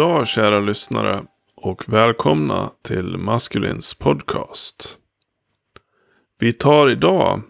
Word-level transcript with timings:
dag 0.00 0.26
kära 0.26 0.60
lyssnare 0.60 1.22
och 1.54 1.88
välkomna 1.88 2.70
till 2.82 3.18
Maskulins 3.18 3.94
podcast. 3.94 4.98
Vi 6.38 6.52
tar 6.52 6.90
idag 6.90 7.42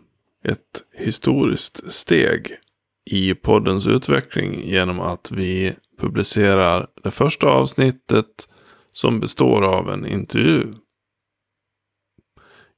ett 0.45 0.85
historiskt 0.95 1.93
steg 1.93 2.57
i 3.05 3.35
poddens 3.35 3.87
utveckling 3.87 4.69
genom 4.69 5.01
att 5.01 5.31
vi 5.33 5.75
publicerar 5.99 6.87
det 7.03 7.11
första 7.11 7.47
avsnittet 7.47 8.49
som 8.93 9.21
består 9.21 9.63
av 9.63 9.91
en 9.91 10.07
intervju. 10.07 10.75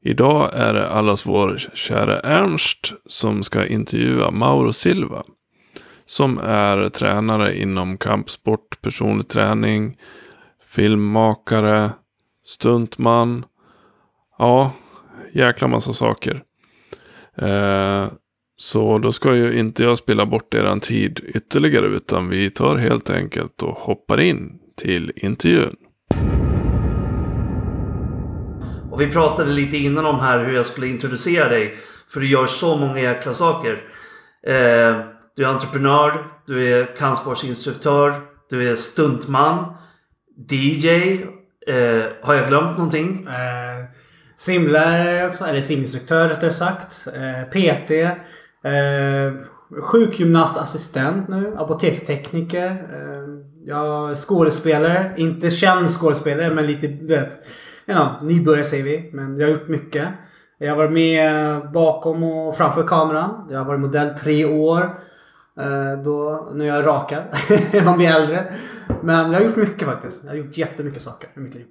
Idag 0.03 0.51
är 0.55 0.75
det 0.75 0.89
allas 0.89 1.27
vår 1.27 1.57
kära 1.75 2.21
Ernst 2.21 2.93
som 3.07 3.43
ska 3.43 3.67
intervjua 3.67 4.31
Mauro 4.31 4.73
Silva. 4.73 5.25
Som 6.13 6.39
är 6.39 6.89
tränare 6.89 7.59
inom 7.59 7.97
kampsport, 7.97 8.83
personlig 8.83 9.29
träning, 9.29 9.99
filmmakare, 10.69 11.91
stuntman. 12.45 13.45
Ja, 14.39 14.73
jäkla 15.33 15.69
massa 15.69 15.93
saker. 15.93 16.43
Eh, 17.37 18.07
så 18.57 18.99
då 18.99 19.13
ska 19.13 19.35
ju 19.35 19.59
inte 19.59 19.83
jag 19.83 19.99
spela 19.99 20.27
bort 20.27 20.55
eran 20.55 20.81
tid 20.81 21.21
ytterligare 21.35 21.87
utan 21.87 22.29
vi 22.29 22.51
tar 22.51 22.77
helt 22.77 23.11
enkelt 23.11 23.63
och 23.63 23.75
hoppar 23.75 24.21
in 24.21 24.59
till 24.77 25.13
intervjun. 25.17 25.77
Och 28.91 29.01
vi 29.01 29.11
pratade 29.11 29.53
lite 29.53 29.77
innan 29.77 30.07
om 30.07 30.21
här 30.21 30.45
hur 30.45 30.55
jag 30.55 30.67
skulle 30.67 30.87
introducera 30.87 31.49
dig. 31.49 31.77
För 32.09 32.21
du 32.21 32.29
gör 32.29 32.47
så 32.47 32.77
många 32.77 33.01
jäkla 33.01 33.35
saker. 33.35 33.83
Eh, 34.47 35.12
du 35.37 35.45
är 35.45 35.49
entreprenör, 35.49 36.27
du 36.47 36.75
är 36.75 36.97
kampsportsinstruktör, 36.97 38.15
du 38.51 38.71
är 38.71 38.75
stuntman, 38.75 39.75
DJ. 40.51 40.89
Eh, 41.67 42.05
har 42.23 42.35
jag 42.35 42.49
glömt 42.49 42.79
någonting? 42.79 43.27
Eh, 43.27 43.85
simlärare 44.37 45.27
också, 45.27 45.45
eller 45.45 45.61
siminstruktör 45.61 46.29
rättare 46.29 46.51
sagt. 46.51 47.09
Eh, 47.15 47.51
PT. 47.51 47.91
Eh, 48.65 49.33
sjukgymnastassistent 49.83 51.29
nu. 51.29 51.55
Apotekstekniker. 51.59 52.71
Eh, 52.71 53.29
jag 53.65 54.11
är 54.11 54.15
skådespelare. 54.15 55.15
Inte 55.17 55.51
känd 55.51 55.89
skådespelare 55.91 56.55
men 56.55 56.67
lite, 56.67 56.87
du 56.87 57.15
vet. 57.15 57.39
You 57.87 57.99
know, 57.99 58.29
nybörjare 58.29 58.65
säger 58.65 58.85
vi. 58.85 59.11
Men 59.13 59.37
jag 59.37 59.47
har 59.47 59.53
gjort 59.53 59.69
mycket. 59.69 60.09
Jag 60.59 60.71
har 60.71 60.77
varit 60.77 60.93
med 60.93 61.61
bakom 61.73 62.23
och 62.23 62.57
framför 62.57 62.83
kameran. 62.83 63.49
Jag 63.51 63.59
har 63.59 63.65
varit 63.65 63.81
modell 63.81 64.09
tre 64.19 64.45
år. 64.45 64.91
Eh, 65.61 66.03
då, 66.05 66.51
nu 66.55 66.69
är 66.69 66.75
jag 66.77 66.87
rakad. 66.87 67.23
Man 67.85 67.97
blir 67.97 68.09
äldre. 68.09 68.55
Men 69.03 69.33
jag 69.33 69.41
har 69.41 69.47
gjort 69.47 69.57
mycket 69.57 69.89
faktiskt. 69.89 70.25
Jag 70.25 70.31
har 70.31 70.37
gjort 70.37 70.57
jättemycket 70.57 71.03
saker 71.03 71.31
i 71.37 71.41
mitt 71.41 71.55
liv. 71.55 71.67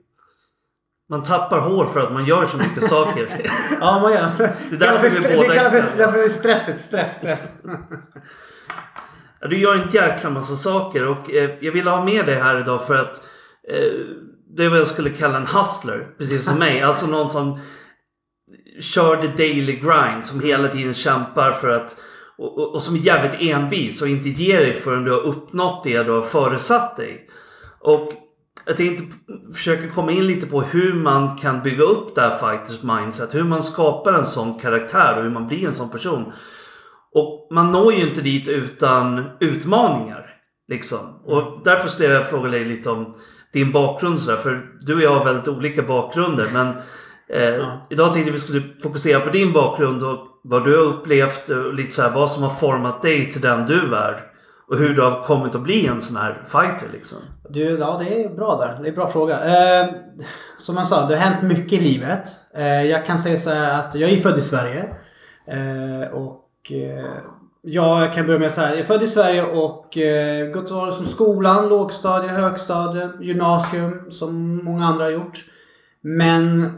Man 1.09 1.23
tappar 1.23 1.59
hår 1.59 1.85
för 1.85 1.99
att 1.99 2.13
man 2.13 2.25
gör 2.25 2.45
så 2.45 2.57
mycket 2.57 2.83
saker. 2.83 3.29
Ja, 3.79 3.99
man 4.01 4.13
gör. 4.13 4.31
Det 4.37 4.49
vi 4.69 4.77
det 4.77 4.85
är 4.85 5.55
kallas 5.55 5.71
för, 5.71 5.81
spända. 5.81 6.05
därför 6.05 6.19
är 6.19 6.23
det 6.23 6.29
stressigt. 6.29 6.79
Stress, 6.79 7.15
stress. 7.15 7.53
Du 9.49 9.57
gör 9.57 9.75
en 9.75 9.89
jäkla 9.89 10.29
massa 10.29 10.55
saker 10.55 11.07
och 11.07 11.31
eh, 11.31 11.49
jag 11.61 11.71
ville 11.71 11.89
ha 11.89 12.05
med 12.05 12.25
dig 12.25 12.35
här 12.35 12.59
idag 12.59 12.87
för 12.87 12.97
att 12.97 13.15
eh, 13.69 13.91
det 14.57 14.65
är 14.65 14.69
vad 14.69 14.79
jag 14.79 14.87
skulle 14.87 15.09
kalla 15.09 15.37
en 15.37 15.47
hustler. 15.47 16.07
Precis 16.17 16.45
som 16.45 16.59
mig. 16.59 16.81
Alltså 16.81 17.07
någon 17.07 17.29
som 17.29 17.59
kör 18.79 19.15
the 19.15 19.27
daily 19.27 19.75
grind. 19.75 20.25
Som 20.25 20.39
hela 20.39 20.67
tiden 20.67 20.93
kämpar 20.93 21.51
för 21.51 21.69
att 21.69 21.95
och, 22.41 22.57
och, 22.57 22.75
och 22.75 22.81
som 22.81 22.95
är 22.95 22.99
jävligt 22.99 23.41
envis 23.41 24.01
och 24.01 24.07
inte 24.07 24.29
ger 24.29 24.57
dig 24.57 24.73
förrän 24.73 25.03
du 25.03 25.11
har 25.11 25.21
uppnått 25.21 25.83
det 25.83 26.03
du 26.03 26.11
har 26.11 26.21
föresatt 26.21 26.95
dig. 26.95 27.27
Och 27.79 28.13
jag 28.65 28.77
tänkte 28.77 29.03
försöka 29.53 29.89
komma 29.89 30.11
in 30.11 30.27
lite 30.27 30.47
på 30.47 30.61
hur 30.61 30.93
man 30.93 31.37
kan 31.37 31.63
bygga 31.63 31.83
upp 31.83 32.15
det 32.15 32.21
här 32.21 32.37
fighters 32.37 32.83
mindset. 32.83 33.35
Hur 33.35 33.43
man 33.43 33.63
skapar 33.63 34.13
en 34.13 34.25
sån 34.25 34.59
karaktär 34.59 35.17
och 35.17 35.23
hur 35.23 35.29
man 35.29 35.47
blir 35.47 35.67
en 35.67 35.73
sån 35.73 35.89
person. 35.89 36.31
Och 37.13 37.47
man 37.51 37.71
når 37.71 37.93
ju 37.93 38.01
inte 38.01 38.21
dit 38.21 38.47
utan 38.47 39.25
utmaningar. 39.39 40.25
Liksom. 40.67 40.99
Och 41.25 41.61
därför 41.63 41.87
skulle 41.87 42.13
jag 42.13 42.29
fråga 42.29 42.49
dig 42.49 42.65
lite 42.65 42.89
om 42.89 43.15
din 43.53 43.71
bakgrund 43.71 44.19
sådär. 44.19 44.37
För 44.37 44.65
du 44.81 44.95
och 44.95 45.01
jag 45.01 45.15
har 45.15 45.25
väldigt 45.25 45.47
olika 45.47 45.83
bakgrunder. 45.83 46.47
Men 46.53 46.73
Ja. 47.33 47.87
idag 47.89 48.13
tänkte 48.13 48.31
vi 48.31 48.39
skulle 48.39 48.63
fokusera 48.83 49.19
på 49.19 49.29
din 49.29 49.53
bakgrund 49.53 50.03
och 50.03 50.19
vad 50.43 50.65
du 50.65 50.77
har 50.77 50.83
upplevt 50.83 51.49
och 51.49 51.73
lite 51.73 51.91
så 51.91 52.01
här, 52.01 52.11
vad 52.11 52.31
som 52.31 52.43
har 52.43 52.49
format 52.49 53.01
dig 53.01 53.31
till 53.31 53.41
den 53.41 53.65
du 53.65 53.95
är. 53.95 54.23
Och 54.67 54.77
hur 54.77 54.93
du 54.93 55.01
har 55.01 55.23
kommit 55.23 55.55
att 55.55 55.61
bli 55.61 55.87
en 55.87 56.01
sån 56.01 56.15
här 56.15 56.43
fighter 56.45 56.87
liksom. 56.93 57.17
Du, 57.49 57.61
ja 57.61 57.97
det 57.99 58.23
är 58.23 58.29
bra 58.35 58.57
där. 58.57 58.81
Det 58.81 58.87
är 58.87 58.89
en 58.89 58.95
bra 58.95 59.07
fråga. 59.07 59.35
Eh, 59.35 59.89
som 60.57 60.77
jag 60.77 60.87
sa, 60.87 61.07
det 61.07 61.17
har 61.17 61.25
hänt 61.25 61.43
mycket 61.43 61.73
i 61.73 61.83
livet. 61.83 62.23
Eh, 62.55 62.83
jag 62.83 63.05
kan 63.05 63.19
säga 63.19 63.37
så 63.37 63.49
här 63.49 63.79
att 63.79 63.95
jag 63.95 64.09
är 64.09 64.17
född 64.17 64.37
i 64.37 64.41
Sverige. 64.41 64.95
Eh, 65.47 66.13
och 66.13 66.71
eh, 66.71 67.05
ja, 67.61 68.01
jag 68.01 68.13
kan 68.13 68.25
börja 68.25 68.39
med 68.39 68.45
att 68.45 68.53
säga 68.53 68.69
jag 68.69 68.79
är 68.79 68.83
född 68.83 69.03
i 69.03 69.07
Sverige 69.07 69.43
och 69.43 69.97
eh, 69.97 70.51
gått 70.51 70.71
år 70.71 70.91
som 70.91 71.05
skolan, 71.05 71.69
lågstadie, 71.69 72.29
högstadie, 72.29 73.09
gymnasium 73.21 74.11
som 74.11 74.63
många 74.65 74.85
andra 74.85 75.03
har 75.03 75.11
gjort. 75.11 75.45
Men 76.01 76.71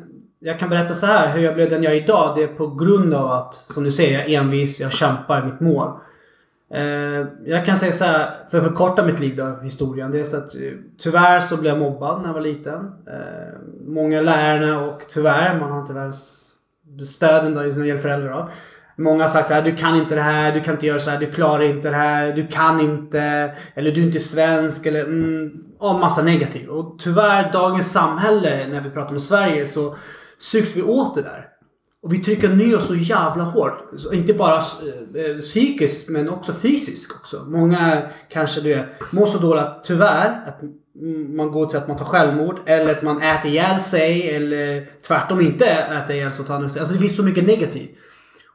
jag 0.46 0.60
kan 0.60 0.70
berätta 0.70 0.94
så 0.94 1.06
här 1.06 1.34
hur 1.34 1.44
jag 1.44 1.56
blev 1.56 1.70
den 1.70 1.84
jag 1.84 1.94
är 1.94 2.04
idag. 2.04 2.34
Det 2.38 2.44
är 2.44 2.48
på 2.48 2.68
grund 2.68 3.14
av 3.14 3.32
att, 3.32 3.54
som 3.54 3.84
du 3.84 3.92
säger, 3.92 4.20
jag 4.20 4.30
är 4.30 4.40
envis, 4.40 4.80
jag 4.80 4.92
kämpar 4.92 5.46
mitt 5.46 5.60
mål. 5.60 5.92
Eh, 6.74 7.28
jag 7.46 7.66
kan 7.66 7.78
säga 7.78 7.92
så 7.92 8.06
här, 8.06 8.48
för 8.52 8.58
att 8.58 8.64
förkorta 8.64 9.06
mitt 9.06 9.20
liv 9.20 9.36
då, 9.36 9.60
historien. 9.64 10.12
Det 10.12 10.20
är 10.20 10.24
så 10.24 10.38
att 10.38 10.56
eh, 10.56 10.62
tyvärr 10.98 11.40
så 11.40 11.58
blev 11.58 11.74
jag 11.74 11.80
mobbad 11.80 12.22
när 12.22 12.28
jag 12.28 12.34
var 12.34 12.42
liten. 12.42 12.92
Eh, 13.08 13.60
många 13.88 14.22
lärare 14.22 14.76
och 14.76 15.02
tyvärr, 15.10 15.60
man 15.60 15.72
har 15.72 15.82
inte 15.82 15.94
världens 15.94 16.50
stöden 17.06 17.54
då 17.54 17.60
när 17.60 17.80
det 17.80 17.88
gäller 17.88 18.02
föräldrar 18.02 18.32
då. 18.32 18.50
Många 18.98 19.24
har 19.24 19.30
sagt 19.30 19.48
så 19.48 19.54
här, 19.54 19.62
du 19.62 19.76
kan 19.76 19.96
inte 19.96 20.16
det 20.16 20.22
här, 20.22 20.52
du 20.52 20.62
kan 20.62 20.74
inte 20.74 20.86
göra 20.86 21.00
så 21.00 21.10
här, 21.10 21.20
du 21.20 21.32
klarar 21.32 21.64
inte 21.64 21.90
det 21.90 21.96
här, 21.96 22.34
du 22.34 22.48
kan 22.48 22.80
inte, 22.80 23.52
eller 23.74 23.92
du 23.92 24.02
är 24.02 24.06
inte 24.06 24.20
svensk, 24.20 24.86
eller 24.86 25.04
mm, 25.04 25.52
ja, 25.80 25.98
massa 25.98 26.24
negativ. 26.24 26.70
Och 26.70 26.96
tyvärr, 27.00 27.52
dagens 27.54 27.92
samhälle, 27.92 28.68
när 28.68 28.82
vi 28.82 28.90
pratar 28.90 29.12
om 29.12 29.20
Sverige, 29.20 29.66
så 29.66 29.96
sugs 30.44 30.76
vi 30.76 30.82
åt 30.82 31.16
det 31.16 31.22
där. 31.22 31.50
Och 32.04 32.14
vi 32.14 32.20
trycker 32.20 32.50
ner 32.50 32.78
oss 32.78 32.88
så 32.88 32.96
jävla 32.96 33.44
hårt. 33.44 33.90
Så 33.98 34.14
inte 34.14 34.34
bara 34.34 34.58
eh, 34.58 35.26
eh 35.26 35.38
psykiskt 35.38 36.10
men 36.10 36.30
också 36.30 36.54
fysiskt 36.54 37.12
också. 37.12 37.44
Många 37.48 38.02
kanske 38.30 38.62
du 38.62 38.70
vet, 38.70 39.12
mår 39.12 39.26
så 39.26 39.38
dåligt 39.38 39.64
att 39.64 39.84
tyvärr 39.84 40.44
att 40.48 40.62
man 41.36 41.52
går 41.52 41.66
till 41.66 41.78
att 41.78 41.88
man 41.88 41.98
tar 41.98 42.06
självmord 42.06 42.60
eller 42.66 42.92
att 42.92 43.02
man 43.02 43.22
äter 43.22 43.52
ihjäl 43.52 43.80
sig 43.80 44.36
eller 44.36 44.90
tvärtom 45.08 45.42
inte 45.42 45.66
äter 45.66 46.16
ihjäl 46.16 46.32
sig 46.32 46.42
och 46.42 46.48
tar 46.48 46.68
sig. 46.68 46.80
Alltså 46.80 46.94
det 46.94 47.02
finns 47.02 47.16
så 47.16 47.24
mycket 47.24 47.48
negativt. 47.48 47.92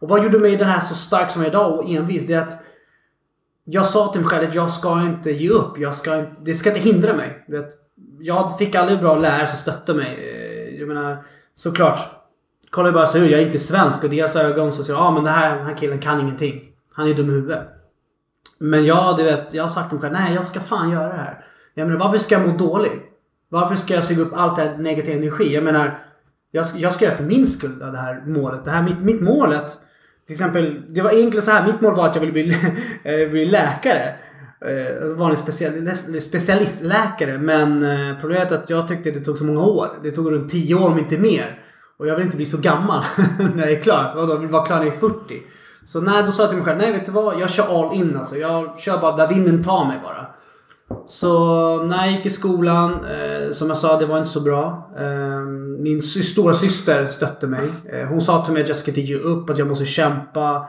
Och 0.00 0.08
vad 0.08 0.24
gjorde 0.24 0.38
mig 0.38 0.56
den 0.56 0.68
här 0.68 0.80
så 0.80 0.94
stark 0.94 1.30
som 1.30 1.42
jag 1.42 1.46
är 1.46 1.50
idag 1.50 1.78
och 1.78 1.90
envis? 1.90 2.26
Det 2.26 2.34
är 2.34 2.40
att 2.40 2.62
jag 3.64 3.86
sa 3.86 4.12
till 4.12 4.20
mig 4.20 4.30
själv 4.30 4.48
att 4.48 4.54
jag 4.54 4.70
ska 4.70 5.02
inte 5.02 5.30
ge 5.30 5.48
upp. 5.48 5.78
Jag 5.78 5.94
ska, 5.94 6.24
det 6.44 6.54
ska 6.54 6.68
inte 6.68 6.80
hindra 6.80 7.14
mig. 7.14 7.46
Jag 8.20 8.58
fick 8.58 8.74
aldrig 8.74 9.00
bra 9.00 9.16
lärare 9.16 9.46
som 9.46 9.56
stötte 9.56 9.94
mig. 9.94 10.18
Eh, 10.18 10.80
jag 10.80 10.88
menar, 10.88 11.24
såklart. 11.58 12.00
kollar 12.70 12.88
ju 12.88 12.94
bara 12.94 13.06
så 13.06 13.18
hur 13.18 13.28
jag 13.28 13.40
är 13.40 13.46
inte 13.46 13.58
svensk 13.58 14.04
och 14.04 14.12
i 14.12 14.16
deras 14.16 14.36
ögon 14.36 14.72
så 14.72 14.82
säger 14.82 14.98
jag 14.98 15.06
ah, 15.06 15.10
men 15.10 15.24
det 15.24 15.30
här, 15.30 15.56
den 15.56 15.66
här 15.66 15.74
killen 15.74 15.98
kan 15.98 16.20
ingenting. 16.20 16.60
Han 16.92 17.08
är 17.08 17.14
dum 17.14 17.30
i 17.30 17.32
huvudet. 17.32 17.68
Men 18.58 18.84
jag, 18.84 19.16
du 19.16 19.22
vet, 19.22 19.54
jag 19.54 19.62
har 19.62 19.68
sagt 19.68 19.88
till 19.90 19.98
mig 19.98 20.10
själv, 20.10 20.24
nej 20.24 20.34
jag 20.34 20.46
ska 20.46 20.60
fan 20.60 20.90
göra 20.90 21.08
det 21.08 21.18
här. 21.18 21.44
Jag 21.74 21.86
menar, 21.86 22.00
varför 22.00 22.18
ska 22.18 22.34
jag 22.34 22.48
må 22.48 22.56
dåligt? 22.56 23.02
Varför 23.48 23.74
ska 23.74 23.94
jag 23.94 24.04
suga 24.04 24.22
upp 24.22 24.32
allt 24.36 24.56
det 24.56 24.62
här 24.62 24.76
negativ 24.78 25.16
energi? 25.22 25.54
Jag 25.54 25.64
menar, 25.64 26.02
jag, 26.50 26.66
ska- 26.66 26.78
jag 26.78 26.94
ska 26.94 27.04
göra 27.04 27.16
för 27.16 27.24
min 27.24 27.46
skull 27.46 27.78
det 27.78 27.98
här 27.98 28.22
målet. 28.26 28.64
Det 28.64 28.70
här, 28.70 28.82
mitt, 28.82 28.98
mitt 28.98 29.20
målet. 29.20 29.76
Till 30.26 30.32
exempel, 30.32 30.82
det 30.88 31.02
var 31.02 31.10
egentligen 31.10 31.42
så 31.42 31.50
här. 31.50 31.66
Mitt 31.66 31.80
mål 31.80 31.94
var 31.96 32.06
att 32.06 32.14
jag 32.14 32.20
ville 32.20 32.32
bli, 32.32 32.50
eh, 33.02 33.30
bli 33.30 33.44
läkare. 33.46 34.14
Eh, 34.60 35.06
vanlig 35.16 35.36
en 35.38 35.42
special, 35.42 36.20
specialistläkare. 36.20 37.38
Men 37.38 37.82
eh, 37.82 38.20
problemet 38.20 38.52
är 38.52 38.56
att 38.56 38.70
jag 38.70 38.88
tyckte 38.88 39.10
det 39.10 39.20
tog 39.20 39.38
så 39.38 39.44
många 39.44 39.60
år. 39.62 39.88
Det 40.02 40.10
tog 40.10 40.32
runt 40.32 40.50
10 40.50 40.74
år 40.74 40.86
om 40.90 40.98
inte 40.98 41.18
mer. 41.18 41.58
Och 41.98 42.06
jag 42.06 42.16
vill 42.16 42.24
inte 42.24 42.36
bli 42.36 42.46
så 42.46 42.58
gammal 42.58 43.02
när 43.54 43.62
jag 43.62 43.72
är 43.72 43.82
klar. 43.82 44.12
Vadå, 44.16 44.32
jag 44.32 44.38
vill 44.38 44.48
vara 44.48 44.64
klar 44.66 44.76
när 44.78 44.84
jag 44.86 44.94
är 44.94 44.98
40. 44.98 45.14
Så 45.84 46.00
nej, 46.00 46.22
då 46.26 46.32
sa 46.32 46.42
jag 46.42 46.50
till 46.50 46.56
mig 46.58 46.66
själv, 46.66 46.78
nej 46.78 46.92
vet 46.92 47.06
du 47.06 47.12
vad? 47.12 47.40
Jag 47.40 47.50
kör 47.50 47.80
all 47.88 47.94
in 47.94 48.16
alltså. 48.16 48.36
Jag 48.36 48.78
kör 48.80 48.98
bara 48.98 49.16
där 49.16 49.28
vinden 49.28 49.62
tar 49.64 49.84
mig 49.84 50.00
bara. 50.02 50.26
Så 51.06 51.82
när 51.82 51.96
jag 52.06 52.12
gick 52.16 52.26
i 52.26 52.30
skolan, 52.30 52.92
eh, 52.92 53.50
som 53.52 53.68
jag 53.68 53.76
sa, 53.78 53.98
det 53.98 54.06
var 54.06 54.18
inte 54.18 54.30
så 54.30 54.40
bra. 54.40 54.90
Eh, 54.98 55.40
min 55.78 56.02
sy- 56.02 56.22
stora 56.22 56.54
syster 56.54 57.06
stötte 57.06 57.46
mig. 57.46 57.68
Eh, 57.92 58.08
hon 58.08 58.20
sa 58.20 58.44
till 58.44 58.52
mig 58.54 58.62
att 58.62 58.68
jag 58.68 58.76
ska 58.76 58.90
inte 58.90 59.00
ge 59.00 59.16
upp, 59.18 59.50
att 59.50 59.58
jag 59.58 59.68
måste 59.68 59.86
kämpa. 59.86 60.68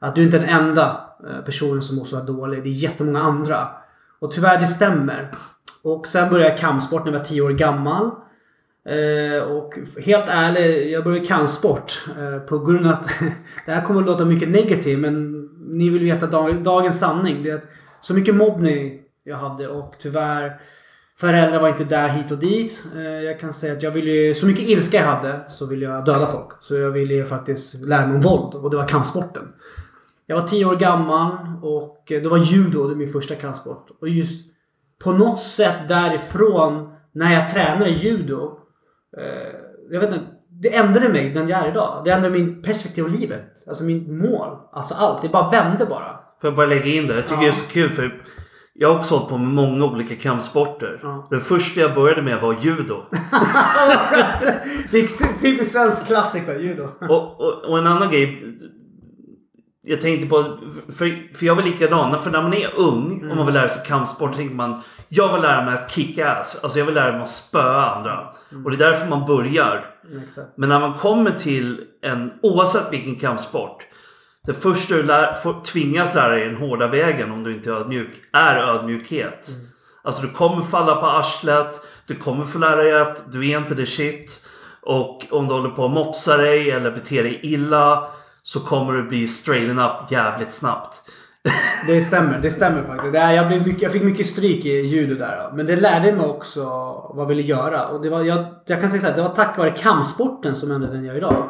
Att 0.00 0.14
du 0.14 0.20
är 0.20 0.24
inte 0.24 0.38
den 0.38 0.48
enda 0.48 1.00
Eh, 1.28 1.44
personen 1.44 1.82
som 1.82 1.96
mår 1.96 2.04
så 2.04 2.16
här 2.16 2.24
dåligt. 2.24 2.64
Det 2.64 2.70
är 2.70 2.72
jättemånga 2.72 3.20
andra. 3.20 3.68
Och 4.18 4.32
tyvärr, 4.32 4.60
det 4.60 4.66
stämmer. 4.66 5.30
Och 5.82 6.06
sen 6.06 6.30
började 6.30 6.50
jag 6.50 6.58
kampsport 6.58 7.04
när 7.04 7.12
jag 7.12 7.18
var 7.18 7.24
10 7.24 7.40
år 7.42 7.50
gammal. 7.50 8.10
Eh, 8.88 9.42
och 9.42 9.78
helt 10.02 10.28
ärligt, 10.28 10.92
jag 10.92 11.04
började 11.04 11.26
kampsport 11.26 12.04
eh, 12.18 12.38
på 12.38 12.58
grund 12.58 12.86
av 12.86 12.92
att 12.92 13.08
det 13.66 13.72
här 13.72 13.82
kommer 13.82 14.00
att 14.00 14.06
låta 14.06 14.24
mycket 14.24 14.48
negativt 14.48 14.98
men 14.98 15.40
ni 15.68 15.90
vill 15.90 16.02
veta 16.02 16.26
dag, 16.26 16.62
dagens 16.62 16.98
sanning. 16.98 17.42
Det 17.42 17.50
är 17.50 17.54
att 17.54 17.64
så 18.00 18.14
mycket 18.14 18.34
mobbning 18.34 19.00
jag 19.24 19.36
hade 19.36 19.68
och 19.68 19.94
tyvärr 19.98 20.60
Föräldrar 21.20 21.60
var 21.60 21.68
inte 21.68 21.84
där 21.84 22.08
hit 22.08 22.30
och 22.30 22.38
dit. 22.38 22.86
Eh, 22.96 23.02
Jag 23.02 23.40
kan 23.40 23.52
säga 23.52 23.72
att 23.72 23.82
jag 23.82 23.90
ville 23.90 24.34
så 24.34 24.46
mycket 24.46 24.68
ilska 24.68 24.96
jag 24.96 25.06
hade 25.06 25.40
så 25.46 25.66
ville 25.66 25.84
jag 25.84 26.04
döda 26.04 26.26
folk. 26.26 26.48
Så 26.60 26.74
jag 26.74 26.90
ville 26.90 27.14
ju 27.14 27.24
faktiskt 27.24 27.74
lära 27.74 28.06
mig 28.06 28.14
om 28.14 28.20
våld 28.20 28.54
och 28.54 28.70
det 28.70 28.76
var 28.76 28.88
kampsporten. 28.88 29.42
Jag 30.30 30.36
var 30.40 30.48
10 30.48 30.64
år 30.64 30.76
gammal 30.76 31.30
och 31.62 32.04
det 32.08 32.26
var 32.26 32.38
judo, 32.38 32.88
det 32.88 32.96
min 32.96 33.08
första 33.08 33.34
kampsport. 33.34 33.86
Och 34.00 34.08
just 34.08 34.50
på 35.04 35.12
något 35.12 35.40
sätt 35.40 35.88
därifrån, 35.88 36.88
när 37.12 37.32
jag 37.34 37.48
tränade 37.48 37.90
judo. 37.90 38.58
Eh, 39.18 39.52
jag 39.90 40.00
vet 40.00 40.12
inte, 40.12 40.24
det 40.48 40.76
ändrade 40.76 41.08
mig 41.08 41.30
den 41.30 41.48
jag 41.48 41.60
är 41.60 41.68
idag. 41.68 42.02
Det 42.04 42.10
ändrade 42.10 42.38
min 42.38 42.62
perspektiv 42.62 43.04
av 43.04 43.10
livet. 43.10 43.68
Alltså 43.68 43.84
min 43.84 44.18
mål. 44.18 44.58
Alltså 44.72 44.94
allt. 44.94 45.22
Det 45.22 45.28
bara 45.28 45.50
vände 45.50 45.86
bara. 45.86 46.20
Får 46.40 46.50
jag 46.50 46.56
bara 46.56 46.66
lägga 46.66 46.86
in 46.86 47.06
det? 47.06 47.14
Jag 47.14 47.26
tycker 47.26 47.42
Ja. 47.42 47.48
det 47.48 47.48
är 47.48 47.52
så 47.52 47.68
kul 47.68 47.90
för 47.90 48.22
jag 48.74 48.88
har 48.92 48.98
också 48.98 49.14
hållit 49.14 49.28
på 49.28 49.38
med 49.38 49.48
många 49.54 49.84
olika 49.84 50.16
kampsporter. 50.16 51.00
Ja. 51.02 51.26
Det 51.30 51.40
första 51.40 51.80
jag 51.80 51.94
började 51.94 52.22
med 52.22 52.40
var 52.40 52.56
judo. 52.60 52.96
det 54.90 54.98
är 54.98 55.40
typiskt 55.40 55.72
svensk 55.72 56.06
klassik 56.06 56.44
så 56.44 56.52
här, 56.52 56.58
judo. 56.58 56.88
Och, 57.08 57.40
och, 57.40 57.64
och 57.70 57.78
en 57.78 57.86
annan 57.86 58.10
grej. 58.10 58.56
Jag 59.90 60.00
tänkte 60.00 60.28
på, 60.28 60.58
för, 60.92 61.36
för 61.36 61.46
jag 61.46 61.54
var 61.54 61.62
likadan. 61.62 62.22
För 62.22 62.30
när 62.30 62.42
man 62.42 62.54
är 62.54 62.74
ung 62.76 63.30
och 63.30 63.36
man 63.36 63.46
vill 63.46 63.54
lära 63.54 63.68
sig 63.68 63.82
kampsport 63.86 64.36
tänker 64.36 64.54
man 64.54 64.82
jag 65.08 65.32
vill 65.32 65.42
lära 65.42 65.64
mig 65.64 65.74
att 65.74 65.90
kicka 65.90 66.32
ass. 66.32 66.60
Alltså 66.62 66.78
jag 66.78 66.86
vill 66.86 66.94
lära 66.94 67.12
mig 67.12 67.22
att 67.22 67.30
spöa 67.30 67.84
andra. 67.84 68.32
Och 68.64 68.70
det 68.70 68.84
är 68.84 68.90
därför 68.90 69.08
man 69.08 69.26
börjar. 69.26 69.84
Exakt. 70.24 70.48
Men 70.56 70.68
när 70.68 70.80
man 70.80 70.94
kommer 70.94 71.30
till 71.30 71.80
en, 72.02 72.32
oavsett 72.42 72.92
vilken 72.92 73.16
kampsport. 73.16 73.86
Det 74.46 74.54
första 74.54 74.94
du 74.94 75.02
lär, 75.02 75.34
får, 75.34 75.60
tvingas 75.60 76.14
lära 76.14 76.28
dig 76.28 76.46
den 76.46 76.56
hårda 76.56 76.86
vägen 76.86 77.30
om 77.30 77.44
du 77.44 77.54
inte 77.54 77.70
är 77.70 77.74
ödmjuk. 77.74 78.10
Är 78.32 78.56
ödmjukhet. 78.56 79.50
Alltså 80.02 80.22
du 80.22 80.28
kommer 80.28 80.62
falla 80.62 80.94
på 80.96 81.06
arslet. 81.06 81.80
Du 82.06 82.14
kommer 82.14 82.44
få 82.44 82.58
lära 82.58 82.76
dig 82.76 83.00
att 83.00 83.32
du 83.32 83.50
är 83.50 83.58
inte 83.58 83.74
the 83.74 83.86
shit. 83.86 84.46
Och 84.82 85.26
om 85.30 85.48
du 85.48 85.54
håller 85.54 85.70
på 85.70 85.84
att 85.84 85.90
mopsa 85.90 86.36
dig 86.36 86.70
eller 86.70 86.90
beter 86.90 87.22
dig 87.22 87.40
illa. 87.42 88.10
Så 88.42 88.60
kommer 88.60 88.92
du 88.92 89.02
bli 89.02 89.28
straighten 89.28 89.78
up 89.78 90.10
jävligt 90.10 90.52
snabbt. 90.52 91.02
Det 91.86 92.02
stämmer, 92.02 92.38
det 92.38 92.50
stämmer 92.50 92.84
faktiskt. 92.84 93.12
Det 93.12 93.34
jag, 93.34 93.48
blev 93.48 93.66
mycket, 93.66 93.82
jag 93.82 93.92
fick 93.92 94.02
mycket 94.02 94.26
stryk 94.26 94.64
i 94.64 94.70
judo 94.70 95.14
där. 95.14 95.50
Men 95.54 95.66
det 95.66 95.76
lärde 95.76 96.12
mig 96.12 96.26
också 96.26 96.64
vad 97.14 97.22
jag 97.22 97.26
ville 97.26 97.42
göra. 97.42 97.86
Och 97.86 98.02
det 98.02 98.10
var, 98.10 98.22
jag, 98.22 98.44
jag 98.66 98.80
kan 98.80 98.90
säga 98.90 99.00
så 99.00 99.06
här, 99.06 99.16
det 99.16 99.22
var 99.22 99.28
tack 99.28 99.58
vare 99.58 99.70
kampsporten 99.70 100.56
som 100.56 100.70
hände 100.70 100.86
den 100.86 101.04
jag 101.04 101.14
är 101.14 101.18
idag. 101.18 101.48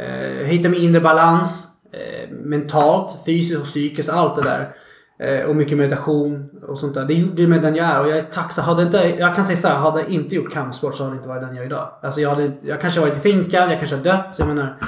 Eh, 0.00 0.40
jag 0.40 0.46
hittade 0.46 0.68
min 0.68 0.80
inre 0.80 1.00
balans. 1.00 1.68
Eh, 1.92 2.30
mentalt, 2.30 3.22
fysiskt 3.26 3.58
och 3.60 3.64
psykiskt. 3.64 4.08
Allt 4.08 4.36
det 4.36 4.42
där. 4.42 4.74
Eh, 5.18 5.44
och 5.44 5.56
mycket 5.56 5.78
meditation 5.78 6.50
och 6.68 6.78
sånt 6.78 6.94
där. 6.94 7.04
Det 7.04 7.14
gjorde 7.14 7.46
mig 7.46 7.58
den 7.58 7.76
jag 7.76 7.86
är. 7.86 8.00
Och 8.00 8.08
jag 8.08 8.18
är 8.18 8.22
tacksam. 8.22 8.64
Hade 8.64 8.82
inte, 8.82 9.14
jag 9.18 9.34
kan 9.34 9.44
säga 9.44 9.56
så 9.56 9.68
här, 9.68 9.74
hade 9.74 10.00
jag 10.00 10.08
inte 10.08 10.34
gjort 10.34 10.52
kampsport 10.52 10.96
så 10.96 11.02
hade 11.02 11.16
jag 11.16 11.18
inte 11.18 11.28
varit 11.28 11.42
den 11.42 11.54
jag 11.54 11.62
är 11.62 11.66
idag. 11.66 11.88
Alltså 12.02 12.20
jag, 12.20 12.30
hade, 12.30 12.52
jag 12.60 12.80
kanske 12.80 13.00
varit 13.00 13.16
i 13.16 13.20
finkan, 13.20 13.70
jag 13.70 13.78
kanske 13.78 13.96
har 13.96 14.04
dött. 14.04 14.34
Så 14.34 14.42
jag 14.42 14.48
menar, 14.48 14.78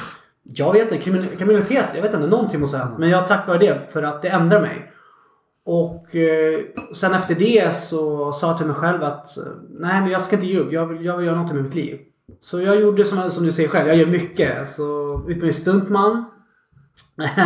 jag 0.55 0.73
vet 0.73 0.93
inte, 0.93 1.05
kriminalitet, 1.37 1.87
jag 1.95 2.03
vet 2.03 2.15
inte, 2.15 2.27
någonting 2.27 2.61
måste 2.61 2.77
ha 2.77 2.85
hänt. 2.85 2.99
Men 2.99 3.11
jag 3.11 3.27
tack 3.27 3.49
vare 3.49 3.59
det, 3.59 3.93
för 3.93 4.03
att 4.03 4.23
det 4.23 4.29
ändrar 4.29 4.61
mig. 4.61 4.93
Och 5.67 6.17
eh, 6.17 6.61
sen 6.95 7.15
efter 7.15 7.35
det 7.35 7.75
så 7.75 8.33
sa 8.33 8.47
jag 8.47 8.57
till 8.57 8.67
mig 8.67 8.77
själv 8.77 9.03
att 9.03 9.39
eh, 9.39 9.45
nej 9.71 10.01
men 10.01 10.11
jag 10.11 10.23
ska 10.23 10.37
inte 10.37 10.47
ge 10.47 10.59
upp, 10.59 10.73
jag 10.73 10.87
vill, 10.87 11.05
jag 11.05 11.17
vill 11.17 11.27
göra 11.27 11.37
någonting 11.37 11.57
med 11.57 11.65
mitt 11.65 11.75
liv. 11.75 11.99
Så 12.41 12.61
jag 12.61 12.81
gjorde 12.81 13.05
som, 13.05 13.31
som 13.31 13.45
du 13.45 13.53
säger 13.53 13.69
själv, 13.69 13.89
jag 13.89 13.97
gör 13.97 14.07
mycket. 14.07 14.69
Så 14.69 15.19
utbildning 15.21 15.53
stuntman. 15.53 16.25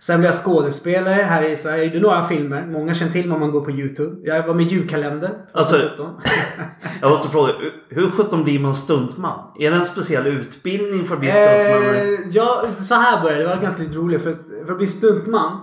Sen 0.00 0.20
blev 0.20 0.28
jag 0.28 0.44
skådespelare 0.44 1.14
här 1.14 1.42
i 1.42 1.56
Sverige. 1.56 1.76
Jag 1.84 1.94
gjorde 1.94 2.00
några 2.08 2.24
filmer. 2.24 2.66
Många 2.66 2.94
känner 2.94 3.12
till 3.12 3.28
mig 3.28 3.34
om 3.34 3.40
man 3.40 3.50
går 3.50 3.60
på 3.60 3.70
YouTube. 3.70 4.16
Jag 4.24 4.46
var 4.46 4.54
med 4.54 4.66
i 4.66 4.68
julkalender 4.68 5.30
Alltså- 5.52 5.76
2017. 5.76 6.06
Jag 7.00 7.10
måste 7.10 7.28
fråga, 7.28 7.52
hur 7.88 8.10
sjutton 8.10 8.44
blir 8.44 8.60
man 8.60 8.74
stuntman? 8.74 9.38
Är 9.58 9.70
det 9.70 9.76
en 9.76 9.84
speciell 9.84 10.26
utbildning 10.26 11.06
för 11.06 11.14
att 11.14 11.20
bli 11.20 11.30
stuntman? 11.32 11.94
Eh, 11.94 12.18
ja, 12.30 12.64
så 12.76 12.94
här 12.94 13.22
började 13.22 13.42
det. 13.42 13.48
Det 13.48 13.54
var 13.54 13.62
ganska 13.62 13.82
lite 13.82 13.96
roligt. 13.96 14.22
För, 14.22 14.36
för 14.66 14.72
att 14.72 14.78
bli 14.78 14.86
stuntman. 14.86 15.60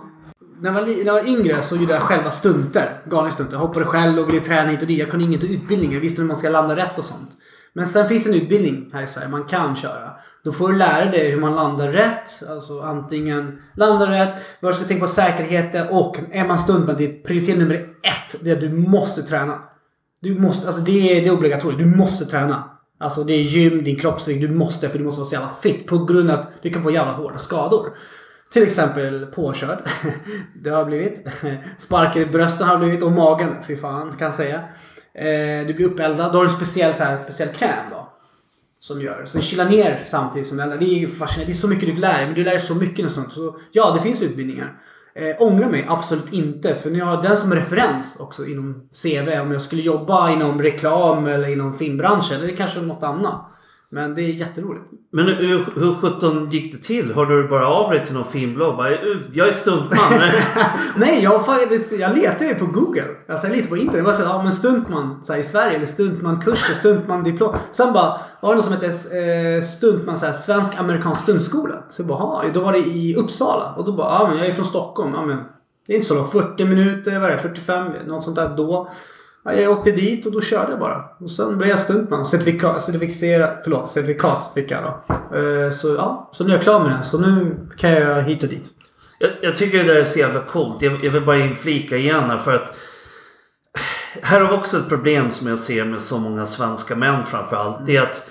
När 0.60 0.70
jag, 0.70 0.74
var, 0.80 0.86
när 0.86 1.04
jag 1.04 1.14
var 1.14 1.28
yngre 1.28 1.62
så 1.62 1.76
gjorde 1.76 1.92
jag 1.92 2.02
själva 2.02 2.30
stunter. 2.30 3.00
Galna 3.10 3.30
stunter. 3.30 3.52
Jag 3.52 3.60
hoppade 3.60 3.84
själv 3.86 4.18
och 4.18 4.28
ville 4.28 4.40
träna 4.40 4.70
hit 4.70 4.80
och 4.82 4.88
dit. 4.88 4.98
Jag 4.98 5.10
kunde 5.10 5.24
inget 5.24 5.44
utbildning. 5.44 5.92
Jag 5.92 6.00
visste 6.00 6.20
hur 6.20 6.28
man 6.28 6.36
ska 6.36 6.48
landa 6.48 6.76
rätt 6.76 6.98
och 6.98 7.04
sånt. 7.04 7.30
Men 7.72 7.86
sen 7.86 8.06
finns 8.08 8.24
det 8.24 8.30
en 8.30 8.36
utbildning 8.36 8.90
här 8.92 9.02
i 9.02 9.06
Sverige 9.06 9.28
man 9.28 9.44
kan 9.44 9.76
köra. 9.76 10.10
Då 10.44 10.52
får 10.52 10.68
du 10.68 10.78
lära 10.78 11.10
dig 11.10 11.30
hur 11.30 11.40
man 11.40 11.54
landar 11.54 11.88
rätt. 11.88 12.42
Alltså 12.48 12.80
antingen 12.80 13.58
landar 13.76 14.06
rätt, 14.06 14.34
vad 14.60 14.72
du 14.72 14.76
ska 14.76 14.84
tänka 14.84 15.04
på 15.04 15.08
säkerheten 15.08 15.88
och 15.88 16.16
är 16.32 16.44
man 16.44 16.58
stuntman, 16.58 16.96
det 16.98 17.04
är 17.04 17.22
prioritet 17.22 17.58
nummer 17.58 17.74
ett. 18.02 18.40
Det 18.40 18.50
är 18.50 18.54
att 18.54 18.60
du 18.60 18.70
måste 18.70 19.22
träna. 19.22 19.58
Du 20.22 20.40
måste, 20.40 20.66
alltså 20.66 20.82
det 20.82 21.18
är, 21.18 21.22
det 21.22 21.28
är 21.28 21.32
obligatoriskt. 21.32 21.78
Du 21.78 21.96
måste 21.96 22.24
träna. 22.24 22.70
Alltså 23.00 23.24
det 23.24 23.32
är 23.32 23.42
gym, 23.42 23.84
din 23.84 23.96
kroppsvikt, 23.96 24.40
du 24.40 24.48
måste 24.48 24.88
för 24.88 24.98
du 24.98 25.04
måste 25.04 25.20
vara 25.20 25.28
så 25.28 25.34
jävla 25.34 25.50
fit 25.62 25.86
på 25.86 26.04
grund 26.04 26.30
av 26.30 26.38
att 26.38 26.62
du 26.62 26.70
kan 26.70 26.82
få 26.82 26.90
jävla 26.90 27.12
hårda 27.12 27.38
skador. 27.38 27.96
Till 28.52 28.62
exempel 28.62 29.26
påkörd. 29.26 29.78
Det 30.64 30.70
har 30.70 30.84
blivit. 30.84 31.26
Sparkar 31.78 32.20
i 32.20 32.26
brösten 32.26 32.68
har 32.68 32.78
blivit 32.78 33.02
och 33.02 33.12
magen. 33.12 33.50
Fy 33.66 33.76
fan 33.76 34.12
kan 34.12 34.24
jag 34.24 34.34
säga. 34.34 34.58
Eh, 35.14 35.66
du 35.66 35.74
blir 35.74 35.86
uppeldad. 35.86 36.32
Då 36.32 36.38
har 36.38 36.44
du 36.44 36.50
en 36.50 36.56
speciell, 36.56 36.94
så 36.94 37.04
här, 37.04 37.22
speciell 37.22 37.48
kräm 37.48 37.84
då. 37.90 38.07
Som 38.80 39.00
gör. 39.02 39.24
Så 39.26 39.32
den 39.32 39.42
kylar 39.42 39.68
ner 39.68 40.02
samtidigt 40.04 40.48
som 40.48 40.56
den 40.56 40.72
eldar. 40.72 40.86
Det 40.86 40.94
är 40.94 40.98
ju 40.98 41.08
fascinerande. 41.08 41.52
Det 41.52 41.56
är 41.56 41.60
så 41.60 41.68
mycket 41.68 41.88
du 41.88 42.00
lär 42.00 42.18
dig. 42.18 42.26
Men 42.26 42.34
du 42.34 42.44
lär 42.44 42.50
dig 42.50 42.60
så 42.60 42.74
mycket 42.74 42.98
någonstans. 42.98 43.34
Så 43.34 43.56
ja, 43.72 43.92
det 43.96 44.02
finns 44.02 44.22
utbildningar. 44.22 44.80
Eh, 45.14 45.42
ångrar 45.42 45.70
mig 45.70 45.86
absolut 45.88 46.32
inte. 46.32 46.74
För 46.74 46.90
nu 46.90 47.00
har 47.00 47.14
jag 47.14 47.22
den 47.22 47.36
som 47.36 47.54
referens 47.54 48.16
också 48.20 48.46
inom 48.46 48.88
CV. 49.02 49.40
Om 49.40 49.52
jag 49.52 49.62
skulle 49.62 49.82
jobba 49.82 50.30
inom 50.30 50.62
reklam 50.62 51.26
eller 51.26 51.48
inom 51.48 51.74
filmbranschen. 51.74 52.40
Eller 52.40 52.56
kanske 52.56 52.80
något 52.80 53.02
annat. 53.02 53.50
Men 53.90 54.14
det 54.14 54.22
är 54.22 54.28
jätteroligt. 54.28 54.84
Men 55.12 55.26
hur, 55.28 55.64
hur 55.76 55.94
sjutton 56.00 56.48
gick 56.50 56.72
det 56.72 56.82
till? 56.82 57.14
Hörde 57.14 57.42
du 57.42 57.48
bara 57.48 57.66
av 57.68 57.90
dig 57.90 58.04
till 58.06 58.14
någon 58.14 58.24
filmblogg? 58.24 58.76
Bara, 58.76 58.90
"Uh, 58.90 59.16
Jag 59.32 59.48
är 59.48 59.52
stuntman. 59.52 60.12
Nej, 60.96 61.22
jag, 61.22 61.46
faktiskt, 61.46 61.92
jag 61.98 62.16
letade 62.16 62.46
ju 62.48 62.54
på 62.54 62.66
Google. 62.66 63.04
Alltså 63.28 63.46
jag 63.46 63.52
letade 63.56 63.68
på 63.70 63.76
internet. 63.76 64.04
Bara 64.04 64.14
såhär, 64.14 64.30
ja 64.30 64.42
men 64.42 64.52
stuntman 64.52 65.18
så 65.22 65.32
här, 65.32 65.40
i 65.40 65.44
Sverige. 65.44 65.76
Eller 65.76 65.86
stuntmankurser, 65.86 66.74
stuntman-diplom. 66.74 67.54
Sen 67.70 67.92
bara, 67.92 68.20
var 68.42 68.50
det 68.50 68.56
något 68.56 68.64
som 68.64 68.74
hette 68.74 68.86
eh, 68.86 69.62
stuntman, 69.62 70.16
så 70.18 70.26
här, 70.26 70.32
svensk 70.32 70.80
amerikansk 70.80 71.22
stuntskola. 71.22 71.74
Så 71.88 72.02
jag 72.02 72.06
bara, 72.08 72.42
då 72.54 72.60
var 72.60 72.72
det 72.72 72.78
i 72.78 73.14
Uppsala. 73.16 73.72
Och 73.76 73.84
då 73.84 73.92
bara, 73.92 74.08
ja 74.08 74.28
men 74.28 74.38
jag 74.38 74.46
är 74.46 74.52
från 74.52 74.64
Stockholm. 74.64 75.12
Ja 75.14 75.26
men 75.26 75.36
det 75.86 75.92
är 75.92 75.96
inte 75.96 76.08
så 76.08 76.14
långt. 76.14 76.32
40 76.32 76.64
minuter, 76.64 77.20
vad 77.20 77.30
är 77.30 77.34
det? 77.36 77.42
45, 77.42 77.86
något 78.06 78.22
sånt 78.24 78.36
där 78.36 78.50
då. 78.56 78.88
Ja, 79.48 79.54
jag 79.54 79.72
åkte 79.72 79.90
dit 79.90 80.26
och 80.26 80.32
då 80.32 80.40
körde 80.40 80.70
jag 80.70 80.80
bara. 80.80 81.04
Och 81.20 81.30
sen 81.30 81.58
blev 81.58 81.70
jag 81.70 81.78
stuntman. 81.78 82.26
Certifikat, 82.26 82.84
förlåt, 83.64 83.88
certifikat 83.88 84.50
fick 84.54 84.70
jag 84.70 84.82
då. 84.82 85.14
Eh, 85.38 85.70
så 85.70 85.94
ja, 85.94 86.30
så 86.32 86.44
nu 86.44 86.50
är 86.50 86.54
jag 86.54 86.62
klar 86.62 86.84
med 86.84 86.98
det. 86.98 87.02
Så 87.02 87.18
nu 87.18 87.56
kan 87.76 87.90
jag 87.90 88.00
göra 88.00 88.20
hit 88.20 88.42
och 88.42 88.48
dit. 88.48 88.70
Jag, 89.18 89.30
jag 89.42 89.56
tycker 89.56 89.78
det 89.78 89.84
där 89.84 90.00
är 90.00 90.04
så 90.04 90.18
jävla 90.18 90.40
coolt. 90.40 90.82
Jag, 90.82 91.04
jag 91.04 91.10
vill 91.10 91.24
bara 91.24 91.38
inflika 91.38 91.96
igen 91.96 92.30
här 92.30 92.38
för 92.38 92.54
att 92.54 92.74
här 94.22 94.40
har 94.40 94.50
vi 94.50 94.56
också 94.56 94.76
ett 94.76 94.88
problem 94.88 95.30
som 95.30 95.46
jag 95.46 95.58
ser 95.58 95.84
med 95.84 96.00
så 96.00 96.18
många 96.18 96.46
svenska 96.46 96.96
män 96.96 97.26
framförallt. 97.26 97.86
Det 97.86 97.96
är 97.96 98.02
att 98.02 98.28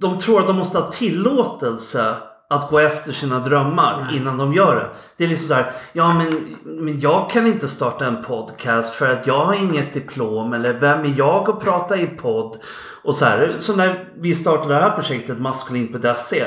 de 0.00 0.18
tror 0.18 0.40
att 0.40 0.46
de 0.46 0.56
måste 0.56 0.78
ha 0.78 0.90
tillåtelse 0.90 2.14
att 2.48 2.70
gå 2.70 2.78
efter 2.78 3.12
sina 3.12 3.38
drömmar 3.38 4.10
innan 4.16 4.38
de 4.38 4.52
gör 4.52 4.76
det. 4.76 4.90
Det 5.16 5.24
är 5.24 5.28
liksom 5.28 5.48
så 5.48 5.54
här, 5.54 5.72
ja 5.92 6.14
men, 6.14 6.56
men 6.64 7.00
jag 7.00 7.30
kan 7.30 7.46
inte 7.46 7.68
starta 7.68 8.06
en 8.06 8.22
podcast 8.22 8.94
för 8.94 9.10
att 9.10 9.26
jag 9.26 9.44
har 9.44 9.54
inget 9.54 9.94
diplom 9.94 10.52
eller 10.52 10.80
vem 10.80 11.00
är 11.00 11.14
jag 11.18 11.50
att 11.50 11.60
prata 11.60 11.98
i 11.98 12.06
podd? 12.06 12.56
Och 13.02 13.14
så 13.14 13.24
här, 13.24 13.54
så 13.58 13.76
när 13.76 14.08
vi 14.16 14.34
startade 14.34 14.74
det 14.74 14.80
här 14.80 14.90
projektet 14.90 15.40
maskulint.se 15.40 16.44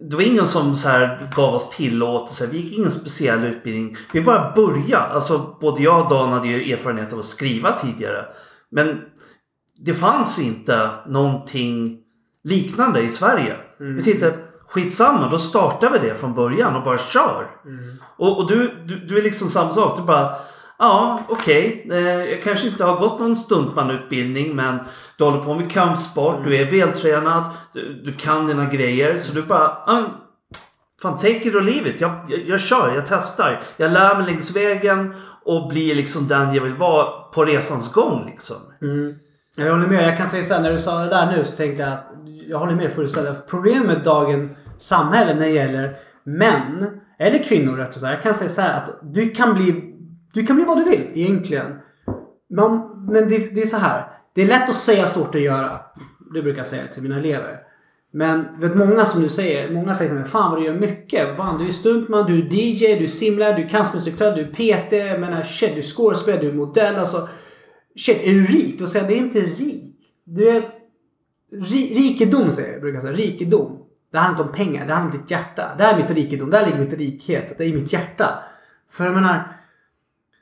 det 0.00 0.16
var 0.16 0.22
ingen 0.22 0.46
som 0.46 0.74
så 0.74 0.88
här 0.88 1.30
gav 1.36 1.54
oss 1.54 1.70
tillåtelse. 1.70 2.46
Vi 2.46 2.58
gick 2.58 2.72
ingen 2.72 2.90
speciell 2.90 3.44
utbildning. 3.44 3.96
Vi 4.12 4.20
bara 4.22 4.52
började. 4.54 5.04
Alltså 5.04 5.56
både 5.60 5.82
jag 5.82 6.02
och 6.02 6.10
Dan 6.10 6.32
hade 6.32 6.48
ju 6.48 6.72
erfarenhet 6.72 7.12
av 7.12 7.18
att 7.18 7.24
skriva 7.24 7.72
tidigare. 7.72 8.24
Men 8.70 9.00
det 9.78 9.94
fanns 9.94 10.38
inte 10.38 10.90
någonting 11.06 11.98
liknande 12.44 13.00
i 13.00 13.08
Sverige. 13.08 13.56
Vi 13.78 14.02
tänkte 14.02 14.34
skitsamma, 14.68 15.28
då 15.30 15.38
startar 15.38 15.90
vi 15.90 15.98
det 15.98 16.14
från 16.14 16.34
början 16.34 16.76
och 16.76 16.84
bara 16.84 16.98
kör. 16.98 17.46
Och, 18.16 18.38
och 18.38 18.48
du, 18.48 18.84
du, 18.86 18.96
du 18.96 19.18
är 19.18 19.22
liksom 19.22 19.48
samma 19.48 19.72
sak. 19.72 19.96
Du 19.96 20.02
bara 20.02 20.34
Ja, 20.78 21.22
okej. 21.28 21.86
Eh, 21.90 21.98
jag 21.98 22.42
kanske 22.42 22.68
inte 22.68 22.84
har 22.84 23.00
gått 23.00 23.20
någon 23.20 23.36
stuntmanutbildning 23.36 24.56
men 24.56 24.78
du 25.16 25.24
håller 25.24 25.42
på 25.42 25.54
med 25.54 25.70
kampsport, 25.70 26.44
du 26.44 26.56
är 26.56 26.70
vältränad, 26.70 27.44
du, 27.72 28.02
du 28.04 28.12
kan 28.12 28.46
dina 28.46 28.66
grejer. 28.66 29.16
Så 29.16 29.32
du 29.32 29.42
bara... 29.42 29.68
Ah, 29.68 30.04
fan, 31.02 31.16
take 31.16 31.48
it 31.48 31.54
or 31.54 31.60
leave 31.60 31.90
it. 31.90 32.00
Jag, 32.00 32.26
jag, 32.28 32.40
jag 32.46 32.60
kör, 32.60 32.94
jag 32.94 33.06
testar. 33.06 33.60
Jag 33.76 33.92
lär 33.92 34.16
mig 34.16 34.26
längs 34.26 34.56
vägen 34.56 35.14
och 35.44 35.68
blir 35.68 35.94
liksom 35.94 36.28
den 36.28 36.54
jag 36.54 36.62
vill 36.62 36.74
vara 36.74 37.04
på 37.22 37.44
resans 37.44 37.92
gång 37.92 38.26
liksom. 38.26 38.56
Mm. 38.82 39.14
Jag 39.58 39.72
håller 39.72 39.86
med. 39.86 40.08
Jag 40.08 40.16
kan 40.16 40.28
säga 40.28 40.42
så 40.42 40.54
här, 40.54 40.62
när 40.62 40.72
du 40.72 40.78
sa 40.78 40.98
det 40.98 41.08
där 41.08 41.36
nu 41.36 41.44
så 41.44 41.56
tänkte 41.56 41.82
jag 41.82 41.92
att 41.92 42.04
jag 42.48 42.58
håller 42.58 42.74
med 42.74 42.92
fullständigt. 42.92 43.46
Problemet 43.46 43.86
med 43.86 44.00
dagens 44.04 44.50
samhälle 44.78 45.34
när 45.34 45.40
det 45.40 45.52
gäller 45.52 45.90
män, 46.24 47.00
eller 47.18 47.38
kvinnor 47.38 47.76
rättare 47.76 48.00
sagt. 48.00 48.12
Jag 48.14 48.22
kan 48.22 48.34
säga 48.34 48.50
så 48.50 48.60
här 48.60 48.76
att 48.76 48.98
du 49.02 49.30
kan 49.30 49.54
bli, 49.54 49.94
du 50.32 50.46
kan 50.46 50.56
bli 50.56 50.64
vad 50.64 50.78
du 50.78 50.84
vill 50.84 51.10
egentligen. 51.14 51.66
Men, 52.50 52.80
men 53.12 53.28
det, 53.28 53.54
det 53.54 53.62
är 53.62 53.66
så 53.66 53.76
här. 53.76 54.02
Det 54.34 54.42
är 54.42 54.46
lätt 54.46 54.68
att 54.68 54.74
säga 54.74 55.06
svårt 55.06 55.34
att 55.34 55.40
göra. 55.40 55.80
Det 56.34 56.42
brukar 56.42 56.58
jag 56.58 56.66
säga 56.66 56.82
till 56.94 57.02
mina 57.02 57.18
elever. 57.18 57.58
Men 58.12 58.60
vet 58.60 58.74
många 58.74 59.04
som 59.04 59.22
du 59.22 59.28
säger, 59.28 59.70
många 59.70 59.94
säger 59.94 60.10
till 60.10 60.18
mig 60.18 60.28
Fan 60.28 60.50
vad 60.50 60.60
du 60.60 60.66
gör 60.66 60.74
mycket. 60.74 61.36
Fan, 61.36 61.58
du 61.58 61.68
är 61.68 61.72
stuntman, 61.72 62.26
du 62.26 62.38
är 62.38 62.54
DJ, 62.54 62.98
du 62.98 63.04
är 63.04 63.06
simlärare, 63.06 63.56
du 63.56 63.64
är 63.64 63.68
cancermusiktör, 63.68 64.36
du 64.36 64.40
är 64.40 64.46
PT. 64.46 65.20
men 65.20 65.44
shit, 65.44 65.72
du 65.72 65.78
är 65.78 65.82
skådespelare, 65.82 66.40
du 66.40 66.48
är 66.48 66.52
modell. 66.52 66.96
Alltså, 66.96 67.28
shit, 67.96 68.20
är 68.22 68.32
du 68.32 68.44
rik? 68.44 68.78
Då 68.78 68.86
säger 68.86 69.04
jag, 69.04 69.12
det 69.12 69.18
är 69.18 69.24
inte 69.24 69.40
rik. 69.40 69.94
Du 70.24 70.48
är 70.48 70.62
ri, 71.52 71.94
rikedom 71.94 72.50
säger 72.50 72.72
jag, 72.72 72.80
brukar 72.80 72.96
jag 72.96 73.02
säga. 73.02 73.16
Rikedom. 73.16 73.84
Det 74.12 74.18
handlar 74.18 74.44
inte 74.44 74.50
om 74.50 74.56
pengar, 74.56 74.86
det 74.86 74.92
handlar 74.92 75.14
om 75.14 75.20
ditt 75.20 75.30
hjärta. 75.30 75.74
Det 75.78 75.84
är 75.84 75.96
mitt 75.96 76.10
rikedom, 76.10 76.50
där 76.50 76.66
ligger 76.66 76.78
mitt 76.78 76.92
rikhet. 76.92 77.58
Det 77.58 77.64
är 77.64 77.72
mitt 77.72 77.92
hjärta. 77.92 78.38
För 78.90 79.04
jag 79.04 79.14
menar, 79.14 79.58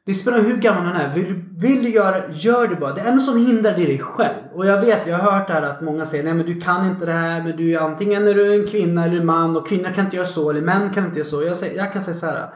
det 0.07 0.15
spelar 0.15 0.41
hur 0.41 0.57
gammal 0.57 0.85
man 0.85 0.97
är. 0.97 1.15
Vill, 1.15 1.45
vill 1.57 1.85
du 1.85 1.91
göra 1.91 2.33
gör 2.33 2.69
det 2.69 2.76
bara. 2.76 2.95
Det 2.95 3.00
enda 3.00 3.23
som 3.23 3.47
hindrar 3.47 3.73
det 3.76 3.83
är 3.83 3.87
dig 3.87 3.99
själv. 3.99 4.43
Och 4.53 4.67
jag 4.67 4.81
vet, 4.81 5.07
jag 5.07 5.19
har 5.19 5.33
hört 5.33 5.49
det 5.49 5.55
här 5.55 5.62
att 5.62 5.81
många 5.81 6.07
säger 6.07 6.25
nej 6.25 6.35
men 6.35 6.47
du 6.47 6.61
kan 6.61 6.87
inte 6.87 7.07
det 7.07 7.12
här. 7.12 7.43
Men 7.43 7.57
du 7.57 7.73
är 7.73 7.79
antingen 7.79 8.29
är 8.29 8.35
du 8.35 8.55
en 8.55 8.67
kvinna 8.67 9.05
eller 9.05 9.21
en 9.21 9.26
man 9.26 9.57
och 9.57 9.69
kvinnor 9.69 9.91
kan 9.95 10.05
inte 10.05 10.17
göra 10.17 10.26
så 10.26 10.50
eller 10.50 10.61
män 10.61 10.91
kan 10.91 11.05
inte 11.05 11.19
göra 11.19 11.29
så. 11.29 11.43
Jag, 11.43 11.57
säger, 11.57 11.76
jag 11.76 11.93
kan 11.93 12.03
säga 12.03 12.15
så 12.15 12.26
här. 12.26 12.49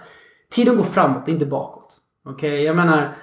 Tiden 0.51 0.77
går 0.77 0.85
framåt, 0.85 1.29
inte 1.29 1.47
bakåt. 1.47 1.97
Okej, 2.25 2.53
okay? 2.53 2.65
jag 2.65 2.77
menar 2.77 3.17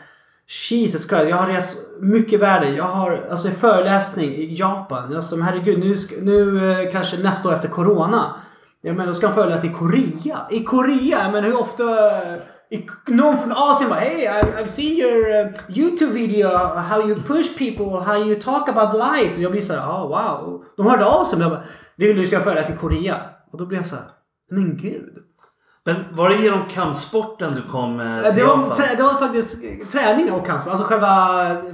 Jesus 0.50 1.10
Christ, 1.10 1.30
jag 1.30 1.38
har 1.38 1.48
rest 1.48 1.88
mycket 2.00 2.34
i 2.34 2.38
världen. 2.38 2.76
Jag 2.76 2.84
har 2.84 3.28
alltså 3.32 3.48
föreläsning 3.48 4.36
i 4.36 4.56
Japan. 4.56 5.16
Alltså, 5.16 5.42
herregud, 5.42 5.80
nu, 5.80 5.98
nu 6.22 6.72
eh, 6.72 6.92
kanske 6.92 7.18
nästa 7.18 7.50
år 7.50 7.54
efter 7.54 7.70
Corona. 7.70 8.36
Jag 8.82 8.96
menar, 8.96 9.08
då 9.08 9.14
ska 9.14 9.28
han 9.28 9.36
föreläsa 9.36 9.68
i 9.68 9.70
Korea. 9.70 10.48
I 10.52 10.64
Korea! 10.64 11.24
Jag 11.24 11.32
menar 11.32 11.48
hur 11.48 11.62
ofta 11.62 11.84
eh, 12.70 12.80
någon 13.08 13.38
från 13.38 13.54
Asien 13.56 13.90
bara 13.90 14.00
Hey, 14.00 14.28
I've 14.28 14.68
seen 14.68 14.98
your 14.98 15.46
uh, 15.46 15.78
YouTube 15.78 16.12
video 16.12 16.58
how 16.76 17.10
you 17.10 17.16
push 17.22 17.58
people, 17.58 18.00
how 18.06 18.18
you 18.18 18.36
talk 18.36 18.70
about 18.70 18.94
life. 18.94 19.42
Jag 19.42 19.52
blir 19.52 19.62
såhär, 19.62 19.80
oh, 19.80 19.90
ah, 19.90 20.08
wow. 20.08 20.64
De 20.78 20.86
hörde 20.86 21.06
av 21.06 21.24
sig. 21.24 21.40
Men 21.40 21.50
jag 21.50 21.58
bara, 21.58 21.68
du 21.96 22.08
vill 22.08 22.18
du 22.18 22.28
ska 22.28 22.40
föreläsa 22.40 22.74
i 22.74 22.78
Korea? 22.78 23.22
Och 23.52 23.58
då 23.58 23.66
blir 23.66 23.78
jag 23.78 23.88
såhär, 23.88 24.06
men 24.52 24.78
gud. 24.78 25.27
Men 25.88 25.96
var 26.12 26.30
det 26.30 26.36
genom 26.36 26.66
kampsporten 26.70 27.54
du 27.56 27.72
kom 27.72 28.00
eh, 28.00 28.24
till 28.24 28.36
det 28.36 28.44
var, 28.44 28.76
trä, 28.76 28.96
det 28.98 29.04
var 29.04 29.14
faktiskt 29.14 29.62
träning 29.92 30.32
och 30.32 30.46
kampsport. 30.46 30.72
Alltså 30.72 30.88
själva 30.88 31.08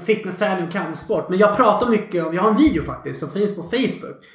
fitnessträning 0.05 0.67
och 0.67 0.71
kampsport. 0.71 1.29
Men 1.29 1.39
jag 1.39 1.57
pratar 1.57 1.89
mycket 1.89 2.27
om, 2.27 2.33
jag 2.33 2.41
har 2.41 2.49
en 2.49 2.57
video 2.57 2.83
faktiskt 2.83 3.19
som 3.19 3.29
finns 3.29 3.55
på 3.55 3.63
Facebook. 3.63 4.25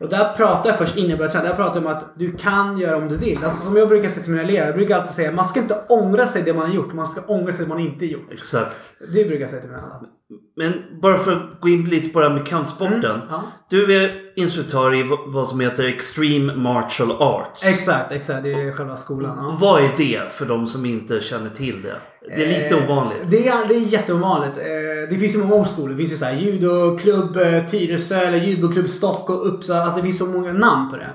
Och 0.00 0.08
där 0.08 0.32
pratar 0.36 0.70
jag 0.70 0.78
först 0.78 0.94
träna. 0.94 1.16
Där 1.16 1.54
pratar 1.54 1.80
jag 1.80 1.86
om 1.86 1.86
att 1.86 2.18
du 2.18 2.32
kan 2.32 2.78
göra 2.78 2.96
om 2.96 3.08
du 3.08 3.16
vill. 3.16 3.44
Alltså 3.44 3.66
som 3.66 3.76
jag 3.76 3.88
brukar 3.88 4.08
säga 4.08 4.22
till 4.22 4.32
mina 4.32 4.44
elever. 4.44 4.66
Jag 4.66 4.76
brukar 4.76 4.96
alltid 4.96 5.14
säga 5.14 5.32
man 5.32 5.44
ska 5.44 5.60
inte 5.60 5.80
ångra 5.88 6.26
sig 6.26 6.42
det 6.42 6.54
man 6.54 6.66
har 6.66 6.74
gjort. 6.74 6.92
Man 6.92 7.06
ska 7.06 7.20
ångra 7.20 7.52
sig 7.52 7.64
det 7.64 7.68
man 7.68 7.80
inte 7.80 8.06
gjort. 8.06 8.32
Exakt. 8.32 8.76
Det 9.14 9.24
brukar 9.24 9.40
jag 9.40 9.50
säga 9.50 9.62
till 9.62 9.70
mina 9.70 9.82
elever. 9.82 10.08
Men 10.56 11.00
bara 11.02 11.18
för 11.18 11.32
att 11.32 11.60
gå 11.60 11.68
in 11.68 11.84
lite 11.84 12.08
på 12.08 12.20
det 12.20 12.28
här 12.28 12.34
med 12.34 12.46
kampsporten. 12.46 13.04
Mm, 13.04 13.20
ja. 13.30 13.42
Du 13.70 14.04
är 14.04 14.23
instruktör 14.36 14.94
i 14.94 15.16
vad 15.26 15.46
som 15.46 15.60
heter 15.60 15.84
Extreme 15.84 16.54
Martial 16.54 17.12
Arts. 17.12 17.66
Exakt, 17.66 18.12
exakt. 18.12 18.42
Det 18.42 18.52
är 18.52 18.72
själva 18.72 18.96
skolan. 18.96 19.38
Ja. 19.40 19.56
Vad 19.60 19.84
är 19.84 19.90
det 19.96 20.32
för 20.32 20.46
de 20.46 20.66
som 20.66 20.86
inte 20.86 21.20
känner 21.20 21.50
till 21.50 21.82
det? 21.82 21.94
Det 22.28 22.44
är 22.44 22.62
lite 22.62 22.76
eh, 22.76 22.84
ovanligt. 22.84 23.22
Det 23.26 23.48
är, 23.48 23.68
det 23.68 23.74
är 23.74 23.80
jätteovanligt. 23.80 24.58
Eh, 24.58 25.10
det 25.10 25.18
finns 25.18 25.34
ju 25.34 25.38
många 25.38 25.64
skolor. 25.64 25.88
Det 25.88 25.96
finns 25.96 26.12
ju 26.12 26.16
såhär 26.16 26.36
judoklubb 26.36 27.36
eh, 27.36 27.66
Tyresö 27.66 28.16
eller 28.16 28.38
judoklubb 28.38 28.88
Stock 28.88 29.30
och 29.30 29.48
Uppsala. 29.48 29.82
Alltså 29.82 29.96
det 29.96 30.02
finns 30.02 30.18
så 30.18 30.26
många 30.26 30.52
namn 30.52 30.90
på 30.90 30.96
det. 30.96 31.10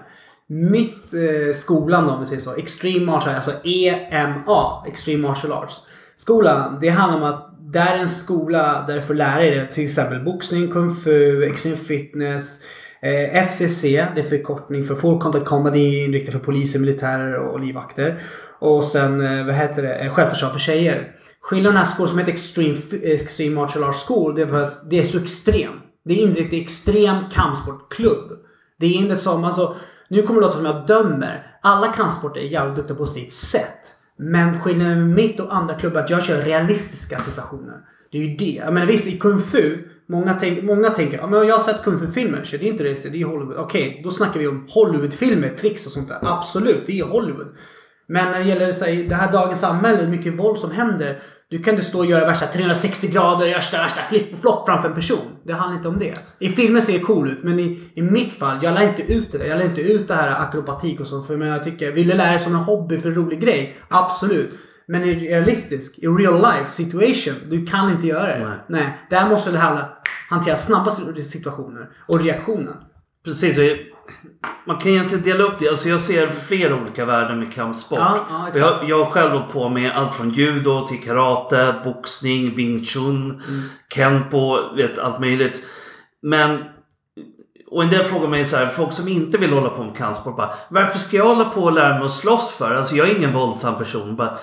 Mitt 0.48 1.14
eh, 1.14 1.54
skolan 1.54 2.08
då, 2.08 2.12
om 2.12 2.20
vi 2.20 2.26
säger 2.26 2.42
så. 2.42 2.56
Extreme 2.56 3.06
Martial 3.06 3.36
Arts, 3.36 3.48
alltså 3.48 3.68
EMA. 3.68 4.84
Extreme 4.88 5.28
Martial 5.28 5.54
Arts. 5.54 5.76
Skolan, 6.18 6.78
det 6.82 6.90
handlar 6.90 7.18
om 7.18 7.34
att 7.34 7.46
det 7.74 7.80
är 7.80 7.98
en 7.98 8.10
skola 8.10 8.84
där 8.88 8.96
du 8.96 9.02
får 9.02 9.14
lära 9.14 9.40
dig 9.40 9.70
till 9.72 9.84
exempel 9.84 10.24
boxning, 10.24 10.72
kung 10.72 10.96
fu, 10.96 11.44
extreme 11.44 11.78
fitness. 11.78 12.60
Eh, 13.02 13.44
FCC, 13.48 13.82
det 14.16 14.22
är 14.22 14.30
förkortning 14.30 14.84
för 14.84 14.96
Full 14.96 15.20
Contact 15.20 15.46
Comedy, 15.46 16.06
inriktat 16.06 16.34
för 16.34 16.40
poliser, 16.40 16.80
militärer 16.80 17.36
och 17.36 17.60
livvakter. 17.60 18.22
Och 18.60 18.84
sen, 18.84 19.22
eh, 19.22 19.46
vad 19.46 19.56
heter 19.56 19.84
det, 19.84 19.96
eh, 19.96 20.14
självförsvar 20.14 20.50
för 20.50 20.60
tjejer. 20.60 21.12
Skillnaden 21.42 21.78
här 21.78 21.86
skolan 21.86 22.10
som 22.10 22.20
heter 22.20 22.32
Extreme, 22.32 22.76
eh, 23.04 23.12
Extreme 23.12 23.56
Martial 23.56 23.84
Arts 23.84 24.08
School, 24.08 24.36
det 24.36 24.42
är 24.42 24.48
för 24.48 24.64
att 24.64 24.90
det 24.90 25.00
är 25.00 25.04
så 25.04 25.18
extrem. 25.20 25.74
Det 26.06 26.14
är 26.14 26.24
inriktat 26.24 26.54
i 26.54 26.62
extrem 26.62 27.30
kampsportklubb. 27.32 28.32
Det 28.80 28.86
är 28.86 28.94
inte 28.94 29.16
som, 29.16 29.44
alltså, 29.44 29.76
nu 30.10 30.22
kommer 30.22 30.42
det 30.42 30.48
låta 30.48 30.58
som 30.58 30.66
jag 30.66 30.88
dömer. 30.88 31.60
Alla 31.62 31.88
kampsporter 31.88 32.42
är 32.42 32.46
jävligt 32.46 32.76
duktiga 32.76 32.98
på 32.98 33.06
sitt 33.06 33.32
sätt. 33.32 33.96
Men 34.18 34.60
skillnaden 34.60 35.00
med 35.00 35.16
mitt 35.16 35.40
och 35.40 35.56
andra 35.56 35.74
klubbar 35.74 36.00
är 36.00 36.04
att 36.04 36.10
jag 36.10 36.24
kör 36.24 36.42
realistiska 36.42 37.18
situationer. 37.20 37.78
Det 38.12 38.18
är 38.18 38.22
ju 38.22 38.36
det. 38.36 38.62
Jag 38.66 38.74
menar 38.74 38.88
visst, 38.88 39.08
i 39.08 39.18
Kung 39.20 39.42
Fu. 39.42 39.78
Många, 40.10 40.34
tänk, 40.34 40.64
många 40.64 40.90
tänker 40.90 41.18
ja, 41.18 41.28
men 41.28 41.48
jag 41.48 41.56
har 41.56 41.64
sett 41.64 41.84
Kung 41.84 42.00
Fu-filmer. 42.00 42.44
Så 42.44 42.58
det 42.58 42.66
är 42.68 42.72
inte 42.72 42.84
realistiskt, 42.84 43.14
det 43.14 43.22
är 43.22 43.26
Hollywood. 43.26 43.58
Okej, 43.58 44.02
då 44.04 44.12
snackar 44.12 44.40
vi 44.40 44.48
om 44.48 44.68
Hollywood-filmer, 44.70 45.50
tricks 45.50 45.86
och 45.86 45.92
sånt 45.92 46.08
där. 46.08 46.20
Absolut, 46.22 46.84
det 46.88 47.00
är 47.00 47.04
Hollywood. 47.04 47.48
Men 48.08 48.32
när 48.32 48.40
det 48.40 48.46
gäller 48.46 48.72
sig, 48.72 49.04
det 49.04 49.16
här 49.16 49.32
dagens 49.32 49.60
samhälle, 49.60 50.08
mycket 50.08 50.40
våld 50.40 50.60
som 50.60 50.72
händer. 50.72 51.22
Du 51.50 51.64
kan 51.64 51.74
inte 51.74 51.86
stå 51.86 52.00
och 52.00 52.06
göra 52.06 52.26
värsta 52.26 52.46
360 52.46 53.08
grader, 53.08 53.54
värsta, 53.54 53.78
värsta 53.78 54.02
flipp-flopp 54.02 54.66
framför 54.66 54.90
en 54.90 54.96
person. 54.96 55.36
Det 55.44 55.54
handlar 55.54 55.78
inte 55.78 55.90
om 55.90 56.00
det. 56.00 56.14
I 56.40 56.50
filmer 56.50 56.82
ser 56.82 56.94
det 56.94 57.00
cool 57.00 57.30
ut, 57.32 57.44
men 57.44 57.60
i, 57.60 57.80
i 57.94 58.02
mitt 58.02 58.34
fall, 58.34 58.58
jag 58.62 58.74
lär 58.74 58.88
inte 58.88 59.14
ut 59.14 59.32
det. 59.32 59.48
Jag 59.48 59.58
lär 59.58 59.66
inte 59.66 59.82
ut 59.82 60.08
det 60.08 60.16
här 60.16 60.30
akrobatik 60.30 61.00
och 61.00 61.08
sånt. 61.08 61.28
För 61.28 61.46
jag 61.46 61.64
tycker, 61.64 61.92
vill 61.92 62.08
du 62.08 62.14
lära 62.14 62.32
dig 62.32 62.40
som 62.40 62.56
en 62.56 62.60
hobby 62.60 63.00
för 63.00 63.10
en 63.10 63.16
rolig 63.16 63.42
grej? 63.42 63.78
Absolut. 63.90 64.50
Men 64.92 65.04
i 65.04 65.14
realistisk, 65.14 66.00
i 66.00 66.08
real 66.08 66.36
life 66.36 66.70
situation, 66.70 67.34
du 67.50 67.66
kan 67.66 67.92
inte 67.92 68.08
göra 68.08 68.28
det. 68.28 68.48
Nej. 68.48 68.58
Nej 68.70 68.98
där 69.10 69.30
måste 69.30 69.52
du 69.52 69.58
hantera 70.30 70.58
snabba 70.58 70.92
situationer 70.92 71.90
och 72.08 72.22
reaktionen. 72.22 72.76
Precis. 73.26 73.60
Man 74.68 74.78
kan 74.78 74.92
egentligen 74.92 75.24
dela 75.24 75.44
upp 75.44 75.60
det. 75.60 75.70
Alltså 75.70 75.90
jag 75.90 76.02
ser 76.02 76.28
flera 76.28 76.76
olika 76.82 77.06
värden 77.06 77.40
med 77.40 77.54
kampsport. 77.54 78.00
Ja, 78.00 78.18
ja, 78.30 78.60
jag, 78.60 78.90
jag 78.90 79.06
har 79.06 79.12
själv 79.12 79.32
hållit 79.32 79.50
på 79.50 79.70
med 79.70 79.92
allt 79.92 80.16
från 80.16 80.30
judo 80.30 80.88
till 80.88 81.04
karate, 81.04 81.82
boxning, 81.84 82.56
wing 82.56 82.84
chun, 82.84 83.26
mm. 83.26 83.62
kenpo, 83.94 84.76
vet, 84.76 85.00
allt 85.00 85.20
möjligt. 85.20 85.62
Men 86.22 86.64
och 87.72 87.84
en 87.84 87.90
del 87.90 88.04
frågar 88.04 88.28
mig 88.28 88.46
så 88.46 88.58
här, 88.58 88.68
folk 88.68 88.94
som 88.94 89.08
inte 89.08 89.38
vill 89.38 89.54
hålla 89.54 89.70
på 89.70 89.84
med 89.84 89.98
kampsport 89.98 90.38
bara 90.38 90.54
Varför 90.70 91.00
ska 91.00 91.18
jag 91.18 91.26
hålla 91.26 91.46
på 91.46 91.62
och 91.62 91.72
lära 91.72 91.94
mig 91.94 92.06
att 92.06 92.12
slåss 92.12 92.52
för? 92.52 92.76
Alltså 92.76 92.96
jag 92.96 93.10
är 93.10 93.16
ingen 93.16 93.34
våldsam 93.34 93.78
person. 93.78 94.16
Bara, 94.16 94.38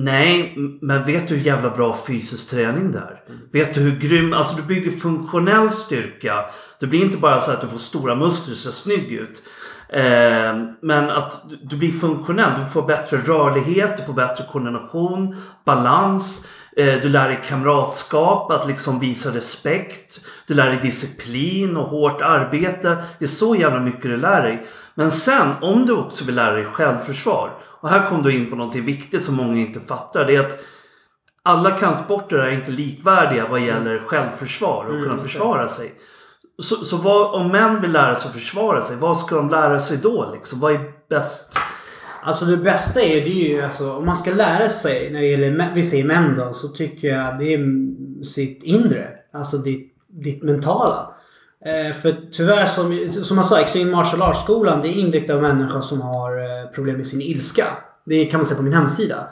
Nej, 0.00 0.54
men 0.80 1.04
vet 1.04 1.28
du 1.28 1.34
hur 1.34 1.46
jävla 1.46 1.70
bra 1.70 1.96
fysisk 2.06 2.50
träning 2.50 2.92
det 2.92 2.98
är? 2.98 3.22
Mm. 3.28 3.40
Vet 3.52 3.74
du 3.74 3.80
hur 3.80 4.00
grym... 4.00 4.32
Alltså 4.32 4.56
du 4.56 4.62
bygger 4.62 4.90
funktionell 4.90 5.70
styrka. 5.70 6.44
Det 6.80 6.86
blir 6.86 7.04
inte 7.04 7.18
bara 7.18 7.40
så 7.40 7.50
att 7.50 7.60
du 7.60 7.66
får 7.66 7.78
stora 7.78 8.14
muskler 8.14 8.52
och 8.52 8.58
ser 8.58 8.70
snygg 8.70 9.12
ut. 9.12 9.42
Eh, 9.88 10.56
men 10.82 11.10
att 11.10 11.42
du 11.62 11.76
blir 11.76 11.92
funktionell. 11.92 12.50
Du 12.64 12.72
får 12.72 12.82
bättre 12.82 13.16
rörlighet, 13.16 13.96
du 13.96 14.02
får 14.02 14.12
bättre 14.12 14.44
koordination, 14.52 15.36
balans. 15.64 16.48
Eh, 16.78 17.00
du 17.02 17.08
lär 17.08 17.28
dig 17.28 17.40
kamratskap, 17.44 18.50
att 18.50 18.68
liksom 18.68 18.98
visa 18.98 19.30
respekt. 19.30 20.20
Du 20.46 20.54
lär 20.54 20.70
dig 20.70 20.78
disciplin 20.82 21.76
och 21.76 21.88
hårt 21.88 22.20
arbete. 22.22 22.96
Det 23.18 23.24
är 23.24 23.28
så 23.28 23.56
jävla 23.56 23.80
mycket 23.80 24.02
du 24.02 24.16
lär 24.16 24.42
dig. 24.42 24.66
Men 24.94 25.10
sen, 25.10 25.54
om 25.60 25.86
du 25.86 25.92
också 25.92 26.24
vill 26.24 26.34
lära 26.34 26.52
dig 26.52 26.64
självförsvar. 26.64 27.50
Och 27.80 27.88
här 27.88 28.08
kom 28.08 28.22
du 28.22 28.32
in 28.32 28.50
på 28.50 28.56
någonting 28.56 28.84
viktigt 28.84 29.24
som 29.24 29.34
många 29.36 29.60
inte 29.60 29.80
fattar. 29.80 30.24
Det 30.24 30.36
är 30.36 30.40
att 30.40 30.58
alla 31.42 31.70
kampsporter 31.70 32.36
är 32.36 32.50
inte 32.50 32.70
likvärdiga 32.70 33.48
vad 33.48 33.60
gäller 33.60 33.98
självförsvar 33.98 34.84
och 34.84 34.94
mm, 34.94 35.04
kunna 35.04 35.22
försvara 35.22 35.68
sig. 35.68 35.94
Så, 36.62 36.84
så 36.84 36.96
vad, 36.96 37.34
om 37.34 37.48
män 37.48 37.80
vill 37.80 37.92
lära 37.92 38.14
sig 38.14 38.28
att 38.28 38.34
försvara 38.34 38.82
sig, 38.82 38.96
vad 38.96 39.16
ska 39.18 39.36
de 39.36 39.50
lära 39.50 39.80
sig 39.80 39.96
då? 39.96 40.30
Liksom? 40.32 40.60
Vad 40.60 40.72
är 40.72 40.80
bäst? 41.08 41.58
Alltså 42.22 42.44
det 42.44 42.56
bästa 42.56 43.00
är, 43.00 43.20
det 43.20 43.44
är 43.44 43.48
ju 43.48 43.62
alltså, 43.62 43.92
om 43.92 44.06
man 44.06 44.16
ska 44.16 44.30
lära 44.30 44.68
sig 44.68 45.10
när 45.12 45.20
det 45.20 45.26
gäller, 45.26 45.72
vi 45.74 45.82
säger 45.82 46.04
män 46.04 46.34
då, 46.36 46.52
så 46.54 46.68
tycker 46.68 47.08
jag 47.08 47.38
det 47.38 47.54
är 47.54 47.60
sitt 48.24 48.62
inre. 48.62 49.08
Alltså 49.32 49.56
ditt, 49.56 49.94
ditt 50.08 50.42
mentala. 50.42 51.14
Eh, 51.64 51.96
för 51.96 52.30
tyvärr 52.32 52.66
som, 52.66 53.08
som 53.24 53.36
jag 53.36 53.46
sa, 53.46 53.60
Extreme 53.60 53.90
Martial 53.90 54.22
Arts-skolan 54.22 54.82
det 54.82 54.88
är 54.88 54.92
inriktat 54.92 55.36
av 55.36 55.42
människor 55.42 55.80
som 55.80 56.00
har 56.00 56.36
eh, 56.38 56.70
problem 56.74 56.96
med 56.96 57.06
sin 57.06 57.20
ilska. 57.20 57.66
Det 58.06 58.24
kan 58.24 58.40
man 58.40 58.46
se 58.46 58.54
på 58.54 58.62
min 58.62 58.72
hemsida. 58.72 59.28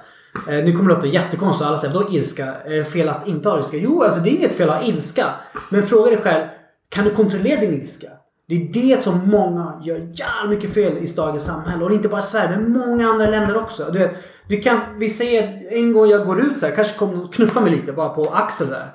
Eh, 0.48 0.64
nu 0.64 0.72
kommer 0.72 0.88
det 0.88 0.94
låta 0.94 1.06
jättekonstigt. 1.06 1.66
Alla 1.68 1.76
säger 1.76 1.94
då 1.94 2.08
ilska. 2.10 2.54
Är 2.64 2.70
det 2.70 2.84
fel 2.84 3.08
att 3.08 3.28
inte 3.28 3.48
ha 3.48 3.58
ilska? 3.58 3.76
Jo, 3.76 4.02
alltså 4.02 4.20
det 4.20 4.30
är 4.30 4.32
inget 4.32 4.54
fel 4.54 4.70
att 4.70 4.76
ha 4.76 4.88
ilska. 4.88 5.26
Men 5.70 5.82
fråga 5.82 6.10
dig 6.10 6.20
själv. 6.22 6.46
Kan 6.88 7.04
du 7.04 7.10
kontrollera 7.10 7.60
din 7.60 7.80
ilska? 7.80 8.08
Det 8.48 8.54
är 8.54 8.72
det 8.72 9.02
som 9.02 9.30
många 9.30 9.80
gör 9.84 9.96
jävligt 9.96 10.58
mycket 10.58 10.74
fel 10.74 10.98
i 10.98 11.06
dagens 11.06 11.44
samhälle. 11.44 11.84
Och 11.84 11.92
inte 11.92 12.08
bara 12.08 12.22
Sverige, 12.22 12.58
men 12.58 12.72
många 12.72 13.08
andra 13.08 13.26
länder 13.26 13.56
också. 13.56 13.90
Du, 13.92 14.10
du 14.48 14.60
kan, 14.60 14.78
vi 14.98 15.10
säger 15.10 15.72
en 15.72 15.92
gång 15.92 16.08
jag 16.08 16.26
går 16.26 16.40
ut 16.40 16.58
så 16.58 16.66
här, 16.66 16.74
kanske 16.74 16.98
kommer 16.98 17.22
och 17.22 17.34
knuffar 17.34 17.60
mig 17.60 17.70
lite 17.70 17.92
bara 17.92 18.08
på 18.08 18.24
axeln 18.24 18.70
där. 18.70 18.90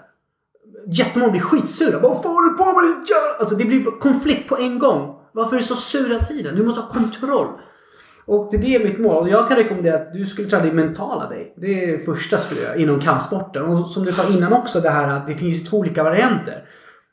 Jättemånga 0.87 1.31
blir 1.31 1.41
skitsura. 1.41 1.99
Vad 1.99 2.23
fan 2.23 2.31
håller 2.31 2.49
du 2.49 2.57
på 2.57 2.65
med 2.65 2.83
Det? 2.83 3.39
Alltså 3.39 3.55
det 3.55 3.65
blir 3.65 3.99
konflikt 3.99 4.49
på 4.49 4.57
en 4.57 4.79
gång. 4.79 5.15
Varför 5.33 5.55
är 5.55 5.59
du 5.59 5.65
så 5.65 5.75
sur 5.75 6.07
hela 6.07 6.19
tiden? 6.19 6.55
Du 6.55 6.63
måste 6.63 6.81
ha 6.81 6.89
kontroll. 6.89 7.47
Och 8.25 8.49
det 8.51 8.75
är 8.75 8.83
mitt 8.83 8.99
mål. 8.99 9.21
Och 9.23 9.29
jag 9.29 9.47
kan 9.47 9.57
rekommendera 9.57 9.95
att 9.95 10.13
du 10.13 10.25
skulle 10.25 10.49
träna 10.49 10.63
din 10.63 10.75
mentala 10.75 11.29
dig. 11.29 11.53
Det 11.57 11.83
är 11.83 11.91
det 11.91 11.97
första 11.97 12.37
skulle 12.37 12.61
jag 12.61 12.69
göra 12.69 12.79
inom 12.79 12.99
kampsporten. 12.99 13.63
Och 13.63 13.89
som 13.89 14.05
du 14.05 14.11
sa 14.11 14.33
innan 14.33 14.53
också 14.53 14.79
det 14.79 14.89
här 14.89 15.07
att 15.07 15.27
det 15.27 15.33
finns 15.33 15.69
två 15.69 15.77
olika 15.77 16.03
varianter. 16.03 16.65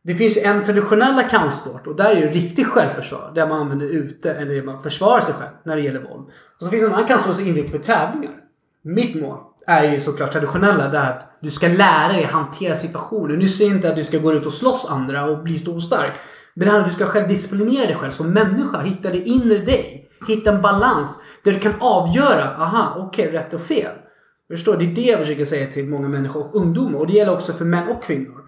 Det 0.09 0.15
finns 0.15 0.37
en 0.37 0.65
traditionella 0.65 1.23
kampsport 1.23 1.87
och 1.87 1.97
där 1.97 2.17
är 2.17 2.21
det 2.21 2.27
riktigt 2.27 2.67
självförsvar. 2.67 3.33
Där 3.35 3.49
man 3.49 3.61
använder 3.61 3.87
ute 3.87 4.33
eller 4.33 4.62
man 4.62 4.83
försvarar 4.83 5.21
sig 5.21 5.35
själv 5.35 5.50
när 5.65 5.77
det 5.77 5.83
gäller 5.83 6.00
våld. 6.00 6.27
Och 6.59 6.65
så 6.65 6.71
finns 6.71 6.83
det 6.83 6.88
en 6.88 6.95
annan 6.95 7.09
kampsport 7.09 7.35
som 7.35 7.45
är 7.45 7.49
inriktad 7.49 7.73
för 7.73 7.79
tävlingar. 7.79 8.35
Mitt 8.85 9.15
mål 9.15 9.38
är 9.67 9.93
ju 9.93 10.00
såklart 10.00 10.33
traditionella 10.33 10.88
där 10.88 11.11
att 11.11 11.38
du 11.43 11.50
ska 11.50 11.69
lära 11.69 12.12
dig 12.12 12.25
hantera 12.25 12.77
situationen. 12.77 13.38
Nu 13.38 13.49
säger 13.49 13.71
inte 13.71 13.88
att 13.88 13.97
du 13.97 14.05
ska 14.05 14.19
gå 14.19 14.33
ut 14.33 14.47
och 14.47 14.53
slåss 14.53 14.91
andra 14.91 15.25
och 15.25 15.43
bli 15.43 15.59
stor 15.59 15.77
och 15.77 15.83
stark. 15.83 16.12
Men 16.55 16.67
det 16.67 16.73
handlar 16.73 16.85
om 16.85 16.91
att 16.91 16.99
du 16.99 17.05
ska 17.05 17.12
själv 17.12 17.29
disciplinera 17.29 17.87
dig 17.87 17.97
själv 17.97 18.11
som 18.11 18.31
människa. 18.31 18.81
Hitta 18.81 19.11
det 19.11 19.19
inre 19.19 19.59
dig. 19.59 20.11
Hitta 20.29 20.53
en 20.53 20.62
balans 20.62 21.19
där 21.45 21.53
du 21.53 21.59
kan 21.59 21.75
avgöra, 21.81 22.57
aha, 22.57 22.95
okej, 22.97 23.29
okay, 23.29 23.38
rätt 23.38 23.55
och 23.55 23.61
fel. 23.61 23.93
Förstår? 24.50 24.77
Det 24.77 24.85
är 24.85 24.95
det 24.95 25.03
jag 25.07 25.19
försöker 25.19 25.45
säga 25.45 25.67
till 25.67 25.88
många 25.88 26.09
människor 26.09 26.41
och 26.41 26.55
ungdomar. 26.55 26.99
Och 26.99 27.07
det 27.07 27.12
gäller 27.12 27.33
också 27.33 27.53
för 27.53 27.65
män 27.65 27.88
och 27.88 28.03
kvinnor. 28.05 28.45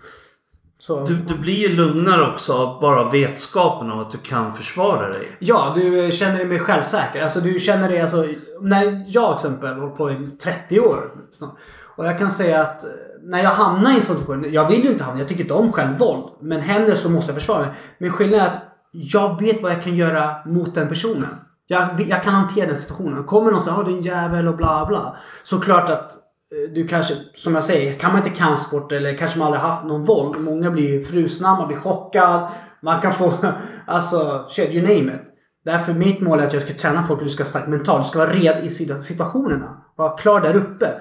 Så. 0.91 1.05
Du, 1.05 1.15
du 1.15 1.35
blir 1.35 1.55
ju 1.55 1.69
lugnare 1.69 2.33
också 2.33 2.53
av 2.53 2.81
bara 2.81 3.11
vetskapen 3.11 3.91
om 3.91 4.01
att 4.01 4.11
du 4.11 4.19
kan 4.19 4.55
försvara 4.55 5.09
dig. 5.09 5.29
Ja, 5.39 5.73
du 5.77 6.13
känner 6.13 6.37
dig 6.37 6.47
mer 6.47 6.59
självsäker. 6.59 7.23
Alltså 7.23 7.41
du 7.41 7.61
känner 7.61 7.89
dig 7.89 8.01
alltså... 8.01 8.25
När 8.61 9.05
jag 9.09 9.39
till 9.39 9.47
exempel 9.47 9.79
hållit 9.79 9.97
på 9.97 10.11
i 10.11 10.27
30 10.27 10.81
år 10.81 11.13
snart. 11.33 11.57
Och 11.97 12.07
jag 12.07 12.19
kan 12.19 12.31
säga 12.31 12.61
att 12.61 12.85
när 13.23 13.43
jag 13.43 13.51
hamnar 13.51 13.91
i 13.91 13.95
en 13.95 14.03
sån 14.03 14.17
situation. 14.17 14.53
Jag 14.53 14.69
vill 14.69 14.85
ju 14.85 14.91
inte 14.91 15.05
hamna 15.05 15.21
Jag 15.21 15.29
tycker 15.29 15.43
inte 15.43 15.55
om 15.55 15.73
självvåld. 15.73 16.25
Men 16.41 16.61
händer 16.61 16.95
så 16.95 17.11
måste 17.11 17.33
jag 17.33 17.41
försvara 17.41 17.61
mig. 17.61 17.71
Men 17.99 18.13
skillnaden 18.13 18.47
är 18.47 18.51
att 18.51 18.59
jag 18.91 19.41
vet 19.41 19.63
vad 19.63 19.73
jag 19.73 19.83
kan 19.83 19.97
göra 19.97 20.37
mot 20.47 20.75
den 20.75 20.89
personen. 20.89 21.29
Jag, 21.67 22.01
jag 22.09 22.23
kan 22.23 22.35
hantera 22.35 22.67
den 22.67 22.77
situationen. 22.77 23.25
Kommer 23.25 23.47
någon 23.47 23.55
och 23.55 23.63
säger 23.63 23.81
att 23.81 23.87
din 23.87 24.03
jävel 24.03 24.49
och 24.49 24.57
bla 24.57 24.87
bla. 24.87 25.17
Såklart 25.43 25.91
att 25.91 26.13
Eh, 26.13 26.30
Eh, 26.53 26.73
du 26.75 26.87
kanske, 26.87 27.15
som 27.35 27.55
jag 27.55 27.65
säger, 27.65 27.99
kan 27.99 28.13
man 28.13 28.27
inte 28.27 28.39
kampsport 28.39 28.93
eller 28.93 29.17
kanske 29.17 29.39
man 29.39 29.47
aldrig 29.47 29.63
haft 29.63 29.87
någon 29.87 30.05
våld. 30.05 30.41
Många 30.41 30.71
blir 30.71 31.03
frusna, 31.03 31.55
man 31.55 31.69
blir 31.69 31.79
chockad. 31.79 32.49
Man 32.83 33.01
kan 33.01 33.15
få, 33.15 33.33
alltså, 33.87 34.47
shit, 34.49 34.75
you 34.75 34.83
name 34.83 35.15
it. 35.15 35.21
Därför 35.65 35.93
mitt 35.93 36.21
mål 36.21 36.41
är 36.41 36.47
att 36.47 36.53
jag 36.53 36.63
ska 36.63 36.75
träna 36.75 37.03
folk 37.03 37.19
och 37.19 37.25
du 37.25 37.31
ska 37.31 37.45
starkt 37.45 37.69
mentalt. 37.69 38.03
Du 38.03 38.09
ska 38.09 38.19
vara 38.19 38.33
red 38.33 38.65
i 38.65 38.71
situationerna. 38.71 39.83
Vara 39.97 40.17
klar 40.17 40.41
där 40.41 40.57
uppe. 40.57 40.93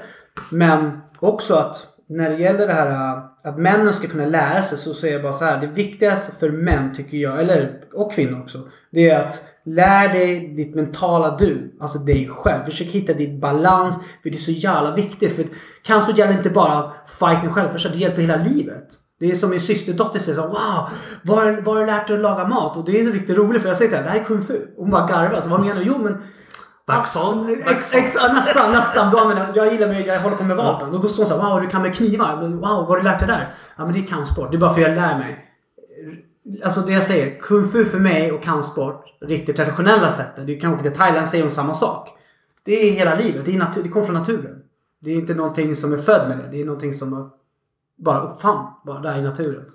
Men 0.51 1.01
också 1.19 1.55
att 1.55 1.87
när 2.09 2.29
det 2.29 2.35
gäller 2.35 2.67
det 2.67 2.73
här 2.73 2.89
äh, 2.89 3.23
att 3.43 3.57
männen 3.57 3.93
ska 3.93 4.07
kunna 4.07 4.25
lära 4.25 4.61
sig 4.61 4.77
så 4.77 4.93
säger 4.93 5.13
jag 5.13 5.23
bara 5.23 5.33
så 5.33 5.45
här. 5.45 5.61
Det 5.61 5.67
viktigaste 5.67 6.35
för 6.39 6.51
män 6.51 6.95
tycker 6.95 7.17
jag, 7.17 7.39
eller 7.39 7.81
och 7.93 8.13
kvinnor 8.13 8.41
också. 8.41 8.59
Det 8.91 9.09
är 9.09 9.25
att 9.25 9.45
lär 9.75 10.13
dig 10.13 10.53
ditt 10.55 10.75
mentala 10.75 11.37
du. 11.37 11.77
Alltså 11.79 11.99
dig 11.99 12.27
själv. 12.27 12.65
Försök 12.65 12.87
hitta 12.87 13.13
ditt 13.13 13.41
balans. 13.41 13.95
För 14.23 14.29
det 14.29 14.35
är 14.35 14.39
så 14.39 14.51
jävla 14.51 14.95
viktigt. 14.95 15.35
För 15.35 15.45
cancer 15.83 16.13
gäller 16.13 16.33
inte 16.33 16.49
bara 16.49 16.91
fight 17.19 17.43
med 17.43 17.51
självförsvar. 17.53 17.91
Det 17.91 17.97
hjälper 17.97 18.21
hela 18.21 18.35
livet. 18.35 18.87
Det 19.19 19.31
är 19.31 19.35
som 19.35 19.49
min 19.49 19.59
systerdotter 19.59 20.19
säger 20.19 20.41
så 20.41 20.47
Wow! 20.47 20.89
Var, 21.23 21.61
var 21.61 21.73
har 21.73 21.79
du 21.79 21.85
lärt 21.85 22.07
dig 22.07 22.15
att 22.15 22.21
laga 22.21 22.47
mat? 22.47 22.77
Och 22.77 22.85
det 22.85 22.99
är 22.99 23.05
så 23.05 23.11
riktigt 23.11 23.37
roligt 23.37 23.61
för 23.61 23.69
jag 23.69 23.77
säger 23.77 23.89
till 23.89 23.97
henne, 23.97 24.09
det 24.09 24.13
här 24.13 24.19
är 24.19 24.25
kung 24.25 24.41
fu. 24.41 24.53
Och 24.53 24.83
hon 24.83 24.89
bara 24.89 25.07
garvar. 25.07 25.35
Alltså, 25.35 25.49
vad 25.49 25.61
menar 25.61 25.75
du? 25.75 25.83
Jo 25.83 25.97
men 25.97 26.17
Vaxholm? 26.87 27.49
Ex, 27.67 27.93
ex, 27.93 28.15
nästan, 28.15 28.71
nästan. 28.71 29.11
Då 29.11 29.17
använder, 29.17 29.47
jag 29.55 29.73
gillar 29.73 29.87
med, 29.87 30.07
jag 30.07 30.19
håller 30.19 30.35
på 30.35 30.43
med 30.43 30.57
vapen. 30.57 30.89
Och 30.89 31.01
då 31.01 31.07
står 31.07 31.23
hon 31.23 31.29
såhär, 31.29 31.49
wow 31.49 31.61
du 31.61 31.67
kan 31.67 31.81
med 31.81 31.95
knivar. 31.95 32.35
Wow, 32.41 32.59
vad 32.61 32.87
har 32.87 32.97
du 32.97 33.03
lärt 33.03 33.19
dig 33.19 33.27
där? 33.27 33.55
Ja 33.75 33.85
men 33.85 33.93
det 33.93 33.99
är 33.99 34.07
kampsport. 34.07 34.51
Det 34.51 34.57
är 34.57 34.59
bara 34.59 34.73
för 34.73 34.81
att 34.81 34.87
jag 34.87 34.95
lär 34.95 35.17
mig. 35.17 35.48
Alltså 36.63 36.81
det 36.81 36.93
jag 36.93 37.03
säger, 37.03 37.39
kung 37.39 37.67
fu 37.67 37.85
för 37.85 37.99
mig 37.99 38.31
och 38.31 38.43
kampsport, 38.43 39.05
riktigt 39.21 39.55
traditionella 39.55 40.11
sättet. 40.11 40.47
Du 40.47 40.59
kan 40.59 40.73
åka 40.73 40.83
till 40.83 40.93
Thailand 40.93 41.21
och 41.21 41.27
säga 41.27 41.43
om 41.43 41.49
samma 41.49 41.73
sak. 41.73 42.09
Det 42.63 42.89
är 42.89 42.91
hela 42.91 43.15
livet. 43.15 43.45
Det, 43.45 43.53
är 43.53 43.57
natur, 43.57 43.83
det 43.83 43.89
kommer 43.89 44.05
från 44.05 44.15
naturen. 44.15 44.61
Det 44.99 45.11
är 45.11 45.15
inte 45.15 45.33
någonting 45.33 45.75
som 45.75 45.93
är 45.93 45.97
född 45.97 46.29
med 46.29 46.37
det. 46.37 46.47
Det 46.51 46.61
är 46.61 46.65
någonting 46.65 46.93
som 46.93 47.31
bara 47.97 48.21
uppfann. 48.21 48.65
Bara 48.85 48.99
där 48.99 49.19
i 49.19 49.21
naturen. 49.21 49.65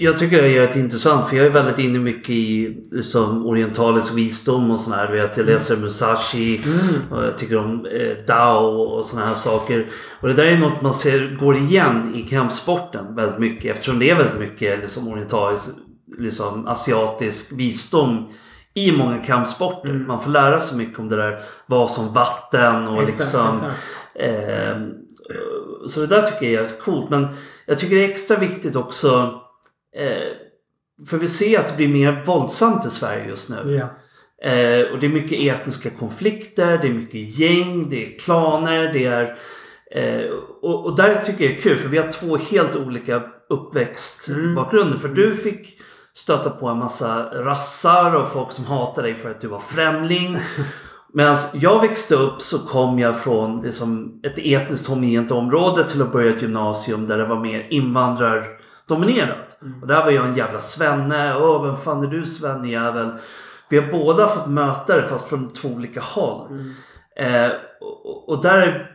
Jag 0.00 0.16
tycker 0.16 0.42
det 0.42 0.56
är 0.56 0.78
intressant 0.78 1.28
för 1.28 1.36
jag 1.36 1.46
är 1.46 1.50
väldigt 1.50 1.78
inne 1.78 1.98
mycket 1.98 2.30
i 2.30 2.76
liksom, 2.90 3.46
orientalisk 3.46 4.14
visdom 4.14 4.70
och 4.70 4.80
sådär. 4.80 5.14
Jag 5.14 5.38
mm. 5.38 5.46
läser 5.54 5.76
Musashi 5.76 6.62
mm. 6.64 6.78
och 7.10 7.24
jag 7.24 7.38
tycker 7.38 7.58
om 7.58 7.86
eh, 7.86 8.24
Dao 8.26 8.66
och 8.66 9.04
sådana 9.04 9.26
här 9.26 9.34
saker. 9.34 9.88
Och 10.20 10.28
det 10.28 10.34
där 10.34 10.44
är 10.44 10.58
något 10.58 10.82
man 10.82 10.94
ser 10.94 11.36
går 11.40 11.56
igen 11.56 12.14
i 12.14 12.22
kampsporten 12.22 13.14
väldigt 13.14 13.38
mycket 13.38 13.72
eftersom 13.72 13.98
det 13.98 14.10
är 14.10 14.14
väldigt 14.14 14.38
mycket 14.38 14.80
liksom, 14.80 15.08
orientalisk, 15.08 15.64
liksom, 16.18 16.66
asiatisk 16.66 17.52
visdom 17.58 18.28
i 18.74 18.92
många 18.92 19.18
kampsporter. 19.18 19.90
Mm. 19.90 20.06
Man 20.06 20.20
får 20.20 20.30
lära 20.30 20.60
sig 20.60 20.78
mycket 20.78 20.98
om 20.98 21.08
det 21.08 21.16
där 21.16 21.38
vad 21.66 21.90
som 21.90 22.12
vatten 22.12 22.88
och 22.88 23.02
exakt, 23.02 23.18
liksom 23.18 23.50
exakt. 23.50 23.76
Eh, 24.14 24.76
så 25.88 26.00
det 26.00 26.06
där 26.06 26.22
tycker 26.22 26.50
jag 26.50 26.64
är 26.64 26.80
coolt. 26.80 27.10
Men 27.10 27.28
jag 27.66 27.78
tycker 27.78 27.96
det 27.96 28.04
är 28.04 28.08
extra 28.08 28.36
viktigt 28.36 28.76
också 28.76 29.40
för 31.08 31.16
vi 31.18 31.28
ser 31.28 31.60
att 31.60 31.68
det 31.68 31.76
blir 31.76 31.88
mer 31.88 32.24
våldsamt 32.26 32.86
i 32.86 32.90
Sverige 32.90 33.28
just 33.28 33.48
nu. 33.48 33.72
Yeah. 33.72 33.88
Eh, 34.42 34.92
och 34.92 34.98
det 34.98 35.06
är 35.06 35.10
mycket 35.10 35.40
etniska 35.40 35.90
konflikter, 35.90 36.78
det 36.78 36.88
är 36.88 36.92
mycket 36.92 37.38
gäng, 37.38 37.90
det 37.90 38.06
är 38.06 38.18
klaner, 38.18 38.92
det 38.92 39.04
är... 39.04 39.36
Eh, 39.94 40.30
och, 40.62 40.86
och, 40.86 40.96
där 40.96 41.22
tycker 41.24 41.44
jag 41.44 41.52
det 41.52 41.58
är 41.58 41.62
kul 41.62 41.78
för 41.78 41.88
vi 41.88 41.98
har 41.98 42.10
två 42.10 42.36
helt 42.36 42.76
olika 42.76 43.22
uppväxtbakgrunder. 43.48 44.96
Mm. 44.96 45.00
För 45.00 45.08
du 45.08 45.36
fick 45.36 45.78
stöta 46.14 46.50
på 46.50 46.68
en 46.68 46.78
massa 46.78 47.30
rassar 47.32 48.14
och 48.14 48.32
folk 48.32 48.52
som 48.52 48.64
hatade 48.64 49.06
dig 49.06 49.14
för 49.14 49.30
att 49.30 49.40
du 49.40 49.48
var 49.48 49.58
främling. 49.58 50.38
Medan 51.12 51.36
jag 51.54 51.80
växte 51.80 52.14
upp 52.14 52.42
så 52.42 52.58
kom 52.58 52.98
jag 52.98 53.20
från 53.20 53.62
liksom, 53.62 54.20
ett 54.22 54.38
etniskt 54.38 54.86
homogent 54.86 55.30
område 55.30 55.84
till 55.84 56.02
att 56.02 56.12
börja 56.12 56.30
ett 56.30 56.42
gymnasium 56.42 57.06
där 57.06 57.18
det 57.18 57.26
var 57.26 57.40
mer 57.40 57.66
invandrardominerat. 58.94 59.62
Mm. 59.62 59.82
Och 59.82 59.88
där 59.88 60.04
var 60.04 60.10
jag 60.10 60.26
en 60.26 60.36
jävla 60.36 60.60
svenne. 60.60 61.36
Åh, 61.36 61.66
vem 61.66 61.76
fan 61.76 62.04
är 62.04 62.06
du 62.06 62.24
svennejävel? 62.24 63.10
Vi 63.68 63.78
har 63.80 63.92
båda 63.92 64.28
fått 64.28 64.46
möta 64.46 64.96
det 64.96 65.08
fast 65.08 65.28
från 65.28 65.52
två 65.52 65.68
olika 65.68 66.00
håll. 66.00 66.46
Mm. 66.50 66.74
Eh, 67.16 67.52
och, 67.80 68.28
och, 68.28 68.42
där 68.42 68.90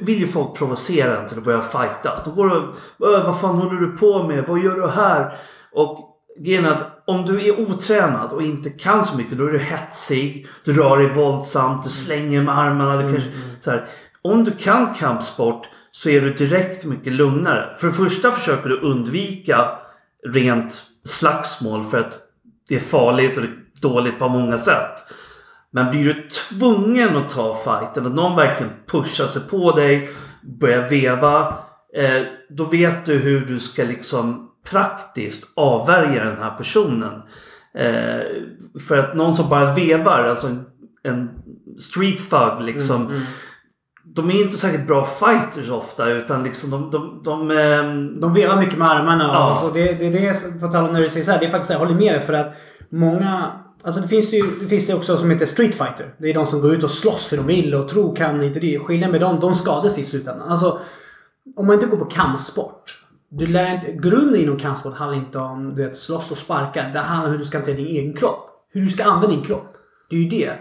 vill 0.00 0.18
ju 0.18 0.26
folk 0.26 0.54
provocera 0.54 1.20
en 1.20 1.28
till 1.28 1.38
att 1.38 1.44
börja 1.44 1.62
fightas. 1.62 2.24
De 2.24 2.34
går 2.34 2.56
och 2.56 2.74
Vad 2.98 3.40
fan 3.40 3.56
håller 3.58 3.80
du 3.80 3.96
på 3.96 4.22
med? 4.22 4.44
Vad 4.48 4.58
gör 4.58 4.74
du 4.74 4.88
här? 4.88 5.36
Och 5.72 6.16
grejen 6.38 6.64
är 6.64 6.70
att 6.70 7.02
om 7.06 7.26
du 7.26 7.48
är 7.48 7.60
otränad 7.60 8.32
och 8.32 8.42
inte 8.42 8.70
kan 8.70 9.04
så 9.04 9.16
mycket 9.16 9.38
då 9.38 9.46
är 9.46 9.52
du 9.52 9.58
hetsig. 9.58 10.46
Du 10.64 10.72
rör 10.72 10.96
dig 10.96 11.14
våldsamt. 11.14 11.84
Du 11.84 11.90
slänger 11.90 12.42
med 12.42 12.58
armarna. 12.58 12.96
Du 12.96 13.02
mm. 13.02 13.12
kanske, 13.12 13.30
så 13.60 13.70
här. 13.70 13.88
Om 14.22 14.44
du 14.44 14.50
kan 14.50 14.94
kampsport 14.94 15.68
så 15.96 16.08
är 16.08 16.20
du 16.20 16.34
direkt 16.34 16.84
mycket 16.84 17.12
lugnare. 17.12 17.76
För 17.78 17.86
det 17.86 17.92
första 17.92 18.32
försöker 18.32 18.68
du 18.68 18.80
undvika 18.80 19.78
rent 20.28 20.82
slagsmål 21.04 21.84
för 21.84 21.98
att 21.98 22.18
det 22.68 22.74
är 22.74 22.80
farligt 22.80 23.36
och 23.36 23.42
det 23.42 23.48
är 23.48 23.82
dåligt 23.82 24.18
på 24.18 24.28
många 24.28 24.58
sätt. 24.58 24.92
Men 25.70 25.90
blir 25.90 26.04
du 26.04 26.28
tvungen 26.28 27.16
att 27.16 27.30
ta 27.30 27.54
fighten, 27.64 28.06
att 28.06 28.14
någon 28.14 28.36
verkligen 28.36 28.72
pushar 28.86 29.26
sig 29.26 29.48
på 29.48 29.72
dig, 29.72 30.10
börjar 30.42 30.88
veva. 30.88 31.54
Eh, 31.94 32.22
då 32.50 32.64
vet 32.64 33.06
du 33.06 33.14
hur 33.14 33.46
du 33.46 33.58
ska 33.58 33.84
liksom 33.84 34.50
praktiskt 34.70 35.52
avvärja 35.56 36.24
den 36.24 36.38
här 36.38 36.50
personen. 36.50 37.22
Eh, 37.74 38.20
för 38.88 38.98
att 38.98 39.14
någon 39.16 39.34
som 39.34 39.48
bara 39.48 39.74
vevar, 39.74 40.24
alltså 40.24 40.46
en, 40.46 40.64
en 41.02 41.30
street 41.78 42.30
thug 42.30 42.66
liksom. 42.66 43.02
Mm, 43.02 43.12
mm 43.12 43.26
de 44.14 44.30
är 44.30 44.42
inte 44.42 44.56
säkert 44.56 44.86
bra 44.86 45.04
fighters 45.04 45.70
ofta 45.70 46.10
utan 46.10 46.42
liksom 46.42 46.70
de... 46.70 46.90
De, 46.90 47.22
de, 47.24 47.48
de, 47.48 47.58
ehm, 47.58 48.20
de 48.20 48.34
vevar 48.34 48.56
mycket 48.56 48.78
med 48.78 48.90
armarna. 48.90 49.24
Ja. 49.24 49.52
Och 49.52 49.58
så 49.58 49.70
det, 49.70 49.92
det, 49.92 50.10
det, 50.10 50.60
på 50.60 50.68
tal 50.68 50.84
om 50.84 50.92
när 50.92 51.00
du 51.00 51.10
säger 51.10 51.24
så 51.24 51.32
här, 51.32 51.40
det 51.40 51.46
är 51.46 51.50
faktiskt, 51.50 51.70
jag 51.70 51.78
håller 51.78 51.94
med 51.94 52.14
dig 52.14 52.20
för 52.20 52.32
att 52.32 52.54
många... 52.90 53.52
Alltså 53.84 54.00
det 54.00 54.08
finns 54.08 54.34
ju 54.34 54.42
det 54.60 54.68
finns 54.68 54.90
också 54.90 55.16
som 55.16 55.30
heter 55.30 55.46
Street 55.46 55.74
Fighter. 55.74 56.14
Det 56.18 56.30
är 56.30 56.34
de 56.34 56.46
som 56.46 56.60
går 56.60 56.74
ut 56.74 56.84
och 56.84 56.90
slåss 56.90 57.28
för 57.28 57.36
de 57.36 57.46
vill 57.46 57.74
och 57.74 57.88
tror 57.88 58.16
kan 58.16 58.42
inte 58.42 58.60
det. 58.60 58.78
Skillnaden 58.78 59.12
med 59.12 59.20
dem, 59.20 59.40
de 59.40 59.54
skadas 59.54 59.98
i 59.98 60.04
slutändan. 60.04 60.48
Alltså, 60.48 60.78
om 61.56 61.66
man 61.66 61.74
inte 61.74 61.86
går 61.86 61.96
på 61.96 62.04
kampsport. 62.04 63.02
Du 63.30 63.46
lär, 63.46 64.00
grunden 64.02 64.40
inom 64.40 64.58
kampsport 64.58 64.94
handlar 64.94 65.18
inte 65.18 65.38
om 65.38 65.74
du 65.74 65.82
vet, 65.82 65.96
slåss 65.96 66.30
och 66.30 66.38
sparka. 66.38 66.82
Det 66.82 66.98
handlar 66.98 67.26
om 67.26 67.32
hur 67.32 67.38
du 67.38 67.44
ska 67.44 67.58
hantera 67.58 67.76
din 67.76 67.86
egen 67.86 68.16
kropp. 68.16 68.50
Hur 68.72 68.80
du 68.80 68.88
ska 68.88 69.04
använda 69.04 69.36
din 69.36 69.44
kropp. 69.44 69.72
Det 70.10 70.16
är 70.16 70.20
ju 70.20 70.28
det. 70.28 70.52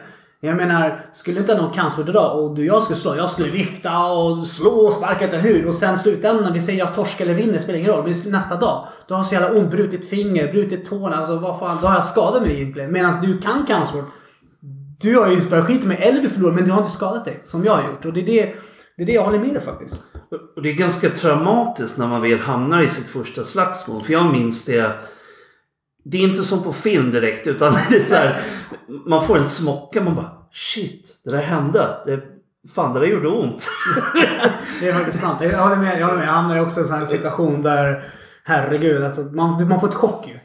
Jag 0.46 0.58
menar, 0.58 1.06
skulle 1.12 1.40
inte 1.40 1.58
någon 1.58 1.74
kampsport 1.74 2.10
idag 2.10 2.44
och 2.44 2.56
du 2.56 2.62
och 2.62 2.76
jag 2.76 2.84
skulle 2.84 3.00
slå. 3.00 3.16
Jag 3.16 3.30
skulle 3.30 3.50
vifta 3.50 4.06
och 4.06 4.48
slå 4.48 4.72
och 4.72 4.94
sparka 4.94 5.28
till 5.28 5.40
hur. 5.40 5.68
Och 5.68 5.76
sen 5.76 5.98
slutändan, 5.98 6.54
vi 6.54 6.60
säger 6.60 6.80
jag 6.80 6.96
torskar 6.96 7.26
eller 7.26 7.36
vinner, 7.36 7.60
spelar 7.60 7.80
ingen 7.80 7.92
roll. 7.92 8.04
Men 8.04 8.32
nästa 8.32 8.56
dag, 8.56 8.88
då 9.08 9.14
har 9.14 9.20
jag 9.20 9.26
så 9.26 9.34
jävla 9.34 9.60
ont, 9.60 9.72
brutit 9.72 10.10
finger, 10.10 10.52
brutit 10.52 10.86
tårna. 10.86 11.16
Alltså 11.16 11.36
vad 11.38 11.60
fan, 11.60 11.78
då 11.82 11.88
har 11.88 11.96
jag 11.96 12.04
skadat 12.04 12.42
mig 12.42 12.62
egentligen. 12.62 12.92
Medan 12.92 13.14
du 13.22 13.38
kan 13.38 13.66
kampsport. 13.66 14.06
Du 15.00 15.18
har 15.18 15.30
ju 15.30 15.42
spöat 15.42 15.66
skit 15.66 15.84
med 15.84 15.98
eller 16.00 16.22
du 16.22 16.30
förlorar, 16.30 16.54
men 16.54 16.66
du 16.66 16.72
har 16.72 16.80
inte 16.80 16.92
skadat 16.92 17.26
dig. 17.26 17.42
Som 17.44 17.66
jag 17.66 17.76
har 17.76 17.84
gjort. 17.84 18.06
Och 18.06 18.14
det 18.14 18.20
är 18.20 18.26
det, 18.26 18.54
det, 18.98 19.04
är 19.04 19.08
det 19.08 19.14
jag 19.14 19.24
håller 19.24 19.40
med 19.40 19.54
dig 19.54 19.62
faktiskt. 19.62 20.02
Och 20.56 20.62
det 20.62 20.70
är 20.70 20.74
ganska 20.74 21.10
traumatiskt 21.10 21.98
när 21.98 22.08
man 22.08 22.22
väl 22.22 22.40
hamnar 22.40 22.82
i 22.82 22.90
sitt 22.90 23.06
första 23.08 23.44
slagsmål. 23.44 24.04
För 24.04 24.14
jag 24.14 24.32
minns 24.32 24.66
det 24.66 24.96
det 26.06 26.18
är 26.18 26.22
inte 26.22 26.44
som 26.44 26.64
på 26.64 26.74
film 26.74 27.12
direkt 27.12 27.48
utan 27.48 27.74
det 27.90 27.96
är 27.96 28.02
så 28.02 28.16
här, 28.16 28.42
Man 29.06 29.28
får 29.28 29.38
en 29.38 29.46
smocka 29.46 30.02
man 30.02 30.16
bara 30.16 30.35
shit, 30.56 31.22
det 31.24 31.32
där 31.32 31.42
hände. 31.42 31.98
Det, 32.06 32.20
fan, 32.76 32.94
det 32.94 33.00
där 33.00 33.08
gjorde 33.08 33.28
ont. 33.28 33.68
Det 34.80 34.90
är 34.90 34.94
faktiskt 34.94 35.20
sant. 35.20 35.40
Jag 35.42 35.58
håller 35.58 35.76
med. 35.76 36.00
Jag 36.00 36.06
håller 36.06 36.20
med. 36.20 36.28
Jag 36.28 36.34
hamnar 36.34 36.60
också 36.60 36.80
i 36.80 36.82
en 36.82 36.88
sån 36.88 37.00
här 37.00 37.06
situation 37.06 37.62
där 37.62 38.04
Herregud, 38.48 39.04
alltså, 39.04 39.22
man, 39.22 39.68
man 39.68 39.80
får 39.80 39.88
ett 39.88 39.94
chock 39.94 40.28
ju. 40.28 40.40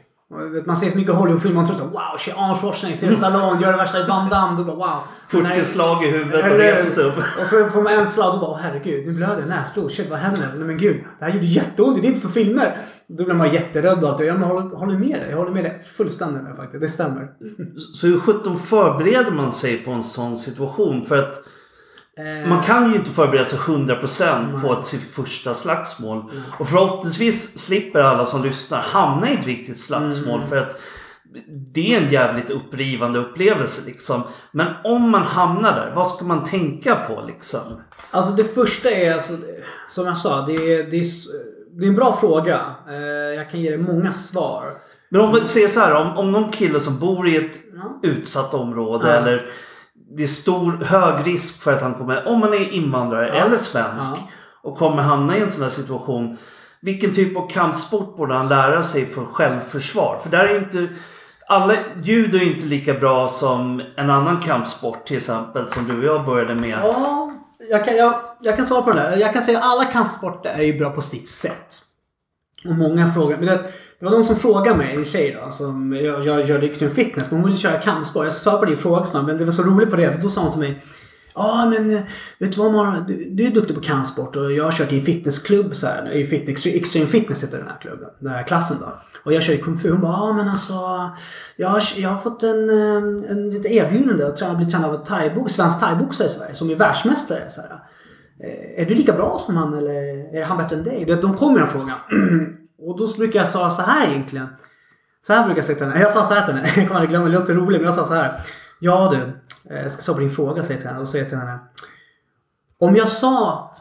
Man 0.65 0.77
ser 0.77 0.91
så 0.91 0.97
mycket 0.97 1.15
Hollywoodfilmer 1.15 1.55
man 1.55 1.65
tror 1.65 1.77
så 1.77 1.83
wow, 1.83 2.35
Arnold 2.35 2.59
Schwarzenegger, 2.59 3.11
Stallone, 3.15 3.61
gör 3.61 3.71
det 3.71 3.77
värsta 3.77 3.99
i 3.99 4.03
Van 4.03 4.29
Damme. 4.29 4.57
Då 4.57 4.63
bara 4.63 4.75
wow. 4.75 4.99
40 5.27 5.65
slag 5.65 6.03
i 6.03 6.09
huvudet 6.09 6.51
och 6.51 6.57
reser 6.57 6.89
sig 6.89 7.03
upp. 7.03 7.17
Och 7.39 7.47
så 7.47 7.69
får 7.69 7.81
man 7.81 7.93
en 7.93 8.07
slag 8.07 8.33
och 8.33 8.39
bara 8.39 8.57
herregud, 8.57 9.07
nu 9.07 9.13
blöder 9.13 9.39
jag 9.39 9.49
näsblod. 9.49 9.91
Shit, 9.91 10.09
vad 10.09 10.19
händer? 10.19 10.51
Nej 10.55 10.67
men 10.67 10.77
gud, 10.77 11.03
det 11.19 11.25
här 11.25 11.33
gjorde 11.33 11.45
jätteont. 11.45 12.01
Det 12.01 12.07
är 12.07 12.09
inte 12.09 12.19
så 12.19 12.29
filmer. 12.29 12.77
Då 13.17 13.25
blir 13.25 13.35
man 13.35 13.53
jätterädd 13.53 14.03
och 14.03 14.09
allt. 14.09 14.25
Jag 14.25 14.33
håller, 14.33 14.75
håller 14.75 14.97
med 14.97 15.21
dig. 15.21 15.29
Jag 15.29 15.37
håller 15.37 15.51
med 15.51 15.63
dig 15.63 15.83
fullständigt 15.85 16.43
med 16.43 16.55
faktiskt. 16.55 16.81
Det 16.81 16.89
stämmer. 16.89 17.31
Så 17.93 18.07
hur 18.07 18.19
sjutton 18.19 18.57
förbereder 18.57 19.31
man 19.31 19.51
sig 19.51 19.77
på 19.77 19.91
en 19.91 20.03
sån 20.03 20.37
situation? 20.37 21.05
För 21.05 21.17
att 21.17 21.43
man 22.47 22.63
kan 22.63 22.89
ju 22.89 22.95
inte 22.95 23.09
förbereda 23.09 23.45
sig 23.45 23.59
100% 23.59 24.61
på 24.61 24.73
ett, 24.73 24.85
sitt 24.85 25.03
första 25.03 25.53
slagsmål. 25.53 26.17
Mm. 26.17 26.43
Och 26.59 26.67
förhoppningsvis 26.67 27.59
slipper 27.59 27.99
alla 27.99 28.25
som 28.25 28.43
lyssnar 28.43 28.81
hamna 28.81 29.31
i 29.31 29.33
ett 29.33 29.45
riktigt 29.45 29.79
slagsmål. 29.79 30.37
Mm. 30.37 30.49
För 30.49 30.57
att 30.57 30.81
det 31.73 31.95
är 31.95 32.01
en 32.01 32.11
jävligt 32.11 32.49
upprivande 32.49 33.19
upplevelse 33.19 33.81
liksom. 33.85 34.23
Men 34.51 34.67
om 34.83 35.09
man 35.09 35.23
hamnar 35.23 35.75
där, 35.75 35.93
vad 35.95 36.07
ska 36.07 36.25
man 36.25 36.43
tänka 36.43 36.95
på 36.95 37.23
liksom? 37.27 37.61
Alltså 38.11 38.33
det 38.35 38.43
första 38.43 38.91
är 38.91 39.13
alltså, 39.13 39.33
som 39.87 40.05
jag 40.05 40.17
sa, 40.17 40.45
det 40.45 40.53
är, 40.53 40.91
det 40.91 40.97
är, 40.99 41.05
det 41.79 41.85
är 41.85 41.89
en 41.89 41.95
bra 41.95 42.15
fråga. 42.15 42.75
Jag 43.35 43.49
kan 43.49 43.61
ge 43.61 43.69
dig 43.69 43.77
många 43.77 44.11
svar. 44.11 44.73
Men 45.09 45.21
om 45.21 45.33
vi 45.33 45.47
säger 45.47 45.67
så 45.67 45.79
här, 45.79 45.95
om, 45.95 46.17
om 46.17 46.31
någon 46.31 46.51
kille 46.51 46.79
som 46.79 46.99
bor 46.99 47.27
i 47.27 47.37
ett 47.37 47.59
ja. 47.75 48.09
utsatt 48.09 48.53
område 48.53 49.07
ja. 49.07 49.13
eller 49.13 49.45
det 50.17 50.23
är 50.23 50.27
stor, 50.27 50.83
hög 50.83 51.27
risk 51.27 51.63
för 51.63 51.73
att 51.73 51.81
han 51.81 51.93
kommer, 51.93 52.27
om 52.27 52.39
man 52.39 52.53
är 52.53 52.73
invandrare 52.73 53.27
ja. 53.27 53.33
eller 53.33 53.57
svensk 53.57 54.11
och 54.63 54.77
kommer 54.77 55.01
hamna 55.01 55.37
i 55.37 55.41
en 55.41 55.49
sån 55.49 55.63
här 55.63 55.69
situation. 55.69 56.37
Vilken 56.81 57.13
typ 57.13 57.37
av 57.37 57.49
kampsport 57.49 58.17
borde 58.17 58.33
han 58.33 58.47
lära 58.47 58.83
sig 58.83 59.05
för 59.05 59.25
självförsvar? 59.25 60.19
För 60.23 60.29
där 60.29 60.45
är 60.45 60.57
inte 60.57 60.87
alla, 61.47 61.73
judo 62.03 62.37
är 62.37 62.43
inte 62.43 62.65
lika 62.65 62.93
bra 62.93 63.27
som 63.27 63.81
en 63.97 64.09
annan 64.09 64.39
kampsport 64.39 65.07
till 65.07 65.17
exempel 65.17 65.69
som 65.69 65.87
du 65.87 65.97
och 65.97 66.15
jag 66.15 66.25
började 66.25 66.55
med. 66.55 66.79
Ja, 66.83 67.31
jag 67.71 67.85
kan, 67.85 67.97
jag, 67.97 68.13
jag 68.41 68.55
kan 68.55 68.65
svara 68.65 68.81
på 68.81 68.91
det 68.91 68.99
där. 68.99 69.17
Jag 69.17 69.33
kan 69.33 69.43
säga 69.43 69.57
att 69.57 69.63
alla 69.63 69.85
kampsporter 69.85 70.53
är 70.53 70.63
ju 70.63 70.77
bra 70.77 70.89
på 70.89 71.01
sitt 71.01 71.29
sätt. 71.29 71.81
Och 72.65 72.75
många 72.75 73.13
frågar. 73.13 73.37
Men 73.37 73.45
det, 73.45 73.63
det 73.99 74.05
var 74.05 74.11
någon 74.11 74.23
som 74.23 74.35
frågade 74.35 74.77
mig, 74.77 74.95
en 74.95 75.05
tjej 75.05 75.39
då, 75.45 75.51
som 75.51 75.93
jag, 75.93 76.25
jag 76.25 76.49
gör 76.49 76.61
Dixion 76.61 76.89
Fitness, 76.89 77.31
men 77.31 77.39
hon 77.39 77.49
ville 77.49 77.59
köra 77.59 77.79
kampsport. 77.79 78.23
Jag 78.23 78.33
ska 78.33 78.49
svara 78.49 78.57
på 78.57 78.65
din 78.65 78.77
fråga 78.77 79.05
snart, 79.05 79.25
men 79.25 79.37
det 79.37 79.45
var 79.45 79.51
så 79.51 79.63
roligt 79.63 79.89
på 79.89 79.95
det. 79.95 80.13
För 80.13 80.21
då 80.21 80.29
sa 80.29 80.41
hon 80.41 80.51
till 80.51 80.59
mig 80.59 80.81
Ja 81.35 81.65
men 81.69 81.95
eh, 81.95 82.01
vet 82.39 82.51
du 82.51 82.61
vad 82.61 82.73
Mara? 82.73 82.99
Du, 82.99 83.29
du 83.29 83.47
är 83.47 83.51
duktig 83.51 83.75
på 83.75 83.81
kampsport 83.81 84.35
och 84.35 84.51
jag 84.53 84.63
har 84.63 84.71
kört 84.71 84.91
i 84.91 84.99
en 84.99 85.05
fitnessklubb 85.05 85.75
så 85.75 85.87
här. 85.87 86.11
I 86.11 86.25
fitness, 86.25 86.65
Extreme 86.65 87.07
Fitness 87.07 87.43
heter 87.43 87.57
den 87.57 87.67
här 87.67 87.77
klubben. 87.81 88.09
Den 88.19 88.31
här 88.31 88.43
klassen 88.43 88.77
då. 88.79 89.01
Och 89.23 89.33
jag 89.33 89.43
kör 89.43 89.53
i 89.53 89.57
kung 89.57 89.77
fu. 89.77 89.91
Hon 89.91 90.01
bara 90.01 90.11
ja 90.11 90.33
men 90.33 90.49
alltså. 90.49 90.73
Jag 91.55 91.69
har, 91.69 91.83
jag 91.97 92.09
har 92.09 92.17
fått 92.17 92.43
en, 92.43 92.69
eh, 92.69 93.31
en, 93.31 93.49
ett 93.49 93.65
erbjudande 93.65 94.25
att 94.25 94.57
bli 94.57 94.65
tränad 94.65 94.89
av 94.89 94.95
en 94.95 95.03
thai 95.03 95.31
svensk 95.47 95.79
thaiboxare 95.79 96.27
i 96.27 96.29
Sverige 96.29 96.55
som 96.55 96.69
är 96.69 96.75
världsmästare. 96.75 97.49
Så 97.49 97.61
här. 97.61 97.69
Eh, 98.43 98.83
är 98.83 98.85
du 98.85 98.95
lika 98.95 99.13
bra 99.13 99.41
som 99.45 99.57
han 99.57 99.73
eller 99.73 99.93
är 100.35 100.43
han 100.43 100.57
bättre 100.57 100.75
än 100.75 100.83
dig? 100.83 101.05
De 101.21 101.37
kommer 101.37 101.53
med 101.53 101.61
den 101.61 101.69
frågan. 101.69 101.97
Och 102.87 102.97
då 102.97 103.07
brukar 103.17 103.39
jag 103.39 103.49
säga 103.49 103.69
så 103.69 103.81
här 103.81 104.07
egentligen. 104.07 104.47
Så 105.27 105.33
här 105.33 105.43
brukar 105.43 105.57
jag 105.57 105.65
säga 105.65 105.77
till 105.77 105.87
henne. 105.87 105.99
Jag 105.99 106.11
sa 106.11 106.25
så 106.25 106.33
här 106.33 106.45
till 106.45 106.55
henne. 106.55 106.67
Jag 106.75 106.87
kommer 106.87 106.95
aldrig 106.95 107.09
glömma 107.09 107.25
det. 107.25 107.31
låter 107.31 107.53
roligt 107.53 107.81
men 107.81 107.85
jag 107.85 107.95
sa 107.95 108.05
så 108.05 108.13
här. 108.13 108.39
Ja 108.79 109.13
du. 109.13 109.33
Jag 109.69 109.91
ska 109.91 110.01
svara 110.01 110.15
på 110.15 110.21
din 110.21 110.29
fråga 110.29 110.63
säger 110.63 110.73
jag 110.73 110.79
till 110.79 110.89
henne. 110.89 110.99
Och 110.99 111.07
säger 111.07 111.25
till 111.25 111.37
henne. 111.37 111.59
Om 112.79 112.95
jag 112.95 113.07
sa 113.07 113.59
att, 113.59 113.75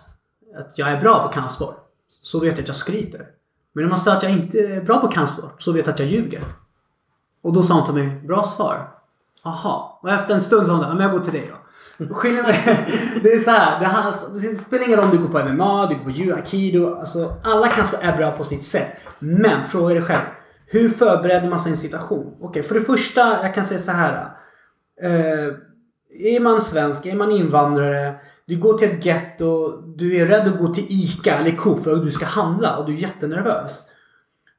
att 0.60 0.78
jag 0.78 0.90
är 0.90 1.00
bra 1.00 1.26
på 1.26 1.28
kampsport. 1.28 1.76
Så 2.22 2.40
vet 2.40 2.52
jag 2.52 2.62
att 2.62 2.68
jag 2.68 2.76
skryter. 2.76 3.26
Men 3.72 3.84
om 3.84 3.90
jag 3.90 4.00
sa 4.00 4.12
att 4.12 4.22
jag 4.22 4.32
inte 4.32 4.58
är 4.58 4.80
bra 4.80 5.00
på 5.00 5.08
kampsport. 5.08 5.62
Så 5.62 5.72
vet 5.72 5.86
jag 5.86 5.92
att 5.92 5.98
jag 5.98 6.08
ljuger. 6.08 6.42
Och 7.42 7.52
då 7.52 7.62
sa 7.62 7.74
hon 7.74 7.84
till 7.84 7.94
mig. 7.94 8.20
Bra 8.26 8.42
svar. 8.42 8.88
Aha. 9.42 10.00
Och 10.02 10.10
efter 10.10 10.34
en 10.34 10.40
stund 10.40 10.66
sa 10.66 10.72
hon. 10.72 10.82
Ja 10.82 10.94
men 10.94 11.02
jag 11.02 11.12
går 11.12 11.20
till 11.20 11.32
dig 11.32 11.50
då. 11.50 11.56
Skillnaden 12.14 12.54
det 13.22 13.32
är 13.32 13.40
så 13.40 13.50
här, 13.50 13.80
det, 13.80 13.86
här, 13.86 14.06
alltså, 14.06 14.32
det 14.32 14.38
spelar 14.38 14.86
ingen 14.86 14.98
roll 14.98 15.04
om 15.04 15.10
du 15.10 15.18
går 15.18 15.28
på 15.28 15.48
MMA, 15.48 15.86
du 15.86 15.94
går 15.94 16.04
på 16.04 16.10
judo, 16.10 16.34
aikido. 16.34 16.94
Alltså, 16.94 17.34
alla 17.42 17.68
kampsport 17.68 18.00
är 18.02 18.16
bra 18.16 18.30
på 18.30 18.44
sitt 18.44 18.64
sätt. 18.64 18.88
Men 19.18 19.68
fråga 19.68 19.94
dig 19.94 20.02
själv. 20.02 20.26
Hur 20.66 20.90
förbereder 20.90 21.48
man 21.48 21.60
sig 21.60 21.70
i 21.70 21.72
en 21.72 21.76
situation? 21.76 22.26
Okej, 22.36 22.48
okay, 22.48 22.62
för 22.62 22.74
det 22.74 22.80
första, 22.80 23.42
jag 23.42 23.54
kan 23.54 23.64
säga 23.64 23.80
så 23.80 23.92
här. 23.92 24.30
Eh, 25.02 25.54
är 26.20 26.40
man 26.40 26.61
svensk, 26.61 27.06
är 27.06 27.16
man 27.16 27.33
invandrare, 27.33 28.14
du 28.46 28.56
går 28.56 28.78
till 28.78 28.90
ett 28.90 29.04
getto, 29.04 29.80
du 29.96 30.16
är 30.16 30.26
rädd 30.26 30.48
att 30.48 30.59
gå 30.59 30.74
till 30.74 30.87
ICA 30.88 31.38
eller 31.38 31.56
Coop 31.56 31.85
för 31.85 31.92
att 31.92 32.04
du 32.04 32.11
ska 32.11 32.26
handla 32.26 32.76
och 32.76 32.87
du 32.87 32.92
är 32.92 32.98
jättenervös. 32.98 33.85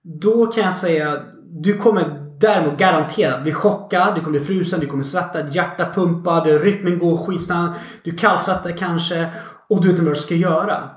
Då 0.03 0.45
kan 0.45 0.63
jag 0.63 0.73
säga, 0.73 1.21
du 1.49 1.77
kommer 1.77 2.21
Däremot 2.41 2.79
garanterat 2.79 3.43
bli 3.43 3.53
chockad, 3.53 4.15
du 4.15 4.21
kommer 4.21 4.39
bli 4.39 4.47
frusen, 4.47 4.79
du 4.79 4.87
kommer 4.87 5.03
svettas, 5.03 5.45
ditt 5.45 5.55
hjärta 5.55 5.91
pumpar, 5.95 6.59
rytmen 6.59 6.99
går 6.99 7.17
skitsnabbt, 7.17 7.79
du 8.03 8.15
kallsvettar 8.15 8.77
kanske 8.77 9.29
och 9.69 9.81
du 9.81 9.87
vet 9.87 9.91
inte 9.91 10.03
vad 10.03 10.13
du 10.13 10.19
ska 10.19 10.35
göra. 10.35 10.89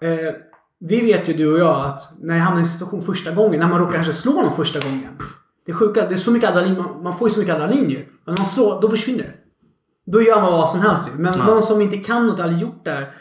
Eh, 0.00 0.34
vi 0.80 1.00
vet 1.00 1.28
ju 1.28 1.32
du 1.32 1.52
och 1.52 1.58
jag 1.58 1.86
att 1.86 2.00
när 2.20 2.34
jag 2.34 2.42
hamnar 2.42 2.60
i 2.60 2.64
en 2.64 2.66
situation 2.66 3.02
första 3.02 3.30
gången, 3.30 3.60
när 3.60 3.68
man 3.68 3.78
råkar 3.78 3.94
kanske 3.94 4.12
slå 4.12 4.32
någon 4.32 4.56
första 4.56 4.80
gången. 4.80 5.18
Det 5.66 5.72
är 5.72 5.76
sjuka, 5.76 6.06
det 6.08 6.14
är 6.14 6.18
så 6.18 6.30
mycket 6.30 6.50
adrenalin, 6.50 6.78
man, 6.78 7.02
man 7.02 7.16
får 7.16 7.28
ju 7.28 7.34
så 7.34 7.40
mycket 7.40 7.54
adrenalin 7.54 7.90
ju. 7.90 7.98
Men 8.24 8.34
när 8.34 8.38
man 8.38 8.46
slår, 8.46 8.80
då 8.80 8.90
försvinner 8.90 9.22
det. 9.22 9.34
Då 10.06 10.22
gör 10.22 10.40
man 10.40 10.52
vad 10.52 10.70
som 10.70 10.80
helst. 10.80 11.08
Men 11.16 11.38
ja. 11.38 11.46
någon 11.46 11.62
som 11.62 11.80
inte 11.80 11.96
kan 11.96 12.26
något, 12.26 12.40
aldrig 12.40 12.60
gjort 12.60 12.84
det 12.84 12.90
här. 12.90 13.14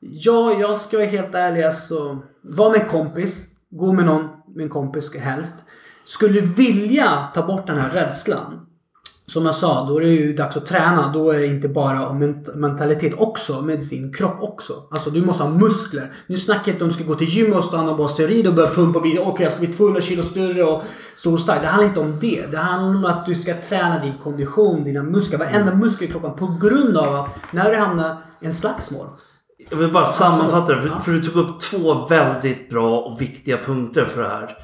Ja, 0.00 0.52
jag 0.60 0.78
ska 0.78 0.96
vara 0.96 1.06
helt 1.06 1.34
ärlig 1.34 1.62
alltså. 1.62 2.18
Var 2.42 2.70
med 2.70 2.80
en 2.80 2.88
kompis. 2.88 3.48
Gå 3.70 3.92
med 3.92 4.04
någon, 4.04 4.28
med 4.54 4.64
en 4.64 4.70
kompis 4.70 5.16
helst 5.16 5.64
skulle 6.04 6.40
vilja 6.40 7.28
ta 7.34 7.46
bort 7.46 7.66
den 7.66 7.78
här 7.78 7.90
rädslan. 7.90 8.66
Som 9.32 9.46
jag 9.46 9.54
sa, 9.54 9.86
då 9.88 9.96
är 9.96 10.00
det 10.00 10.08
ju 10.08 10.32
dags 10.32 10.56
att 10.56 10.66
träna. 10.66 11.12
Då 11.12 11.30
är 11.30 11.38
det 11.38 11.46
inte 11.46 11.68
bara 11.68 12.12
mentalitet 12.54 13.14
också, 13.16 13.60
med 13.60 13.84
sin 13.84 14.12
kropp 14.12 14.36
också. 14.40 14.72
Alltså 14.90 15.10
du 15.10 15.26
måste 15.26 15.42
ha 15.42 15.50
muskler. 15.50 16.12
Nu 16.26 16.36
snackar 16.36 16.62
jag 16.66 16.74
inte 16.74 16.84
om 16.84 16.88
du 16.88 16.94
ska 16.94 17.04
gå 17.04 17.14
till 17.14 17.28
gym 17.28 17.52
och 17.52 17.64
stanna 17.64 17.94
bara 17.94 18.08
steroid 18.08 18.46
och 18.46 18.54
börja 18.54 18.70
pumpa 18.70 18.98
och 18.98 19.02
bli 19.02 19.12
okej 19.12 19.26
okay, 19.26 19.44
jag 19.44 19.52
ska 19.52 19.60
bli 19.60 19.72
200 19.72 20.00
kilo 20.00 20.22
större 20.22 20.64
och 20.64 20.82
stor 21.16 21.32
och 21.32 21.40
stark. 21.40 21.62
Det 21.62 21.68
handlar 21.68 21.88
inte 21.88 22.00
om 22.00 22.18
det. 22.20 22.50
Det 22.50 22.56
handlar 22.56 22.98
om 22.98 23.04
att 23.04 23.26
du 23.26 23.34
ska 23.34 23.54
träna 23.54 23.98
din 23.98 24.14
kondition, 24.22 24.84
dina 24.84 25.02
muskler, 25.02 25.38
varenda 25.38 25.74
muskel 25.74 26.08
i 26.08 26.10
kroppen 26.10 26.32
på 26.32 26.56
grund 26.60 26.96
av 26.96 27.14
att 27.14 27.28
när 27.50 27.70
du 27.70 27.76
hamnar 27.76 28.16
i 28.40 28.46
en 28.46 28.54
slagsmål 28.54 29.06
jag 29.70 29.76
vill 29.76 29.92
bara 29.92 30.04
sammanfatta 30.04 30.74
det, 30.74 30.82
för, 30.82 30.88
för, 30.88 31.12
du 31.12 31.20
tog 31.20 31.36
upp 31.36 31.60
två 31.60 32.06
väldigt 32.06 32.70
bra 32.70 33.00
och 33.00 33.20
viktiga 33.20 33.58
punkter 33.58 34.04
för 34.04 34.22
det 34.22 34.28
här. 34.28 34.56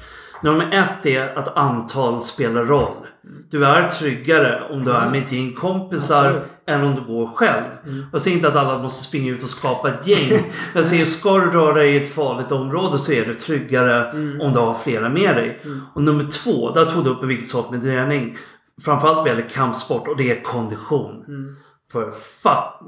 Nummer 0.43 0.73
ett 0.73 1.05
är 1.05 1.37
att 1.37 1.57
antal 1.57 2.21
spelar 2.21 2.65
roll. 2.65 3.07
Du 3.49 3.65
är 3.65 3.89
tryggare 3.89 4.63
om 4.69 4.83
du 4.83 4.91
är 4.91 5.09
med 5.09 5.23
ett 5.23 5.31
gäng 5.31 5.53
kompisar 5.53 6.25
Absolut. 6.25 6.43
än 6.65 6.83
om 6.83 6.95
du 6.95 7.01
går 7.01 7.27
själv. 7.27 7.65
Mm. 7.85 8.05
Jag 8.11 8.21
säger 8.21 8.37
inte 8.37 8.47
att 8.47 8.55
alla 8.55 8.77
måste 8.77 9.03
springa 9.03 9.31
ut 9.31 9.43
och 9.43 9.49
skapa 9.49 9.89
ett 9.89 10.07
gäng. 10.07 10.39
jag 10.73 10.85
säger 10.85 11.05
ska 11.05 11.37
du 11.37 11.51
röra 11.51 11.73
dig 11.73 11.93
i 11.95 12.03
ett 12.03 12.13
farligt 12.13 12.51
område 12.51 12.99
så 12.99 13.11
är 13.11 13.25
du 13.25 13.33
tryggare 13.33 14.11
mm. 14.11 14.41
om 14.41 14.53
du 14.53 14.59
har 14.59 14.73
flera 14.73 15.09
med 15.09 15.35
dig. 15.35 15.61
Mm. 15.63 15.81
Och 15.93 16.03
nummer 16.03 16.23
två, 16.23 16.71
där 16.71 16.85
tog 16.85 17.03
du 17.03 17.09
upp 17.09 17.21
en 17.21 17.27
viktig 17.27 17.49
sak 17.49 17.71
med 17.71 17.81
träning. 17.81 18.37
Framförallt 18.85 19.17
vad 19.17 19.27
gäller 19.27 19.49
kampsport 19.49 20.07
och 20.07 20.17
det 20.17 20.31
är 20.31 20.43
kondition. 20.43 21.23
Mm. 21.27 21.55
För 21.91 22.11
fuck... 22.11 22.79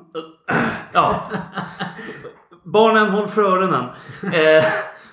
Ja. 0.94 1.28
Barnen 2.64 3.10
håll 3.10 3.28
för 3.28 3.44
öronen. 3.44 3.86
Eh, 4.24 4.64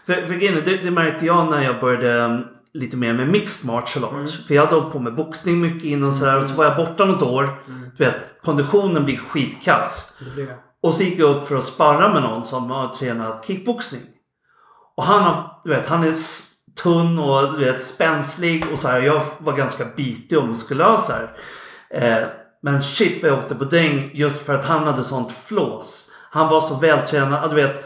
för, 0.06 0.26
för 0.26 0.64
det, 0.64 0.82
det 0.82 0.90
märkte 0.90 1.26
jag 1.26 1.50
när 1.50 1.62
jag 1.62 1.80
började 1.80 2.44
lite 2.78 2.96
mer 2.96 3.14
med 3.14 3.28
mixed 3.28 3.66
martial 3.66 4.04
arts. 4.04 4.34
Mm. 4.34 4.46
För 4.46 4.54
jag 4.54 4.64
hade 4.64 4.74
hållit 4.74 4.92
på 4.92 4.98
med 4.98 5.14
boxning 5.14 5.60
mycket 5.60 5.84
innan 5.84 6.08
och 6.08 6.14
sådär. 6.14 6.32
Mm. 6.32 6.42
Och 6.42 6.50
så 6.50 6.56
var 6.56 6.64
jag 6.64 6.76
borta 6.76 7.04
något 7.04 7.22
år. 7.22 7.44
Mm. 7.44 7.90
Du 7.96 8.04
vet, 8.04 8.42
konditionen 8.42 9.04
blir 9.04 9.16
skitkass. 9.16 10.12
Det 10.36 10.42
det. 10.42 10.54
Och 10.82 10.94
så 10.94 11.02
gick 11.02 11.18
jag 11.18 11.36
upp 11.36 11.48
för 11.48 11.56
att 11.56 11.64
sparra 11.64 12.12
med 12.12 12.22
någon 12.22 12.44
som 12.44 12.70
har 12.70 12.88
tränat 12.88 13.46
kickboxning. 13.46 14.02
Och 14.96 15.04
han, 15.04 15.22
har, 15.22 15.60
du 15.64 15.70
vet, 15.70 15.86
han 15.86 16.02
är 16.02 16.14
tunn 16.82 17.18
och 17.18 17.52
du 17.52 17.64
vet, 17.64 17.82
spänslig 17.82 18.64
och 18.72 18.78
så 18.78 18.88
här. 18.88 19.00
Jag 19.00 19.22
var 19.38 19.52
ganska 19.52 19.84
bitig 19.96 20.38
och 20.38 20.48
muskulös 20.48 21.10
här. 21.10 21.36
Eh, 21.90 22.28
men 22.62 22.82
shit 22.82 23.22
vad 23.22 23.30
jag 23.30 23.38
åkte 23.38 23.54
på 23.54 23.64
däng 23.64 24.10
just 24.14 24.46
för 24.46 24.54
att 24.54 24.64
han 24.64 24.84
hade 24.84 25.04
sånt 25.04 25.32
flås. 25.32 26.12
Han 26.30 26.48
var 26.48 26.60
så 26.60 26.74
vältränad. 26.74 27.50
Du 27.50 27.56
vet, 27.56 27.84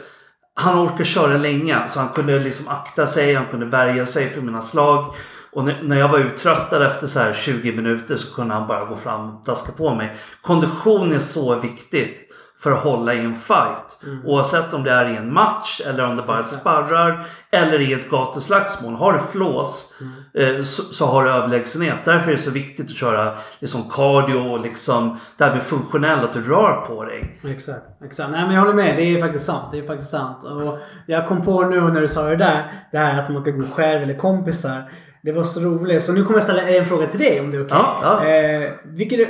han 0.55 0.79
orkade 0.79 1.05
köra 1.05 1.37
länge 1.37 1.89
så 1.89 2.01
han 2.01 2.09
kunde 2.09 2.39
liksom 2.39 2.69
akta 2.69 3.07
sig, 3.07 3.35
han 3.35 3.47
kunde 3.47 3.67
värja 3.67 4.07
sig 4.07 4.31
för 4.31 4.41
mina 4.41 4.63
slag. 4.63 5.15
Och 5.53 5.65
när 5.65 5.97
jag 5.97 6.09
var 6.09 6.19
uttröttad 6.19 6.83
efter 6.83 7.07
så 7.07 7.19
här 7.19 7.33
20 7.33 7.73
minuter 7.73 8.17
så 8.17 8.35
kunde 8.35 8.55
han 8.55 8.69
bara 8.69 8.85
gå 8.85 8.97
fram 8.97 9.29
och 9.29 9.45
daska 9.45 9.73
på 9.73 9.95
mig. 9.95 10.17
Kondition 10.43 11.13
är 11.13 11.19
så 11.19 11.61
viktigt 11.61 12.32
för 12.63 12.73
att 12.73 12.83
hålla 12.83 13.15
i 13.15 13.25
en 13.25 13.37
fight. 13.37 13.99
Oavsett 14.25 14.75
om 14.75 14.85
det 14.85 14.91
är 14.91 15.11
i 15.11 15.17
en 15.17 15.33
match 15.33 15.81
eller 15.87 16.07
om 16.07 16.17
det 16.17 16.23
bara 16.23 16.43
sparrar 16.43 17.27
eller 17.51 17.81
i 17.81 17.93
ett 17.93 18.11
gatuslagsmål. 18.11 18.95
Har 18.95 19.13
du 19.13 19.19
flås 19.19 19.95
eh, 20.35 20.63
så, 20.63 20.83
så 20.83 21.07
har 21.07 21.25
du 21.25 21.31
överlägsenhet. 21.31 22.05
Därför 22.05 22.33
är 22.33 22.37
det 22.37 22.43
så 22.43 22.51
viktigt 22.51 22.91
att 22.91 22.97
köra 22.97 23.35
liksom 23.59 23.91
cardio 23.91 24.35
och 24.35 24.61
liksom 24.61 25.19
det 25.39 25.45
här 25.45 25.55
med 25.55 25.63
funktionell, 25.63 26.25
att 26.25 26.33
du 26.33 26.43
rör 26.43 26.81
på 26.87 27.05
dig. 27.05 27.41
Exakt, 27.45 28.03
exakt. 28.05 28.31
Nej 28.31 28.43
men 28.43 28.55
jag 28.55 28.61
håller 28.61 28.75
med. 28.75 28.97
Det 28.97 29.03
är 29.03 29.21
faktiskt 29.21 29.47
sant. 29.47 29.65
Det 29.73 29.79
är 29.79 29.87
faktiskt 29.87 30.11
sant. 30.11 30.45
Och 30.45 30.79
jag 31.07 31.29
kom 31.29 31.45
på 31.45 31.63
nu 31.63 31.81
när 31.81 32.01
du 32.01 32.09
sa 32.09 32.23
det 32.25 32.37
där. 32.37 32.73
Det 32.93 32.99
här 32.99 33.23
att 33.23 33.29
man 33.29 33.45
kan 33.45 33.59
gå 33.59 33.67
själv 33.67 34.03
eller 34.03 34.19
kompisar. 34.19 34.91
Det 35.23 35.33
var 35.33 35.45
så 35.45 35.61
roligt. 35.61 36.03
Så 36.03 36.13
nu 36.13 36.25
kommer 36.25 36.39
jag 36.39 36.45
ställa 36.45 36.63
en 36.63 36.87
fråga 36.87 37.07
till 37.07 37.21
dig 37.21 37.41
om 37.41 37.51
det 37.51 37.57
är 37.57 37.67
okej. 37.67 37.77
Ja, 37.79 38.01
ja. 38.03 38.27
Eh, 38.27 38.71
vilket 38.85 39.21
är 39.21 39.29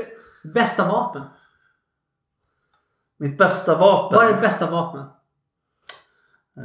bästa 0.55 0.89
vapen? 0.89 1.23
Mitt 3.23 3.39
bästa 3.39 3.75
vapen. 3.75 4.17
Vad 4.19 4.29
är 4.29 4.35
det 4.35 4.41
bästa 4.41 4.71
vapnet? 4.71 5.07
Eh, 6.59 6.65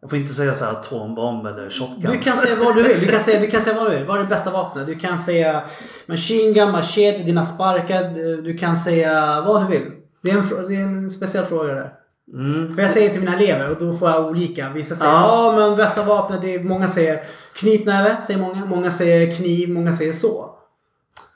jag 0.00 0.10
får 0.10 0.18
inte 0.18 0.32
säga 0.32 0.54
så 0.54 0.64
här 0.64 0.72
atombomb 0.72 1.46
eller 1.46 1.70
shotgun. 1.70 2.12
Du 2.12 2.18
kan 2.18 2.36
säga 2.36 2.56
vad 2.56 2.76
du 2.76 2.82
vill. 2.82 3.00
Du 3.00 3.06
kan 3.06 3.20
säga, 3.20 3.40
du 3.40 3.46
kan 3.46 3.62
säga 3.62 3.76
vad 3.76 3.90
du 3.90 3.96
vill. 3.96 4.06
Vad 4.06 4.16
är 4.16 4.22
det 4.22 4.28
bästa 4.28 4.50
vapnet? 4.50 4.86
Du 4.86 4.94
kan 4.94 5.18
säga 5.18 5.62
machine 6.06 6.52
gun, 6.54 6.70
machete, 6.70 7.22
dina 7.22 7.42
sparkar. 7.42 8.02
Du 8.42 8.58
kan 8.58 8.76
säga 8.76 9.40
vad 9.46 9.62
du 9.62 9.66
vill. 9.66 9.92
Det 10.22 10.30
är 10.30 10.38
en, 10.38 10.68
det 10.68 10.76
är 10.76 10.80
en 10.80 11.10
speciell 11.10 11.44
fråga 11.44 11.74
där. 11.74 11.92
Mm. 12.32 12.74
För 12.74 12.82
jag 12.82 12.90
säger 12.90 13.10
till 13.10 13.20
mina 13.20 13.34
elever 13.34 13.70
och 13.70 13.78
då 13.78 13.96
får 13.96 14.10
jag 14.10 14.26
olika. 14.26 14.70
Vissa 14.70 14.96
säger 14.96 15.12
Ja. 15.12 15.52
ja 15.52 15.68
men 15.68 15.76
bästa 15.76 16.02
vapnet 16.04 16.42
det 16.42 16.54
är, 16.54 16.64
många 16.64 16.88
säger 16.88 17.20
knytnäve, 17.54 18.22
säger 18.22 18.40
många. 18.40 18.64
Många 18.64 18.90
säger 18.90 19.36
kniv, 19.36 19.70
många 19.70 19.92
säger 19.92 20.12
så. 20.12 20.50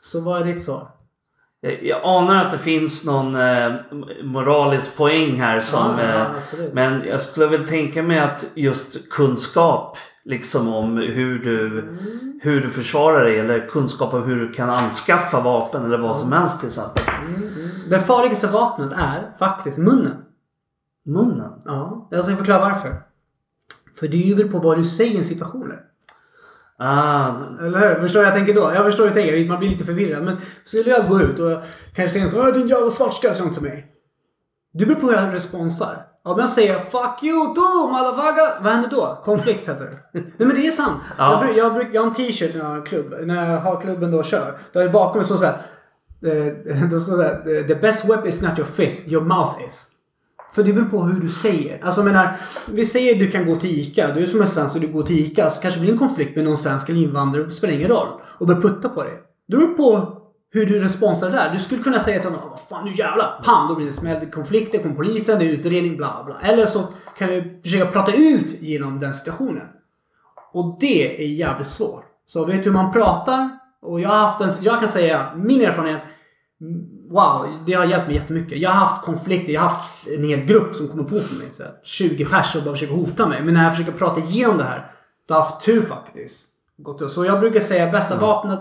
Så 0.00 0.20
vad 0.20 0.40
är 0.40 0.44
ditt 0.44 0.62
svar? 0.62 0.88
Jag, 1.60 1.82
jag 1.84 2.00
anar 2.04 2.44
att 2.44 2.50
det 2.50 2.58
finns 2.58 3.06
någon 3.06 3.34
eh, 3.34 3.72
moralisk 4.24 4.96
poäng 4.96 5.36
här 5.40 5.60
som... 5.60 5.98
Ja, 5.98 6.04
ja, 6.14 6.20
eh, 6.64 6.70
men 6.72 7.02
jag 7.06 7.20
skulle 7.20 7.46
väl 7.46 7.68
tänka 7.68 8.02
mig 8.02 8.18
att 8.18 8.46
just 8.54 9.10
kunskap 9.10 9.96
liksom 10.24 10.74
om 10.74 10.96
hur 10.96 11.38
du, 11.38 11.68
Mm. 11.78 11.96
hur 12.42 12.60
du 12.60 12.70
försvarar 12.70 13.24
dig 13.24 13.38
eller 13.38 13.68
kunskap 13.68 14.14
om 14.14 14.22
hur 14.22 14.40
du 14.40 14.52
kan 14.52 14.70
anskaffa 14.70 15.40
vapen 15.40 15.84
eller 15.84 15.98
vad 15.98 16.16
som 16.16 16.32
helst 16.32 16.58
till 16.60 16.68
exempel. 16.68 17.02
Det 17.90 18.00
farligaste 18.00 18.46
vapnet 18.46 18.92
är 18.92 19.36
faktiskt 19.38 19.78
munnen. 19.78 20.14
Munnen. 21.06 21.52
Ja, 21.64 22.08
jag 22.10 22.24
ska 22.24 22.36
förklara 22.36 22.60
varför. 22.60 23.02
För 24.00 24.06
det 24.08 24.16
bjuder 24.16 24.44
på 24.48 24.58
vad 24.58 24.78
du 24.78 24.84
säger 24.84 25.14
i 25.14 25.18
en 25.18 25.24
situation. 25.24 25.72
Ah, 26.80 27.28
Eller 27.60 27.78
hur? 27.88 27.94
Förstår 28.00 28.20
du 28.20 28.26
jag 28.26 28.34
tänker 28.34 28.54
då? 28.54 28.60
Jag 28.74 28.84
förstår 28.84 29.04
hur 29.04 29.10
du 29.14 29.20
tänker. 29.20 29.48
Man 29.48 29.58
blir 29.58 29.68
lite 29.68 29.84
förvirrad. 29.84 30.22
Men 30.22 30.36
skulle 30.64 30.90
jag 30.90 31.08
gå 31.08 31.20
ut 31.20 31.38
och 31.38 31.62
kanske 31.94 32.20
säga 32.20 32.32
Åh 32.36 32.46
din 32.52 32.68
jävla 32.68 32.90
svartskalle 32.90 33.34
sa 33.34 33.48
till 33.48 33.62
mig. 33.62 33.86
Det 34.74 34.86
beror 34.86 35.00
på 35.00 35.06
hur 35.06 35.14
jag 35.14 35.34
responsar. 35.34 36.04
Om 36.24 36.38
jag 36.38 36.48
säger 36.48 36.74
'Fuck 36.78 37.22
you 37.22 37.54
too 37.54 37.88
motherfucker' 37.92 38.62
Vad 38.62 38.72
händer 38.72 38.90
då? 38.90 39.22
Konflikt 39.24 39.68
heter 39.68 39.84
det. 39.84 39.98
Nej 40.12 40.32
men 40.38 40.48
det 40.54 40.66
är 40.66 40.70
sant. 40.70 41.00
Ja. 41.18 41.32
Jag, 41.32 41.42
bruk- 41.42 41.56
jag, 41.58 41.72
bruk- 41.74 41.90
jag 41.92 42.00
har 42.02 42.08
en 42.08 42.14
t-shirt 42.14 42.54
när 42.54 42.60
jag 42.62 42.68
har, 42.68 42.86
klubb, 42.86 43.14
när 43.24 43.50
jag 43.52 43.60
har 43.60 43.80
klubben 43.80 44.10
då 44.10 44.18
och 44.18 44.24
kör. 44.24 44.58
Då 44.72 44.80
är 44.80 44.84
det 44.84 44.90
bakom 44.90 45.16
mig 45.18 45.26
så 45.26 45.38
såhär. 45.38 45.56
Det 46.20 47.00
står 47.00 47.16
såhär. 47.16 47.62
The 47.68 47.74
best 47.74 48.04
weapon 48.04 48.26
is 48.26 48.42
not 48.42 48.58
your 48.58 48.68
fist, 48.68 49.08
your 49.08 49.24
mouth 49.24 49.54
is. 49.68 49.86
För 50.52 50.64
det 50.64 50.72
beror 50.72 50.84
på 50.84 51.02
hur 51.02 51.20
du 51.20 51.30
säger. 51.30 51.84
Alltså 51.84 52.00
jag 52.00 52.06
menar, 52.06 52.36
vi 52.72 52.84
säger 52.84 53.12
att 53.12 53.20
du 53.20 53.30
kan 53.30 53.46
gå 53.46 53.56
till 53.56 53.78
ICA. 53.78 54.14
Du 54.14 54.22
är 54.22 54.26
som 54.26 54.40
en 54.40 54.48
svensk 54.48 54.74
och 54.74 54.80
du 54.80 54.88
går 54.88 55.02
till 55.02 55.18
ICA. 55.18 55.50
Så 55.50 55.62
kanske 55.62 55.80
det 55.80 55.82
blir 55.82 55.92
en 55.92 55.98
konflikt 55.98 56.36
med 56.36 56.44
någon 56.44 56.56
svensk 56.56 56.88
eller 56.88 57.00
invandrare. 57.00 57.44
Det 57.44 57.50
spelar 57.50 57.74
ingen 57.74 57.88
roll. 57.88 58.08
Och 58.38 58.46
börjar 58.46 58.60
putta 58.60 58.88
på 58.88 59.02
dig. 59.02 59.12
Det 59.48 59.56
beror 59.56 59.74
på 59.74 60.18
hur 60.52 60.66
du 60.66 60.80
responsar 60.80 61.30
där. 61.30 61.52
Du 61.52 61.58
skulle 61.58 61.82
kunna 61.82 62.00
säga 62.00 62.20
till 62.20 62.30
honom. 62.30 62.44
Ah, 62.46 62.50
vad 62.50 62.60
fan 62.60 62.84
nu 62.84 62.94
jävlar. 62.94 63.40
Pam! 63.44 63.68
Då 63.68 63.74
blir 63.74 63.86
det 63.86 63.88
en 63.88 63.92
smäll. 63.92 64.20
Det 64.20 64.30
konflikt. 64.30 64.72
Det 64.72 64.78
kommer 64.78 64.94
polisen. 64.94 65.38
Det 65.38 65.44
är 65.44 65.52
utredning. 65.52 65.96
Bla 65.96 66.22
bla. 66.26 66.36
Eller 66.42 66.66
så 66.66 66.84
kan 67.18 67.28
du 67.28 67.60
försöka 67.62 67.86
prata 67.86 68.12
ut 68.12 68.62
genom 68.62 69.00
den 69.00 69.14
situationen. 69.14 69.66
Och 70.52 70.76
det 70.80 71.24
är 71.24 71.28
jävligt 71.28 71.66
svårt. 71.66 72.04
Så 72.26 72.44
vet 72.44 72.56
du 72.56 72.70
hur 72.70 72.76
man 72.76 72.92
pratar? 72.92 73.58
Och 73.82 74.00
jag 74.00 74.08
har 74.08 74.18
haft 74.18 74.40
en, 74.40 74.64
jag 74.64 74.80
kan 74.80 74.88
säga 74.88 75.32
min 75.36 75.60
erfarenhet. 75.60 76.02
Wow, 77.10 77.46
det 77.66 77.72
har 77.72 77.84
hjälpt 77.84 78.06
mig 78.06 78.16
jättemycket. 78.16 78.58
Jag 78.58 78.70
har 78.70 78.86
haft 78.86 79.04
konflikter. 79.04 79.52
Jag 79.52 79.60
har 79.60 79.68
haft 79.68 80.06
en 80.08 80.24
hel 80.24 80.40
grupp 80.40 80.74
som 80.74 80.88
kommer 80.88 81.04
på 81.04 81.14
mig. 81.14 81.48
Så 81.52 81.62
här, 81.62 81.72
20 81.84 82.24
pers 82.24 82.56
och 82.56 82.62
bara 82.62 82.74
försöker 82.74 82.94
hota 82.94 83.28
mig. 83.28 83.42
Men 83.44 83.54
när 83.54 83.64
jag 83.64 83.76
försöker 83.76 83.98
prata 83.98 84.20
igenom 84.20 84.58
det 84.58 84.64
här. 84.64 84.90
Då 85.28 85.34
har 85.34 85.40
jag 85.40 85.44
haft 85.44 85.64
tur 85.66 85.82
faktiskt. 85.82 86.48
Upp. 86.86 87.10
Så 87.10 87.24
jag 87.24 87.40
brukar 87.40 87.60
säga 87.60 87.92
bästa 87.92 88.18
vapnet. 88.18 88.60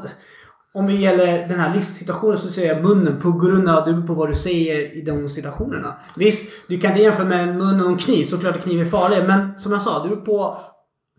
Om 0.74 0.88
det 0.88 0.94
gäller 0.94 1.48
den 1.48 1.60
här 1.60 1.74
livssituationen 1.76 2.38
så 2.38 2.48
säger 2.52 2.74
jag 2.76 2.84
munnen 2.84 3.20
på 3.22 3.32
grund 3.32 3.70
av 3.70 4.08
på 4.08 4.14
vad 4.14 4.30
du 4.30 4.36
säger 4.36 4.98
i 4.98 5.02
de 5.02 5.30
situationerna. 5.30 5.96
Visst, 6.16 6.52
du 6.68 6.80
kan 6.80 6.92
inte 6.92 7.04
jämföra 7.04 7.26
med 7.26 7.50
en 7.50 7.58
mun 7.58 7.82
och 7.82 7.88
en 7.88 7.98
kniv. 7.98 8.26
Såklart 8.26 8.62
kniv 8.64 8.82
är 8.82 8.86
farlig. 8.86 9.18
Men 9.28 9.58
som 9.58 9.72
jag 9.72 9.82
sa, 9.82 10.04
det 10.04 10.10
beror 10.10 10.22
på 10.26 10.58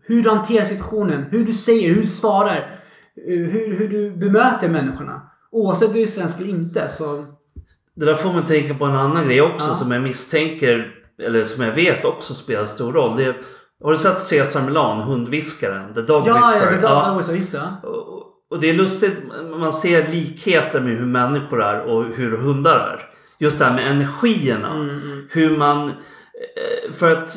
hur 0.07 0.23
du 0.23 0.29
hanterar 0.29 0.63
situationen. 0.65 1.25
Hur 1.31 1.45
du 1.45 1.53
säger, 1.53 1.89
hur 1.89 1.95
du 2.01 2.05
svarar. 2.07 2.79
eh, 3.27 3.33
Hur, 3.33 3.75
hur 3.77 3.89
du 3.89 4.11
bemöter 4.17 4.69
människorna. 4.69 5.21
Oavsett 5.51 5.93
du 5.93 6.01
är 6.01 6.05
svensk 6.07 6.39
eller 6.39 6.49
inte 6.49 6.89
så... 6.89 7.25
Det 7.95 8.05
där 8.05 8.15
får 8.15 8.33
man 8.33 8.45
tänka 8.45 8.73
på 8.73 8.85
en 8.85 8.95
annan 8.95 9.25
grej 9.25 9.41
också 9.41 9.67
Ja. 9.67 9.73
som 9.73 9.91
jag 9.91 10.01
misstänker, 10.01 10.91
eller 11.23 11.43
som 11.43 11.63
jag 11.65 11.73
vet 11.73 12.05
också 12.05 12.33
spelar 12.33 12.65
stor 12.65 12.93
roll. 12.93 13.17
Det, 13.17 13.35
har 13.83 13.91
du 13.91 13.97
sett 13.97 14.21
Cesar 14.21 14.61
Milan, 14.65 15.01
hundviskaren? 15.01 15.93
The 15.93 16.01
Dog 16.01 16.27
Ja, 16.27 16.37
ja, 16.37 16.51
Whisperer? 16.51 16.71
det 16.75 16.81
där 16.81 17.13
var 17.13 17.21
så. 17.21 17.35
Just 17.35 17.51
det. 17.51 17.73
Och- 17.83 18.59
det 18.61 18.69
är 18.69 18.73
lustigt, 18.73 19.13
man 19.59 19.73
ser 19.73 20.07
likheter 20.07 20.81
med 20.81 20.97
hur 20.97 21.05
människor 21.05 21.63
är 21.63 21.81
och 21.81 22.05
hur 22.15 22.37
hundar 22.37 22.75
är. 22.75 23.09
Just 23.39 23.59
det 23.59 23.65
här 23.65 23.75
med 23.75 23.91
energierna. 23.91 24.73
Mm, 24.73 25.27
Hur 25.31 25.57
man... 25.57 25.87
eh, 25.89 26.91
För 26.93 27.11
att... 27.11 27.29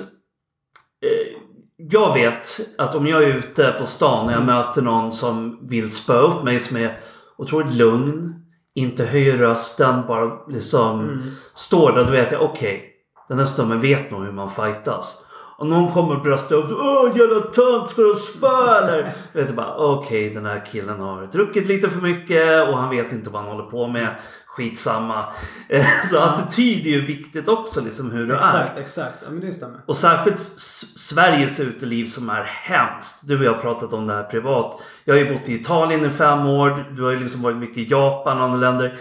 eh, 1.02 1.36
Jag 1.76 2.14
vet 2.14 2.60
att 2.78 2.94
om 2.94 3.06
jag 3.06 3.22
är 3.22 3.26
ute 3.26 3.74
på 3.78 3.86
stan 3.86 4.26
och 4.26 4.32
jag 4.32 4.44
möter 4.44 4.82
någon 4.82 5.12
som 5.12 5.58
vill 5.68 5.90
spöa 5.90 6.20
upp 6.20 6.44
mig 6.44 6.60
som 6.60 6.76
är 6.76 6.98
otroligt 7.38 7.74
lugn, 7.74 8.34
inte 8.74 9.04
höjer 9.04 9.38
rösten, 9.38 10.06
bara 10.06 10.46
liksom 10.48 11.00
Mm. 11.00 11.20
står 11.54 11.92
där. 11.92 12.04
Då 12.04 12.10
vet 12.12 12.32
jag, 12.32 12.42
okej. 12.42 12.88
den 13.28 13.38
här 13.38 13.46
snubben 13.46 13.80
vet 13.80 14.10
nog 14.10 14.24
hur 14.24 14.32
man 14.32 14.50
fightas. 14.50 15.18
Och 15.62 15.68
någon 15.68 15.92
kommer 15.92 16.16
och 16.16 16.22
bröstar 16.22 16.56
upp. 16.56 16.70
Åh 16.70 17.18
jävla 17.18 17.40
tönt, 17.40 17.90
ska 17.90 18.02
du 18.02 18.14
spöa 18.14 18.78
eller? 18.78 19.02
Vet 19.32 19.46
jag 19.46 19.54
bara, 19.54 19.76
okej 19.76 20.30
den 20.30 20.46
här 20.46 20.64
killen 20.72 21.00
har 21.00 21.26
druckit 21.26 21.66
lite 21.66 21.88
för 21.88 22.00
mycket 22.00 22.68
och 22.68 22.78
han 22.78 22.90
vet 22.90 23.12
inte 23.12 23.30
vad 23.30 23.42
han 23.42 23.50
håller 23.50 23.70
på 23.70 23.86
med. 23.86 24.08
Skitsamma. 24.46 25.24
Så 26.10 26.18
attityd 26.18 26.86
är 26.86 26.90
ju 26.90 27.06
viktigt 27.06 27.48
också 27.48 27.80
liksom 27.80 28.10
hur 28.10 28.26
du 28.26 28.34
är. 28.34 28.38
Exakt, 28.38 28.78
exakt. 28.78 29.14
Ja, 29.24 29.30
men 29.30 29.40
det 29.40 29.52
stämmer. 29.52 29.80
Och 29.86 29.96
särskilt 29.96 30.40
Sveriges 30.40 31.60
uteliv 31.60 32.06
som 32.06 32.30
är 32.30 32.42
hemskt. 32.42 33.28
Du 33.28 33.38
och 33.38 33.44
jag 33.44 33.52
har 33.52 33.60
pratat 33.60 33.92
om 33.92 34.06
det 34.06 34.14
här 34.14 34.24
privat. 34.24 34.82
Jag 35.04 35.14
har 35.14 35.20
ju 35.20 35.32
bott 35.32 35.48
i 35.48 35.54
Italien 35.54 36.04
i 36.04 36.10
fem 36.10 36.46
år. 36.46 36.94
Du 36.96 37.02
har 37.02 37.10
ju 37.10 37.18
liksom 37.18 37.42
varit 37.42 37.56
mycket 37.56 37.78
i 37.78 37.88
Japan 37.90 38.38
och 38.38 38.44
andra 38.44 38.58
länder. 38.58 38.98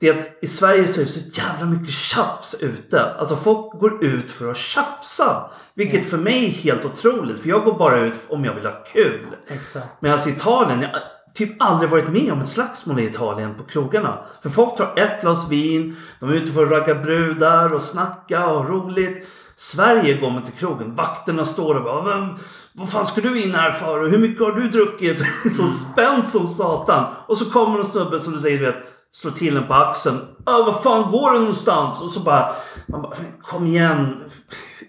Det 0.00 0.08
är 0.08 0.18
att 0.18 0.38
i 0.42 0.46
Sverige 0.46 0.88
så 0.88 1.00
är 1.00 1.04
det 1.04 1.10
så 1.10 1.40
jävla 1.40 1.66
mycket 1.66 1.94
tjafs 1.94 2.54
ute. 2.60 3.14
Alltså 3.14 3.36
folk 3.36 3.80
går 3.80 4.04
ut 4.04 4.30
för 4.30 4.50
att 4.50 4.56
tjafsa. 4.56 5.50
Vilket 5.74 6.10
för 6.10 6.18
mig 6.18 6.44
är 6.46 6.50
helt 6.50 6.84
otroligt. 6.84 7.42
För 7.42 7.48
jag 7.48 7.64
går 7.64 7.78
bara 7.78 8.00
ut 8.00 8.20
om 8.28 8.44
jag 8.44 8.54
vill 8.54 8.66
ha 8.66 8.84
kul. 8.92 9.26
Exakt. 9.48 9.86
Medan 10.00 10.28
i 10.28 10.30
Italien, 10.30 10.82
jag 10.82 10.88
har 10.88 11.02
typ 11.34 11.62
aldrig 11.62 11.90
varit 11.90 12.08
med 12.08 12.32
om 12.32 12.40
ett 12.40 12.48
slagsmål 12.48 13.00
i 13.00 13.06
Italien 13.06 13.54
på 13.54 13.64
krogarna. 13.64 14.24
För 14.42 14.50
folk 14.50 14.76
tar 14.76 14.92
ett 14.96 15.20
glas 15.20 15.50
vin, 15.50 15.96
de 16.20 16.30
är 16.30 16.34
ute 16.34 16.52
för 16.52 16.64
att 16.64 16.70
ragga 16.70 16.94
brudar 16.94 17.74
och 17.74 17.82
snacka 17.82 18.46
och 18.46 18.64
ha 18.64 18.70
roligt. 18.70 19.28
Sverige 19.56 20.20
går 20.20 20.30
man 20.30 20.42
till 20.42 20.54
krogen, 20.54 20.94
vakterna 20.94 21.44
står 21.44 21.74
och 21.74 21.84
bara 21.84 22.02
vad, 22.02 22.38
vad 22.72 22.90
fan 22.90 23.06
ska 23.06 23.20
du 23.20 23.42
in 23.42 23.54
här 23.54 23.72
för? 23.72 24.02
Och 24.02 24.10
hur 24.10 24.18
mycket 24.18 24.42
har 24.42 24.52
du 24.52 24.68
druckit? 24.68 25.22
Så 25.56 25.66
spänt 25.66 26.28
som 26.28 26.50
satan. 26.50 27.14
Och 27.26 27.38
så 27.38 27.50
kommer 27.50 27.78
en 27.78 27.84
snubbe 27.84 28.20
som 28.20 28.32
du 28.32 28.38
säger, 28.38 28.58
du 28.58 28.64
vet, 28.64 28.93
slår 29.14 29.30
till 29.32 29.56
en 29.56 29.66
på 29.66 29.74
axeln. 29.74 30.16
Äh, 30.46 30.66
vad 30.66 30.82
fan 30.82 31.10
går 31.10 31.30
du 31.32 31.38
någonstans? 31.38 32.00
Och 32.02 32.10
så 32.10 32.20
bara, 32.20 32.52
man 32.86 33.02
bara 33.02 33.14
kom 33.42 33.66
igen. 33.66 34.22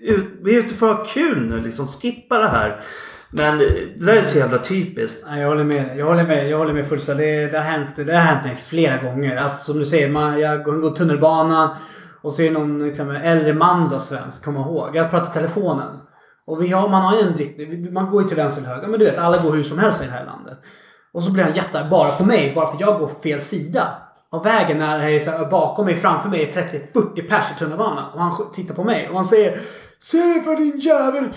Ut- 0.01 0.39
Vi 0.43 0.55
är 0.55 0.59
ute 0.59 0.73
för 0.73 0.89
att 0.91 0.97
ha 0.97 1.05
kul 1.05 1.45
nu 1.49 1.61
liksom. 1.61 1.87
Skippa 1.87 2.37
det 2.39 2.47
här. 2.47 2.83
Men 3.29 3.53
eh, 3.53 3.67
det 3.99 4.05
där 4.05 4.13
är 4.13 4.21
så 4.23 4.37
jävla 4.37 4.57
typiskt. 4.57 5.25
Nej, 5.29 5.41
jag 5.41 5.47
håller 5.49 5.63
med. 5.63 5.97
Jag 5.97 6.07
håller 6.07 6.23
med, 6.23 6.49
jag 6.49 6.57
håller 6.57 6.73
med 6.73 6.87
fullständigt. 6.87 7.25
Det, 7.25 7.47
det, 7.47 7.57
har 7.57 7.65
hänt, 7.65 7.95
det 7.95 8.13
har 8.15 8.21
hänt 8.21 8.43
mig 8.45 8.55
flera 8.55 8.97
gånger. 8.97 9.37
Att 9.37 9.61
som 9.61 9.79
du 9.79 9.85
säger, 9.85 10.09
man, 10.09 10.39
jag 10.39 10.63
går 10.63 10.89
tunnelbanan 10.95 11.69
och 12.21 12.33
så 12.33 12.41
är 12.41 12.45
det 12.51 12.59
någon 12.59 12.79
liksom, 12.83 13.11
äldre 13.11 13.53
man 13.53 13.89
då 13.89 13.99
svensk, 13.99 14.45
kom 14.45 14.55
ihåg. 14.55 14.89
Jag 14.95 15.09
pratar 15.11 15.31
i 15.31 15.33
telefonen. 15.33 15.87
Och 16.47 16.63
vi 16.63 16.67
har, 16.71 16.89
man 16.89 17.01
har 17.01 17.15
ju 17.17 17.21
en 17.21 17.33
riktning. 17.33 17.93
Man 17.93 18.09
går 18.11 18.21
ju 18.21 18.27
till 18.27 18.37
vänster 18.37 18.61
eller 18.63 18.75
höger. 18.75 18.87
Men 18.87 18.99
du 18.99 19.05
vet, 19.05 19.17
alla 19.17 19.37
går 19.37 19.51
hur 19.51 19.63
som 19.63 19.79
helst 19.79 20.03
i 20.03 20.05
det 20.05 20.11
här 20.11 20.25
landet. 20.25 20.57
Och 21.13 21.23
så 21.23 21.31
blir 21.31 21.43
han 21.43 21.53
jättearg 21.53 21.89
bara 21.89 22.11
på 22.11 22.25
mig, 22.25 22.51
bara 22.55 22.67
för 22.67 22.73
att 22.75 22.81
jag 22.81 22.99
går 22.99 23.11
fel 23.23 23.39
sida 23.41 23.87
av 24.31 24.43
vägen 24.43 24.77
när 24.77 24.99
det 24.99 25.11
är 25.11 25.19
så 25.19 25.31
här, 25.31 25.45
bakom 25.45 25.85
mig, 25.85 25.95
framför 25.95 26.29
mig 26.29 26.43
är 26.43 26.51
30-40 26.93 27.29
pers 27.29 27.45
i 27.55 27.59
tunnelbanan. 27.59 28.13
Och 28.13 28.21
han 28.21 28.51
tittar 28.51 28.75
på 28.75 28.83
mig 28.83 29.09
och 29.09 29.15
han 29.15 29.25
säger 29.25 29.61
Se 29.99 30.41
för 30.41 30.55
din 30.55 30.79
jävel! 30.79 31.29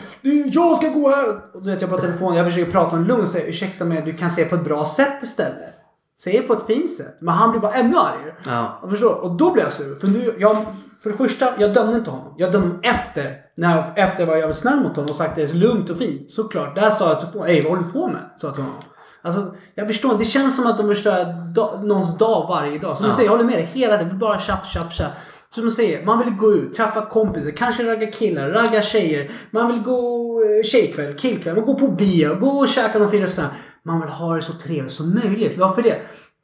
Jag 0.53 0.77
ska 0.77 0.89
gå 0.89 1.09
här! 1.09 1.29
Och 1.55 1.63
du 1.63 1.71
vet, 1.71 1.81
jag 1.81 1.91
på 1.91 1.99
telefon, 1.99 2.35
jag 2.35 2.47
försöker 2.47 2.73
prata 2.73 2.97
om 2.97 3.05
lugn 3.05 3.21
och 3.21 3.29
säger 3.29 3.49
ursäkta 3.49 3.85
mig, 3.85 4.03
du 4.05 4.13
kan 4.13 4.31
säga 4.31 4.49
på 4.49 4.55
ett 4.55 4.65
bra 4.65 4.85
sätt 4.85 5.23
istället. 5.23 5.75
Säg 6.21 6.43
på 6.43 6.53
ett 6.53 6.67
fint 6.67 6.91
sätt. 6.91 7.17
Men 7.21 7.35
han 7.35 7.51
blir 7.51 7.61
bara 7.61 7.73
ännu 7.73 7.97
argare. 7.97 8.35
Ja. 8.47 8.79
Jag 8.83 8.91
förstår. 8.91 9.15
Och 9.15 9.31
då 9.31 9.53
blir 9.53 9.63
jag 9.63 9.73
sur. 9.73 9.95
För 9.95 10.07
nu, 10.07 10.35
jag, 10.39 10.57
För 11.03 11.11
det 11.11 11.17
första, 11.17 11.61
jag 11.61 11.75
dömde 11.75 11.97
inte 11.97 12.11
honom. 12.11 12.35
Jag 12.37 12.53
dömde 12.53 12.89
efter. 12.89 13.37
När, 13.57 13.93
efter 13.97 14.27
vad 14.27 14.39
jag 14.39 14.47
var 14.47 14.53
snäll 14.53 14.81
mot 14.81 14.97
honom 14.97 15.11
och 15.11 15.17
sagt 15.17 15.37
det 15.37 15.43
är 15.43 15.47
så 15.47 15.57
lugnt 15.57 15.91
och 15.91 15.99
fint. 15.99 16.31
Såklart. 16.31 16.75
Där 16.75 16.91
sa 16.91 17.09
jag 17.09 17.21
till 17.21 17.41
Ey, 17.41 17.63
vad 17.63 17.71
håller 17.73 17.87
du 17.87 17.93
på 17.93 18.07
med? 18.07 18.21
Sa 18.37 18.47
jag 18.47 18.55
till 18.55 18.65
honom. 18.65 18.79
Alltså, 19.23 19.55
jag 19.75 19.87
förstår 19.87 20.13
inte. 20.13 20.25
Det 20.25 20.29
känns 20.29 20.57
som 20.57 20.67
att 20.67 20.79
de 20.79 20.89
förstör 20.89 21.25
da, 21.55 21.81
någons 21.83 22.19
dag 22.19 22.47
varje 22.49 22.79
dag. 22.79 22.97
Som 22.97 23.07
Ja. 23.07 23.11
du 23.11 23.17
säger, 23.17 23.29
jag 23.29 23.33
håller 23.37 23.45
med 23.51 23.59
dig. 23.59 23.69
Hela 23.73 23.99
tiden. 23.99 24.19
Bara 24.19 24.39
tjapp, 24.41 24.67
tjapp, 24.67 24.93
tjapp. 24.93 25.13
Som 25.55 25.65
du 25.65 25.71
säger, 25.71 26.05
man 26.07 26.19
vill 26.25 26.35
gå 26.35 26.53
ut, 26.53 26.75
träffa 26.75 27.07
kompisar, 27.07 27.51
kanske 27.51 27.87
ragga 27.91 28.07
killar, 28.07 28.49
ragga 28.49 28.83
tjejer. 28.83 29.31
Man 29.51 29.67
vill 29.73 29.83
gå 29.83 30.41
eh, 30.43 30.65
tjejkväll, 30.65 31.15
killkväll, 31.19 31.57
man 31.57 31.65
går 31.67 31.75
på 31.75 31.89
bio, 31.89 32.35
gå 32.35 32.47
och 32.49 32.69
käka 32.69 32.99
någon 32.99 33.11
fin 33.11 33.21
restaurang. 33.23 33.51
Man 33.85 34.01
vill 34.01 34.09
ha 34.11 34.37
det 34.37 34.43
så 34.43 34.53
trevligt 34.53 34.93
som 34.93 35.15
möjligt. 35.15 35.59
Varför 35.59 35.83
det? 35.83 35.97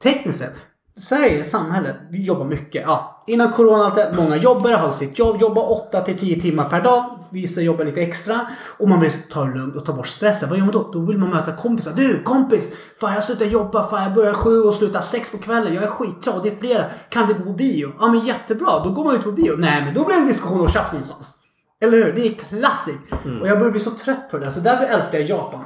Tekniskt 0.02 0.38
sett, 0.38 0.54
Sverige, 0.98 1.44
samhälle, 1.44 1.96
vi 2.10 2.24
jobbar 2.24 2.44
mycket. 2.44 2.82
Ja, 2.86 3.24
innan 3.26 3.52
corona, 3.52 3.92
många 4.16 4.36
jobbare 4.36 4.74
har 4.74 4.90
sitt 4.90 5.18
jobb, 5.18 5.40
jobbar 5.40 5.72
8 5.72 6.00
till 6.00 6.18
10 6.18 6.40
timmar 6.40 6.68
per 6.68 6.80
dag. 6.80 7.18
Vissa 7.30 7.60
jobbar 7.60 7.84
lite 7.84 8.02
extra. 8.02 8.40
Och 8.78 8.88
man 8.88 9.00
vill 9.00 9.12
ta 9.30 9.44
det 9.44 9.58
lugnt 9.58 9.76
och 9.76 9.84
ta 9.84 9.92
bort 9.92 10.06
stressen. 10.06 10.48
Vad 10.48 10.58
gör 10.58 10.64
man 10.64 10.72
då? 10.72 10.90
Då 10.92 10.98
vill 10.98 11.18
man 11.18 11.30
möta 11.30 11.52
kompisar. 11.52 11.92
Du 11.96 12.22
kompis! 12.22 12.72
Fan 13.00 13.14
jag 13.14 13.24
slutar 13.24 13.46
jobba, 13.46 13.88
fan 13.88 14.02
jag 14.02 14.14
börjar 14.14 14.32
sju 14.32 14.62
och 14.62 14.74
slutar 14.74 15.00
sex 15.00 15.30
på 15.30 15.38
kvällen. 15.38 15.74
Jag 15.74 15.84
är 15.84 15.88
skittrött, 15.88 16.42
det 16.42 16.48
är 16.48 16.56
fredag. 16.56 16.84
Kan 17.08 17.28
du 17.28 17.34
gå 17.34 17.44
på 17.44 17.52
bio? 17.52 17.92
Ja 18.00 18.06
men 18.06 18.26
jättebra, 18.26 18.84
då 18.84 18.90
går 18.90 19.04
man 19.04 19.14
ut 19.14 19.22
på 19.24 19.32
bio. 19.32 19.54
Nej 19.56 19.84
men 19.84 19.94
då 19.94 20.04
blir 20.04 20.16
det 20.16 20.20
en 20.22 20.26
diskussion 20.26 20.60
och 20.60 20.70
tjafs 20.70 20.92
någonstans. 20.92 21.36
Eller 21.80 22.04
hur? 22.04 22.12
Det 22.12 22.26
är 22.26 22.34
klassik. 22.34 23.00
Och 23.40 23.48
jag 23.48 23.58
börjar 23.58 23.70
bli 23.70 23.80
så 23.80 23.90
trött 23.90 24.30
på 24.30 24.38
det 24.38 24.44
där. 24.44 24.50
Så 24.50 24.60
därför 24.60 24.84
älskar 24.84 25.18
jag 25.18 25.28
Japan. 25.28 25.64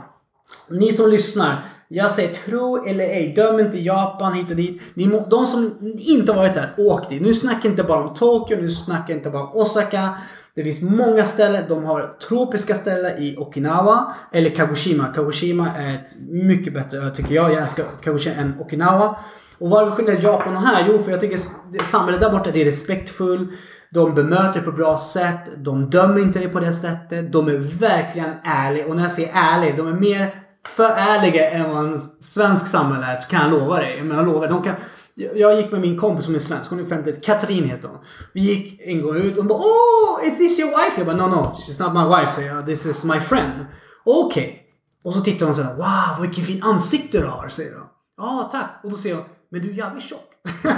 Ni 0.70 0.92
som 0.92 1.10
lyssnar, 1.10 1.64
jag 1.88 2.10
säger 2.10 2.34
tro 2.34 2.84
eller 2.86 3.04
ej. 3.04 3.32
Döm 3.36 3.60
inte 3.60 3.78
Japan 3.78 4.34
hit 4.34 4.50
och 4.50 4.56
dit. 4.56 4.82
Ni 4.94 5.08
må, 5.08 5.26
de 5.30 5.46
som 5.46 5.78
inte 5.98 6.32
har 6.32 6.42
varit 6.42 6.54
där, 6.54 6.70
åk 6.76 7.08
dit. 7.08 7.22
Nu 7.22 7.34
snackar 7.34 7.60
jag 7.62 7.72
inte 7.72 7.84
bara 7.84 8.04
om 8.04 8.14
Tokyo, 8.14 8.56
nu 8.56 8.70
snackar 8.70 9.04
jag 9.08 9.18
inte 9.18 9.30
bara 9.30 9.42
om 9.42 9.56
Osaka. 9.56 10.14
Det 10.54 10.64
finns 10.64 10.82
många 10.82 11.24
ställen. 11.24 11.64
De 11.68 11.84
har 11.84 12.16
tropiska 12.28 12.74
ställen 12.74 13.18
i 13.18 13.36
Okinawa 13.38 14.12
eller 14.32 14.50
Kagoshima. 14.50 15.06
Kagoshima 15.06 15.76
är 15.76 15.94
ett 15.94 16.16
mycket 16.28 16.74
bättre 16.74 16.98
ö 16.98 17.10
tycker 17.10 17.34
jag. 17.34 17.52
Jag 17.52 17.62
älskar 17.62 17.84
Kagoshima 18.02 18.36
än 18.36 18.60
Okinawa. 18.60 19.18
Och 19.58 19.70
vad 19.70 19.92
skiljer 19.92 20.22
Japan 20.22 20.56
och 20.56 20.62
här? 20.62 20.84
Jo, 20.88 20.98
för 20.98 21.10
jag 21.10 21.20
tycker 21.20 21.38
samhället 21.84 22.20
där 22.20 22.30
borta 22.30 22.50
det 22.50 22.60
är 22.60 22.64
respektfull. 22.64 23.46
De 23.90 24.14
bemöter 24.14 24.52
dig 24.52 24.62
på 24.62 24.72
bra 24.72 24.98
sätt. 24.98 25.50
De 25.56 25.90
dömer 25.90 26.20
inte 26.20 26.38
dig 26.38 26.48
på 26.48 26.60
det 26.60 26.72
sättet. 26.72 27.32
De 27.32 27.48
är 27.48 27.78
verkligen 27.80 28.30
ärliga. 28.44 28.86
Och 28.86 28.96
när 28.96 29.02
jag 29.02 29.12
säger 29.12 29.30
ärlig, 29.34 29.76
de 29.76 29.88
är 29.88 29.92
mer 29.92 30.47
för 30.68 30.88
ärliga 30.88 31.68
vad 31.68 31.84
en 31.84 32.00
svensk 32.20 32.66
samhälle 32.66 33.06
är. 33.06 33.20
Kan 33.20 33.42
jag 33.42 33.60
lova 33.60 33.76
dig. 33.76 33.96
Jag 33.96 34.06
menar 34.06 34.26
lova. 34.26 34.46
De 34.46 34.62
kan, 34.62 34.74
jag 35.14 35.56
gick 35.56 35.72
med 35.72 35.80
min 35.80 35.98
kompis 35.98 36.24
som 36.24 36.34
är 36.34 36.38
svensk. 36.38 36.70
Hon 36.70 36.80
är 36.80 36.84
51. 36.84 37.24
Katrin 37.24 37.64
heter 37.64 37.88
hon. 37.88 37.98
Vi 38.32 38.40
gick 38.40 38.80
en 38.84 39.02
gång 39.02 39.16
ut 39.16 39.32
och 39.32 39.44
hon 39.44 39.48
bara 39.48 39.58
Oh, 39.58 40.28
is 40.28 40.38
this 40.38 40.58
your 40.58 40.70
wife? 40.70 40.92
Jag 40.96 41.06
bara 41.06 41.16
no 41.16 41.30
no, 41.30 41.42
she's 41.42 41.82
not 41.82 41.92
my 41.92 42.16
wife. 42.16 42.32
säger 42.32 42.54
jag. 42.54 42.66
This 42.66 42.86
is 42.86 43.04
my 43.04 43.20
friend. 43.20 43.66
Okej. 44.04 44.64
Och 45.04 45.14
så 45.14 45.20
tittar 45.20 45.46
hon 45.46 45.54
sådär. 45.54 45.74
Wow, 45.74 46.22
vilken 46.22 46.44
fin 46.44 46.62
ansikte 46.62 47.18
du 47.18 47.26
har, 47.26 47.48
säger 47.48 47.74
hon. 47.74 47.86
Ja, 48.16 48.48
tack. 48.52 48.80
Och 48.82 48.90
då 48.90 48.96
säger 48.96 49.14
hon. 49.14 49.24
Men 49.50 49.62
du 49.62 49.70
är 49.70 49.74
jävligt 49.74 50.02
tjock. 50.04 50.24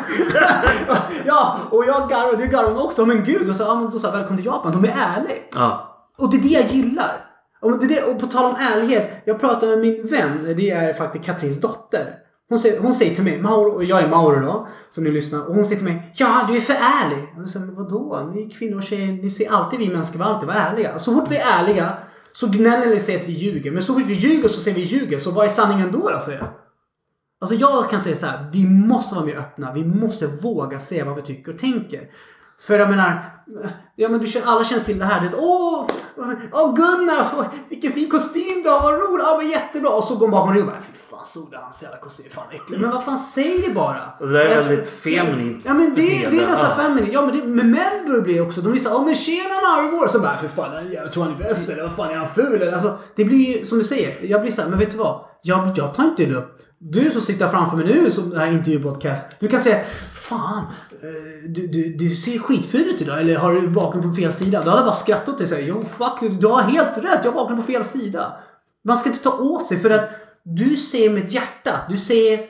ja, 1.27 1.61
och 1.71 1.85
jag 1.85 2.11
garvar. 2.11 2.37
Du 2.39 2.47
garvar 2.47 2.85
också. 2.85 3.07
Men 3.07 3.25
gud. 3.25 3.51
Och 3.51 3.57
så, 3.57 3.63
ja, 3.63 3.75
men 3.75 3.91
då 3.91 3.99
sa 3.99 4.11
välkommen 4.11 4.37
till 4.37 4.47
Japan. 4.47 4.73
De 4.73 4.85
är 4.85 4.95
ärliga. 4.99 5.37
Ja. 5.55 5.87
Och 6.19 6.31
det 6.31 6.37
är 6.37 6.43
det 6.43 6.49
jag 6.49 6.67
gillar. 6.67 7.30
Och, 7.61 7.87
det 7.87 8.03
och 8.03 8.21
på 8.21 8.27
tal 8.27 8.45
om 8.45 8.57
ärlighet. 8.61 9.11
Jag 9.25 9.41
pratade 9.41 9.77
med 9.77 9.79
min 9.81 10.07
vän. 10.07 10.55
Det 10.57 10.71
är 10.71 10.93
faktiskt 10.93 11.25
Katrins 11.25 11.61
dotter. 11.61 12.15
Hon 12.49 12.59
säger, 12.59 12.81
hon 12.81 12.93
säger 12.93 13.15
till 13.15 13.25
mig, 13.25 13.39
Mauro, 13.39 13.71
och 13.71 13.85
jag 13.85 14.03
är 14.03 14.09
Mauro 14.09 14.41
då, 14.41 14.69
som 14.91 15.05
ni 15.05 15.11
lyssnar. 15.11 15.49
Och 15.49 15.55
hon 15.55 15.65
säger 15.65 15.77
till 15.77 15.93
mig, 15.93 16.13
ja 16.15 16.47
du 16.49 16.57
är 16.57 16.61
för 16.61 16.75
ärlig. 16.75 17.25
Och 17.37 17.43
jag 17.43 17.49
säger, 17.49 17.67
men 17.67 17.75
vadå? 17.75 18.31
Ni 18.35 18.51
kvinnor 18.51 18.77
och 18.77 18.83
tjejer, 18.83 19.13
ni 19.13 19.31
ser 19.31 19.51
alltid 19.51 19.79
vi 19.79 19.89
människor 19.89 20.19
vara 20.19 20.29
alltid 20.29 20.47
vara 20.47 20.59
ärliga. 20.59 20.99
Så 20.99 21.15
fort 21.15 21.31
vi 21.31 21.37
är 21.37 21.61
ärliga 21.61 21.93
så 22.33 22.47
gnäller 22.47 22.87
ni 22.87 22.97
och 22.97 23.01
säger 23.01 23.19
att 23.19 23.29
vi 23.29 23.33
ljuger. 23.33 23.71
Men 23.71 23.83
så 23.83 23.95
fort 23.95 24.07
vi 24.07 24.15
ljuger 24.15 24.49
så 24.49 24.61
säger 24.61 24.77
vi 24.77 24.83
ljuger. 24.83 25.19
Så 25.19 25.31
vad 25.31 25.47
är 25.47 25.51
sanningen 25.51 25.93
då 25.93 26.11
då, 26.11 26.21
säger 26.21 26.39
jag? 26.39 26.49
Alltså 27.41 27.55
jag 27.55 27.91
kan 27.91 28.01
säga 28.01 28.17
så 28.17 28.27
här, 28.27 28.51
vi 28.53 28.67
måste 28.67 29.15
vara 29.15 29.25
mer 29.25 29.37
öppna. 29.37 29.73
Vi 29.73 29.85
måste 29.85 30.27
våga 30.27 30.81
säga 30.81 31.05
vad 31.05 31.17
vi 31.17 31.23
tycker 31.23 31.53
och 31.53 31.59
tänker. 31.59 32.01
För 32.67 32.79
jag 32.79 32.91
menar, 32.91 33.25
ja 33.97 34.09
men 34.09 34.21
du 34.21 34.27
känner, 34.27 34.47
alla 34.47 34.65
känner 34.65 34.85
till 34.85 34.99
det 34.99 35.05
här. 35.05 35.21
Det, 35.21 35.37
åh, 35.37 35.87
åh 36.53 36.75
Gunnar, 36.75 37.35
åh, 37.39 37.45
vilken 37.69 37.93
fin 37.93 38.11
kostym 38.11 38.63
du 38.65 38.69
har, 38.71 38.81
vad 38.83 39.01
roligt, 39.01 39.25
ja 39.27 39.37
men 39.39 39.49
jättebra. 39.49 39.91
Och 39.91 40.05
så 40.05 40.15
går 40.17 40.29
man 40.29 40.31
bakom 40.31 40.53
ryggen 40.53 40.69
och 40.69 40.73
bara, 40.75 40.83
fy 40.83 40.93
fan 41.11 41.27
såg 41.27 41.51
du 41.51 41.57
hans 41.57 41.83
jävla 41.83 41.97
kostym, 41.99 42.27
fan 42.31 42.45
äcklig. 42.53 42.81
Men 42.81 42.91
vad 42.91 43.05
fan, 43.05 43.19
säg 43.19 43.63
det 43.67 43.75
bara. 43.75 44.13
Det 44.21 44.33
där 44.33 44.41
är 44.41 44.65
väldigt 44.65 44.89
feminint 44.89 45.63
Ja 45.67 45.75
men 45.75 45.95
det, 45.95 46.03
det 46.31 46.43
är 46.43 46.47
nästan 46.47 46.71
Ja. 46.77 46.83
feminint. 46.83 47.13
Ja 47.13 47.27
men, 47.27 47.37
det, 47.41 47.45
men 47.47 47.71
män 47.71 48.07
börjar 48.07 48.23
bli 48.23 48.41
också, 48.41 48.61
de 48.61 48.71
blir 48.71 48.81
såhär, 48.81 48.97
ja 48.97 49.03
men 49.03 49.15
tjena 49.15 49.55
Marvor. 49.55 50.07
Så 50.09 50.21
bara, 50.21 50.39
för 50.39 50.49
fan 50.49 50.93
jag 50.93 51.13
tror 51.13 51.25
han 51.25 51.33
är 51.33 51.39
bäst 51.39 51.69
eller 51.69 51.83
vad 51.83 51.93
fan 51.97 52.11
är 52.11 52.17
han 52.17 52.29
ful 52.35 52.63
eller? 52.63 52.73
Alltså 52.73 52.99
det 53.17 53.25
blir 53.25 53.59
ju 53.59 53.67
som 53.67 53.79
du 53.79 53.85
säger, 53.85 54.27
jag 54.31 54.41
blir 54.41 54.51
såhär, 54.53 54.69
men 54.69 54.79
vet 54.79 54.91
du 54.91 54.97
vad? 54.97 55.25
Jag, 55.43 55.73
jag 55.77 55.95
tar 55.95 56.05
inte 56.05 56.27
det 56.27 56.35
upp. 56.35 56.57
Du 56.83 57.11
som 57.11 57.21
sitter 57.21 57.49
framför 57.49 57.77
mig 57.77 57.87
nu 57.87 58.11
som 58.11 58.31
det 58.31 58.39
här 58.39 58.53
intervjupodcast. 58.53 59.23
Du 59.39 59.49
kan 59.49 59.61
säga, 59.61 59.85
fan, 60.13 60.65
eh, 60.93 61.51
du, 61.51 61.67
du, 61.67 61.95
du 61.95 62.15
ser 62.17 62.39
skitful 62.39 62.81
ut 62.81 63.01
idag. 63.01 63.21
Eller 63.21 63.39
har 63.39 63.53
du 63.53 63.67
vaknat 63.67 64.05
på 64.05 64.13
fel 64.13 64.33
sida? 64.33 64.63
Då 64.65 64.71
hade 64.71 64.81
jag 64.81 64.87
bara 64.87 64.95
skrattat 64.95 65.29
åt 65.29 65.39
dig 65.39 65.45
och 65.45 65.49
sagt, 65.49 65.63
jo 65.65 65.85
fuck, 65.99 66.41
du 66.41 66.47
har 66.47 66.63
helt 66.63 66.99
rätt. 66.99 67.21
Jag 67.25 67.33
vaknade 67.33 67.63
på 67.63 67.67
fel 67.67 67.85
sida. 67.85 68.37
Man 68.85 68.97
ska 68.97 69.09
inte 69.09 69.23
ta 69.23 69.39
åt 69.39 69.67
sig 69.67 69.79
för 69.79 69.91
att 69.91 70.11
du 70.43 70.77
ser 70.77 71.11
med 71.11 71.25
ett 71.25 71.33
hjärta. 71.33 71.81
Du 71.89 71.97
ser 71.97 72.41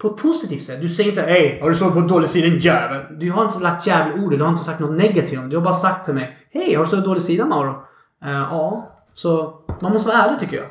på 0.00 0.08
ett 0.08 0.16
positivt 0.16 0.62
sätt. 0.62 0.80
Du 0.80 0.88
säger 0.88 1.10
inte 1.10 1.22
Hej, 1.22 1.58
har 1.62 1.68
du 1.68 1.74
sovit 1.74 1.94
på 1.94 2.00
dålig 2.00 2.28
sida 2.28 2.48
din 2.48 2.58
jävel? 2.58 3.18
Du 3.20 3.30
har 3.30 3.44
inte 3.44 3.58
lagt 3.58 3.86
jävel 3.86 4.18
i 4.18 4.20
ordet. 4.20 4.38
Du 4.38 4.44
har 4.44 4.50
inte 4.50 4.64
sagt 4.64 4.80
något 4.80 4.96
negativt 5.02 5.38
om 5.38 5.44
det. 5.44 5.50
Du 5.50 5.56
har 5.56 5.64
bara 5.64 5.74
sagt 5.74 6.04
till 6.04 6.14
mig 6.14 6.48
Hej, 6.52 6.74
har 6.74 6.84
du 6.84 6.90
sovit 6.90 7.04
på 7.04 7.08
dålig 7.08 7.22
sida 7.22 7.46
Mauro? 7.46 7.70
Uh, 8.26 8.30
ja. 8.30 8.96
Så 9.14 9.54
man 9.80 9.92
måste 9.92 10.08
vara 10.08 10.18
ärlig 10.18 10.40
tycker 10.40 10.56
jag. 10.56 10.66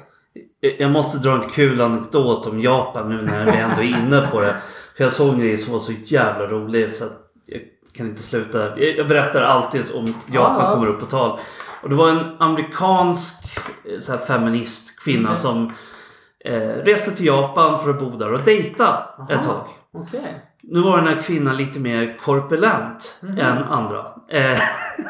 Jag 0.61 0.91
måste 0.91 1.17
dra 1.17 1.43
en 1.43 1.49
kul 1.49 1.81
anekdot 1.81 2.47
om 2.47 2.61
Japan 2.61 3.09
nu 3.09 3.21
när 3.21 3.45
vi 3.45 3.57
ändå 3.57 3.81
är 3.81 3.99
inne 4.03 4.27
på 4.31 4.41
det. 4.41 4.55
För 4.97 5.03
jag 5.03 5.11
såg 5.11 5.33
en 5.33 5.39
grej 5.39 5.57
som 5.57 5.73
var 5.73 5.79
så 5.79 5.91
jävla 6.05 6.47
rolig 6.47 6.93
så 6.93 7.05
att 7.05 7.11
jag 7.45 7.61
kan 7.93 8.05
inte 8.07 8.23
sluta. 8.23 8.79
Jag 8.79 9.07
berättar 9.07 9.41
alltid 9.41 9.83
om 9.95 10.05
Japan 10.05 10.23
Ja, 10.33 10.57
ja. 10.59 10.73
kommer 10.73 10.87
upp 10.87 10.99
på 10.99 11.05
tal. 11.05 11.39
Och 11.81 11.89
det 11.89 11.95
var 11.95 12.09
en 12.09 12.35
amerikansk 12.39 13.35
eh, 13.85 13.99
så 13.99 14.11
här, 14.11 14.19
feminist 14.19 14.99
kvinna 14.99 15.29
Okej. 15.29 15.41
som 15.41 15.73
eh, 16.45 16.59
reste 16.59 17.11
till 17.11 17.25
Japan 17.25 17.79
för 17.79 17.89
att 17.89 17.99
bo 17.99 18.09
där 18.09 18.33
och 18.33 18.39
dejta 18.39 19.03
ett 19.29 19.43
tag. 19.43 19.65
Okej. 19.93 20.48
Nu 20.71 20.81
var 20.81 20.97
den 20.97 21.07
här 21.07 21.21
kvinnan 21.21 21.57
lite 21.57 21.79
mer 21.79 22.17
korpulent 22.17 23.19
Mhm. 23.21 23.37
än 23.39 23.63
andra. 23.63 24.05
Eh, 24.31 24.59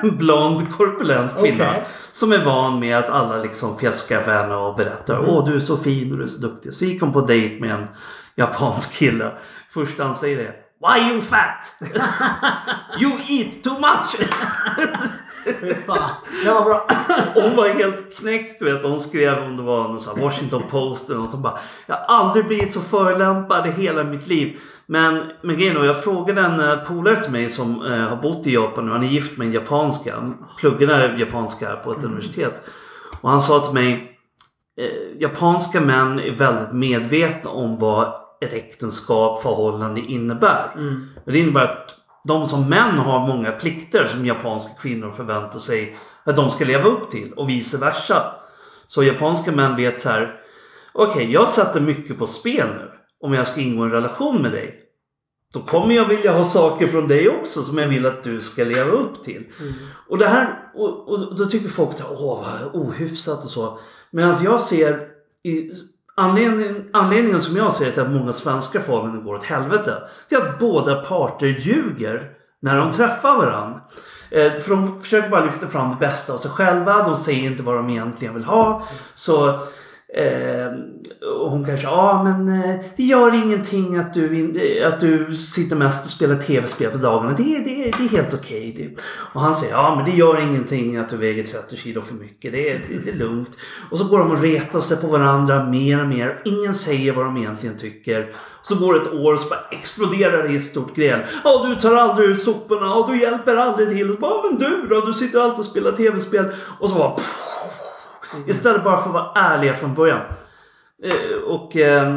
blond 0.18 0.74
korpulent 0.78 1.38
kvinna. 1.40 1.70
Okej. 1.70 1.84
Som 2.12 2.32
är 2.32 2.46
van 2.46 2.80
med 2.80 2.98
att 2.98 3.10
alla 3.10 3.38
liksom 3.38 3.78
fjäskar 3.78 4.22
för 4.22 4.34
henne 4.34 4.56
och 4.56 4.76
berättar 4.76 5.20
Mhm. 5.20 5.30
Åh 5.30 5.46
du 5.46 5.56
är 5.56 5.60
så 5.60 5.78
fin 5.78 6.12
och 6.12 6.18
du 6.18 6.24
är 6.24 6.28
så 6.28 6.42
duktig. 6.42 6.74
Så 6.74 6.86
gick 6.86 7.02
hon 7.02 7.14
på 7.14 7.22
dejt 7.22 7.60
med 7.62 7.72
en 7.72 7.88
japansk 8.36 8.94
kille. 8.94 9.32
Första 9.74 10.04
han 10.04 10.16
säger 10.16 10.38
är 10.40 10.54
Why 10.82 11.12
you 11.12 11.22
fat? 11.22 11.72
you 13.02 13.12
eat 13.30 13.64
too 13.64 13.80
much! 13.80 14.30
Fy 15.62 15.74
fan. 15.74 16.10
Det 16.44 16.52
var 16.52 16.66
bra. 16.66 16.88
hon 17.34 17.56
var 17.56 17.68
helt 17.68 18.18
knäckt 18.20 18.62
vet. 18.62 18.84
Hon 18.84 19.00
skrev 19.00 19.44
om 19.44 19.58
det 19.58 19.64
var 19.64 19.88
någon 19.88 20.00
sån 20.00 20.18
här 20.18 20.24
Washington 20.24 20.64
Post 20.70 21.10
eller 21.10 21.20
något. 21.20 21.32
Hon 21.32 21.42
bara 21.42 21.58
Jag 21.86 21.96
har 21.96 22.20
aldrig 22.20 22.48
blivit 22.48 22.74
så 22.74 22.80
förolämpad 22.80 23.68
i 23.68 23.72
hela 23.72 24.04
mitt 24.04 24.28
liv. 24.28 24.60
Men, 24.86 25.32
men 25.42 25.58
grejen 25.58 25.78
är, 25.78 25.86
jag 25.86 26.04
frågade 26.04 26.42
en 26.42 26.60
eh, 26.60 26.76
polare 26.76 27.22
till 27.22 27.32
mig 27.32 27.50
som 27.50 27.86
eh, 27.86 28.00
har 28.00 28.16
bott 28.16 28.48
i 28.48 28.54
Japan 28.54 28.86
nu. 28.86 28.92
Han 28.92 29.04
är 29.04 29.08
gift 29.08 29.38
med 29.38 29.48
en 29.48 29.54
japanska. 29.54 30.16
Han 30.16 30.46
pluggade 30.58 31.16
japanska 31.18 31.76
på 31.76 31.92
ett 31.92 32.04
universitet. 32.04 32.62
Och 33.22 33.30
han 33.30 33.42
sa 33.42 33.60
till 33.60 33.74
mig 33.74 34.20
eh, 34.78 35.22
Japanska 35.22 35.82
män 35.82 36.20
är 36.20 36.32
väldigt 36.32 36.72
medvetna 36.72 37.50
om 37.52 37.78
vad 37.78 38.14
ett 38.42 38.54
äktenskap, 38.54 39.42
förhållande 39.42 40.02
innebär. 40.02 40.74
Mm. 40.76 41.08
Det 41.26 41.40
innebär 41.40 41.64
att 41.64 41.96
de 42.24 42.48
som 42.48 42.70
män 42.70 42.98
har 42.98 43.28
många 43.28 43.52
plikter 43.52 44.08
som 44.08 44.26
japanska 44.26 44.72
kvinnor 44.82 45.12
förväntar 45.12 45.60
sig 45.60 45.96
att 46.24 46.36
de 46.36 46.50
ska 46.50 46.66
leva 46.66 46.90
upp 46.90 47.12
till 47.12 47.34
och 47.34 47.50
vice 47.50 47.78
versa. 47.78 48.36
Så 48.88 49.04
japanska 49.04 49.52
män 49.52 49.76
vet 49.76 50.02
så 50.02 50.10
här. 50.10 50.42
Okej, 50.94 51.32
jag 51.32 51.48
sätter 51.48 51.80
mycket 51.80 52.18
på 52.18 52.28
spel 52.28 52.68
nu. 52.68 52.92
Om 53.22 53.34
jag 53.34 53.48
ska 53.48 53.62
ingå 53.62 53.84
en 53.84 53.92
relation 53.92 54.42
med 54.42 54.52
dig. 54.52 54.86
Då 55.54 55.60
kommer 55.60 55.96
jag 55.96 56.06
vilja 56.06 56.34
ha 56.34 56.44
saker 56.44 56.88
från 56.88 57.08
dig 57.08 57.30
också 57.30 57.64
som 57.64 57.78
jag 57.78 57.88
vill 57.88 58.06
att 58.06 58.24
du 58.24 58.42
ska 58.42 58.64
leva 58.64 58.92
upp 58.92 59.24
till. 59.24 59.46
Och 60.08 60.18
det 60.18 60.28
här, 60.28 60.72
och, 60.76 61.10
och 61.10 61.36
då 61.36 61.46
tycker 61.46 61.68
folk 61.68 61.90
att 61.90 62.12
åh 62.12 62.46
vad 62.62 62.82
ohyfsat 62.82 63.44
och 63.44 63.50
så. 63.50 63.80
Medan 64.12 64.36
jag 64.44 64.62
ser 64.62 65.08
i, 65.44 65.72
anledningen, 66.20 66.90
anledningen 66.94 67.42
som 67.42 67.58
jag 67.58 67.74
ser 67.74 67.92
till 67.92 68.02
att 68.02 68.12
många 68.12 68.34
svenska 68.34 68.82
förhållanden 68.82 69.24
går 69.24 69.36
åt 69.36 69.44
helvete. 69.44 69.98
Det 70.30 70.36
är 70.36 70.40
att 70.40 70.60
båda 70.60 70.96
parter 70.96 71.48
ljuger 71.48 72.30
när 72.62 72.78
de 72.78 72.92
träffar 72.92 73.38
varandra. 73.38 73.82
Eh, 74.32 74.52
för 74.54 74.70
de 74.70 75.02
försöker 75.02 75.30
bara 75.30 75.46
lyfta 75.46 75.68
fram 75.68 75.90
det 75.90 75.96
bästa 75.96 76.34
av 76.34 76.38
sig 76.38 76.52
själva. 76.52 77.04
De 77.04 77.16
säger 77.16 77.44
inte 77.44 77.64
vad 77.64 77.76
de 77.76 77.90
egentligen 77.90 78.34
vill 78.34 78.44
ha. 78.44 78.84
Så 79.16 79.60
Eh, 80.14 80.72
och 81.42 81.52
hon 81.52 81.66
kanske, 81.66 81.88
ja 81.88 82.24
men 82.24 82.64
eh, 82.64 82.76
det 82.96 83.04
gör 83.04 83.36
ingenting 83.36 83.98
att 83.98 84.14
du, 84.14 84.40
in, 84.40 84.60
att 84.86 85.00
du 85.00 85.34
sitter 85.34 85.76
mest 85.76 86.06
och 86.06 86.12
spelar 86.12 86.36
tv-spel 86.36 86.92
på 86.92 86.98
dagarna. 86.98 87.34
Det, 87.38 87.44
det, 87.44 87.92
det 87.98 88.04
är 88.04 88.10
helt 88.10 88.34
okej. 88.34 88.72
Okay. 88.74 88.96
Och 89.34 89.42
han 89.42 89.56
säger, 89.56 89.74
ja 89.74 89.96
men 89.96 90.06
det 90.06 90.18
gör 90.18 90.42
ingenting 90.42 90.98
att 90.98 91.10
du 91.10 91.18
väger 91.18 91.44
30 91.44 91.78
kilo 91.78 92.02
för 92.02 92.14
mycket. 92.14 92.52
Det 92.52 92.72
är, 92.72 92.82
det 93.06 93.12
är 93.12 93.16
lugnt. 93.16 93.58
Och 93.92 93.98
så 93.98 94.04
går 94.04 94.20
de 94.20 94.32
och 94.32 94.42
retar 94.42 94.80
sig 94.80 94.98
på 94.98 95.08
varandra 95.08 95.64
mer 95.64 96.02
och 96.02 96.08
mer. 96.08 96.40
Ingen 96.46 96.74
säger 96.74 97.14
vad 97.14 97.26
de 97.26 97.38
egentligen 97.38 97.78
tycker. 97.78 98.32
Så 98.62 98.76
går 98.76 98.94
det 98.94 99.00
ett 99.00 99.14
år 99.14 99.34
och 99.34 99.40
så 99.40 99.50
bara 99.50 99.66
exploderar 99.72 100.44
det 100.44 100.54
i 100.54 100.56
ett 100.56 100.64
stort 100.64 100.96
gräl. 100.96 101.20
Ja, 101.44 101.66
du 101.68 101.76
tar 101.76 101.96
aldrig 101.96 102.30
ut 102.30 102.44
soporna 102.44 102.94
och 102.94 103.12
du 103.12 103.22
hjälper 103.22 103.56
aldrig 103.56 103.90
till. 103.90 104.10
Och 104.10 104.16
så 104.16 104.22
bara, 104.22 104.50
men 104.50 104.60
du 104.60 104.88
då? 104.90 105.02
Du 105.02 105.14
sitter 105.14 105.40
alltid 105.40 105.60
och 105.60 105.66
spelar 105.66 105.92
tv-spel. 105.92 106.46
Och 106.80 106.90
så 106.90 106.96
bara... 106.96 107.16
Istället 108.48 108.84
bara 108.84 108.98
för 108.98 109.10
att 109.10 109.14
vara 109.14 109.32
ärliga 109.36 109.74
från 109.74 109.94
början. 109.96 110.22
Eh, 111.04 111.42
och 111.46 111.76
eh, 111.78 112.14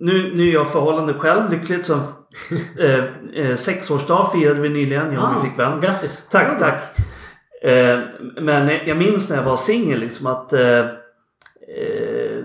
nu, 0.00 0.32
nu 0.34 0.48
är 0.48 0.52
jag 0.52 0.72
förhållande 0.72 1.14
själv 1.14 1.50
lyckligt. 1.50 1.86
Som, 1.86 2.00
eh, 2.80 3.04
eh, 3.34 3.56
sexårsdag 3.56 4.30
firade 4.32 4.60
vi 4.60 4.68
nyligen, 4.68 5.12
jag 5.12 5.24
och 5.24 5.32
min 5.32 5.40
flickvän. 5.40 5.80
Grattis! 5.80 6.26
Tack, 6.30 6.58
tack. 6.58 6.82
Eh, 7.62 7.98
men 8.40 8.70
jag 8.86 8.96
minns 8.96 9.30
när 9.30 9.36
jag 9.36 9.44
var 9.44 9.56
singel 9.56 10.00
liksom 10.00 10.26
att 10.26 10.52
eh, 10.52 10.78
eh, 10.78 12.44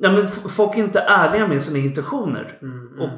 nej, 0.00 0.12
men 0.12 0.28
folk 0.28 0.74
är 0.74 0.78
inte 0.78 1.00
ärliga 1.00 1.48
med 1.48 1.62
sina 1.62 1.78
intentioner. 1.78 2.58
Mm, 2.62 3.00
Och 3.00 3.10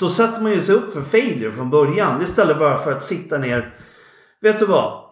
då 0.00 0.08
sätter 0.08 0.42
man 0.42 0.52
ju 0.52 0.60
sig 0.60 0.74
upp 0.74 0.94
för 0.94 1.00
failure 1.02 1.52
från 1.52 1.70
början 1.70 2.22
istället 2.22 2.58
bara 2.58 2.76
för 2.76 2.92
att 2.92 3.02
sitta 3.02 3.38
ner. 3.38 3.74
Vet 4.40 4.58
du 4.58 4.66
vad? 4.66 5.04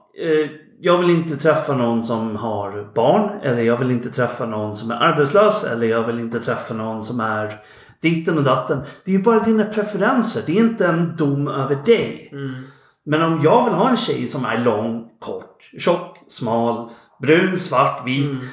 Jag 0.80 0.98
vill 0.98 1.10
inte 1.10 1.36
träffa 1.36 1.74
någon 1.74 2.04
som 2.04 2.36
har 2.36 2.92
barn 2.94 3.40
eller 3.42 3.62
jag 3.62 3.76
vill 3.76 3.90
inte 3.90 4.10
träffa 4.10 4.46
någon 4.46 4.76
som 4.76 4.90
är 4.90 4.94
arbetslös 4.94 5.64
eller 5.64 5.86
jag 5.86 6.06
vill 6.06 6.20
inte 6.20 6.40
träffa 6.40 6.74
någon 6.74 7.04
som 7.04 7.20
är 7.20 7.54
ditten 8.00 8.38
och 8.38 8.44
datten. 8.44 8.80
Det 9.04 9.10
är 9.10 9.16
ju 9.16 9.22
bara 9.22 9.40
dina 9.40 9.64
preferenser. 9.64 10.42
Det 10.46 10.52
är 10.52 10.60
inte 10.60 10.86
en 10.86 11.16
dom 11.16 11.48
över 11.48 11.76
dig. 11.84 12.28
Mm. 12.32 12.54
Men 13.06 13.22
om 13.22 13.40
jag 13.44 13.64
vill 13.64 13.74
ha 13.74 13.90
en 13.90 13.96
tjej 13.96 14.26
som 14.26 14.44
är 14.44 14.58
lång, 14.58 15.08
kort, 15.20 15.70
tjock, 15.78 16.18
smal, 16.28 16.90
brun, 17.22 17.58
svart, 17.58 18.06
vit. 18.06 18.26
Mm. 18.26 18.46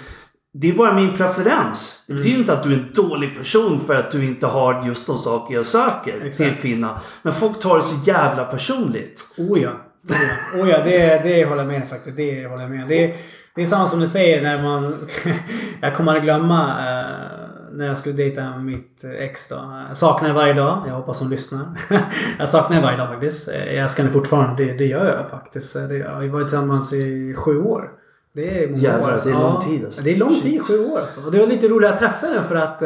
Det 0.53 0.69
är 0.69 0.73
bara 0.73 0.93
min 0.93 1.13
preferens. 1.13 2.03
Det 2.07 2.13
betyder 2.13 2.39
inte 2.39 2.53
att 2.53 2.63
du 2.63 2.73
är 2.73 2.77
en 2.77 2.93
dålig 2.93 3.37
person 3.37 3.85
för 3.85 3.95
att 3.95 4.11
du 4.11 4.25
inte 4.25 4.47
har 4.47 4.87
just 4.87 5.07
de 5.07 5.17
saker 5.17 5.55
jag 5.55 5.65
söker 5.65 6.19
till 6.19 6.27
Exakt. 6.27 6.61
kvinna. 6.61 7.01
Men 7.21 7.33
folk 7.33 7.59
tar 7.59 7.77
det 7.77 7.83
så 7.83 7.95
jävla 8.05 8.45
personligt. 8.45 9.35
Oh 9.37 9.61
ja. 9.61 9.71
Oh 10.09 10.17
ja, 10.55 10.61
oh 10.63 10.69
ja 10.69 10.77
det, 10.83 11.21
det 11.23 11.45
håller 11.45 11.61
jag 11.63 11.71
med 11.71 11.87
faktiskt. 11.89 12.17
Det 12.17 12.47
håller 12.47 12.61
jag 12.63 12.71
med. 12.71 12.87
Det, 12.87 13.15
det 13.55 13.61
är 13.61 13.65
samma 13.65 13.87
som 13.87 13.99
du 13.99 14.07
säger 14.07 14.41
när 14.41 14.63
man... 14.63 14.95
jag 15.81 15.95
kommer 15.95 16.15
att 16.15 16.23
glömma 16.23 16.61
eh, 16.69 17.49
när 17.71 17.85
jag 17.87 17.97
skulle 17.97 18.15
dejta 18.15 18.57
mitt 18.57 19.03
ex 19.19 19.47
då. 19.47 19.85
Jag 19.87 19.97
saknar 19.97 20.27
henne 20.27 20.39
varje 20.39 20.53
dag. 20.53 20.83
Jag 20.87 20.93
hoppas 20.93 21.19
hon 21.19 21.29
lyssnar. 21.29 21.65
jag 22.39 22.49
saknar 22.49 22.75
henne 22.75 22.85
varje 22.87 22.97
dag 22.97 23.07
faktiskt. 23.07 23.49
Eh, 23.49 23.55
Jag 23.65 23.75
älskar 23.83 24.03
henne 24.03 24.13
fortfarande. 24.13 24.63
Det, 24.65 24.73
det 24.73 24.85
gör 24.85 25.17
jag 25.17 25.29
faktiskt. 25.29 25.75
Eh, 25.75 25.81
Det, 25.83 25.97
jag 25.97 26.09
har 26.11 26.21
ju 26.21 26.29
varit 26.29 26.47
tillsammans 26.47 26.93
i 26.93 27.35
sju 27.37 27.57
år. 27.61 27.89
Det 28.35 28.63
är 28.63 28.67
många 28.69 28.81
Jävlar, 28.81 29.07
år. 29.07 29.11
alltså. 29.11 29.29
det 29.29 29.35
är 29.35 29.39
lång 29.39 29.61
tid, 29.61 29.85
alltså. 29.85 30.01
Det 30.01 30.11
är 30.11 30.17
lång 30.17 30.29
Shit. 30.33 30.41
tid, 30.43 30.63
sju 30.65 30.85
år 30.85 30.99
alltså. 30.99 31.25
Och 31.25 31.31
det 31.31 31.39
var 31.39 31.47
lite 31.47 31.67
roligt 31.67 31.89
att 31.89 31.97
träffa 31.97 32.27
henne 32.27 32.41
för 32.47 32.55
att 32.55 32.83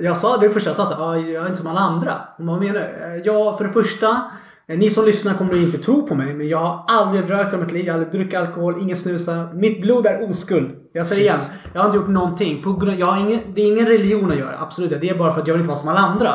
jag 0.00 0.16
sa 0.16 0.36
det 0.36 0.50
första, 0.50 0.70
jag 0.70 0.76
sa 0.76 0.86
så 0.86 0.94
här, 0.94 1.02
"Ah, 1.10 1.16
jag 1.16 1.42
är 1.42 1.46
inte 1.46 1.56
som 1.58 1.66
alla 1.66 1.80
andra. 1.80 2.14
Hon 2.36 2.46
bara, 2.46 2.60
menar 2.60 2.74
du? 2.80 2.80
"Eh, 2.86 3.22
Ja, 3.24 3.56
för 3.56 3.64
det 3.64 3.70
första, 3.70 4.22
ni 4.68 4.90
som 4.90 5.04
lyssnar 5.04 5.34
kommer 5.34 5.56
inte 5.56 5.78
tro 5.78 6.06
på 6.06 6.14
mig, 6.14 6.34
men 6.34 6.48
jag 6.48 6.58
har 6.58 6.84
aldrig 6.88 7.30
rökt 7.30 7.54
i 7.54 7.56
mitt 7.56 7.72
liv, 7.72 7.86
jag 7.86 7.94
har 7.94 8.00
aldrig 8.00 8.20
druckit 8.20 8.38
alkohol, 8.38 8.76
ingen 8.80 8.96
snusa. 8.96 9.48
Mitt 9.54 9.82
blod 9.82 10.06
är 10.06 10.28
oskuld. 10.30 10.70
Jag 10.92 11.06
säger 11.06 11.22
igen, 11.22 11.38
jag 11.72 11.80
har 11.80 11.86
inte 11.86 11.96
gjort 11.96 12.08
någonting. 12.08 12.62
På 12.62 12.72
grund, 12.72 12.98
jag 12.98 13.06
har 13.06 13.20
ingen, 13.20 13.40
det 13.54 13.62
är 13.62 13.72
ingen 13.72 13.86
religion 13.86 14.30
att 14.32 14.38
göra, 14.38 14.54
absolut. 14.58 15.00
Det 15.00 15.08
är 15.08 15.14
bara 15.18 15.32
för 15.32 15.40
att 15.40 15.46
jag 15.48 15.54
vill 15.54 15.60
inte 15.60 15.68
vara 15.70 15.78
som 15.78 15.88
alla 15.88 15.98
andra. 16.00 16.30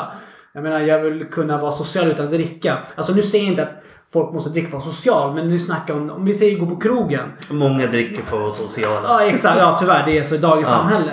Jag 0.53 0.63
menar, 0.63 0.79
jag 0.79 0.99
vill 0.99 1.23
kunna 1.23 1.57
vara 1.61 1.71
social 1.71 2.07
utan 2.07 2.25
att 2.25 2.31
dricka. 2.31 2.77
Alltså 2.95 3.13
nu 3.13 3.21
säger 3.21 3.43
jag 3.43 3.51
inte 3.51 3.63
att 3.63 3.83
folk 4.13 4.33
måste 4.33 4.49
dricka 4.49 4.69
för 4.69 4.77
att 4.77 4.83
vara 4.85 4.93
social, 4.93 5.33
men 5.35 5.49
nu 5.49 5.59
snackar 5.59 5.93
om, 5.93 6.09
om 6.09 6.25
vi 6.25 6.33
säger 6.33 6.59
gå 6.59 6.65
på 6.65 6.75
krogen. 6.75 7.23
Många 7.51 7.87
dricker 7.87 8.21
för 8.23 8.35
att 8.35 8.41
vara 8.41 8.51
sociala. 8.51 9.01
Ja 9.03 9.21
exakt, 9.25 9.59
ja 9.59 9.77
tyvärr. 9.79 10.05
Det 10.05 10.17
är 10.19 10.23
så 10.23 10.35
i 10.35 10.37
dagens 10.37 10.69
Ja. 10.71 10.77
samhälle. 10.77 11.11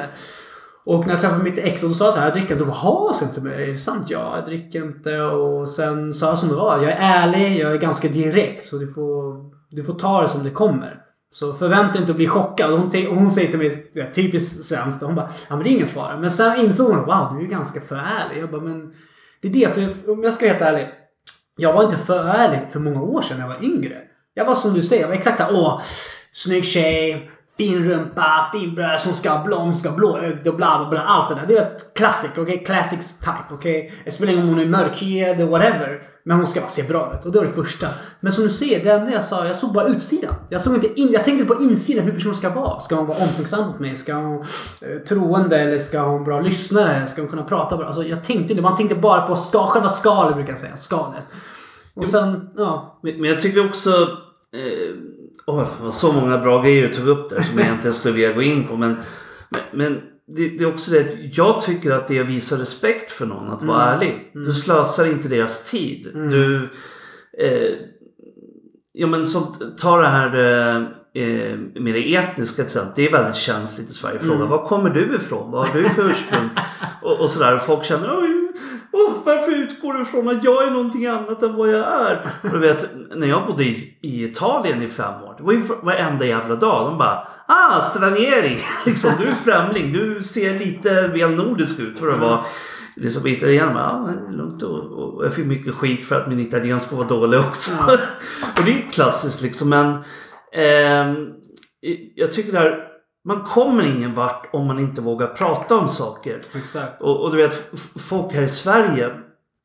Och 0.86 1.06
när 1.06 1.12
jag 1.12 1.20
träffade 1.20 1.44
mitt 1.44 1.58
ex 1.58 1.82
och 1.82 1.96
sa 1.96 2.04
jag 2.04 2.14
så 2.14 2.20
här, 2.20 2.26
jag 2.26 2.34
dricker 2.34 2.52
inte. 2.54 2.64
Då 2.64 2.70
"Ha, 2.70 3.12
sa 3.14 3.24
inte 3.24 3.40
mig. 3.40 3.62
Är 3.62 3.66
det 3.66 3.76
sant? 3.76 4.06
Ja, 4.10 4.36
jag 4.36 4.44
dricker 4.44 4.82
inte. 4.84 5.20
Och 5.20 5.68
sen 5.68 6.14
sa 6.14 6.26
jag 6.28 6.38
som 6.38 6.48
det 6.48 6.54
var. 6.54 6.82
Jag 6.82 6.90
är 6.92 6.96
ärlig, 7.00 7.58
jag 7.60 7.72
är 7.72 7.78
ganska 7.78 8.08
direkt. 8.08 8.62
Så 8.66 8.76
du 8.76 8.86
får, 8.88 9.34
du 9.70 9.84
får 9.84 9.94
ta 9.94 10.22
det 10.22 10.28
som 10.28 10.44
det 10.44 10.50
kommer. 10.50 11.00
Så 11.30 11.54
förvänta 11.54 11.92
dig 11.92 12.00
inte 12.00 12.10
att 12.12 12.16
bli 12.16 12.26
chockad. 12.26 12.72
Och 12.72 12.78
hon, 12.78 12.90
hon 13.18 13.30
säger 13.30 13.48
till 13.50 13.58
mig, 13.58 13.90
ja, 13.92 14.04
typiskt 14.14 14.64
svenskt, 14.64 15.02
hon 15.02 15.14
bara, 15.14 15.28
ja 15.48 15.56
men 15.56 15.64
det 15.64 15.70
är 15.70 15.74
ingen 15.74 15.88
fara. 15.88 16.16
Men 16.16 16.30
sen 16.30 16.60
insåg 16.60 16.90
hon, 16.90 17.04
wow 17.06 17.38
du 17.38 17.44
är 17.44 17.50
ganska 17.50 17.80
för 17.80 17.96
ärlig. 17.96 18.42
Jag 18.42 18.50
bara, 18.50 18.60
men 18.62 18.92
det 19.42 19.48
är 19.48 19.52
det. 19.52 19.74
För 19.74 20.10
om 20.12 20.22
jag 20.22 20.32
ska 20.32 20.46
vara 20.46 20.52
helt 20.58 20.66
ärlig. 20.74 20.88
Jag 21.56 21.72
var 21.72 21.84
inte 21.84 21.96
för 21.96 22.24
ärlig 22.24 22.60
för 22.72 22.80
många 22.80 23.02
år 23.02 23.22
sedan 23.22 23.38
när 23.38 23.44
jag 23.48 23.54
var 23.54 23.64
yngre. 23.64 23.96
Jag 24.34 24.44
var 24.44 24.54
som 24.54 24.74
du 24.74 24.82
säger, 24.82 25.02
jag 25.02 25.08
var 25.08 25.14
exakt 25.14 25.36
såhär, 25.38 25.52
åh, 25.54 25.80
snygg 26.32 26.64
tjej, 26.64 27.30
fin 27.58 27.84
rumpa, 27.84 28.46
fin 28.52 28.74
bröst, 28.74 29.04
hon 29.04 29.14
ska 29.14 29.30
ha 29.30 29.44
blond, 29.44 29.62
hon 29.62 29.72
ska 29.72 29.88
ha 29.88 29.96
blåögd 29.96 30.48
och 30.48 30.56
bla 30.56 30.78
bla 30.78 30.88
bla. 30.90 31.00
Allt 31.00 31.28
det 31.28 31.34
där. 31.34 31.46
Det 31.46 31.56
är 31.56 31.62
ett 31.62 31.94
classic, 31.94 32.30
okej? 32.36 32.64
Classic 32.66 33.18
type, 33.18 33.44
okej? 33.50 33.92
Det 34.04 34.10
spelar 34.10 34.32
ingen 34.32 34.44
roll 34.46 34.52
om 34.52 34.58
hon 34.58 34.74
är 34.74 34.84
mörkhyad 34.84 35.36
eller 35.36 35.46
whatever. 35.46 36.02
Men 36.26 36.36
hon 36.36 36.46
ska 36.46 36.60
bara 36.60 36.68
se 36.68 36.82
bra 36.82 37.14
ut. 37.18 37.24
Och 37.24 37.32
det 37.32 37.38
var 37.38 37.46
det 37.46 37.52
första. 37.52 37.86
Men 38.20 38.32
som 38.32 38.42
du 38.42 38.50
ser, 38.50 38.84
det 38.84 38.90
enda 38.90 39.12
jag 39.12 39.24
sa, 39.24 39.46
jag 39.46 39.56
såg 39.56 39.72
bara 39.72 39.86
utsidan. 39.86 40.34
Jag 40.48 40.60
såg 40.60 40.74
inte 40.74 41.00
in, 41.00 41.12
jag 41.12 41.24
tänkte 41.24 41.54
på 41.54 41.62
insidan 41.62 42.04
hur 42.04 42.12
personen 42.12 42.34
ska 42.34 42.50
vara. 42.50 42.80
Ska 42.80 42.94
hon 42.94 43.06
vara 43.06 43.18
omtänksam 43.18 43.66
mot 43.66 43.80
mig? 43.80 43.96
Ska 43.96 44.14
hon 44.14 44.44
eh, 44.80 44.98
troende? 45.08 45.58
Eller 45.58 45.78
ska 45.78 46.00
hon 46.00 46.24
bra 46.24 46.40
lyssnare? 46.40 47.06
Ska 47.06 47.22
hon 47.22 47.30
kunna 47.30 47.44
prata 47.44 47.76
bra? 47.76 47.86
Alltså 47.86 48.02
jag 48.02 48.24
tänkte 48.24 48.52
inte, 48.52 48.62
man 48.62 48.76
tänkte 48.76 48.96
bara 48.96 49.22
på 49.22 49.36
ska, 49.36 49.66
själva 49.66 49.88
skalet 49.88 50.34
brukar 50.34 50.52
jag 50.52 50.60
säga. 50.60 50.76
Skalet. 50.76 51.24
Och 51.94 52.06
sen, 52.06 52.50
ja. 52.56 52.98
Men, 53.02 53.20
men 53.20 53.30
jag 53.30 53.40
tycker 53.40 53.66
också... 53.66 53.90
Eh, 54.52 55.13
åh, 55.46 55.66
det 55.78 55.84
var 55.84 55.90
så 55.90 56.12
många 56.12 56.38
bra 56.38 56.62
grejer 56.62 56.88
du 56.88 56.94
tog 56.94 57.08
upp 57.08 57.30
där 57.30 57.42
som 57.42 57.58
jag 57.58 57.66
egentligen 57.66 57.94
skulle 57.94 58.14
vilja 58.14 58.32
gå 58.32 58.42
in 58.42 58.68
på. 58.68 58.76
Men, 58.76 58.96
men, 59.48 59.62
men 59.72 60.00
det, 60.26 60.48
det 60.48 60.64
är 60.64 60.68
också 60.68 60.90
det. 60.90 61.30
Jag 61.32 61.62
tycker 61.62 61.90
att 61.90 62.08
det 62.08 62.18
är 62.18 62.22
att 62.22 62.28
visa 62.28 62.56
respekt 62.56 63.12
för 63.12 63.26
någon 63.26 63.50
att 63.50 63.62
vara 63.62 63.94
ärlig. 63.94 64.30
Du 64.34 64.52
slösar 64.52 65.06
inte 65.06 65.28
deras 65.28 65.70
tid. 65.70 66.10
Du... 66.14 66.68
Eh, 67.38 67.72
ja 68.92 69.06
men 69.06 69.26
som, 69.26 69.54
ta 69.76 69.96
det 69.98 70.08
här 70.08 70.34
eh, 70.36 70.76
eh, 71.22 71.58
med 71.74 71.94
det 71.94 72.14
etniska 72.14 72.54
till 72.56 72.64
exempel. 72.64 72.92
Det 72.96 73.08
är 73.08 73.12
väldigt 73.12 73.36
känsligt 73.36 73.90
i 73.90 73.92
Sverige. 73.92 74.18
Fråga 74.18 74.44
var 74.44 74.66
kommer 74.66 74.90
du 74.90 75.14
ifrån? 75.16 75.50
Vad 75.50 75.66
har 75.66 75.74
du 75.74 75.88
för 75.88 76.10
ursprung? 76.10 76.48
och, 77.02 77.20
och 77.20 77.30
sådär. 77.30 77.54
Och 77.54 77.62
folk 77.62 77.84
känner 77.84 78.08
oj, 78.94 79.04
Åh, 79.08 79.12
varför 79.24 79.52
utgår 79.52 79.92
du 79.92 80.02
ifrån 80.02 80.28
att 80.28 80.44
jag 80.44 80.66
är 80.66 80.70
någonting 80.70 81.06
annat 81.06 81.42
än 81.42 81.56
vad 81.56 81.68
jag 81.68 82.10
är? 82.10 82.26
Och 82.42 82.50
du 82.50 82.58
vet, 82.58 82.90
när 83.14 83.26
jag 83.26 83.46
bodde 83.46 83.64
i, 83.64 83.98
i 84.00 84.24
Italien 84.24 84.82
i 84.82 84.88
fem 84.88 85.22
år. 85.22 85.34
Det 85.38 85.42
var 85.42 85.52
ju 85.52 85.62
varenda 85.82 86.26
jävla 86.26 86.54
dag. 86.54 86.86
De 86.86 86.98
bara 86.98 87.28
Ah, 87.48 87.80
stranieri! 87.80 88.58
Liksom, 88.86 89.10
du 89.18 89.26
är 89.26 89.34
främling. 89.34 89.92
Du 89.92 90.22
ser 90.22 90.58
lite 90.58 91.08
väl 91.08 91.30
nordisk 91.30 91.80
ut 91.80 91.98
för 91.98 92.12
att 92.12 92.20
vara 92.20 92.44
liksom 92.96 93.26
italienare. 93.26 94.14
Ja, 94.26 94.30
lugnt. 94.30 94.62
Och, 94.62 94.92
och 94.92 95.24
jag 95.24 95.34
fick 95.34 95.46
mycket 95.46 95.74
skit 95.74 96.04
för 96.04 96.16
att 96.16 96.28
min 96.28 96.40
italienska 96.40 96.96
var 96.96 97.04
dålig 97.04 97.40
också. 97.40 97.72
Och 98.58 98.64
det 98.64 98.70
är 98.70 98.90
klassiskt 98.90 99.42
liksom. 99.42 99.68
Men 99.68 99.98
ehm, 100.52 101.26
jag 102.14 102.32
tycker 102.32 102.52
det 102.52 102.58
här. 102.58 102.93
Man 103.24 103.42
kommer 103.42 103.84
ingen 103.84 104.14
vart 104.14 104.48
om 104.52 104.66
man 104.66 104.78
inte 104.78 105.00
vågar 105.00 105.26
prata 105.26 105.76
om 105.76 105.88
saker. 105.88 106.40
Exakt. 106.54 107.02
Och, 107.02 107.22
och 107.22 107.30
du 107.30 107.36
vet, 107.36 107.54
folk 107.98 108.34
här 108.34 108.42
i 108.42 108.48
Sverige. 108.48 109.06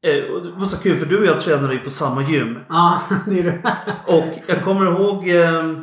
Eh, 0.04 0.32
och 0.32 0.44
det 0.44 0.52
var 0.52 0.66
så 0.66 0.78
kul 0.78 1.00
för 1.00 1.06
du 1.06 1.20
och 1.20 1.26
jag 1.26 1.40
tränade 1.40 1.74
ju 1.74 1.80
på 1.80 1.90
samma 1.90 2.24
gym. 2.24 2.60
Ja, 2.70 3.02
det 3.28 3.40
är 3.40 3.44
du. 3.44 3.62
Och 4.14 4.34
jag 4.48 4.64
kommer 4.64 4.86
ihåg. 4.86 5.30
Eh, 5.30 5.82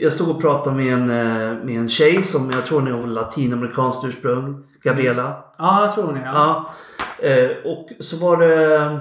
jag 0.00 0.12
stod 0.12 0.30
och 0.30 0.40
pratade 0.40 0.76
med 0.76 0.94
en, 0.94 1.10
eh, 1.10 1.64
med 1.64 1.78
en 1.78 1.88
tjej 1.88 2.24
som 2.24 2.50
jag 2.50 2.66
tror 2.66 2.80
hon 2.80 2.88
är 2.88 2.92
av 2.92 3.08
latinamerikanskt 3.08 4.04
ursprung. 4.04 4.64
Gabriela. 4.82 5.44
Ja, 5.58 5.84
jag 5.84 5.94
tror 5.94 6.04
hon 6.04 6.16
är. 6.16 6.24
Ja. 6.24 6.70
Ja. 7.22 7.28
Eh, 7.28 7.50
och 7.64 7.88
så 7.98 8.16
var 8.26 8.36
det 8.36 9.00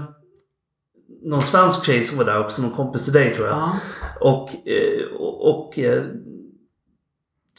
någon 1.23 1.39
svensk 1.39 1.85
tjej 1.85 2.03
som 2.03 2.17
var 2.17 2.25
där 2.25 2.39
också. 2.39 2.61
Någon 2.61 2.71
kompis 2.71 3.03
till 3.03 3.13
dig 3.13 3.35
tror 3.35 3.47
jag. 3.47 3.57
Ja. 3.57 3.71
Och, 4.19 4.67
eh, 4.67 5.05
och, 5.19 5.49
och 5.49 5.79
eh, 5.79 6.03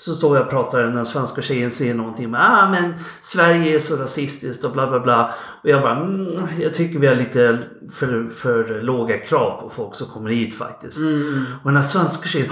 så 0.04 0.14
står 0.14 0.36
jag 0.36 0.44
och 0.44 0.50
pratar 0.50 0.84
och 0.84 0.92
den 0.92 1.06
svenska 1.06 1.42
tjejen 1.42 1.70
säger 1.70 1.94
någonting 1.94 2.30
med 2.30 2.40
ah, 2.40 2.70
men 2.70 2.94
Sverige 3.20 3.74
är 3.74 3.78
så 3.78 3.96
rasistiskt 3.96 4.64
och 4.64 4.72
bla 4.72 4.90
bla 4.90 5.00
bla. 5.00 5.34
Och 5.62 5.68
jag 5.68 5.82
bara 5.82 5.96
mm, 5.96 6.48
jag 6.58 6.74
tycker 6.74 6.98
vi 6.98 7.06
har 7.06 7.14
lite 7.14 7.58
för, 7.92 8.28
för 8.28 8.82
låga 8.82 9.18
krav 9.18 9.60
på 9.60 9.70
folk 9.70 9.94
som 9.94 10.06
kommer 10.06 10.30
hit 10.30 10.54
faktiskt. 10.54 10.98
Mm. 10.98 11.44
Och 11.62 11.70
den 11.70 11.76
här 11.76 11.82
svenska 11.82 12.28
tjejen 12.28 12.50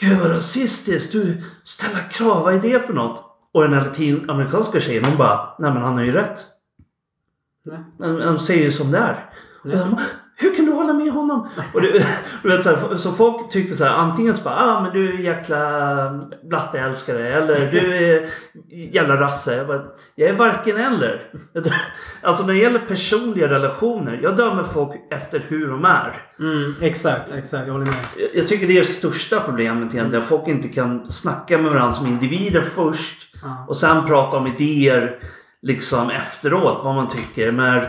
Gud 0.00 0.18
vad 0.18 0.30
rasistiskt! 0.30 1.12
Du 1.12 1.42
ställer 1.64 2.10
krav, 2.10 2.42
vad 2.42 2.54
är 2.54 2.60
det 2.60 2.86
för 2.86 2.92
något? 2.92 3.24
Och 3.52 3.62
den 3.62 3.72
här 3.72 3.84
latinamerikanska 3.84 4.80
tjejen 4.80 5.04
hon 5.04 5.16
bara 5.16 5.54
Nej 5.58 5.72
men 5.72 5.82
han 5.82 5.94
har 5.94 6.04
ju 6.04 6.12
rätt. 6.12 6.44
Nej. 7.66 7.78
De, 7.98 8.18
de 8.18 8.38
säger 8.38 8.62
ju 8.62 8.70
som 8.70 8.90
det 8.90 8.98
är. 8.98 9.30
Hur 10.40 10.54
kan 10.56 10.64
du 10.66 10.72
hålla 10.72 10.92
med 10.92 11.12
honom? 11.12 11.48
Och 11.74 11.80
det, 11.82 12.06
vet, 12.42 12.64
så, 12.64 12.70
här, 12.70 12.96
så 12.96 13.12
folk 13.12 13.50
tycker 13.50 13.74
så 13.74 13.84
här, 13.84 13.90
antingen 13.94 14.34
så 14.34 14.42
bara, 14.42 14.54
ah, 14.56 14.80
men 14.80 14.92
du 14.92 15.08
är 15.14 15.18
jäkla 15.18 16.20
blatteälskare 16.48 17.28
eller 17.28 17.68
du 17.72 17.94
är 17.96 18.28
jävla 18.94 19.16
rasse. 19.20 19.56
Jag, 19.56 19.66
bara, 19.66 19.82
jag 20.14 20.28
är 20.28 20.34
varken 20.34 20.76
eller. 20.76 21.22
Alltså 22.22 22.46
när 22.46 22.52
det 22.54 22.58
gäller 22.60 22.78
personliga 22.78 23.48
relationer, 23.48 24.20
jag 24.22 24.36
dömer 24.36 24.64
folk 24.64 24.90
efter 25.10 25.42
hur 25.48 25.68
de 25.68 25.84
är. 25.84 26.16
Mm, 26.40 26.74
exakt, 26.80 27.32
exakt. 27.32 27.66
Jag 27.66 27.72
håller 27.72 27.86
med. 27.86 27.94
Jag- 28.16 28.30
Jag 28.34 28.46
tycker 28.48 28.66
det 28.66 28.72
är 28.72 28.80
det 28.80 28.86
största 28.88 29.40
problemet 29.40 29.94
egentligen. 29.94 30.24
Folk 30.24 30.48
inte 30.48 30.68
kan 30.68 31.10
snacka 31.10 31.58
med 31.58 31.70
varandra 31.72 31.92
som 31.92 32.06
individer 32.06 32.60
först. 32.74 33.26
Och 33.68 33.76
sen 33.76 34.06
prata 34.06 34.36
om 34.36 34.46
idéer 34.46 35.18
liksom 35.62 36.10
efteråt, 36.10 36.80
vad 36.84 36.94
man 36.94 37.08
tycker. 37.08 37.52
Men 37.52 37.84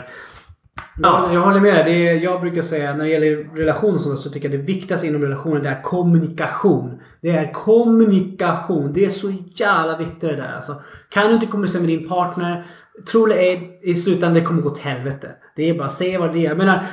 Ja. 0.98 1.30
jag 1.34 1.42
håller 1.42 1.60
med 1.60 1.74
dig. 1.76 1.84
Det 1.84 2.08
är, 2.08 2.20
jag 2.20 2.42
brukar 2.42 2.62
säga 2.62 2.96
när 2.96 3.04
det 3.04 3.10
gäller 3.10 3.56
relationer 3.56 3.94
och 3.94 4.02
sånt, 4.02 4.20
så 4.20 4.30
tycker 4.30 4.50
jag 4.50 4.60
det 4.60 4.66
viktigaste 4.66 5.08
inom 5.08 5.22
relationen 5.22 5.64
det 5.64 5.70
är 5.70 5.82
kommunikation. 5.84 7.00
Det 7.22 7.30
är 7.30 7.54
kommunikation. 7.54 8.94
Det 8.94 9.06
är 9.06 9.10
så 9.10 9.34
jävla 9.56 9.98
viktigt 9.98 10.20
det 10.20 10.36
där. 10.36 10.54
Alltså, 10.56 10.74
kan 11.10 11.28
du 11.28 11.34
inte 11.34 11.46
kommunicera 11.46 11.82
med 11.82 11.90
din 11.90 12.10
partner, 12.10 12.68
tro 13.12 13.26
eller 13.26 13.36
ej, 13.36 13.80
i 13.84 13.96
slutändan 13.96 14.34
det 14.34 14.42
kommer 14.42 14.62
gå 14.62 14.70
åt 14.70 14.78
helvete. 14.78 15.32
Det 15.56 15.70
är 15.70 15.74
bara 15.74 15.86
att 15.86 15.94
säga 15.94 16.20
vad 16.20 16.34
det 16.34 16.40
är. 16.40 16.50
Jag 16.50 16.58
menar, 16.58 16.88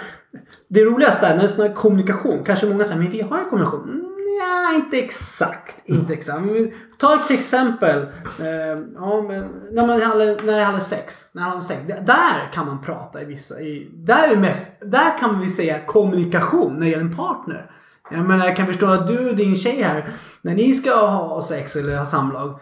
det 0.69 0.85
roligaste 0.85 1.27
är 1.27 1.31
när 1.31 1.39
det 1.39 1.45
är 1.47 1.49
sån 1.49 1.67
här 1.67 1.75
kommunikation. 1.75 2.45
Kanske 2.45 2.67
många 2.67 2.85
säger, 2.85 3.01
men 3.01 3.11
vi 3.11 3.21
har 3.21 3.39
ju 3.39 3.45
kommunikation. 3.45 3.89
Mm, 3.89 4.08
Ja, 4.41 4.75
inte 4.75 4.99
exakt. 4.99 5.83
Inte 5.89 6.13
exakt. 6.13 6.41
Men 6.41 6.55
vi- 6.55 6.75
ta 6.99 7.15
ett 7.15 7.31
exempel. 7.31 7.99
Eh, 8.41 8.47
ja, 8.95 9.23
men, 9.29 9.49
när, 9.73 9.87
man 9.87 10.03
handlar, 10.03 10.43
när 10.47 10.57
det 10.57 10.63
handlar 10.65 10.81
sex. 10.83 11.25
När 11.33 11.43
det 11.43 11.49
handlar 11.49 11.63
sex. 11.67 11.81
Där 11.87 12.53
kan 12.53 12.67
man 12.67 12.81
prata 12.83 13.23
i 13.23 13.25
vissa... 13.25 13.61
I, 13.61 13.91
där, 13.95 14.29
är 14.29 14.37
mest, 14.37 14.67
där 14.81 15.19
kan 15.21 15.41
vi 15.41 15.51
säga 15.51 15.85
kommunikation 15.87 16.75
när 16.75 16.81
det 16.81 16.87
gäller 16.89 17.05
en 17.05 17.17
partner. 17.17 17.71
Jag 18.11 18.21
menar, 18.29 18.47
jag 18.47 18.57
kan 18.57 18.67
förstå 18.67 18.87
att 18.87 19.09
du 19.09 19.29
och 19.31 19.37
din 19.37 19.57
tjej 19.57 19.83
här, 19.83 20.11
när 20.43 20.55
ni 20.55 20.73
ska 20.75 21.07
ha 21.07 21.43
sex 21.43 21.77
eller 21.77 21.97
ha 21.97 22.07
samlag. 22.07 22.61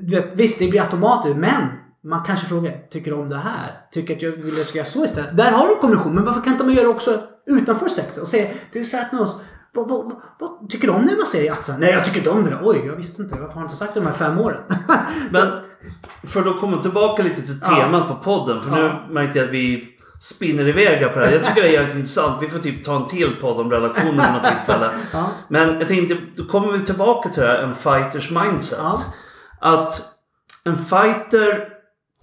Du 0.00 0.16
vet, 0.16 0.34
visst, 0.34 0.58
det 0.58 0.68
blir 0.68 0.80
automatiskt, 0.80 1.36
men 1.36 1.62
man 2.04 2.24
kanske 2.26 2.46
frågar, 2.46 2.86
tycker 2.90 3.10
du 3.10 3.16
om 3.16 3.28
det 3.30 3.36
här? 3.38 3.80
Tycker 3.92 4.16
att 4.16 4.22
jag 4.22 4.30
vill 4.30 4.52
att 4.52 4.58
jag 4.58 4.66
ska 4.66 4.78
göra 4.78 4.86
så 4.86 5.04
istället? 5.04 5.36
Där 5.36 5.50
har 5.52 5.68
du 5.68 5.74
kommunikation, 5.74 6.14
men 6.14 6.24
varför 6.24 6.40
kan 6.40 6.52
inte 6.52 6.64
man 6.64 6.74
göra 6.74 6.84
det 6.84 6.90
också 6.90 7.22
utanför 7.46 7.88
sex? 7.88 8.18
Och 8.18 8.28
säga, 8.28 8.48
du 8.72 8.84
söt 8.84 9.12
oss. 9.14 9.42
Vad, 9.74 9.88
vad, 9.88 10.12
vad, 10.38 10.68
tycker 10.70 10.86
du 10.86 10.92
om 10.94 11.02
när 11.02 11.16
man 11.16 11.26
säger 11.26 11.52
Axel? 11.52 11.74
Nej, 11.78 11.90
jag 11.90 12.04
tycker 12.04 12.18
inte 12.18 12.30
om 12.30 12.44
det. 12.44 12.50
där. 12.50 12.60
Oj, 12.62 12.82
jag 12.86 12.96
visste 12.96 13.22
inte. 13.22 13.34
Varför 13.40 13.54
har 13.54 13.60
du 13.60 13.64
inte 13.64 13.76
sagt 13.76 13.94
det 13.94 14.00
de 14.00 14.06
här 14.06 14.12
fem 14.14 14.38
åren? 14.40 14.60
Men 15.30 15.48
för 16.26 16.50
att 16.50 16.60
komma 16.60 16.76
tillbaka 16.82 17.22
lite 17.22 17.42
till 17.42 17.58
Ja. 17.62 17.76
temat 17.76 18.08
på 18.08 18.14
podden. 18.14 18.62
För 18.62 18.78
Ja. 18.78 19.02
nu 19.08 19.14
märker 19.14 19.38
jag 19.40 19.46
att 19.46 19.54
vi 19.54 19.88
spinner 20.20 20.68
iväg 20.68 21.12
på 21.12 21.18
det 21.18 21.26
här. 21.26 21.32
Jag 21.32 21.42
tycker 21.44 21.62
det 21.62 21.68
är 21.68 21.72
jävligt 21.72 21.94
intressant. 21.96 22.42
Vi 22.42 22.50
får 22.50 22.58
typ 22.58 22.84
ta 22.84 22.96
en 22.96 23.06
till 23.06 23.36
podd 23.40 23.60
om 23.60 23.70
relationer 23.70 24.04
vid 24.12 24.32
något 24.32 24.44
tillfälle. 24.66 24.90
Ja. 25.12 25.26
Men 25.48 25.78
jag 25.78 25.88
tänkte, 25.88 26.16
då 26.36 26.44
kommer 26.44 26.72
vi 26.72 26.80
tillbaka 26.84 27.28
till 27.28 27.42
det 27.42 27.48
här, 27.48 27.58
en 27.58 27.74
fighters 27.74 28.30
mindset. 28.30 28.78
Ja. 28.82 29.00
Att 29.60 30.02
en 30.64 30.78
fighter 30.78 31.68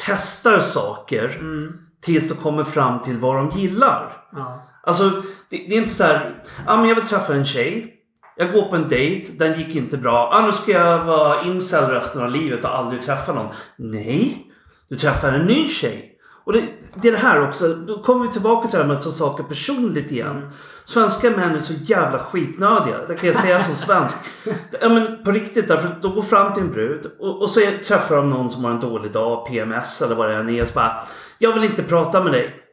testar 0.06 0.60
saker 0.60 1.38
Mm. 1.40 1.74
tills 2.02 2.30
de 2.30 2.36
kommer 2.36 2.64
fram 2.64 3.02
till 3.02 3.18
vad 3.18 3.36
de 3.36 3.50
gillar. 3.50 4.14
Ja. 4.36 4.62
Alltså, 4.88 5.10
det, 5.50 5.58
det 5.70 5.76
är 5.76 5.78
inte 5.78 5.94
så 5.94 6.04
här, 6.04 6.44
Ah, 6.66 6.78
men 6.78 6.90
jag 6.90 6.96
vill 6.96 7.08
träffa 7.08 7.34
en 7.34 7.46
tjej. 7.46 7.94
Jag 8.36 8.52
går 8.52 8.62
på 8.62 8.76
en 8.76 8.90
dejt, 8.90 9.32
den 9.34 9.60
gick 9.60 9.76
inte 9.76 9.98
bra. 9.98 10.30
Ah, 10.34 10.46
nu 10.46 10.52
ska 10.52 10.72
jag 10.72 11.06
vara 11.06 11.44
incel 11.44 11.90
resten 11.90 12.22
av 12.22 12.32
livet 12.32 12.66
och 12.66 12.78
aldrig 12.78 13.02
träffa 13.02 13.34
någon. 13.34 13.48
Nej, 13.78 14.48
du 14.90 14.96
träffar 14.96 15.32
en 15.32 15.46
ny 15.46 15.68
tjej. 15.68 16.14
Och 16.46 16.54
det, 16.54 16.62
det 16.96 17.08
är 17.08 17.12
det 17.12 17.18
här 17.18 17.48
också, 17.48 17.74
då 17.74 17.98
kommer 17.98 18.26
vi 18.26 18.32
tillbaka 18.32 18.68
till 18.68 18.78
det 18.78 18.84
här 18.84 18.88
med 18.88 18.98
att 18.98 19.04
ta 19.04 19.10
saker 19.10 19.44
personligt 19.44 20.12
igen. 20.12 20.50
Svenska 20.86 21.30
män 21.30 21.56
är 21.56 21.60
så 21.60 21.74
jävla 21.74 22.20
skitnödiga. 22.20 23.06
Det 23.08 23.16
kan 23.16 23.28
jag 23.28 23.36
säga 23.38 23.60
som 23.60 23.76
svensk. 23.76 24.16
Ja 24.82 24.90
men 24.90 25.24
på 25.24 25.32
riktigt, 25.32 25.68
därför 25.68 25.88
att 25.88 26.02
de 26.02 26.16
går 26.16 26.22
fram 26.22 26.54
till 26.54 26.64
en 26.64 26.72
brud 26.72 27.06
och, 27.20 27.42
och 27.42 27.50
så 27.50 27.60
träffar 27.88 28.16
de 28.16 28.30
någon 28.30 28.52
som 28.52 28.64
har 28.64 28.72
en 28.72 28.80
dålig 28.80 29.12
dag, 29.12 29.48
PMS 29.48 30.02
eller 30.02 30.16
vad 30.16 30.30
det 30.30 30.36
än 30.36 30.50
är. 30.50 30.62
Och 30.62 30.68
så 30.68 30.74
bara, 30.74 31.00
jag 31.40 31.54
vill 31.54 31.64
inte 31.64 31.84
prata 31.84 32.24
med 32.24 32.34
dig. 32.34 32.67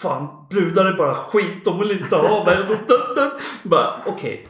Fan, 0.00 0.28
brudar 0.50 0.84
är 0.86 0.96
bara 0.96 1.14
skit. 1.14 1.64
De 1.64 1.78
vill 1.78 1.90
inte 1.90 2.16
ha 2.16 2.44
mig. 2.44 2.58
Bara, 3.62 4.02
Okej. 4.06 4.48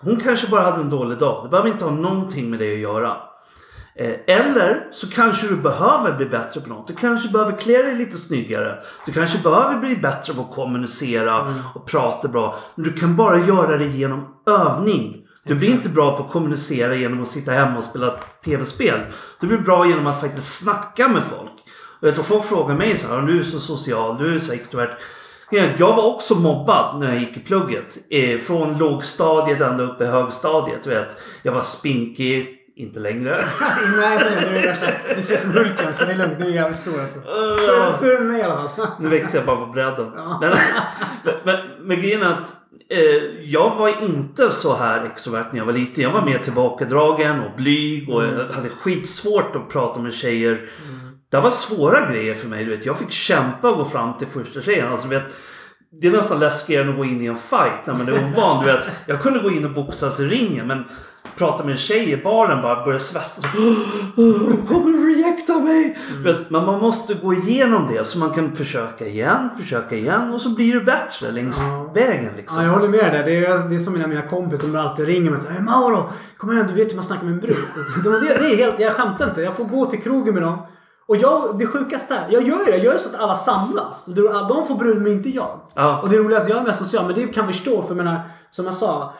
Hon 0.00 0.16
kanske 0.16 0.48
bara 0.48 0.62
hade 0.62 0.80
en 0.80 0.90
dålig 0.90 1.18
dag. 1.18 1.44
Det 1.44 1.48
behöver 1.48 1.70
inte 1.70 1.84
ha 1.84 1.92
någonting 1.92 2.50
med 2.50 2.58
det 2.58 2.72
att 2.72 2.78
göra. 2.78 3.16
Eh, 3.98 4.14
Eller 4.26 4.88
så 4.92 5.10
kanske 5.10 5.46
du 5.48 5.56
behöver 5.56 6.12
bli 6.12 6.26
bättre 6.26 6.60
på 6.60 6.68
något. 6.68 6.88
Du 6.88 6.94
kanske 6.94 7.28
behöver 7.28 7.52
klä 7.58 7.82
dig 7.82 7.94
lite 7.94 8.18
snyggare. 8.18 8.78
Du 9.06 9.12
kanske 9.12 9.38
behöver 9.38 9.78
bli 9.78 9.96
bättre 9.96 10.34
på 10.34 10.40
att 10.40 10.50
kommunicera 10.50 11.54
och 11.74 11.86
prata 11.86 12.28
bra. 12.28 12.56
Men 12.74 12.84
du 12.84 12.92
kan 12.92 13.16
bara 13.16 13.38
göra 13.38 13.78
det 13.78 13.86
genom 13.86 14.26
övning. 14.46 15.16
Du 15.44 15.54
blir 15.54 15.70
inte 15.70 15.88
bra 15.88 16.16
på 16.16 16.22
att 16.24 16.30
kommunicera 16.32 16.94
genom 16.94 17.22
att 17.22 17.28
sitta 17.28 17.52
hemma 17.52 17.76
och 17.76 17.84
spela 17.84 18.14
tv-spel. 18.44 19.00
Du 19.40 19.46
blir 19.46 19.58
bra 19.58 19.86
genom 19.86 20.06
att 20.06 20.20
faktiskt 20.20 20.58
snacka 20.62 21.08
med 21.08 21.22
folk. 21.24 21.52
Och 22.00 22.08
jag 22.08 22.14
tror 22.14 22.24
folk 22.24 22.44
frågar 22.44 22.74
mig 22.74 22.96
så 22.96 23.08
här, 23.08 23.22
du 23.22 23.38
är 23.38 23.42
så 23.42 23.60
social, 23.60 24.18
du 24.18 24.34
är 24.34 24.38
så 24.38 24.52
extrovert. 24.52 24.96
Jag 25.78 25.96
var 25.96 26.04
också 26.04 26.34
mobbad 26.34 27.00
när 27.00 27.06
jag 27.12 27.18
gick 27.20 27.36
i 27.36 27.40
plugget. 27.40 27.98
Eh, 28.10 28.38
Från 28.38 28.78
lågstadiet 28.78 29.60
ända 29.60 29.84
upp 29.84 30.00
i 30.00 30.04
högstadiet. 30.04 30.78
Du 30.84 30.90
vet. 30.90 31.22
Jag 31.42 31.52
var 31.52 31.60
spinkig. 31.62 32.52
Inte 32.76 33.00
längre. 33.00 33.44
Nej, 33.96 34.12
inte 34.12 34.30
det. 34.30 34.40
Det 34.40 34.58
är 34.58 34.62
det 34.62 34.68
värsta. 34.68 34.86
Du 35.16 35.22
ser 35.22 35.34
ut 35.34 35.40
som 35.40 35.52
Hulken, 35.52 35.94
så 35.94 36.04
det 36.04 36.12
är 36.12 36.16
lugnt. 36.16 36.38
Du 36.38 36.44
är 36.44 36.50
jävligt 36.50 36.78
stor 36.78 37.00
alltså. 37.00 37.20
Större, 37.56 37.92
större 37.92 38.16
än 38.16 38.28
mig 38.28 38.40
i 38.40 38.42
alla 38.42 38.56
fall. 38.56 38.86
Nu 39.00 39.08
växer 39.08 39.38
jag 39.38 39.46
bara 39.46 39.56
på 39.56 39.66
bredden. 39.66 40.12
Ja. 40.16 40.38
Men, 40.40 40.52
men, 41.44 41.56
men 41.80 42.00
grejen 42.00 42.22
är 42.22 42.26
att 42.26 42.52
eh, 42.88 42.98
jag 43.44 43.76
var 43.76 44.02
inte 44.04 44.50
så 44.50 44.76
här 44.76 45.04
extrovert 45.04 45.46
när 45.52 45.58
jag 45.58 45.66
var 45.66 45.72
liten. 45.72 46.02
Jag 46.04 46.10
var 46.12 46.24
mer 46.24 46.38
tillbakadragen 46.38 47.40
och 47.40 47.56
blyg 47.56 48.10
och 48.10 48.24
jag 48.24 48.30
hade 48.54 48.68
skitsvårt 48.68 49.56
att 49.56 49.68
prata 49.68 50.00
med 50.00 50.14
tjejer. 50.14 50.68
Det 51.36 51.42
var 51.42 51.50
svåra 51.50 52.10
grejer 52.10 52.34
för 52.34 52.48
mig. 52.48 52.64
Du 52.64 52.70
vet. 52.70 52.86
Jag 52.86 52.98
fick 52.98 53.10
kämpa 53.10 53.70
och 53.70 53.76
gå 53.76 53.84
fram 53.84 54.18
till 54.18 54.26
första 54.26 54.60
tjejen. 54.62 54.92
Alltså, 54.92 55.08
du 55.08 55.14
vet, 55.18 55.24
det 56.00 56.06
är 56.06 56.12
nästan 56.12 56.38
läskigare 56.40 56.82
än 56.84 56.90
att 56.90 56.96
gå 56.96 57.04
in 57.04 57.22
i 57.22 57.26
en 57.26 57.36
fight 57.38 57.86
när 57.86 57.94
man 57.94 58.08
är 58.08 58.12
ovan. 58.12 58.64
Du 58.64 58.72
vet, 58.72 58.86
jag 59.06 59.22
kunde 59.22 59.38
gå 59.38 59.50
in 59.50 59.64
och 59.64 59.70
boxas 59.72 60.20
i 60.20 60.24
ringen 60.24 60.66
men 60.66 60.84
prata 61.36 61.64
med 61.64 61.72
en 61.72 61.78
tjej 61.78 62.10
i 62.10 62.16
baren 62.22 62.62
bara 62.62 62.84
börja 62.84 62.98
svettas. 62.98 63.44
Hon 64.16 64.66
kommer 64.68 65.14
rejecta 65.14 65.58
mig! 65.58 65.98
Vet, 66.24 66.50
men 66.50 66.64
man 66.64 66.80
måste 66.80 67.14
gå 67.14 67.34
igenom 67.34 67.94
det 67.94 68.04
så 68.04 68.18
man 68.18 68.30
kan 68.30 68.56
försöka 68.56 69.06
igen, 69.06 69.50
försöka 69.58 69.96
igen 69.96 70.30
och 70.34 70.40
så 70.40 70.48
blir 70.54 70.74
det 70.74 70.80
bättre 70.80 71.30
längs 71.32 71.56
Ja. 71.58 71.92
vägen. 71.94 72.32
Liksom. 72.36 72.58
Ja, 72.58 72.64
jag 72.64 72.72
håller 72.72 72.88
med 72.88 73.12
dig. 73.12 73.22
Det 73.24 73.46
är, 73.46 73.68
det 73.68 73.74
är 73.74 73.78
som 73.78 73.92
mina, 73.92 74.06
mina 74.06 74.22
kompisar. 74.22 74.68
De 74.68 74.76
alltid 74.78 75.06
ringer 75.06 75.30
mig 75.30 75.36
och 75.36 75.42
säger 75.42 75.60
Mauro! 75.62 76.10
Kom 76.36 76.52
igen, 76.52 76.66
du 76.68 76.74
vet 76.74 76.90
hur 76.90 76.94
man 76.96 77.04
snackar 77.04 77.24
med 77.24 77.32
en 77.34 77.40
brud. 77.40 77.56
De, 78.04 78.10
det 78.10 78.34
är 78.34 78.56
helt, 78.56 78.78
jag 78.80 78.92
skämtar 78.92 79.28
inte. 79.28 79.40
Jag 79.42 79.56
får 79.56 79.64
gå 79.64 79.86
till 79.86 80.02
krogen 80.02 80.34
med 80.34 80.42
dem. 80.42 80.58
Och 81.08 81.16
jag, 81.16 81.58
det 81.58 81.66
sjukaste 81.66 82.14
är, 82.14 82.26
jag 82.30 82.42
gör 82.42 82.58
ju 82.58 82.64
det. 82.64 82.70
Jag 82.70 82.84
gör 82.84 82.96
så 82.98 83.08
att 83.16 83.22
alla 83.22 83.36
samlas. 83.36 84.04
De 84.48 84.66
får 84.68 84.74
brud 84.78 85.02
men 85.02 85.12
inte 85.12 85.28
jag. 85.28 85.60
Ja. 85.74 86.00
Och 86.02 86.08
det 86.08 86.16
roligaste, 86.18 86.50
jag 86.50 86.60
är 86.60 86.64
mest 86.66 86.78
social, 86.78 87.06
men 87.06 87.14
det 87.14 87.26
kan 87.26 87.44
jag 87.44 87.54
förstå 87.54 87.82
för 87.82 87.88
jag 87.88 87.96
menar, 87.96 88.20
som 88.50 88.64
jag 88.64 88.74
sa. 88.74 89.14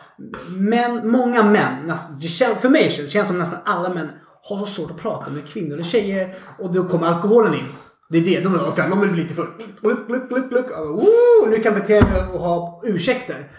Män, 0.57 1.11
många 1.11 1.43
män, 1.43 1.91
det 2.21 2.27
känns, 2.27 2.57
för 2.57 2.69
mig 2.69 2.95
det 3.01 3.07
känns 3.07 3.27
som 3.27 3.39
nästan 3.39 3.59
alla 3.65 3.89
män 3.89 4.09
har 4.49 4.57
så 4.59 4.65
svårt 4.65 4.91
att 4.91 4.97
prata 4.97 5.31
med 5.31 5.47
kvinnor 5.47 5.73
eller 5.73 5.83
tjejer. 5.83 6.35
Och 6.59 6.73
då 6.73 6.83
kommer 6.83 7.07
alkoholen 7.07 7.53
in. 7.53 7.65
Det 8.09 8.17
är 8.17 8.21
det. 8.21 8.39
De, 8.39 8.51
vill- 8.53 8.61
fan, 8.75 8.89
de 8.89 9.01
vill 9.01 9.09
bli 9.11 9.23
lite 9.23 9.35
full. 9.35 9.47
Gluck, 9.81 10.07
gluck, 10.07 10.29
gluck, 10.29 10.49
gluck. 10.49 10.71
Och, 10.79 10.87
Woo! 10.87 11.45
Nu 11.49 11.55
kan 11.55 11.73
jag 11.73 11.81
bete 11.81 12.01
mig 12.11 12.23
och 12.33 12.39
ha 12.39 12.81
ursäkter. 12.83 13.51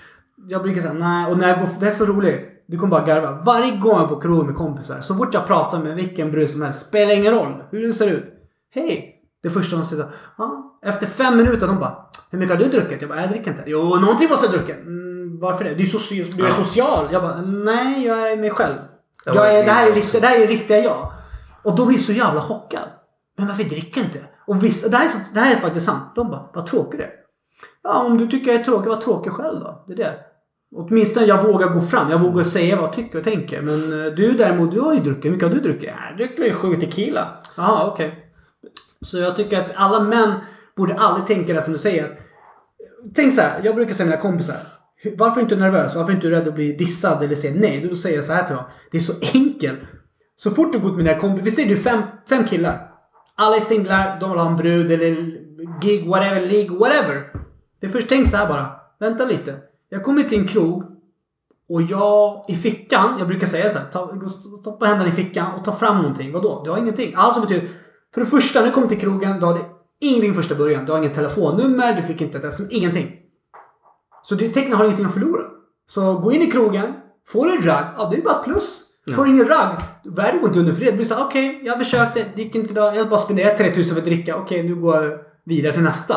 Jag 0.48 0.62
brukar 0.62 0.80
säga 0.82 0.92
nej. 0.92 1.26
Och 1.32 1.38
när 1.38 1.48
jag 1.48 1.58
går, 1.58 1.68
det 1.80 1.86
är 1.86 1.90
så 1.90 2.04
roligt. 2.04 2.40
Du 2.70 2.78
kommer 2.78 2.90
bara 2.90 3.06
garva. 3.06 3.42
Varje 3.44 3.70
gång 3.70 3.92
jag 3.92 4.02
är 4.02 4.06
på 4.06 4.20
krogen 4.20 4.46
med 4.46 4.56
kompisar. 4.56 5.00
Så 5.00 5.14
fort 5.14 5.34
jag 5.34 5.46
pratar 5.46 5.78
med 5.82 5.94
vilken 5.96 6.30
brud 6.30 6.50
som 6.50 6.62
helst. 6.62 6.86
Spelar 6.88 7.14
ingen 7.14 7.34
roll 7.34 7.64
hur 7.70 7.82
den 7.82 7.92
ser 7.92 8.08
ut. 8.08 8.24
Hej! 8.74 9.14
Det 9.42 9.50
första 9.50 9.76
de 9.76 9.84
säger 9.84 10.02
så, 10.02 10.08
ja. 10.38 10.78
Efter 10.82 11.06
fem 11.06 11.36
minuter 11.36 11.66
de 11.66 11.78
bara. 11.78 11.96
Hur 12.30 12.38
mycket 12.38 12.56
har 12.56 12.64
du 12.64 12.70
druckit? 12.70 13.00
Jag 13.00 13.10
bara, 13.10 13.20
jag 13.20 13.30
dricker 13.30 13.50
inte. 13.50 13.62
Jo, 13.66 13.78
någonting 13.78 14.28
måste 14.30 14.46
jag 14.46 14.54
dricka. 14.54 14.74
Mm, 14.80 15.38
varför 15.40 15.64
det? 15.64 15.74
Du 15.74 15.82
är, 15.82 15.86
soci- 15.86 16.32
du 16.36 16.46
är 16.46 16.50
social. 16.50 17.08
Jag 17.12 17.22
bara, 17.22 17.40
nej, 17.42 18.06
jag 18.06 18.32
är 18.32 18.36
mig 18.36 18.50
själv. 18.50 18.74
Jag 19.24 19.54
är, 19.54 19.64
det, 19.64 19.70
här 19.70 19.90
är 19.90 19.94
riktiga, 19.94 20.20
det 20.20 20.26
här 20.26 20.40
är 20.40 20.46
riktiga 20.46 20.78
jag. 20.78 21.12
Och 21.62 21.76
då 21.76 21.86
blir 21.86 21.96
jag 21.96 22.04
så 22.04 22.12
jävla 22.12 22.40
chockad. 22.42 22.88
Men 23.38 23.46
varför 23.48 23.64
dricker 23.64 24.00
inte? 24.00 24.18
Och 24.46 24.64
vissa, 24.64 24.88
det, 24.88 24.96
här 24.96 25.04
är 25.04 25.08
så, 25.08 25.18
det 25.34 25.40
här 25.40 25.56
är 25.56 25.60
faktiskt 25.60 25.86
sant. 25.86 26.02
De 26.14 26.30
bara, 26.30 26.50
vad 26.54 26.66
tråkig 26.66 27.00
du 27.00 27.04
är. 27.04 27.10
Ja, 27.82 28.02
om 28.04 28.18
du 28.18 28.26
tycker 28.26 28.52
jag 28.52 28.60
är 28.60 28.64
tråkig, 28.64 28.88
var 28.88 28.96
tråkig 28.96 29.32
själv 29.32 29.60
då. 29.60 29.84
Det 29.86 29.92
är 29.92 29.96
det. 29.96 30.14
Åtminstone 30.76 31.26
jag 31.26 31.42
vågar 31.42 31.68
gå 31.68 31.80
fram. 31.80 32.10
Jag 32.10 32.18
vågar 32.18 32.44
säga 32.44 32.76
vad 32.76 32.84
jag 32.84 32.92
tycker 32.92 33.18
och 33.18 33.24
tänker. 33.24 33.62
Men 33.62 34.06
eh, 34.06 34.12
du 34.12 34.32
däremot, 34.32 34.70
du 34.72 34.80
har 34.80 34.94
ju 34.94 35.00
druckit. 35.00 35.24
Hur 35.24 35.30
mycket 35.30 35.48
har 35.48 35.54
du 35.54 35.60
druckit? 35.60 35.90
Jag 36.10 36.16
dricker 36.16 36.44
ju 36.44 36.52
sju 36.52 36.76
tequila. 36.76 37.28
Jaha, 37.56 37.86
okej. 37.92 38.24
Så 39.00 39.18
jag 39.18 39.36
tycker 39.36 39.60
att 39.60 39.72
alla 39.74 40.00
män 40.00 40.32
borde 40.76 40.94
aldrig 40.94 41.26
tänka 41.26 41.52
det 41.54 41.62
som 41.62 41.72
du 41.72 41.78
säger. 41.78 42.18
Tänk 43.14 43.34
så 43.34 43.40
här, 43.40 43.60
jag 43.64 43.74
brukar 43.74 43.94
säga 43.94 44.04
till 44.06 44.10
mina 44.10 44.22
kompisar. 44.22 44.56
"Hur- 44.96 45.16
Varför 45.16 45.40
är 45.40 45.44
du 45.46 45.54
inte 45.54 45.56
nervös? 45.56 45.94
Varför 45.94 46.12
är 46.12 46.16
du 46.16 46.26
inte 46.26 46.30
rädd 46.40 46.48
att 46.48 46.54
bli 46.54 46.72
dissad 46.72 47.22
eller 47.22 47.34
säga 47.34 47.54
nej? 47.56 47.86
Då 47.88 47.94
säger 47.94 48.22
så 48.22 48.32
här 48.32 48.42
till 48.42 48.54
dem. 48.56 48.64
Det 48.90 48.96
är 48.96 49.00
så 49.00 49.12
enkelt. 49.34 49.78
Så 50.36 50.50
fort 50.50 50.72
du 50.72 50.78
går 50.78 50.90
ut 50.90 50.96
med 50.96 51.04
dina 51.04 51.18
kompisar. 51.18 51.44
Vi 51.44 51.50
säger 51.50 51.68
du 51.68 51.76
fem, 51.76 52.02
fem 52.28 52.44
killar. 52.44 52.90
Alla 53.34 53.56
är 53.56 53.60
singlar, 53.60 54.20
de 54.20 54.30
vill 54.30 54.38
ha 54.38 54.50
en 54.50 54.56
brud 54.56 54.90
eller 54.90 55.16
gig, 55.82 56.06
whatever, 56.08 56.40
league, 56.40 56.78
whatever. 56.78 57.32
Det 57.80 57.86
är 57.86 57.90
först, 57.90 58.08
tänk 58.08 58.28
så 58.28 58.36
här 58.36 58.48
bara. 58.48 58.66
Vänta 59.00 59.24
lite. 59.24 59.56
Jag 59.88 60.04
kommer 60.04 60.22
till 60.22 60.40
en 60.40 60.48
krog 60.48 60.84
och 61.68 61.82
jag 61.82 62.44
i 62.48 62.54
fickan, 62.54 63.18
jag 63.18 63.28
brukar 63.28 63.46
säga 63.46 63.70
så 63.70 63.78
här. 63.78 63.86
Ta, 63.92 64.28
stoppa 64.60 64.86
händerna 64.86 65.08
i 65.08 65.12
fickan 65.12 65.46
och 65.58 65.64
ta 65.64 65.72
fram 65.72 65.96
någonting. 65.96 66.32
Vadå? 66.32 66.62
Du 66.64 66.70
har 66.70 66.78
ingenting. 66.78 67.14
Alltså 67.16 67.40
betyder 67.40 67.68
för 68.14 68.20
det 68.20 68.26
första, 68.26 68.60
när 68.60 68.66
du 68.66 68.72
kommer 68.72 68.88
till 68.88 69.00
krogen, 69.00 69.40
du 69.40 69.46
hade 69.46 69.60
ingenting 70.00 70.34
första 70.34 70.54
början. 70.54 70.84
Du 70.84 70.92
har 70.92 70.98
inget 70.98 71.14
telefonnummer, 71.14 71.96
du 71.96 72.02
fick 72.02 72.20
inte 72.20 72.38
ett 72.38 72.44
sms, 72.44 72.70
ingenting. 72.70 73.16
Så 74.22 74.34
du 74.34 74.48
tekniskt 74.48 74.76
har 74.76 74.84
ingenting 74.84 75.06
att 75.06 75.12
förlora. 75.12 75.42
Så 75.86 76.14
gå 76.14 76.32
in 76.32 76.42
i 76.42 76.50
krogen, 76.50 76.92
får 77.28 77.46
du 77.46 77.56
en 77.56 77.62
ragg, 77.62 77.84
ja 77.98 78.08
det 78.10 78.16
är 78.16 78.22
bara 78.22 78.34
ett 78.34 78.44
plus. 78.44 78.84
Får 79.14 79.24
du 79.24 79.30
ingen 79.30 79.48
ragg, 79.48 79.78
världen 80.04 80.40
går 80.40 80.48
inte 80.48 80.60
under 80.60 80.72
för 80.72 80.80
det. 80.80 80.90
Det 80.90 80.96
blir 80.96 81.04
så 81.04 81.24
okej, 81.24 81.48
okay, 81.48 81.66
jag 81.66 81.78
försökte, 81.78 82.26
det 82.36 82.42
gick 82.42 82.54
inte 82.54 82.70
idag. 82.70 82.96
Jag 82.96 83.08
bara 83.08 83.18
spenderade 83.18 83.58
3000 83.58 83.94
för 83.94 84.00
att 84.00 84.06
dricka. 84.06 84.36
Okej, 84.36 84.60
okay, 84.60 84.74
nu 84.74 84.80
går 84.80 85.04
jag 85.04 85.18
vidare 85.44 85.72
till 85.72 85.82
nästa. 85.82 86.14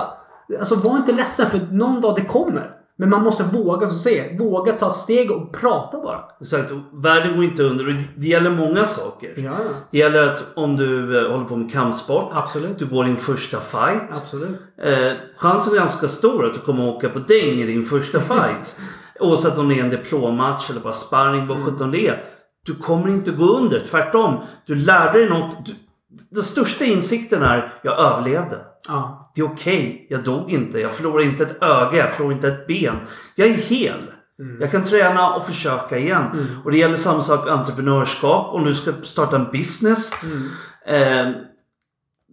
Alltså 0.59 0.76
var 0.76 0.97
inte 0.97 1.11
ledsen 1.11 1.49
för 1.49 1.67
någon 1.72 2.01
dag 2.01 2.15
det 2.15 2.26
kommer. 2.26 2.80
Men 3.02 3.10
man 3.10 3.24
måste 3.24 3.43
våga, 3.43 3.89
så 3.89 3.95
säga, 3.95 4.38
våga 4.38 4.74
ta 4.74 4.89
ett 4.89 4.95
steg 4.95 5.32
och 5.32 5.52
prata 5.52 6.02
bara. 6.02 6.20
Exakt. 6.41 6.72
Världen 6.93 7.36
går 7.36 7.43
inte 7.43 7.64
under. 7.64 8.04
Det 8.16 8.28
gäller 8.28 8.49
många 8.49 8.86
saker. 8.86 9.34
Ja. 9.38 9.58
Det 9.91 9.97
gäller 9.97 10.24
att 10.24 10.45
om 10.56 10.76
du 10.76 11.18
eh, 11.18 11.32
håller 11.32 11.45
på 11.45 11.56
med 11.56 11.72
kampsport. 11.72 12.32
Absolut. 12.34 12.80
Du 12.80 12.86
går 12.86 13.04
din 13.04 13.18
första 13.18 13.60
fight. 13.62 14.04
Absolut. 14.12 14.58
Eh, 14.84 15.12
chansen 15.38 15.74
är 15.74 15.78
ganska 15.78 16.08
stor 16.08 16.45
att 16.45 16.54
du 16.54 16.60
kommer 16.60 16.88
åka 16.88 17.10
på 17.10 17.20
däng 17.20 17.62
i 17.62 17.66
din 17.66 17.86
första 17.86 18.20
fight. 18.22 18.80
Oavsett 19.20 19.58
om 19.58 19.70
det 19.70 19.80
är 19.80 19.84
en 19.84 19.89
diplommatch 19.89 20.70
eller 20.70 20.82
bara 20.82 20.93
sparring, 20.93 21.47
vad 21.47 21.58
mm. 21.58 21.70
sjutton 21.70 21.91
det 21.91 22.08
är. 22.08 22.24
Du 22.66 22.76
kommer 22.76 23.10
inte 23.10 23.32
gå 23.32 23.45
under. 23.58 23.86
Tvärtom. 23.89 24.38
Du 24.66 24.76
lärde 24.76 25.20
dig 25.20 25.30
något. 25.30 25.66
Du, 25.66 25.74
den 26.30 26.43
största 26.43 26.86
insikten 26.86 27.41
är, 27.43 27.74
jag 27.84 27.99
överlevde. 27.99 28.70
Ja. 28.88 29.32
Det 29.36 29.41
är 29.41 29.45
okej. 29.45 29.77
Okay. 29.77 30.05
Jag 30.09 30.23
dog 30.23 30.51
inte. 30.51 30.79
Jag 30.79 30.93
förlorade 30.93 31.23
inte 31.23 31.43
ett 31.43 31.63
öga. 31.63 31.97
Jag 31.97 32.13
förlorade 32.13 32.36
inte 32.36 32.47
ett 32.47 32.67
ben. 32.67 32.95
Jag 33.36 33.47
är 33.47 33.53
hel. 33.53 34.11
Mm. 34.39 34.61
Jag 34.61 34.71
kan 34.71 34.84
träna 34.84 35.34
och 35.34 35.45
försöka 35.45 35.97
igen. 35.97 36.25
Mm. 36.34 36.45
Och 36.63 36.71
det 36.71 36.77
gäller 36.77 36.95
samma 36.95 37.21
sak 37.21 37.49
entreprenörskap. 37.49 38.53
Om 38.53 38.65
du 38.65 38.75
ska 38.75 38.91
starta 39.01 39.36
en 39.36 39.51
business. 39.51 40.11
Mm. 40.23 40.49
Eh, 40.86 41.41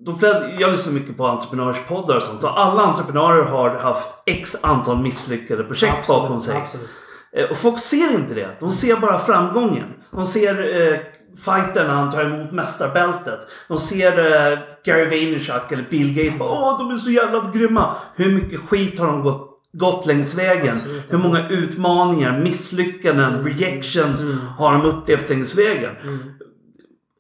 de 0.05 0.19
flesta, 0.19 0.51
jag 0.51 0.71
lyssnar 0.71 0.93
mycket 0.93 1.17
på 1.17 1.27
entreprenörspoddar 1.27 2.17
och 2.17 2.23
sånt. 2.23 2.45
Och 2.45 2.61
alla 2.61 2.83
entreprenörer 2.83 3.45
har 3.45 3.71
haft 3.71 4.23
x 4.27 4.57
antal 4.63 5.03
misslyckade 5.03 5.65
projekt 5.65 5.99
absolut, 5.99 6.23
bakom 6.23 6.41
sig. 6.41 6.57
Absolut. 6.57 6.89
Eh, 7.33 7.51
och 7.51 7.57
folk 7.57 7.79
ser 7.79 8.15
inte 8.15 8.35
det. 8.35 8.57
De 8.61 8.71
ser 8.71 8.97
bara 8.97 9.19
framgången. 9.19 9.95
De 10.11 10.25
ser 10.25 10.81
eh, 10.93 10.99
fighten 11.45 11.87
när 11.87 11.95
han 11.95 12.11
tar 12.11 12.25
emot 12.25 12.53
mästarbältet. 12.53 13.41
De 13.69 13.79
ser 13.79 14.19
eh, 14.53 14.59
Gary 14.85 15.05
Vaynerchuk 15.09 15.73
eller 15.73 15.87
Bill 15.91 16.15
Gates 16.15 16.39
bara 16.39 16.49
Åh, 16.51 16.79
de 16.79 16.91
är 16.91 16.97
så 16.97 17.11
jävla 17.11 17.51
grymma. 17.55 17.95
Hur 18.17 18.33
mycket 18.35 18.61
skit 18.61 18.99
har 18.99 19.07
de 19.07 19.23
gått, 19.23 19.51
gått 19.73 20.07
längs 20.07 20.39
vägen? 20.39 20.77
Absolut. 20.77 21.13
Hur 21.13 21.19
många 21.19 21.49
utmaningar, 21.49 22.39
misslyckanden, 22.39 23.35
Mm. 23.35 23.45
rejections 23.47 24.23
Mm. 24.23 24.39
har 24.59 24.73
de 24.73 24.83
upplevt 24.85 25.29
längs 25.29 25.55
vägen? 25.59 25.97
Mm. 26.03 26.19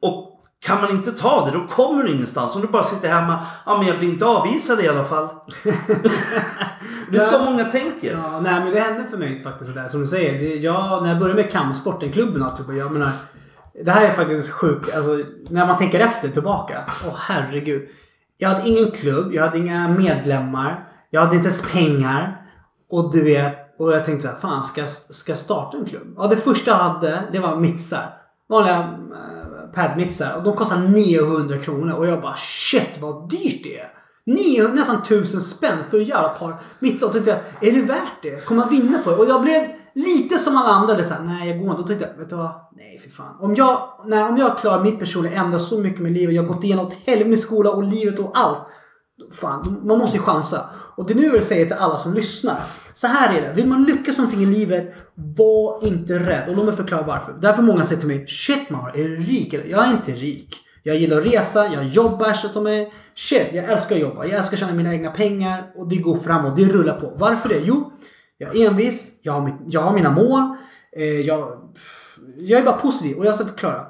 Och 0.02 0.24
kan 0.66 0.80
man 0.80 0.90
inte 0.90 1.12
ta 1.12 1.46
det, 1.46 1.58
då 1.58 1.66
kommer 1.66 2.02
du 2.04 2.10
ingenstans. 2.12 2.54
Om 2.54 2.60
du 2.60 2.66
bara 2.68 2.82
sitter 2.82 3.08
hemma, 3.08 3.44
ja 3.66 3.78
men 3.78 3.86
jag 3.86 3.98
blir 3.98 4.08
inte 4.08 4.26
avvisad 4.26 4.80
i 4.84 4.88
alla 4.88 5.04
fall. 5.04 5.28
det 7.10 7.16
är 7.16 7.20
så 7.20 7.44
många 7.44 7.64
tänker. 7.64 8.12
Ja, 8.12 8.40
nej 8.40 8.60
men 8.64 8.72
det 8.72 8.80
hände 8.80 9.04
för 9.10 9.16
mig 9.16 9.42
faktiskt 9.42 9.70
sådär 9.70 9.88
som 9.88 10.00
du 10.00 10.06
säger. 10.06 10.38
Det, 10.38 10.54
jag, 10.56 11.02
när 11.02 11.08
jag 11.08 11.18
började 11.18 11.42
med 11.42 11.52
kampsporten, 11.52 12.12
klubben 12.12 12.42
och 12.42 12.56
typ, 12.56 12.66
jag 12.76 12.92
menar. 12.92 13.10
Det 13.84 13.90
här 13.90 14.04
är 14.04 14.12
faktiskt 14.12 14.50
sjukt. 14.50 14.96
Alltså, 14.96 15.18
när 15.50 15.66
man 15.66 15.78
tänker 15.78 16.00
efter 16.00 16.28
tillbaka. 16.28 16.84
Åh 17.06 17.14
herregud. 17.18 17.88
Jag 18.38 18.48
hade 18.48 18.68
ingen 18.68 18.90
klubb, 18.90 19.32
jag 19.34 19.42
hade 19.44 19.58
inga 19.58 19.88
medlemmar. 19.88 20.88
Jag 21.10 21.20
hade 21.20 21.36
inte 21.36 21.48
ens 21.48 21.72
pengar. 21.72 22.42
Och 22.90 23.12
du 23.12 23.24
vet, 23.24 23.54
och 23.78 23.92
jag 23.92 24.04
tänkte 24.04 24.26
så 24.28 24.32
här, 24.32 24.40
fan 24.40 24.64
ska, 24.64 24.80
jag- 24.80 24.90
ska 24.90 25.32
jag 25.32 25.38
starta 25.38 25.76
en 25.76 25.84
klubb? 25.84 26.14
Ja, 26.16 26.26
det 26.26 26.36
första 26.36 26.70
jag 26.70 26.78
hade, 26.78 27.22
det 27.32 27.38
var 27.38 27.56
mitsar. 27.56 28.14
Vanliga 28.48 28.74
eh, 28.76 28.80
äh, 28.82 29.72
padmitsar. 29.74 30.36
Och 30.36 30.42
de 30.42 30.56
kostar 30.56 30.78
900 30.78 31.58
kronor. 31.58 31.92
Och 31.94 32.06
jag 32.06 32.20
bara 32.20 32.34
shit 32.36 32.98
vad 33.00 33.30
dyrt 33.30 33.60
det 33.64 33.78
är. 33.80 33.88
900, 34.26 34.72
nästan 34.74 34.96
1000 34.96 35.40
spänn 35.40 35.78
för 35.90 36.00
ett 36.00 36.08
jävla 36.08 36.28
par 36.28 36.54
mitsar. 36.78 37.06
Och 37.06 37.12
tänkte 37.12 37.30
jag, 37.60 37.68
är 37.68 37.72
det 37.74 37.82
värt 37.82 38.22
det? 38.22 38.44
Kommer 38.44 38.60
man 38.60 38.70
vinna 38.70 38.98
på 38.98 39.10
det? 39.10 39.16
Och 39.16 39.28
jag 39.28 39.42
blev 39.42 39.66
lite 39.98 40.38
som 40.38 40.56
alla 40.56 40.68
andra. 40.68 40.94
Det 40.94 41.02
är 41.02 41.06
så 41.06 41.14
här, 41.14 41.22
nej 41.22 41.48
jag 41.48 41.58
går 41.58 41.70
inte. 41.70 41.82
Och 41.82 41.88
tänkte 41.88 42.08
jag, 42.12 42.18
vet 42.18 42.30
du 42.30 42.36
vad? 42.36 42.50
Nej 42.76 42.98
för 42.98 43.10
fan. 43.10 43.36
Om 43.40 43.54
jag, 43.54 43.78
nej, 44.06 44.22
om 44.24 44.36
jag 44.36 44.58
klarar 44.58 44.84
mitt 44.84 44.98
personliga 44.98 45.32
ändra 45.32 45.58
så 45.58 45.78
mycket 45.78 46.00
med 46.00 46.12
livet. 46.12 46.34
Jag 46.34 46.42
har 46.42 46.54
gått 46.54 46.64
igenom 46.64 46.86
ett 46.86 46.96
helvete 47.06 47.30
med 47.30 47.38
skola 47.38 47.70
och 47.70 47.82
livet 47.82 48.18
och 48.18 48.30
allt. 48.34 48.58
Fan, 49.32 49.80
man 49.84 49.98
måste 49.98 50.16
ju 50.16 50.22
chansa. 50.22 50.60
Och 50.96 51.06
det 51.06 51.12
är 51.12 51.14
nu 51.14 51.22
jag 51.22 51.32
vill 51.32 51.42
säga 51.42 51.66
till 51.66 51.76
alla 51.76 51.96
som 51.96 52.14
lyssnar. 52.14 52.60
Så 52.94 53.06
här 53.06 53.38
är 53.38 53.42
det. 53.42 53.52
Vill 53.54 53.66
man 53.66 53.84
lyckas 53.84 54.18
någonting 54.18 54.42
i 54.42 54.46
livet, 54.46 54.94
var 55.14 55.86
inte 55.86 56.18
rädd. 56.18 56.48
Och 56.48 56.56
låt 56.56 56.64
mig 56.64 56.76
förklara 56.76 57.02
varför. 57.02 57.32
Därför 57.32 57.62
många 57.62 57.84
säger 57.84 58.00
till 58.00 58.08
mig, 58.08 58.26
shit 58.26 58.70
Mar, 58.70 58.92
är 58.94 59.08
du 59.08 59.16
rik? 59.16 59.54
Jag 59.54 59.86
är 59.86 59.90
inte 59.90 60.12
rik. 60.12 60.56
Jag 60.82 60.96
gillar 60.96 61.18
att 61.18 61.26
resa, 61.26 61.72
jag 61.72 61.84
jobbar 61.84 62.32
så 62.32 62.48
de 62.54 62.66
är 62.66 62.88
Shit, 63.18 63.48
jag 63.52 63.64
älskar 63.64 63.96
att 63.96 64.02
jobba. 64.02 64.24
Jag 64.24 64.38
älskar 64.38 64.56
att 64.56 64.60
tjäna 64.60 64.72
mina 64.72 64.94
egna 64.94 65.10
pengar. 65.10 65.72
Och 65.76 65.88
det 65.88 65.96
går 65.96 66.16
framåt, 66.16 66.56
det 66.56 66.64
rullar 66.64 67.00
på. 67.00 67.14
Varför 67.16 67.48
det? 67.48 67.58
Jo, 67.64 67.92
jag 68.38 68.56
är 68.56 68.68
envis, 68.68 69.18
jag 69.22 69.32
har, 69.32 69.40
mitt, 69.40 69.54
jag 69.66 69.80
har 69.80 69.94
mina 69.94 70.10
mål. 70.10 70.56
Eh, 70.96 71.20
jag, 71.20 71.72
jag 72.38 72.60
är 72.60 72.64
bara 72.64 72.76
positiv 72.76 73.16
och 73.16 73.26
jag 73.26 73.34
ska 73.34 73.44
förklara. 73.44 73.86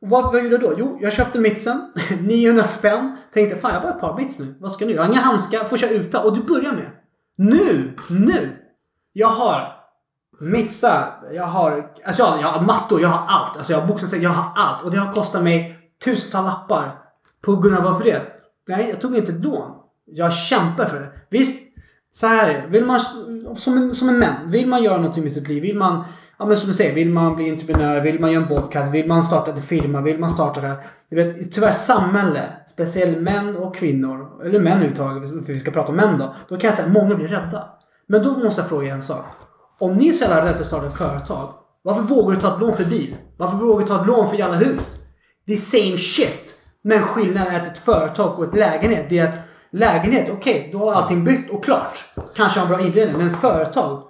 Vad 0.00 0.44
gjorde 0.44 0.54
jag 0.54 0.60
då? 0.60 0.74
Jo, 0.78 0.98
jag 1.00 1.12
köpte 1.12 1.38
mitsen. 1.38 1.92
900 2.20 2.64
spänn. 2.64 3.16
Tänkte, 3.32 3.56
fan 3.56 3.74
jag 3.74 3.80
har 3.80 3.86
bara 3.88 3.94
ett 3.94 4.00
par 4.00 4.16
mits 4.16 4.38
nu. 4.38 4.54
Vad 4.60 4.72
ska 4.72 4.84
jag 4.84 4.88
nu? 4.88 4.94
Jag 4.94 5.02
har 5.02 5.12
inga 5.12 5.20
handskar. 5.20 5.64
Får 5.64 5.76
köra 5.76 5.90
utan. 5.90 6.24
Och 6.24 6.36
du 6.36 6.42
börjar 6.42 6.72
med. 6.72 6.90
Nu! 7.36 7.90
Nu! 8.10 8.56
Jag 9.12 9.28
har 9.28 9.72
mitsar. 10.40 11.20
Jag 11.32 11.44
har, 11.46 11.90
alltså 12.04 12.22
jag, 12.22 12.40
jag 12.40 12.48
har 12.48 12.62
mattor. 12.62 13.00
Jag 13.00 13.08
har 13.08 13.26
allt. 13.28 13.56
Alltså 13.56 13.72
jag 13.72 13.80
har 13.80 13.88
boxningssäck. 13.88 14.22
jag 14.22 14.30
har 14.30 14.62
allt. 14.62 14.82
Och 14.82 14.90
det 14.90 14.98
har 14.98 15.14
kostat 15.14 15.42
mig 15.42 15.78
tusentals 16.04 16.46
lappar. 16.46 16.98
På 17.42 17.56
grund 17.56 17.76
av 17.76 17.84
varför 17.84 18.04
det? 18.04 18.22
Nej, 18.68 18.88
jag 18.90 19.00
tog 19.00 19.16
inte 19.16 19.32
då. 19.32 19.76
Jag 20.06 20.34
kämpar 20.34 20.86
för 20.86 21.00
det. 21.00 21.12
Visst, 21.30 21.69
så 22.12 22.26
här 22.26 22.48
är 22.48 22.62
det. 22.62 22.66
Vill 22.68 22.84
man, 22.84 23.00
som 23.56 23.76
en, 23.76 23.94
som 23.94 24.08
en 24.08 24.18
män, 24.18 24.50
vill 24.50 24.68
man 24.68 24.82
göra 24.82 24.96
någonting 24.96 25.22
med 25.22 25.32
sitt 25.32 25.48
liv, 25.48 25.62
vill 25.62 25.76
man, 25.76 26.04
ja 26.38 26.46
men 26.46 26.56
som 26.56 26.68
du 26.68 26.74
säger, 26.74 26.94
vill 26.94 27.10
man 27.10 27.36
bli 27.36 27.50
entreprenör, 27.50 28.00
vill 28.00 28.20
man 28.20 28.32
göra 28.32 28.42
en 28.42 28.48
podcast, 28.48 28.94
vill 28.94 29.08
man 29.08 29.22
starta 29.22 29.52
en 29.52 29.62
firma, 29.62 30.00
vill 30.00 30.18
man 30.18 30.30
starta 30.30 30.60
det 30.60 30.66
här. 30.66 30.76
Du 31.10 31.16
vet, 31.16 31.52
tyvärr 31.52 31.72
samhälle, 31.72 32.42
speciellt 32.66 33.18
män 33.18 33.56
och 33.56 33.74
kvinnor, 33.74 34.42
eller 34.44 34.60
män 34.60 34.72
överhuvudtaget, 34.72 35.46
för 35.46 35.52
vi 35.52 35.60
ska 35.60 35.70
prata 35.70 35.88
om 35.88 35.96
män 35.96 36.18
då. 36.18 36.34
Då 36.48 36.56
kan 36.56 36.68
jag 36.68 36.74
säga 36.74 36.86
att 36.86 36.92
många 36.92 37.14
blir 37.14 37.28
rädda. 37.28 37.68
Men 38.06 38.22
då 38.22 38.38
måste 38.38 38.60
jag 38.60 38.68
fråga 38.68 38.94
en 38.94 39.02
sak. 39.02 39.24
Om 39.80 39.94
ni 39.94 40.08
är 40.08 40.12
så 40.12 40.24
jävla 40.24 40.44
rädda 40.44 40.52
för 40.54 40.60
att 40.60 40.66
starta 40.66 40.86
ett 40.86 40.96
företag, 40.96 41.54
varför 41.82 42.02
vågar 42.02 42.34
du 42.34 42.40
ta 42.40 42.54
ett 42.54 42.60
lån 42.60 42.76
för 42.76 42.84
bil? 42.84 43.16
Varför 43.36 43.56
vågar 43.56 43.80
du 43.80 43.86
ta 43.86 44.00
ett 44.00 44.06
lån 44.06 44.30
för 44.30 44.36
jävla 44.36 44.56
hus? 44.56 44.96
Det 45.46 45.52
är 45.52 45.56
same 45.56 45.98
shit. 45.98 46.56
Men 46.82 47.02
skillnaden 47.02 47.54
är 47.54 47.60
att 47.60 47.66
ett 47.66 47.78
företag 47.78 48.38
och 48.38 48.44
ett 48.44 48.54
lägenhet, 48.54 49.06
det 49.08 49.18
är 49.18 49.28
att 49.28 49.40
lägenhet, 49.72 50.30
okej, 50.32 50.68
då 50.72 50.78
har 50.78 50.92
allting 50.92 51.24
byggt 51.24 51.50
och 51.50 51.64
klart. 51.64 52.04
Kanske 52.34 52.60
har 52.60 52.66
en 52.66 52.72
bra 52.72 52.80
inredning, 52.80 53.18
men 53.18 53.30
företag, 53.30 54.02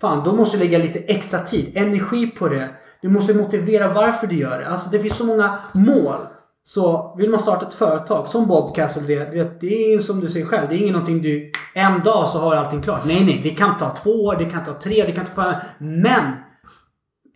fan, 0.00 0.24
då 0.24 0.32
måste 0.32 0.56
du 0.56 0.64
lägga 0.64 0.78
lite 0.78 0.98
extra 0.98 1.40
tid, 1.40 1.72
energi 1.74 2.26
på 2.26 2.48
det. 2.48 2.68
Du 3.02 3.08
måste 3.08 3.34
motivera 3.34 3.92
varför 3.92 4.26
du 4.26 4.36
gör 4.36 4.58
det. 4.58 4.68
Alltså 4.68 4.90
det 4.90 4.98
finns 4.98 5.16
så 5.16 5.24
många 5.24 5.58
mål. 5.72 6.16
Så 6.64 7.14
vill 7.18 7.30
man 7.30 7.40
starta 7.40 7.66
ett 7.66 7.74
företag 7.74 8.28
som 8.28 8.48
podcast 8.48 8.96
eller 8.96 9.08
det, 9.08 9.30
vet, 9.30 9.60
det 9.60 9.94
är 9.94 9.98
som 9.98 10.20
du 10.20 10.28
säger 10.28 10.46
själv, 10.46 10.68
det 10.68 10.74
är 10.74 10.78
inget 10.78 10.92
någonting 10.92 11.22
du 11.22 11.52
en 11.74 12.02
dag 12.02 12.28
så 12.28 12.38
har 12.38 12.56
allting 12.56 12.82
klart. 12.82 13.04
Nej, 13.04 13.24
nej, 13.24 13.40
det 13.44 13.50
kan 13.50 13.78
ta 13.78 13.88
två 13.88 14.10
år, 14.10 14.36
det 14.36 14.44
kan 14.44 14.64
ta 14.64 14.72
tre, 14.72 15.04
det 15.06 15.12
kan 15.12 15.24
ta 15.24 15.42
fem. 15.42 15.54
Men 15.78 16.32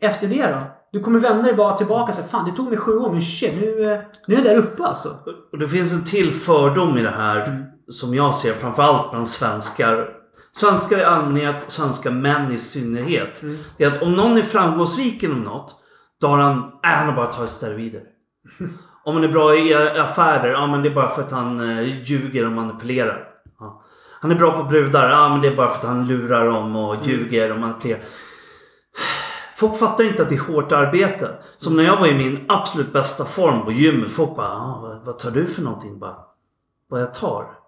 efter 0.00 0.26
det 0.26 0.46
då? 0.46 0.77
Du 0.93 1.01
kommer 1.01 1.20
vända 1.20 1.43
dig 1.43 1.55
bara 1.55 1.72
tillbaka 1.72 2.09
och 2.09 2.14
säga 2.14 2.26
Fan 2.26 2.45
det 2.45 2.57
tog 2.57 2.68
mig 2.68 2.78
sju 2.78 2.99
år 2.99 3.12
men 3.12 3.22
shit 3.22 3.55
nu, 3.61 4.01
nu 4.26 4.34
är 4.34 4.39
jag 4.39 4.45
där 4.45 4.57
uppe 4.57 4.84
alltså. 4.84 5.09
Och 5.53 5.59
det 5.59 5.68
finns 5.68 5.93
en 5.93 6.05
till 6.05 6.32
fördom 6.32 6.99
i 6.99 7.03
det 7.03 7.11
här 7.11 7.66
som 7.89 8.14
jag 8.14 8.34
ser 8.34 8.53
framförallt 8.53 9.11
bland 9.11 9.28
svenskar. 9.28 10.09
Svenskar 10.53 10.99
i 10.99 11.05
allmänhet, 11.05 11.64
svenska 11.68 12.11
män 12.11 12.53
i 12.53 12.59
synnerhet. 12.59 13.43
Det 13.76 13.84
är 13.84 13.89
att 13.89 14.03
om 14.03 14.12
någon 14.12 14.39
är 14.39 14.43
framgångsrik 14.43 15.22
inom 15.22 15.43
något, 15.43 15.74
då 16.20 16.26
har 16.26 16.39
han, 16.39 16.59
äh, 16.59 16.91
han 16.91 17.07
har 17.07 17.16
bara 17.16 17.26
tagit 17.26 17.51
steroider. 17.51 18.03
om 19.05 19.14
han 19.14 19.24
är 19.24 19.28
bra 19.28 19.55
i 19.55 19.74
affärer, 19.99 20.53
ja 20.53 20.66
men 20.66 20.82
det 20.82 20.89
är 20.89 20.95
bara 20.95 21.09
för 21.09 21.22
att 21.22 21.32
han 21.32 21.61
eh, 21.70 22.03
ljuger 22.03 22.47
och 22.47 22.53
manipulerar. 22.53 23.24
Ja. 23.59 23.82
Han 24.20 24.30
är 24.30 24.34
bra 24.34 24.53
på 24.53 24.64
brudar, 24.64 25.11
ja 25.11 25.28
men 25.28 25.41
det 25.41 25.49
är 25.49 25.57
bara 25.57 25.68
för 25.68 25.78
att 25.78 25.95
han 25.95 26.07
lurar 26.09 26.47
dem 26.47 26.76
och 26.76 27.07
ljuger 27.07 27.53
och 27.53 27.59
manipulerar. 27.59 28.01
Folk 29.59 29.76
fattar 29.78 30.04
inte 30.04 30.22
att 30.22 30.28
det 30.28 30.34
är 30.34 30.52
hårt 30.52 30.72
arbete. 30.72 31.30
Som 31.56 31.76
när 31.76 31.84
jag 31.84 31.96
var 31.96 32.06
i 32.06 32.14
min 32.14 32.44
absolut 32.48 32.92
bästa 32.92 33.24
form 33.24 33.64
på 33.64 33.72
gymmet. 33.72 34.12
Folk 34.12 34.36
bara, 34.36 34.48
ah, 34.48 34.78
vad, 34.82 35.04
vad 35.04 35.18
tar 35.18 35.30
du 35.30 35.46
för 35.46 35.62
någonting? 35.62 35.98
Bara, 35.98 36.16
vad 36.88 37.00
jag 37.00 37.14
tar? 37.14 37.59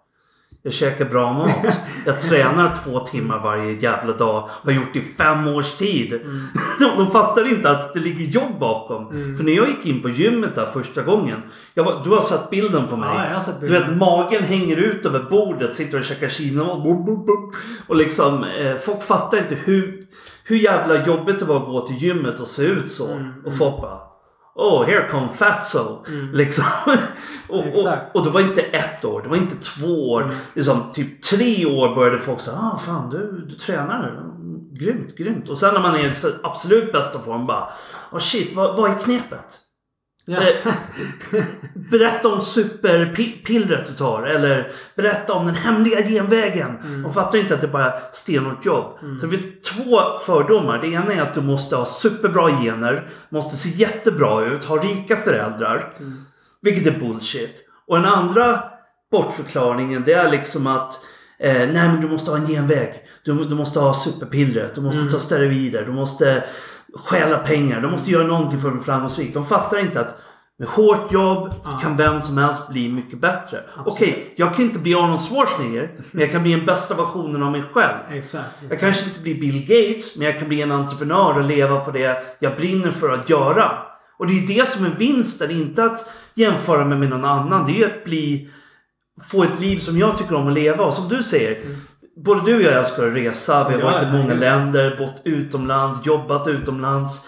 Jag 0.63 0.73
käkar 0.73 1.05
bra 1.05 1.33
mat. 1.33 1.79
Jag 2.07 2.21
tränar 2.29 2.75
två 2.85 3.01
timmar 3.01 3.39
varje 3.43 3.73
jävla 3.73 4.13
dag. 4.13 4.49
Har 4.51 4.73
gjort 4.73 4.93
det 4.93 4.99
i 4.99 5.03
fem 5.03 5.49
års 5.49 5.73
tid. 5.73 6.13
Mm. 6.13 6.41
De, 6.79 6.97
de 6.97 7.11
fattar 7.11 7.53
inte 7.53 7.71
att 7.71 7.95
det 7.95 8.01
ligger 8.01 8.25
jobb 8.25 8.59
bakom. 8.61 9.09
För 9.37 9.45
när 9.45 9.53
jag 9.53 9.69
gick 9.69 9.87
in 9.87 10.03
på 10.03 10.09
gymmet 10.09 10.55
där 10.55 10.67
första 10.67 11.03
gången. 11.03 11.43
Var, 11.75 12.01
du 12.05 12.11
har 12.11 12.21
sett 12.21 12.51
bilden 12.51 12.89
på 12.89 12.97
mig. 12.97 13.31
Ja, 13.35 13.41
sett 13.41 13.61
Du 13.61 13.67
bilden. 13.67 13.89
vet 13.89 13.99
magen 13.99 14.43
hänger 14.43 14.77
ut 14.77 15.07
över 15.07 15.23
bordet. 15.31 15.75
Sitter 15.75 15.99
och 15.99 16.05
käkar 16.05 16.85
bop, 16.85 17.07
bop. 17.27 17.55
Och 17.87 17.97
liksom 17.97 18.45
eh, 18.45 18.77
folk 18.77 19.03
fattar 19.03 19.39
inte 19.39 19.55
hur, 19.55 20.01
hur 20.51 20.57
jävla 20.57 21.07
jobbigt 21.07 21.39
det 21.39 21.45
var 21.45 21.57
att 21.57 21.67
gå 21.67 21.87
till 21.87 21.97
gymmet 21.97 22.41
och 22.41 22.49
se 22.49 22.63
ut 22.63 22.91
så. 22.91 23.13
Mm, 23.13 23.33
Och 23.47 23.57
folk 23.57 23.81
bara 23.81 24.01
Oh, 24.55 24.85
here 24.85 25.09
come 25.09 25.29
fatso. 25.29 26.05
Liksom. 26.33 26.65
och, 27.49 27.59
och, 27.59 27.89
och 28.15 28.25
det 28.25 28.31
var 28.31 28.41
inte 28.41 28.61
ett 28.63 29.05
år, 29.05 29.23
det 29.23 29.29
var 29.29 29.37
inte 29.37 29.57
två 29.57 30.11
år. 30.11 30.31
Liksom, 30.55 30.83
typ 30.95 31.23
tre 31.23 31.67
år 31.67 31.95
började 31.95 32.19
folk 32.19 32.41
säga 32.41 32.57
ah, 32.57 32.79
fan 32.79 33.11
du, 33.11 33.47
du 33.49 33.55
tränar. 33.55 34.27
Grymt, 34.73 35.17
grymt. 35.17 35.49
Och 35.49 35.59
sen 35.59 35.75
när 35.75 35.81
man 35.81 35.95
är 35.95 35.99
i 35.99 36.13
absolut 36.43 36.93
bästa 36.93 37.19
form 37.19 37.47
bara 37.47 37.69
oh, 38.13 38.19
shit, 38.19 38.57
vad, 38.57 38.77
vad 38.77 38.91
är 38.91 38.95
knepet? 38.95 39.59
Ja. 40.31 40.41
Berätta 41.75 42.29
om 42.29 42.41
superpillret 42.41 43.87
du 43.87 43.93
tar. 43.93 44.23
Eller 44.23 44.71
berätta 44.97 45.33
om 45.33 45.47
den 45.47 45.55
hemliga 45.55 46.03
genvägen. 46.03 46.79
De 47.03 47.15
fattar 47.15 47.39
inte 47.39 47.55
att 47.55 47.61
det 47.61 47.69
bara 47.69 47.93
är 47.93 48.01
stenhårt 48.13 48.65
jobb. 48.65 48.99
Så 49.21 49.27
det 49.27 49.37
finns 49.37 49.69
två 49.69 50.19
fördomar. 50.27 50.79
Det 50.79 50.89
ena 50.89 51.13
är 51.13 51.21
att 51.21 51.35
du 51.35 51.41
måste 51.41 51.77
ha 51.77 51.85
superbra 51.85 52.51
gener. 52.51 53.09
Måste 53.29 53.57
se 53.57 53.69
jättebra 53.69 54.45
ut. 54.45 54.65
Ha 54.65 54.77
rika 54.77 55.17
föräldrar. 55.17 55.93
Vilket 56.63 56.95
är 56.95 56.99
bullshit. 57.01 57.67
Och 57.87 57.97
den 57.97 58.07
andra 58.07 58.63
bortförklaringen 59.11 60.03
det 60.07 60.13
är 60.13 60.31
liksom 60.31 60.67
att 60.67 60.95
eh, 61.39 61.55
nej 61.55 61.89
men 61.89 62.01
du 62.01 62.09
måste 62.09 62.31
ha 62.31 62.39
en 62.39 62.47
genväg. 62.47 62.95
Du, 63.25 63.45
du 63.45 63.55
måste 63.55 63.81
ha 63.81 63.95
superpillret. 63.95 64.75
Du 64.75 64.81
måste 64.81 65.11
ta 65.11 65.19
steroider. 65.19 65.85
Du 65.85 65.93
måste 65.93 66.45
stjäla 66.95 67.39
pengar. 67.39 67.81
Du 67.81 67.89
måste 67.91 68.11
göra 68.11 68.27
någonting 68.27 68.61
för 68.61 68.69
att 68.69 68.75
bli 68.75 68.83
framgångsrik. 68.83 69.35
De 69.35 69.47
fattar 69.47 69.79
inte 69.79 70.01
att 70.01 70.23
med 70.59 70.69
hårt 70.69 71.13
jobb 71.13 71.55
kan 71.83 71.97
vem 71.97 72.23
som 72.23 72.39
helst 72.39 72.69
bli 72.69 72.89
mycket 72.89 73.21
bättre. 73.21 73.65
Okej, 73.87 74.35
jag 74.37 74.55
kan 74.55 74.65
inte 74.65 74.79
bli 74.79 74.95
Arnold 74.95 75.21
Schwarzenegger. 75.21 75.91
Men 76.11 76.21
jag 76.21 76.33
kan 76.33 76.43
bli 76.43 76.53
den 76.53 76.67
bästa 76.67 76.95
versionen 76.95 77.43
av 77.43 77.53
mig 77.53 77.63
själv. 77.73 77.99
Exakt. 78.11 78.45
Jag 78.61 78.73
exakt. 78.73 78.81
kanske 78.81 79.05
inte 79.09 79.21
blir 79.21 79.41
Bill 79.41 79.61
Gates, 79.61 80.17
men 80.17 80.27
jag 80.27 80.39
kan 80.39 80.49
bli 80.49 80.63
en 80.63 80.73
entreprenör 80.73 81.39
och 81.39 81.45
leva 81.45 81.81
på 81.81 81.91
det 81.91 82.23
jag 82.39 82.57
brinner 82.57 82.91
för 82.91 83.15
att 83.15 83.31
göra. 83.31 83.79
Och 84.19 84.27
det 84.27 84.33
är 84.33 84.47
det 84.47 84.69
som 84.69 84.85
är 84.85 84.91
vinsten, 84.99 85.51
inte 85.51 85.85
att 85.85 86.11
jämföra 86.35 86.85
mig 86.85 86.99
med 86.99 87.09
någon 87.09 87.25
annan. 87.25 87.67
Det 87.67 87.73
är 87.73 87.77
ju 87.77 87.85
att 87.85 88.05
bli, 88.05 88.51
få 89.31 89.45
ett 89.45 89.61
liv 89.61 89.79
som 89.79 89.99
jag 89.99 90.19
tycker 90.19 90.35
om 90.35 90.49
att 90.49 90.55
leva. 90.55 90.85
Och 90.85 90.95
som 90.95 91.09
du 91.09 91.23
säger, 91.23 91.63
både 92.25 92.41
du 92.45 92.57
och 92.57 92.63
jag 92.63 92.73
älskar 92.75 93.07
att 93.07 93.15
resa. 93.17 93.69
Vi 93.69 93.75
har 93.75 93.81
Ja, 93.81 93.91
varit 93.91 94.09
i 94.09 94.13
många 94.13 94.35
länder, 94.35 94.97
bott 94.99 95.23
utomlands, 95.25 96.07
jobbat 96.07 96.49
utomlands. 96.49 97.21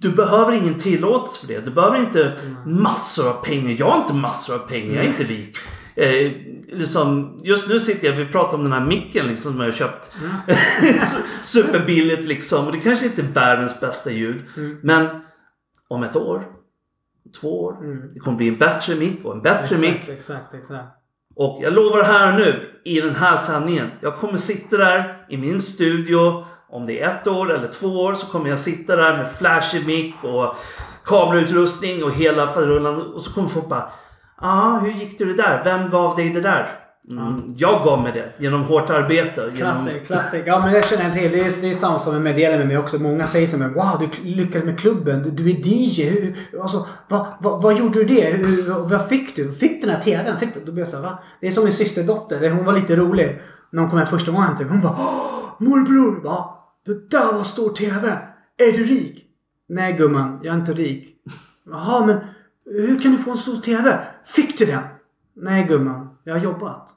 Du 0.00 0.08
behöver 0.10 0.52
ingen 0.52 0.74
tillåtelse 0.74 1.40
för 1.40 1.54
det. 1.54 1.60
Du 1.60 1.70
behöver 1.70 1.96
inte 1.98 2.36
massor 2.66 3.28
av 3.28 3.44
pengar. 3.44 3.76
Jag 3.78 3.90
har 3.90 4.00
inte 4.00 4.14
massor 4.14 4.54
av 4.54 4.58
pengar. 4.58 4.94
Jag 4.94 5.04
är 5.04 5.08
inte 5.08 5.24
rik. 5.24 5.56
Eh, 5.96 6.32
liksom, 6.78 7.38
just 7.42 7.68
nu 7.68 7.80
sitter 7.80 8.08
jag, 8.08 8.16
vi 8.16 8.26
pratar 8.26 8.56
om 8.58 8.62
den 8.64 8.72
här 8.72 8.84
micken 8.86 9.26
liksom, 9.26 9.52
som 9.52 9.60
jag 9.60 9.66
har 9.68 9.72
köpt. 9.72 10.10
Su- 11.00 11.22
Superbilligt 11.42 12.24
liksom. 12.24 12.66
Och 12.66 12.72
det 12.72 12.78
kanske 12.80 13.06
inte 13.06 13.22
är 13.22 13.26
världens 13.26 13.80
bästa 13.80 14.10
ljud. 14.10 14.44
Men 14.82 15.08
om 15.88 16.02
ett 16.02 16.16
år, 16.16 16.46
två 17.40 17.62
år. 17.64 17.76
Det 18.14 18.20
kommer 18.20 18.36
bli 18.36 18.48
en 18.48 18.58
bättre 18.58 18.94
mick 18.94 19.24
och 19.24 19.34
en 19.34 19.42
bättre 19.42 19.78
mick. 19.78 19.90
Exakt, 19.96 20.08
exakt, 20.08 20.54
exakt. 20.54 20.88
Och 21.38 21.58
jag 21.62 21.72
lovar 21.72 22.02
här 22.02 22.32
nu 22.32 22.80
i 22.84 23.00
den 23.00 23.14
här 23.14 23.36
sändningen. 23.36 23.90
Jag 24.00 24.16
kommer 24.16 24.36
sitta 24.36 24.76
där 24.76 25.26
i 25.28 25.36
min 25.36 25.60
studio. 25.60 26.44
Om 26.68 26.86
det 26.86 27.02
är 27.02 27.08
ett 27.08 27.26
år 27.26 27.54
eller 27.54 27.68
två 27.68 27.86
år 27.86 28.14
så 28.14 28.26
kommer 28.26 28.50
jag 28.50 28.58
sitta 28.58 28.96
där 28.96 29.16
med 29.16 29.32
flashig 29.32 29.86
mick 29.86 30.14
och 30.22 30.56
kamerautrustning 31.04 32.04
och 32.04 32.10
hela 32.10 32.48
faderullan. 32.48 33.02
Och 33.02 33.22
så 33.22 33.32
kommer 33.32 33.48
folk 33.48 33.68
bara. 33.68 33.90
Ja, 34.40 34.80
hur 34.82 34.90
gick 34.92 35.18
det 35.18 35.24
det 35.24 35.34
där? 35.34 35.64
Vem 35.64 35.90
gav 35.90 36.16
dig 36.16 36.30
det 36.30 36.40
där? 36.40 36.68
Mm, 37.10 37.54
jag 37.58 37.84
gav 37.84 38.02
mig 38.02 38.12
det 38.12 38.32
genom 38.44 38.62
hårt 38.62 38.90
arbete. 38.90 39.40
Genom... 39.40 39.54
Klassik, 39.56 40.06
klassik. 40.06 40.42
Ja 40.46 40.60
men 40.64 40.74
jag 40.74 40.84
känner 40.84 41.04
en 41.04 41.12
till. 41.12 41.30
Det 41.30 41.40
är, 41.40 41.60
det 41.62 41.70
är 41.70 41.74
samma 41.74 41.98
som 41.98 42.22
med 42.22 42.34
delar 42.36 42.58
med 42.58 42.66
mig 42.66 42.78
också. 42.78 42.98
Många 43.02 43.26
säger 43.26 43.48
till 43.48 43.58
mig 43.58 43.68
Wow, 43.68 43.98
du 44.22 44.28
lyckades 44.28 44.64
med 44.64 44.78
klubben. 44.80 45.22
Du, 45.22 45.30
du 45.30 45.50
är 45.50 45.54
DJ. 45.66 46.02
Hur, 46.08 46.34
alltså, 46.62 46.86
vad, 47.08 47.26
vad, 47.40 47.62
vad 47.62 47.78
gjorde 47.78 47.98
du 47.98 48.04
det? 48.04 48.24
Hur, 48.36 48.68
vad 48.88 49.08
fick 49.08 49.36
du? 49.36 49.52
Fick 49.52 49.80
du 49.80 49.86
den 49.86 49.90
här 49.96 50.02
TVn? 50.02 50.38
Fick 50.40 50.54
du? 50.54 50.60
Då 50.64 50.72
blir 50.72 50.80
jag 50.80 50.88
så 50.88 50.96
här, 50.96 51.04
va? 51.04 51.18
Det 51.40 51.46
är 51.46 51.50
som 51.50 51.64
min 51.64 51.72
systerdotter. 51.72 52.40
Det- 52.40 52.50
Hon 52.50 52.64
var 52.64 52.72
lite 52.72 52.96
rolig. 52.96 53.40
När 53.72 53.80
hon 53.82 53.90
kom 53.90 53.98
hem 53.98 54.08
första 54.08 54.32
gången 54.32 54.56
typ. 54.56 54.68
Hon 54.68 54.80
bara 54.80 54.96
morbror. 55.58 56.22
Va? 56.24 56.54
Det 56.86 57.10
där 57.10 57.32
var 57.32 57.44
stor 57.44 57.70
TV. 57.70 58.08
Är 58.58 58.72
du 58.72 58.84
rik? 58.84 59.24
Nej 59.68 59.92
gumman, 59.92 60.40
jag 60.42 60.54
är 60.54 60.58
inte 60.58 60.72
rik. 60.72 61.08
Jaha, 61.72 62.06
men 62.06 62.16
hur 62.64 62.98
kan 62.98 63.12
du 63.12 63.18
få 63.18 63.30
en 63.30 63.36
stor 63.38 63.56
TV? 63.56 63.98
Fick 64.26 64.58
du 64.58 64.64
den? 64.66 64.80
Nej 65.36 65.66
gumman, 65.68 65.97
jag 66.28 66.34
har 66.34 66.44
jobbat. 66.44 66.88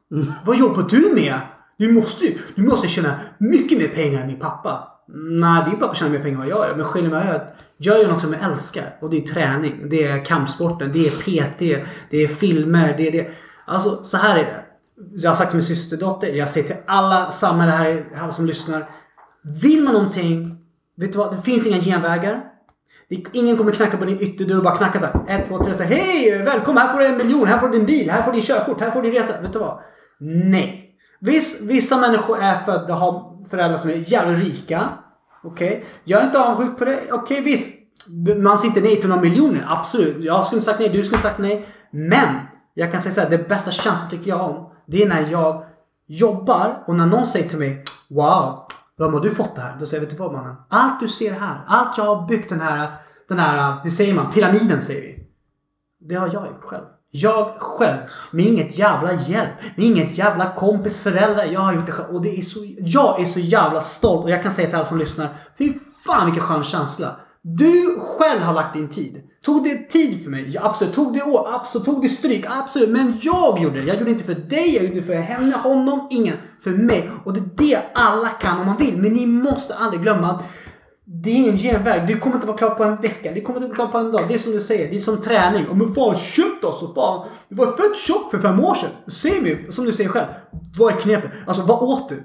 Vad 0.45 0.57
jobbar 0.57 0.83
du 0.83 1.11
med? 1.15 1.39
Du 1.77 1.93
måste 1.93 2.25
ju 2.25 2.37
du 2.55 2.63
måste 2.63 2.87
tjäna 2.87 3.15
mycket 3.37 3.77
mer 3.77 3.87
pengar 3.87 4.21
än 4.21 4.27
min 4.27 4.39
pappa. 4.39 4.87
Nej, 5.13 5.63
din 5.69 5.79
pappa 5.79 5.95
tjänar 5.95 6.11
mer 6.11 6.19
pengar 6.19 6.33
än 6.33 6.39
vad 6.39 6.47
jag 6.47 6.67
gör. 6.67 6.75
Men 6.75 6.85
skillnaden 6.85 7.27
är 7.27 7.35
att 7.35 7.55
jag 7.77 7.99
gör 7.99 8.07
något 8.07 8.21
som 8.21 8.33
jag 8.33 8.43
älskar. 8.43 8.97
Och 9.01 9.09
det 9.09 9.17
är 9.17 9.21
träning. 9.21 9.89
Det 9.89 10.03
är 10.03 10.25
kampsporten. 10.25 10.91
Det 10.93 11.07
är 11.07 11.11
PT. 11.11 11.59
Det 12.09 12.23
är 12.23 12.27
filmer. 12.27 12.95
Det 12.97 13.07
är 13.07 13.11
det. 13.11 13.31
Alltså, 13.65 14.03
så 14.03 14.17
här 14.17 14.39
är 14.39 14.43
det. 14.43 14.63
Jag 15.15 15.29
har 15.29 15.35
sagt 15.35 15.49
till 15.49 15.57
min 15.57 15.65
systerdotter. 15.65 16.27
Jag 16.27 16.49
säger 16.49 16.67
till 16.67 16.77
alla 16.85 17.31
samhälle 17.31 17.71
här, 17.71 18.05
alla 18.15 18.31
som 18.31 18.45
lyssnar. 18.45 18.89
Vill 19.43 19.83
man 19.83 19.93
någonting. 19.93 20.57
Vet 20.97 21.11
du 21.11 21.17
vad? 21.17 21.35
Det 21.35 21.41
finns 21.41 21.67
inga 21.67 21.79
genvägar. 21.79 22.43
Ingen 23.31 23.57
kommer 23.57 23.71
knacka 23.71 23.97
på 23.97 24.05
din 24.05 24.21
ytterdörr 24.21 24.57
och 24.57 24.63
bara 24.63 24.75
knacka 24.75 24.99
så 24.99 25.05
här. 25.05 25.13
Ett, 25.27 25.47
två, 25.47 25.63
tre. 25.63 25.75
Så 25.75 25.83
här, 25.83 25.95
Hej! 25.95 26.43
Välkommen! 26.43 26.83
Här 26.83 26.93
får 26.93 26.99
du 26.99 27.05
en 27.05 27.17
miljon. 27.17 27.47
Här 27.47 27.57
får 27.57 27.67
du 27.67 27.77
din 27.77 27.85
bil. 27.85 28.09
Här 28.09 28.21
får 28.21 28.31
du 28.31 28.35
din 28.35 28.45
körkort. 28.45 28.81
Här 28.81 28.91
får 28.91 29.01
du 29.01 29.11
din 29.11 29.19
resa. 29.19 29.41
Vet 29.41 29.53
du 29.53 29.59
vad? 29.59 29.79
Nej. 30.19 30.87
Viss, 31.19 31.61
vissa 31.61 31.97
människor 31.97 32.37
är 32.41 32.55
födda 32.55 32.93
har 32.93 33.45
föräldrar 33.49 33.77
som 33.77 33.89
är 33.89 34.11
jävligt 34.11 34.43
rika. 34.43 34.81
Okej. 35.43 35.85
Jag 36.03 36.21
är 36.21 36.25
inte 36.25 36.39
avundsjuk 36.39 36.77
på 36.77 36.85
det. 36.85 36.99
Okej, 37.11 37.41
visst. 37.41 37.69
Man 38.37 38.57
säger 38.57 38.69
inte 38.69 38.81
nej 38.81 38.99
till 38.99 39.09
några 39.09 39.21
miljoner. 39.21 39.65
Absolut. 39.67 40.17
Jag 40.19 40.45
skulle 40.45 40.61
sagt 40.61 40.79
nej. 40.79 40.89
Du 40.89 41.03
skulle 41.03 41.21
sagt 41.21 41.39
nej. 41.39 41.65
Men. 41.91 42.35
Jag 42.73 42.91
kan 42.91 43.01
säga 43.01 43.11
så 43.11 43.21
här. 43.21 43.29
Det 43.29 43.49
bästa 43.49 43.71
känslan 43.71 44.09
tycker 44.09 44.29
jag 44.29 44.41
om. 44.41 44.69
Det 44.87 45.03
är 45.03 45.07
när 45.07 45.27
jag 45.31 45.63
jobbar 46.07 46.83
och 46.87 46.95
när 46.95 47.05
någon 47.05 47.25
säger 47.25 47.49
till 47.49 47.59
mig 47.59 47.83
Wow. 48.09 48.60
Vem 49.01 49.13
har 49.13 49.19
du 49.19 49.31
fått 49.31 49.55
det 49.55 49.61
här? 49.61 49.75
Då 49.79 49.85
säger 49.85 50.03
jag, 50.03 50.07
vet 50.07 50.17
du 50.17 50.23
vad 50.23 50.33
mannen? 50.33 50.55
Allt 50.69 50.99
du 50.99 51.07
ser 51.07 51.31
här. 51.31 51.63
Allt 51.67 51.97
jag 51.97 52.03
har 52.03 52.27
byggt 52.27 52.49
den 52.49 52.61
här, 52.61 52.89
den 53.29 53.39
här, 53.39 53.75
hur 53.83 53.89
säger 53.89 54.13
man? 54.13 54.31
Pyramiden 54.31 54.81
säger 54.81 55.01
vi. 55.01 55.27
Det 55.99 56.15
har 56.15 56.27
jag 56.27 56.47
gjort 56.47 56.63
själv. 56.63 56.83
Jag 57.11 57.55
själv. 57.59 57.99
Med 58.31 58.45
inget 58.45 58.77
jävla 58.77 59.13
hjälp. 59.13 59.51
Med 59.75 59.85
inget 59.85 60.17
jävla 60.17 60.53
kompis 60.53 60.99
föräldrar. 60.99 61.45
Jag 61.45 61.59
har 61.59 61.73
gjort 61.73 61.85
det 61.85 61.91
själv. 61.91 62.15
Och 62.15 62.21
det 62.21 62.39
är 62.39 62.41
så, 62.41 62.59
jag 62.77 63.21
är 63.21 63.25
så 63.25 63.39
jävla 63.39 63.81
stolt. 63.81 64.23
Och 64.23 64.29
jag 64.29 64.43
kan 64.43 64.51
säga 64.51 64.67
till 64.67 64.75
alla 64.75 64.85
som 64.85 64.97
lyssnar. 64.97 65.29
Fy 65.57 65.73
fan 66.05 66.25
vilken 66.25 66.43
skön 66.43 66.63
känsla. 66.63 67.15
Du 67.43 67.99
själv 67.99 68.41
har 68.41 68.53
lagt 68.53 68.73
din 68.73 68.89
tid. 68.89 69.21
Tog 69.45 69.63
det 69.63 69.89
tid 69.89 70.23
för 70.23 70.29
mig? 70.29 70.49
Ja, 70.49 70.61
absolut. 70.63 70.93
Tog 70.93 71.13
det 71.13 71.23
år? 71.23 71.53
Absolut. 71.53 71.85
Tog 71.85 72.01
det 72.01 72.09
stryk? 72.09 72.45
Absolut. 72.49 72.89
Men 72.89 73.19
jag 73.21 73.61
gjorde 73.61 73.81
det. 73.81 73.87
Jag 73.87 73.93
gjorde 73.95 74.05
det 74.05 74.11
inte 74.11 74.23
för 74.23 74.33
dig. 74.33 74.75
Jag 74.75 74.83
gjorde 74.83 74.95
det 74.95 75.01
för 75.01 75.13
henne, 75.13 75.55
honom, 75.55 76.07
ingen. 76.11 76.37
För 76.63 76.71
mig. 76.71 77.09
Och 77.23 77.33
det 77.33 77.39
är 77.39 77.49
det 77.57 77.79
alla 77.93 78.29
kan 78.29 78.59
om 78.59 78.65
man 78.65 78.77
vill. 78.77 78.97
Men 78.97 79.13
ni 79.13 79.25
måste 79.25 79.75
aldrig 79.75 80.01
glömma 80.01 80.27
att 80.27 80.43
det 81.05 81.47
är 81.47 81.51
en 81.51 81.57
genväg. 81.57 82.07
Du 82.07 82.19
kommer 82.19 82.35
inte 82.35 82.47
vara 82.47 82.57
klar 82.57 82.69
på 82.69 82.83
en 82.83 83.01
vecka. 83.01 83.31
Du 83.31 83.41
kommer 83.41 83.57
inte 83.57 83.67
vara 83.67 83.75
klar 83.75 83.87
på 83.87 83.97
en 83.97 84.11
dag. 84.11 84.21
Det 84.27 84.33
är 84.33 84.37
som 84.37 84.51
du 84.51 84.61
säger. 84.61 84.89
Det 84.89 84.95
är 84.95 84.99
som 84.99 85.21
träning. 85.21 85.67
Och 85.67 85.77
men 85.77 85.95
fan 85.95 86.15
shit 86.15 86.63
alltså. 86.65 86.93
Fan. 86.93 87.27
Du 87.49 87.55
var 87.55 87.67
fett 87.67 87.97
tjock 87.97 88.31
för 88.31 88.39
fem 88.39 88.59
år 88.59 88.75
sedan. 88.75 88.89
Se 89.07 89.41
mig. 89.41 89.65
Som 89.69 89.85
du 89.85 89.93
säger 89.93 90.09
själv. 90.09 90.27
Vad 90.77 90.93
är 90.93 90.97
knepet? 90.97 91.31
Alltså 91.47 91.63
vad 91.63 91.83
åt 91.83 92.09
du? 92.09 92.23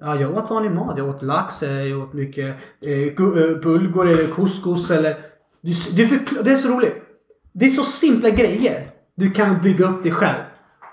Ja, 0.00 0.20
jag 0.20 0.36
åt 0.36 0.50
vanlig 0.50 0.70
mat. 0.70 0.98
Jag 0.98 1.08
åt 1.08 1.22
lax. 1.22 1.62
Eh, 1.62 1.86
jag 1.86 2.02
åt 2.02 2.12
mycket 2.12 2.56
eh, 2.82 2.92
eh, 2.92 3.60
bulgur 3.62 4.06
eller 4.06 4.34
couscous 4.34 4.90
eller... 4.90 5.16
Du, 5.60 5.72
du 5.92 6.08
förklar, 6.08 6.42
det 6.42 6.52
är 6.52 6.56
så 6.56 6.68
roligt. 6.68 6.94
Det 7.52 7.66
är 7.66 7.70
så 7.70 7.84
simpla 7.84 8.30
grejer. 8.30 8.90
Du 9.14 9.30
kan 9.30 9.62
bygga 9.62 9.86
upp 9.86 10.02
dig 10.02 10.12
själv. 10.12 10.38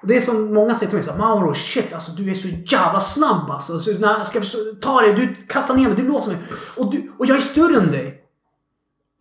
Det 0.03 0.15
är 0.15 0.21
som 0.21 0.53
många 0.53 0.75
säger 0.75 0.89
till 0.89 0.97
mig 0.97 1.05
såhär 1.05 1.19
Mauro 1.19 1.53
shit 1.55 1.93
alltså 1.93 2.11
du 2.11 2.31
är 2.31 2.35
så 2.35 2.47
jävla 2.47 2.99
snabb 2.99 3.49
alltså. 3.49 3.73
alltså 3.73 3.91
när, 3.91 4.23
ska 4.23 4.41
ta 4.81 5.01
dig? 5.01 5.13
Du 5.13 5.35
kastar 5.47 5.75
ner 5.75 5.87
mig, 5.87 5.95
du 5.95 6.07
låser 6.07 6.31
mig. 6.31 6.39
Och, 6.77 6.91
du, 6.91 7.11
och 7.17 7.25
jag 7.25 7.37
är 7.37 7.41
större 7.41 7.77
än 7.77 7.91
dig. 7.91 8.21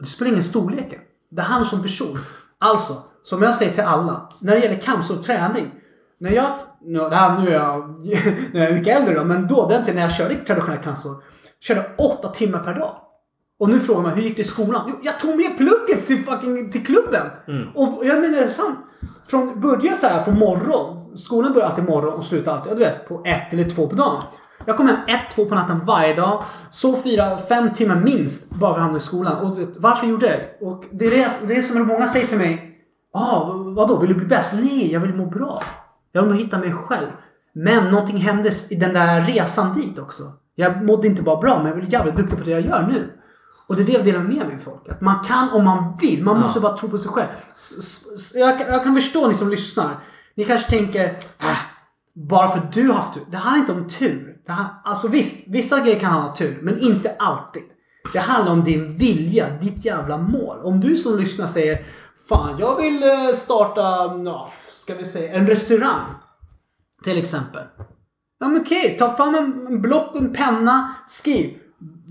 Det 0.01 0.07
spelar 0.07 0.31
ingen 0.33 0.43
storleken. 0.43 0.99
Det 1.31 1.43
handlar 1.43 1.69
som 1.69 1.83
person. 1.83 2.19
Alltså, 2.59 3.03
som 3.23 3.43
jag 3.43 3.55
säger 3.55 3.73
till 3.73 3.83
alla. 3.83 4.29
När 4.41 4.55
det 4.55 4.61
gäller 4.61 4.81
kamp 4.81 5.05
så 5.05 5.17
träning. 5.17 5.71
När 6.19 6.31
jag, 6.31 6.47
nu, 6.81 6.99
det 6.99 7.17
här, 7.17 7.39
nu 7.39 7.49
är 7.49 7.55
jag, 7.55 7.99
nu 8.53 8.61
är 8.61 8.65
jag 8.65 8.75
mycket 8.75 8.97
äldre 8.97 9.15
då, 9.15 9.25
men 9.25 9.49
då 9.49 9.69
den 9.69 9.85
tiden 9.85 9.95
när 9.97 10.03
jag 10.03 10.13
körde 10.15 10.35
traditionell 10.35 10.79
kampsport. 10.83 11.23
Körde 11.61 11.91
åtta 11.99 12.29
timmar 12.29 12.59
per 12.59 12.75
dag. 12.75 12.97
Och 13.59 13.69
nu 13.69 13.81
frågar 13.81 14.03
man 14.03 14.13
hur 14.13 14.23
gick 14.23 14.37
det 14.37 14.43
i 14.43 14.45
skolan? 14.45 14.83
Jo, 14.89 14.95
jag 15.03 15.21
tog 15.21 15.37
med 15.37 15.57
plugget 15.57 16.07
till 16.07 16.25
fucking 16.25 16.71
till 16.71 16.87
klubben. 16.87 17.27
Och 17.75 18.07
jag 18.07 18.21
menar 18.21 18.35
det 18.35 18.45
är 18.45 18.49
sant. 18.49 18.79
från, 19.27 19.61
börja 19.61 19.95
så 19.95 20.07
här 20.07 20.23
från 20.23 20.39
morgon. 20.39 21.17
Skolan 21.17 21.53
börjar 21.53 21.69
alltid 21.69 21.85
morgon 21.85 22.15
och 22.15 22.25
slutar 22.25 22.53
alltid, 22.57 22.73
du 22.73 22.79
vet, 22.79 23.09
på 23.09 23.23
ett 23.25 23.53
eller 23.53 23.65
två 23.65 23.87
på 23.87 23.97
dagen. 23.97 24.23
Jag 24.65 24.77
kom 24.77 24.87
hem 24.87 24.97
ett, 25.09 25.31
två 25.35 25.45
på 25.45 25.55
natten 25.55 25.81
varje 25.87 26.15
dag. 26.15 26.43
Så 26.71 26.97
fyra, 26.97 27.39
fem 27.39 27.73
timmar 27.73 27.97
minst 27.97 28.51
bara 28.51 28.75
vi 28.75 28.81
hamnade 28.81 28.99
i 28.99 29.03
skolan. 29.03 29.37
Och 29.37 29.59
vet, 29.59 29.77
varför 29.77 30.07
gjorde 30.07 30.27
jag 30.27 30.39
det? 30.39 30.67
Och 30.67 30.85
det 30.93 31.07
är 31.07 31.11
det, 31.11 31.29
det 31.49 31.57
är 31.57 31.63
som 31.63 31.87
många 31.87 32.07
säger 32.07 32.27
till 32.27 32.39
mig. 32.39 32.79
Ah, 33.15 33.53
vadå? 33.77 33.99
Vill 33.99 34.09
du 34.09 34.15
bli 34.15 34.27
bäst? 34.27 34.55
Nej, 34.55 34.93
jag 34.93 35.01
vill 35.01 35.15
må 35.15 35.27
bra. 35.27 35.63
Jag 36.17 36.27
vill 36.27 36.37
hitta 36.37 36.59
mig 36.59 36.73
själv. 36.73 37.07
Men 37.55 37.91
någonting 37.91 38.17
hände 38.17 38.51
i 38.71 38.75
den 38.75 38.95
där 38.95 39.23
resan 39.23 39.75
dit 39.75 39.99
också. 39.99 40.23
Jag 40.55 40.85
mådde 40.87 41.09
inte 41.09 41.23
bara 41.23 41.41
bra, 41.41 41.57
men 41.59 41.67
jag 41.67 41.77
blev 41.77 41.93
jävligt 41.93 42.17
duktig 42.17 42.39
på 42.39 42.45
det 42.45 42.51
jag 42.51 42.61
gör 42.61 42.87
nu. 42.93 43.11
Och 43.69 43.77
det 43.77 43.83
är 43.83 43.87
det 43.87 43.93
jag 43.93 44.05
delar 44.05 44.21
med 44.21 44.37
mig 44.37 44.47
med 44.47 44.63
folk. 44.63 44.89
Att 44.89 45.01
man 45.01 45.25
kan 45.25 45.51
om 45.51 45.65
man 45.65 45.97
vill. 46.01 46.25
Man 46.25 46.41
måste 46.41 46.61
bara 46.61 46.77
tro 46.77 46.89
på 46.89 46.99
sig 46.99 47.11
själv. 47.11 47.29
Jag, 48.35 48.59
kan- 48.59 48.69
jag 48.73 48.85
kan 48.85 48.95
förstå 48.95 49.29
ni 49.29 49.35
som 49.35 49.49
lyssnar. 49.51 49.91
Ni 50.37 50.45
kanske 50.45 50.71
tänker, 50.71 51.05
äh, 51.41 51.59
bara 52.15 52.51
för 52.51 52.59
att 52.59 52.73
du 52.73 52.87
har 52.89 52.95
haft 52.95 53.15
tur. 53.15 53.23
Det 53.31 53.37
handlar 53.37 53.61
inte 53.61 53.73
om 53.73 53.89
tur. 53.89 54.37
Det 54.47 54.53
handlar, 54.53 54.81
alltså 54.85 55.09
visst, 55.09 55.49
vissa 55.49 55.81
grejer 55.81 56.01
kan 56.01 56.11
handla 56.13 56.29
om 56.31 56.35
tur, 56.37 56.59
men 56.63 56.79
inte 56.79 57.17
alltid. 57.19 57.63
Det 58.13 58.19
handlar 58.19 58.53
om 58.53 58.65
din 58.65 58.97
vilja, 58.97 59.47
ditt 59.61 59.85
jävla 59.85 60.19
mål. 60.19 60.59
Om 60.63 60.81
du 60.81 60.97
som 60.97 61.19
lyssnar 61.19 61.47
säger, 61.47 61.83
fan 62.29 62.57
jag 62.59 62.77
vill 62.77 63.03
eh, 63.03 63.33
starta, 63.35 63.81
ja, 64.25 64.51
ska 64.71 64.95
vi 64.95 65.05
säga, 65.05 65.33
en 65.33 65.47
restaurang. 65.47 66.05
Till 67.05 67.19
exempel. 67.19 67.63
Ja 68.41 68.49
men 68.49 68.63
okej, 68.63 68.97
ta 68.99 69.17
fram 69.17 69.35
en 69.35 69.83
block, 69.83 70.17
en 70.17 70.33
penna, 70.35 70.95
skriv. 71.07 71.55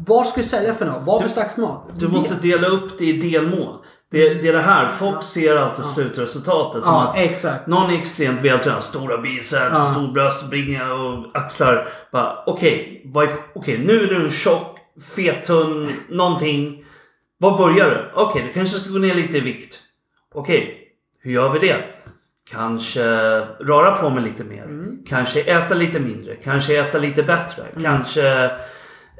Vad 0.07 0.27
ska 0.27 0.37
du 0.41 0.47
sälja 0.47 0.73
för 0.73 0.85
något? 0.85 1.01
Vad 1.05 1.21
för 1.21 1.29
slags 1.29 1.57
mat? 1.57 1.89
Du 1.99 2.07
måste 2.07 2.35
dela 2.35 2.67
upp 2.67 2.97
det 2.97 3.05
i 3.05 3.13
delmål. 3.31 3.75
Det, 4.11 4.33
det 4.33 4.47
är 4.47 4.53
det 4.53 4.61
här. 4.61 4.87
Folk 4.87 5.23
ser 5.23 5.57
alltid 5.57 5.85
slutresultatet. 5.85 6.83
Som 6.83 6.93
Ja, 6.93 7.07
att 7.09 7.17
exakt. 7.17 7.67
någon 7.67 7.89
är 7.93 7.97
extremt 7.97 8.41
vältränad. 8.41 8.83
Stora 8.83 9.17
biceps, 9.17 9.71
Ja. 9.73 9.91
stor 9.91 10.07
bröstbringa 10.13 10.93
och 10.93 11.37
axlar. 11.37 11.87
Okej, 12.45 13.01
är- 13.15 13.29
okej, 13.55 13.83
nu 13.85 14.03
är 14.03 14.07
du 14.07 14.25
en 14.25 14.31
tjock, 14.31 14.77
fet, 15.15 15.45
tunn, 15.45 15.89
någonting. 16.09 16.85
Var 17.37 17.57
börjar 17.57 17.89
du? 17.89 18.11
Okej, 18.21 18.43
du 18.47 18.53
kanske 18.53 18.79
ska 18.79 18.89
gå 18.91 18.97
ner 18.99 19.15
lite 19.15 19.37
i 19.37 19.39
vikt. 19.41 19.81
Okej, 20.35 20.87
hur 21.19 21.31
gör 21.31 21.49
vi 21.49 21.59
det? 21.59 21.83
Kanske 22.51 23.03
röra 23.59 23.91
på 23.91 24.09
mig 24.09 24.23
lite 24.23 24.43
mer. 24.43 24.63
Mm. 24.63 24.97
Kanske 25.09 25.41
äta 25.41 25.73
lite 25.75 25.99
mindre. 25.99 26.35
Kanske 26.35 26.79
äta 26.79 26.97
lite 26.97 27.23
bättre. 27.23 27.63
Kanske 27.83 28.51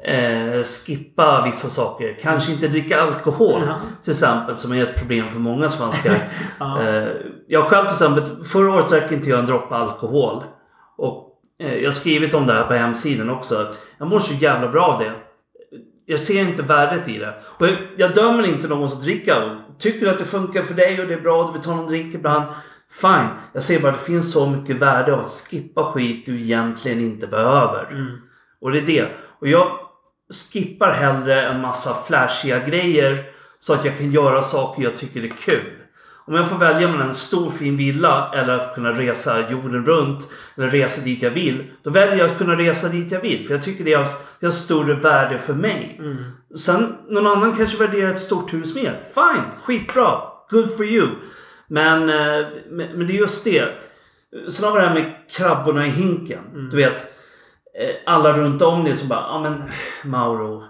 eh, 0.04 0.62
skippa 0.64 1.42
vissa 1.44 1.68
saker. 1.68 2.18
Kanske 2.22 2.52
inte 2.52 2.68
dricka 2.68 3.02
alkohol. 3.02 3.62
Ja. 3.66 3.74
Till 4.02 4.12
exempel, 4.12 4.58
som 4.58 4.72
är 4.72 4.82
ett 4.82 4.98
problem 4.98 5.30
för 5.30 5.38
många 5.38 5.68
svenskar. 5.68 6.16
Ja. 6.58 6.82
eh, 6.82 7.08
jag 7.48 7.64
själv 7.64 7.84
till 7.84 7.92
exempel, 7.92 8.44
förra 8.44 8.74
året 8.74 8.88
drack 8.88 9.12
inte 9.12 9.30
jag 9.30 9.38
en 9.38 9.46
droppe 9.46 9.74
alkohol. 9.74 10.44
Och 10.98 11.40
eh, 11.60 11.74
jag 11.74 11.86
har 11.86 11.92
skrivit 11.92 12.34
om 12.34 12.46
det 12.46 12.52
här 12.52 12.64
på 12.64 12.74
hemsidan 12.74 13.30
också. 13.30 13.74
Jag 13.98 14.08
mår 14.08 14.18
så 14.18 14.34
jävla 14.34 14.68
bra 14.68 14.86
av 14.86 14.98
det. 14.98 15.12
Jag 16.06 16.20
ser 16.20 16.40
inte 16.40 16.62
värdet 16.62 17.08
i 17.08 17.18
det. 17.18 17.34
Och 17.58 17.66
jag, 17.66 17.76
jag 17.96 18.14
dömer 18.14 18.46
inte 18.46 18.68
någon 18.68 18.90
som 18.90 19.00
dricker 19.00 19.34
alkohol. 19.34 19.62
Tycker 19.78 20.00
du 20.00 20.10
att 20.10 20.18
det 20.18 20.24
funkar 20.24 20.62
för 20.62 20.74
dig 20.74 21.00
och 21.00 21.08
det 21.08 21.14
är 21.14 21.20
bra 21.20 21.40
och 21.40 21.46
du 21.46 21.52
vill 21.52 21.62
ta 21.62 21.74
någon 21.76 21.86
drink 21.86 22.14
ibland. 22.14 22.44
Fine. 22.90 23.28
Jag 23.52 23.62
säger 23.62 23.80
bara 23.80 23.92
att 23.92 23.98
det 23.98 24.04
finns 24.04 24.32
så 24.32 24.50
mycket 24.50 24.76
värde 24.76 25.12
av 25.12 25.20
att 25.20 25.26
skippa 25.50 25.84
skit 25.84 26.26
du 26.26 26.40
egentligen 26.40 27.00
inte 27.00 27.26
behöver. 27.26 27.88
Och 28.60 28.72
det 28.72 28.78
är 28.78 28.86
det. 28.86 29.08
Och 29.40 29.48
jag 29.48 29.78
skippar 30.52 30.92
hellre 30.92 31.46
en 31.46 31.60
massa 31.60 31.94
flashiga 32.06 32.58
grejer 32.58 33.24
så 33.60 33.72
att 33.72 33.84
jag 33.84 33.98
kan 33.98 34.12
göra 34.12 34.42
saker 34.42 34.82
jag 34.82 34.96
tycker 34.96 35.24
är 35.24 35.28
kul. 35.28 35.72
Om 36.26 36.34
jag 36.34 36.48
får 36.48 36.58
välja 36.58 36.88
mellan 36.88 37.08
en 37.08 37.14
stor 37.14 37.50
fin 37.50 37.76
villa 37.76 38.32
eller 38.34 38.54
att 38.54 38.74
kunna 38.74 38.92
resa 38.92 39.50
jorden 39.50 39.84
runt 39.84 40.28
eller 40.56 40.68
resa 40.68 41.00
dit 41.00 41.22
jag 41.22 41.30
vill. 41.30 41.70
Då 41.82 41.90
väljer 41.90 42.16
jag 42.16 42.26
att 42.26 42.38
kunna 42.38 42.56
resa 42.56 42.88
dit 42.88 43.12
jag 43.12 43.20
vill. 43.20 43.46
För 43.46 43.54
jag 43.54 43.62
tycker 43.62 43.84
det 43.84 43.94
har, 43.94 44.08
det 44.40 44.46
har 44.46 44.50
större 44.50 44.94
värde 44.94 45.38
för 45.38 45.54
mig. 45.54 46.00
Sen 46.56 46.94
någon 47.08 47.26
annan 47.26 47.56
kanske 47.56 47.78
värderar 47.78 48.10
ett 48.10 48.20
stort 48.20 48.52
hus 48.54 48.74
mer. 48.74 49.02
Fine, 49.14 49.44
skitbra. 49.64 50.20
Good 50.50 50.76
for 50.76 50.86
you. 50.86 51.08
Men, 51.68 52.02
eh, 52.02 52.46
men, 52.70 53.06
det 53.06 53.12
är 53.12 53.18
just 53.18 53.44
det. 53.44 53.68
Sen 54.50 54.64
har 54.64 54.72
vi 54.72 54.80
det 54.80 54.86
här 54.86 54.94
med 54.94 55.14
krabborna 55.30 55.86
i 55.86 55.90
hinken. 55.90 56.68
Du 56.70 56.76
vet, 56.76 57.00
eh, 57.80 57.94
alla 58.06 58.32
runt 58.32 58.62
om 58.62 58.84
dig 58.84 58.96
som 58.96 59.08
bara, 59.08 59.20
ja 59.20 59.40
men 59.42 59.62
Mauro. 60.10 60.64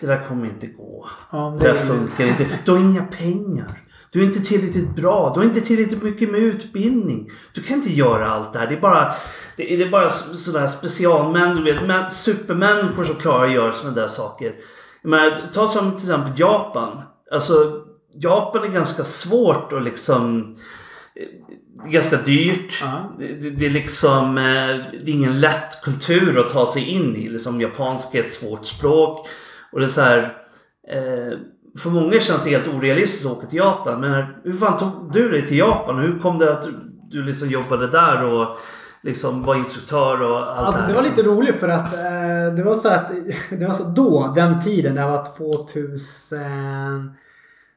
Det 0.00 0.06
där 0.06 0.28
kommer 0.28 0.46
inte 0.46 0.66
gå. 0.66 1.08
Ja, 1.32 1.56
Det 1.60 1.72
det 1.72 1.76
funkar 1.78 2.26
inte. 2.26 2.46
Du 2.64 2.70
har 2.70 2.78
inga 2.78 3.04
pengar. 3.04 3.66
Du 4.14 4.20
är 4.20 4.24
inte 4.24 4.40
tillräckligt 4.40 4.96
bra. 4.96 5.30
Du 5.34 5.40
har 5.40 5.44
inte 5.44 5.60
tillräckligt 5.60 6.02
mycket 6.02 6.30
med 6.30 6.40
utbildning. 6.40 7.30
Du 7.54 7.62
kan 7.62 7.76
inte 7.76 7.92
göra 7.92 8.30
allt 8.30 8.52
det 8.52 8.58
här. 8.58 8.66
Det 8.66 8.74
är 8.74 8.80
bara, 8.80 9.12
det 9.56 9.74
är, 9.74 9.78
det 9.78 9.84
är 9.84 9.90
bara 9.90 10.10
så- 10.10 10.36
sådana 10.36 10.68
specialmän, 10.68 11.56
du 11.56 11.62
vet. 11.62 11.86
Men, 11.86 12.10
supermänniskor 12.10 13.04
som 13.04 13.14
klarar 13.16 13.44
att 13.44 13.52
göra 13.52 13.72
sådana 13.72 13.96
där 14.00 14.08
saker. 14.08 14.54
Men 15.02 15.32
ta 15.52 15.68
som 15.68 15.90
till 15.96 16.04
exempel 16.10 16.32
Japan. 16.40 17.02
Alltså, 17.32 17.82
Japan 18.14 18.64
är 18.64 18.68
ganska 18.68 19.04
svårt 19.04 19.72
att 19.72 19.82
liksom... 19.84 20.54
Är 21.86 21.90
ganska 21.90 22.16
dyrt. 22.16 22.78
Ja. 22.82 23.14
Det, 23.18 23.26
det, 23.26 23.50
det 23.50 23.66
är 23.66 23.70
liksom... 23.70 24.38
eh, 24.38 24.44
Det 24.44 25.10
är 25.10 25.14
ingen 25.14 25.40
lätt 25.40 25.82
kultur 25.82 26.38
att 26.38 26.48
ta 26.48 26.66
sig 26.66 26.82
in 26.88 27.16
i. 27.16 27.28
Liksom 27.28 27.60
japanska 27.60 28.18
är 28.18 28.22
ett 28.22 28.32
svårt 28.32 28.66
språk. 28.66 29.26
Och 29.72 29.80
det 29.80 29.86
är 29.86 29.90
så 29.90 30.00
här... 30.00 30.22
Eh, 30.92 31.38
för 31.78 31.90
många 31.90 32.20
känns 32.20 32.44
det 32.44 32.50
helt 32.50 32.68
orealistiskt 32.68 33.26
att 33.26 33.32
åka 33.32 33.46
till 33.46 33.58
Japan. 33.58 34.00
Men 34.00 34.24
hur 34.44 34.52
fan 34.52 34.76
tog 34.78 35.12
du 35.12 35.30
dig 35.30 35.46
till 35.46 35.58
Japan? 35.58 35.98
Hur 35.98 36.18
kom 36.18 36.38
det 36.38 36.52
att 36.52 36.62
du, 36.62 36.74
du 37.10 37.22
liksom 37.22 37.48
jobbade 37.48 37.86
där 37.90 38.24
och 38.24 38.56
liksom 39.02 39.42
var 39.42 39.54
instruktör 39.54 40.22
och 40.22 40.38
allt 40.38 40.66
Alltså 40.66 40.82
det 40.82 40.88
det 40.88 40.94
här? 40.94 41.02
var 41.02 41.08
lite 41.10 41.22
roligt 41.22 41.56
för 41.56 41.68
att 41.68 41.94
eh, 41.94 42.54
det 42.56 42.62
var 42.62 42.74
så 42.74 42.88
att 42.88 43.10
det 43.50 43.66
var 43.66 43.74
så 43.74 43.84
då, 43.84 44.32
den 44.36 44.62
tiden, 44.62 44.94
det 44.94 45.06
var 45.06 45.26
2000... 45.38 46.40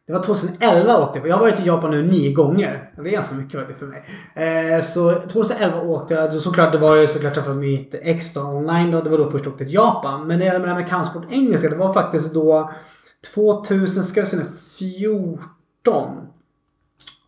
Det 0.08 0.14
var 0.14 0.24
2011 0.24 0.98
åkte 0.98 1.20
jag. 1.20 1.28
Jag 1.28 1.36
har 1.36 1.41
varit 1.41 1.60
i 1.60 1.66
Japan 1.66 1.91
nu 1.91 2.04
nio 2.04 2.34
gånger. 2.34 2.91
Det 2.95 3.10
är 3.10 3.14
ganska 3.14 3.36
mycket 3.36 3.80
för 3.80 3.86
mig. 3.86 4.04
Eh, 4.36 4.82
så 4.82 5.12
2011 5.14 5.82
åkte 5.82 6.14
jag. 6.14 6.34
Så 6.34 6.39
Såklart, 6.39 6.72
det 6.72 6.78
var 6.78 6.95
ju 6.95 7.08
såklart 7.08 7.36
för 7.36 7.54
mitt 7.54 7.95
ex 8.02 8.34
då, 8.34 8.41
online 8.41 8.91
då. 8.91 9.02
Det 9.02 9.10
var 9.10 9.18
då 9.18 9.30
först 9.30 9.45
jag 9.45 9.54
åkte 9.54 9.66
till 9.66 9.74
Japan. 9.74 10.28
Men 10.28 10.39
det 10.39 10.45
det 10.45 10.68
här 10.68 10.76
med 10.76 10.89
kampsport 10.89 11.24
engelska, 11.30 11.70
det 11.70 11.76
var 11.76 11.93
faktiskt 11.93 12.34
då 12.34 12.72
2000, 13.34 14.03
ska 14.03 14.20
jag 14.20 14.28
säga 14.28 14.45
14. 14.80 16.28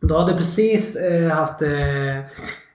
Då 0.02 0.18
hade 0.18 0.32
jag 0.32 0.38
precis 0.38 0.96
eh, 0.96 1.32
haft 1.32 1.62
eh, 1.62 2.18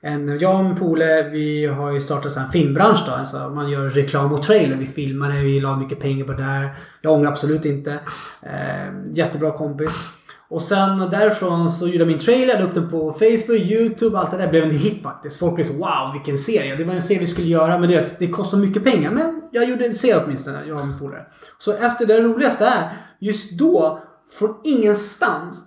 en, 0.01 0.39
jag 0.39 0.59
och 0.59 0.65
min 0.65 0.77
polare, 0.77 1.29
vi 1.29 1.67
har 1.67 1.93
ju 1.93 2.01
startat 2.01 2.37
en 2.37 2.49
filmbransch 2.49 3.03
då. 3.07 3.12
Alltså 3.12 3.49
man 3.49 3.71
gör 3.71 3.91
reklam 3.91 4.33
och 4.33 4.43
trailer. 4.43 4.77
Vi 4.77 4.87
filmar 4.87 5.31
det, 5.31 5.43
vi 5.43 5.61
la 5.61 5.77
mycket 5.77 6.01
pengar 6.01 6.25
på 6.25 6.33
det 6.33 6.43
där. 6.43 6.75
Jag 7.01 7.12
ångrar 7.12 7.31
absolut 7.31 7.65
inte. 7.65 7.99
Eh, 8.43 9.12
jättebra 9.12 9.53
kompis. 9.53 10.11
Och 10.51 10.63
sen 10.63 10.99
därifrån 10.99 11.69
så 11.69 11.87
gjorde 11.87 11.99
jag 11.99 12.07
min 12.07 12.19
trailer, 12.19 12.59
la 12.59 12.65
upp 12.65 12.75
den 12.75 12.91
på 12.91 13.13
Facebook, 13.13 13.59
YouTube, 13.61 14.19
allt 14.19 14.31
det 14.31 14.37
där. 14.37 14.51
blev 14.51 14.65
en 14.65 14.71
hit 14.71 15.03
faktiskt. 15.03 15.39
Folk 15.39 15.55
blev 15.55 15.65
så 15.65 15.73
wow 15.73 16.13
vilken 16.13 16.39
serie. 16.39 16.77
Det 16.77 16.85
var 16.85 16.95
en 16.95 17.03
serie 17.03 17.21
vi 17.21 17.27
skulle 17.27 17.47
göra 17.47 17.79
men 17.79 17.89
det, 17.89 18.19
det 18.19 18.29
kostar 18.29 18.59
mycket 18.59 18.85
pengar. 18.85 19.11
Men 19.11 19.43
jag 19.53 19.69
gjorde 19.69 19.87
en 19.87 19.95
serie 19.95 20.23
åtminstone, 20.25 20.65
jag 20.67 20.81
och 20.81 20.87
min 20.87 20.99
polare. 20.99 21.27
Så 21.59 21.73
efter 21.73 22.07
det 22.07 22.21
roligaste 22.21 22.67
är, 22.67 22.97
just 23.21 23.59
då, 23.59 24.03
från 24.39 24.55
ingenstans 24.65 25.65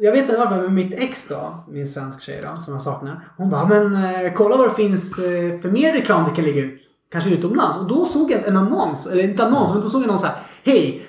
jag 0.00 0.12
vet 0.12 0.20
inte 0.20 0.36
varför, 0.36 0.62
men 0.62 0.74
mitt 0.74 0.94
ex 0.94 1.28
då, 1.28 1.64
min 1.68 1.86
svensk 1.86 2.22
tjej 2.22 2.40
då, 2.42 2.60
som 2.60 2.72
jag 2.72 2.82
saknar. 2.82 3.32
Hon 3.36 3.50
bara, 3.50 3.68
men 3.68 3.94
eh, 3.94 4.32
kolla 4.32 4.56
vad 4.56 4.68
det 4.68 4.74
finns 4.74 5.18
eh, 5.18 5.60
för 5.60 5.70
mer 5.70 5.92
reklam 5.92 6.28
du 6.28 6.34
kan 6.34 6.44
lägga 6.44 6.60
ut. 6.60 6.80
Kanske 7.12 7.30
utomlands. 7.30 7.78
Och 7.78 7.88
då 7.88 8.04
såg 8.04 8.30
jag 8.30 8.48
en 8.48 8.56
annons, 8.56 9.06
eller 9.06 9.24
inte 9.24 9.44
annons, 9.44 9.72
men 9.72 9.82
då 9.82 9.88
såg 9.88 10.02
jag 10.02 10.08
någon 10.08 10.18
så 10.18 10.26
här. 10.26 10.36
Hej! 10.64 11.02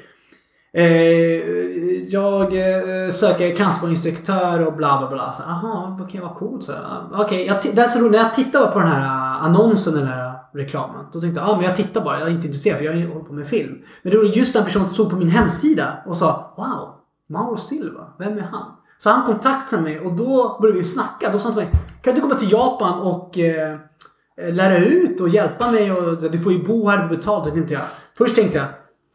Eh, 0.73 0.83
jag 2.09 2.43
eh, 2.43 3.09
söker 3.09 3.55
kampsportinstruktör 3.55 4.67
och 4.67 4.73
bla 4.73 4.99
bla 4.99 5.09
bla. 5.09 5.33
Så, 5.33 5.43
Aha, 5.43 5.97
okej 6.01 6.21
vad 6.21 6.35
coolt. 6.35 6.63
Så, 6.63 6.71
okay, 6.71 7.25
Okej, 7.25 7.45
jag 7.45 7.75
det 7.75 7.81
är 7.81 7.87
så 7.87 7.99
roligt. 7.99 8.11
När 8.11 8.19
jag 8.19 8.33
tittar 8.33 8.71
på 8.71 8.79
den 8.79 8.87
här 8.87 9.01
eh, 9.01 9.45
annonsen 9.45 9.97
eller 9.97 10.39
reklamen. 10.53 11.05
Då 11.13 11.21
tänkte 11.21 11.39
jag, 11.39 11.49
ah, 11.49 11.55
men 11.55 11.65
jag 11.65 11.75
tittar 11.75 12.01
bara. 12.03 12.19
Jag 12.19 12.27
är 12.27 12.31
inte 12.31 12.47
intresserad 12.47 12.77
för 12.77 12.85
jag 12.85 12.93
håller 12.93 13.25
på 13.25 13.33
med 13.33 13.47
film. 13.47 13.77
Men 14.03 14.11
det 14.11 14.17
var 14.17 14.25
just 14.25 14.53
den 14.53 14.63
personen 14.63 14.85
som 14.85 14.95
såg 14.95 15.09
på 15.09 15.15
min 15.15 15.29
hemsida 15.29 15.93
och 16.05 16.17
sa, 16.17 16.53
wow, 16.57 16.95
Mauro 17.29 17.57
Silva, 17.57 18.13
vem 18.19 18.37
är 18.37 18.41
han? 18.41 18.65
Så 18.97 19.09
han 19.09 19.25
kontaktade 19.25 19.81
mig 19.81 19.99
och 19.99 20.13
då 20.13 20.57
började 20.61 20.79
vi 20.79 20.85
snacka. 20.85 21.29
Då 21.31 21.39
sa 21.39 21.49
han 21.49 21.57
till 21.57 21.65
mig, 21.65 21.81
kan 22.01 22.15
du 22.15 22.21
komma 22.21 22.35
till 22.35 22.51
Japan 22.51 22.99
och 22.99 23.37
eh, 23.37 23.71
eh 24.41 24.53
lära 24.53 24.77
ut 24.77 25.21
och 25.21 25.29
hjälpa 25.29 25.71
mig? 25.71 25.91
Och, 25.91 26.31
du 26.31 26.39
får 26.39 26.51
ju 26.51 26.63
bo 26.63 26.87
här 26.87 27.03
och 27.03 27.09
betalt. 27.09 27.45
Det 27.45 27.51
tänkte 27.51 27.73
jag. 27.73 27.83
Först 28.17 28.35
tänkte 28.35 28.57
jag, 28.57 28.67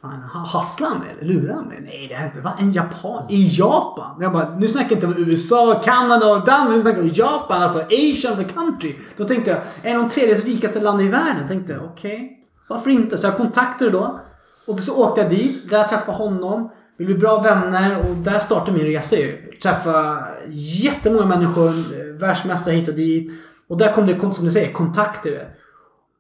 fan 0.04 0.44
hasslar 0.46 0.88
han 0.88 0.98
mig 0.98 1.16
eller 1.20 1.34
lurar 1.34 1.54
han 1.54 1.64
mig? 1.64 1.80
Nej, 1.84 2.06
det 2.08 2.14
här 2.14 2.26
inte, 2.26 2.40
va? 2.40 2.52
En 2.58 2.72
japan 2.72 3.22
i 3.28 3.48
Japan? 3.58 4.16
Jag 4.20 4.32
bara, 4.32 4.56
nu 4.58 4.68
snackar 4.68 4.90
jag 4.90 4.96
inte 4.96 5.06
om 5.06 5.28
USA, 5.28 5.80
Kanada 5.84 6.26
och 6.26 6.46
Danmark. 6.46 6.70
Nu 6.70 6.80
snackar 6.80 6.98
jag 6.98 7.04
om 7.04 7.14
Japan, 7.14 7.62
alltså 7.62 7.78
Asian 7.78 8.36
the 8.36 8.44
country. 8.44 8.94
Då 9.16 9.24
tänkte 9.24 9.50
jag, 9.50 9.60
en 9.82 9.96
av 9.96 10.02
de 10.02 10.10
tredje 10.10 10.34
rikaste 10.34 10.80
landet 10.80 11.06
i 11.06 11.08
världen. 11.08 11.48
Tänkte 11.48 11.78
okej, 11.78 12.14
okay, 12.14 12.28
varför 12.68 12.90
inte? 12.90 13.18
Så 13.18 13.26
jag 13.26 13.36
kontaktade 13.36 13.90
då. 13.90 14.20
Och 14.66 14.80
så 14.80 14.96
åkte 14.96 15.20
jag 15.20 15.30
dit, 15.30 15.70
där 15.70 15.78
jag 15.78 15.88
träffade 15.88 16.18
honom. 16.18 16.70
Vi 16.96 17.04
blev 17.04 17.18
bra 17.18 17.42
vänner 17.42 17.98
och 17.98 18.16
där 18.16 18.38
startade 18.38 18.72
min 18.72 18.86
resa 18.86 19.16
ju. 19.16 19.36
Träffade 19.62 20.26
jättemånga 20.48 21.26
människor, 21.26 21.72
världsmästare 22.18 22.74
hit 22.74 22.88
och 22.88 22.94
dit. 22.94 23.32
Och 23.68 23.78
där 23.78 23.92
kom 23.92 24.06
det, 24.06 24.32
som 24.34 24.44
du 24.44 24.50
säger, 24.50 24.72
kontakter. 24.72 25.48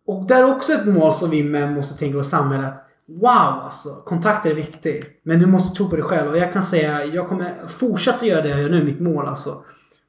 Och 0.06 0.26
där 0.26 0.42
är 0.42 0.56
också 0.56 0.72
ett 0.72 0.86
mål 0.86 1.12
som 1.12 1.30
vi 1.30 1.42
män 1.42 1.74
måste 1.74 1.98
tänka 1.98 2.14
på 2.14 2.20
i 2.20 2.24
samhället. 2.24 2.74
Wow 3.08 3.62
alltså, 3.64 3.88
kontakter 3.88 4.50
är 4.50 4.54
viktigt. 4.54 5.20
Men 5.22 5.38
du 5.38 5.46
måste 5.46 5.76
tro 5.76 5.90
på 5.90 5.96
dig 5.96 6.04
själv. 6.04 6.30
Och 6.30 6.38
jag 6.38 6.52
kan 6.52 6.62
säga, 6.62 7.04
jag 7.04 7.28
kommer 7.28 7.54
fortsätta 7.68 8.26
göra 8.26 8.42
det 8.42 8.48
jag 8.48 8.60
gör 8.60 8.70
nu, 8.70 8.84
mitt 8.84 9.00
mål 9.00 9.28
alltså. 9.28 9.64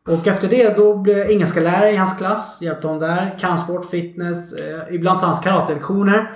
Och 0.07 0.27
efter 0.27 0.47
det 0.47 0.77
då 0.77 0.97
blev 0.97 1.17
jag 1.17 1.31
engelska 1.31 1.59
lärare 1.59 1.91
i 1.91 1.95
hans 1.95 2.17
klass. 2.17 2.61
Hjälpte 2.61 2.87
honom 2.87 3.01
där. 3.01 3.37
Kampsport, 3.39 3.85
fitness. 3.85 4.53
Eh, 4.53 4.95
ibland 4.95 5.19
tar 5.19 5.27
hans 5.27 5.39
karatelektioner. 5.39 6.31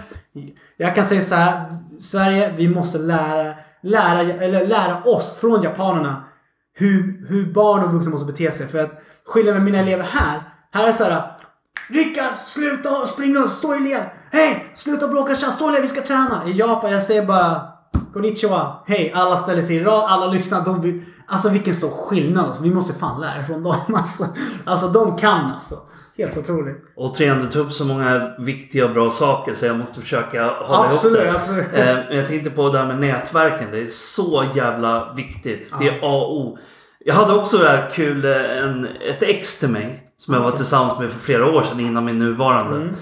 Jag 0.78 0.96
kan 0.96 1.06
säga 1.06 1.22
så 1.22 1.36
här. 1.36 1.74
Sverige, 2.00 2.54
vi 2.58 2.68
måste 2.68 2.98
lära, 2.98 3.56
lära, 3.84 4.22
eller 4.22 4.68
lära 4.68 5.04
oss 5.04 5.38
från 5.40 5.62
japanerna 5.62 6.24
hur, 6.74 7.26
hur 7.30 7.54
barn 7.54 7.84
och 7.84 7.94
vuxna 7.94 8.12
måste 8.12 8.32
bete 8.32 8.52
sig. 8.52 8.68
För 8.68 8.80
att 8.80 9.02
skillnaden 9.26 9.64
med 9.64 9.72
mina 9.72 9.84
elever 9.84 10.04
här. 10.04 10.42
Här 10.72 10.88
är 10.88 10.92
så 10.92 11.04
här. 11.04 11.32
Rickard, 11.90 12.38
sluta 12.44 13.06
springa 13.06 13.44
och 13.44 13.50
stå 13.50 13.76
i 13.76 13.80
led. 13.80 14.06
Hej, 14.32 14.72
sluta 14.74 15.08
bråka, 15.08 15.34
led, 15.72 15.82
vi 15.82 15.88
ska 15.88 16.02
träna. 16.02 16.42
I 16.46 16.52
Japan, 16.52 16.92
jag 16.92 17.04
säger 17.04 17.26
bara 17.26 17.62
Konnichiwa, 18.14 18.84
hej, 18.88 19.12
alla 19.16 19.38
ställer 19.38 19.62
sig 19.62 19.76
i 19.76 19.84
rad, 19.84 20.04
alla 20.08 20.28
lyssnar. 20.28 20.66
De 20.66 21.04
alltså 21.30 21.50
vilken 21.50 21.76
stor 21.76 21.90
skillnad. 21.90 22.46
Alltså, 22.46 22.64
vi 22.64 22.70
måste 22.70 22.94
fan 22.94 23.22
lära 23.22 23.44
från 23.44 23.64
dem. 23.64 23.76
Alltså, 23.96 24.26
alltså 24.66 24.88
de 24.88 25.18
kan 25.18 25.52
alltså. 25.52 25.76
Helt 26.18 26.38
otroligt. 26.38 26.78
Återigen, 26.96 27.40
du 27.40 27.48
tog 27.48 27.66
upp 27.66 27.72
så 27.72 27.86
många 27.86 28.36
viktiga 28.40 28.86
och 28.86 28.92
bra 28.92 29.10
saker 29.10 29.54
så 29.54 29.66
jag 29.66 29.78
måste 29.78 30.02
försöka 30.02 30.46
hålla 30.46 30.90
absolut, 30.90 31.24
ihop 31.24 31.34
det. 31.34 31.40
Absolut. 31.40 31.74
Eh, 31.74 32.18
jag 32.18 32.28
tänkte 32.28 32.50
på 32.50 32.70
det 32.70 32.80
här 32.80 32.86
med 32.86 33.00
nätverken. 33.00 33.72
Det 33.72 33.80
är 33.80 33.88
så 33.88 34.46
jävla 34.56 35.14
viktigt. 35.14 35.74
Det 35.80 35.88
är 35.88 35.94
A 35.94 36.26
och 36.26 36.38
O. 36.38 36.58
Jag 37.00 37.16
hade 37.16 37.34
också 37.34 37.58
det 37.58 37.68
här 37.68 37.90
kul, 37.90 38.26
eh, 38.26 38.58
en, 38.58 38.86
ett 38.86 39.24
ex 39.24 39.60
till 39.60 39.70
mig. 39.70 40.06
Som 40.18 40.34
jag 40.34 40.42
var 40.42 40.52
tillsammans 40.52 41.00
med 41.00 41.12
för 41.12 41.20
flera 41.20 41.46
år 41.46 41.64
sedan 41.64 41.80
innan 41.80 42.06
min 42.06 42.20
nuvarande. 42.20 42.76
Mm. 42.76 42.96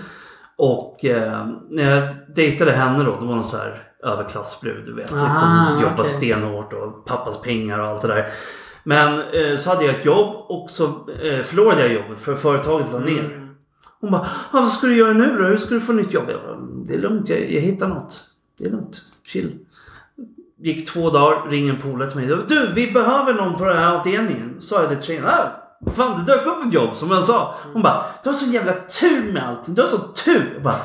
Och 0.57 1.05
eh, 1.05 1.47
när 1.69 1.95
jag 1.95 2.15
dejtade 2.35 2.71
henne 2.71 3.03
då, 3.03 3.11
det 3.19 3.25
var 3.25 3.35
någon 3.35 3.43
så 3.43 3.57
här 3.57 3.83
överklassbrud 4.03 4.85
du 4.85 4.93
vet. 4.93 5.11
Liksom, 5.11 5.79
jobbat 5.81 5.99
okej. 5.99 6.11
stenhårt 6.11 6.73
och 6.73 7.05
pappas 7.05 7.41
pengar 7.41 7.79
och 7.79 7.87
allt 7.87 8.01
det 8.01 8.07
där. 8.07 8.27
Men 8.83 9.13
eh, 9.13 9.57
så 9.57 9.69
hade 9.69 9.85
jag 9.85 9.95
ett 9.95 10.05
jobb 10.05 10.35
och 10.49 10.71
så 10.71 10.85
eh, 10.85 11.43
förlorade 11.43 11.81
jag 11.81 11.93
jobbet 11.93 12.19
för 12.19 12.35
företaget 12.35 12.91
la 12.91 12.99
ner. 12.99 13.19
Mm. 13.19 13.47
Hon 14.01 14.11
bara, 14.11 14.21
ah, 14.21 14.27
vad 14.51 14.67
ska 14.67 14.87
du 14.87 14.95
göra 14.95 15.13
nu 15.13 15.37
då? 15.37 15.43
Hur 15.43 15.57
ska 15.57 15.75
du 15.75 15.81
få 15.81 15.93
nytt 15.93 16.13
jobb? 16.13 16.25
Jag 16.27 16.41
bara, 16.41 16.67
det 16.85 16.93
är 16.93 16.99
lugnt, 16.99 17.29
jag, 17.29 17.51
jag 17.51 17.61
hittar 17.61 17.87
något. 17.87 18.23
Det 18.59 18.65
är 18.65 18.71
lugnt, 18.71 19.01
chill. 19.25 19.55
Gick 20.59 20.87
två 20.87 21.09
dagar, 21.09 21.49
ringer 21.49 21.73
en 21.73 21.81
polare 21.81 22.11
till 22.11 22.19
mig. 22.19 22.45
Du, 22.47 22.73
vi 22.75 22.91
behöver 22.91 23.33
någon 23.33 23.53
på 23.53 23.65
den 23.65 23.77
här 23.77 23.95
avdelningen. 23.95 24.55
Sa 24.59 24.81
jag 24.81 24.89
det 24.89 25.01
till. 25.01 25.25
Ah, 25.25 25.66
fan, 25.95 26.25
det 26.25 26.33
dök 26.33 26.45
upp 26.45 26.65
ett 26.65 26.73
jobb 26.73 26.95
som 26.95 27.11
jag 27.11 27.23
sa. 27.23 27.55
Hon 27.73 27.81
bara, 27.81 28.03
du 28.23 28.29
har 28.29 28.33
så 28.33 28.45
jävla 28.45 28.73
tur 28.73 29.33
med 29.33 29.47
allting. 29.47 29.75
Du 29.75 29.81
har 29.81 29.87
så 29.87 29.97
tur. 29.97 30.51
Jag 30.53 30.63
bara, 30.63 30.75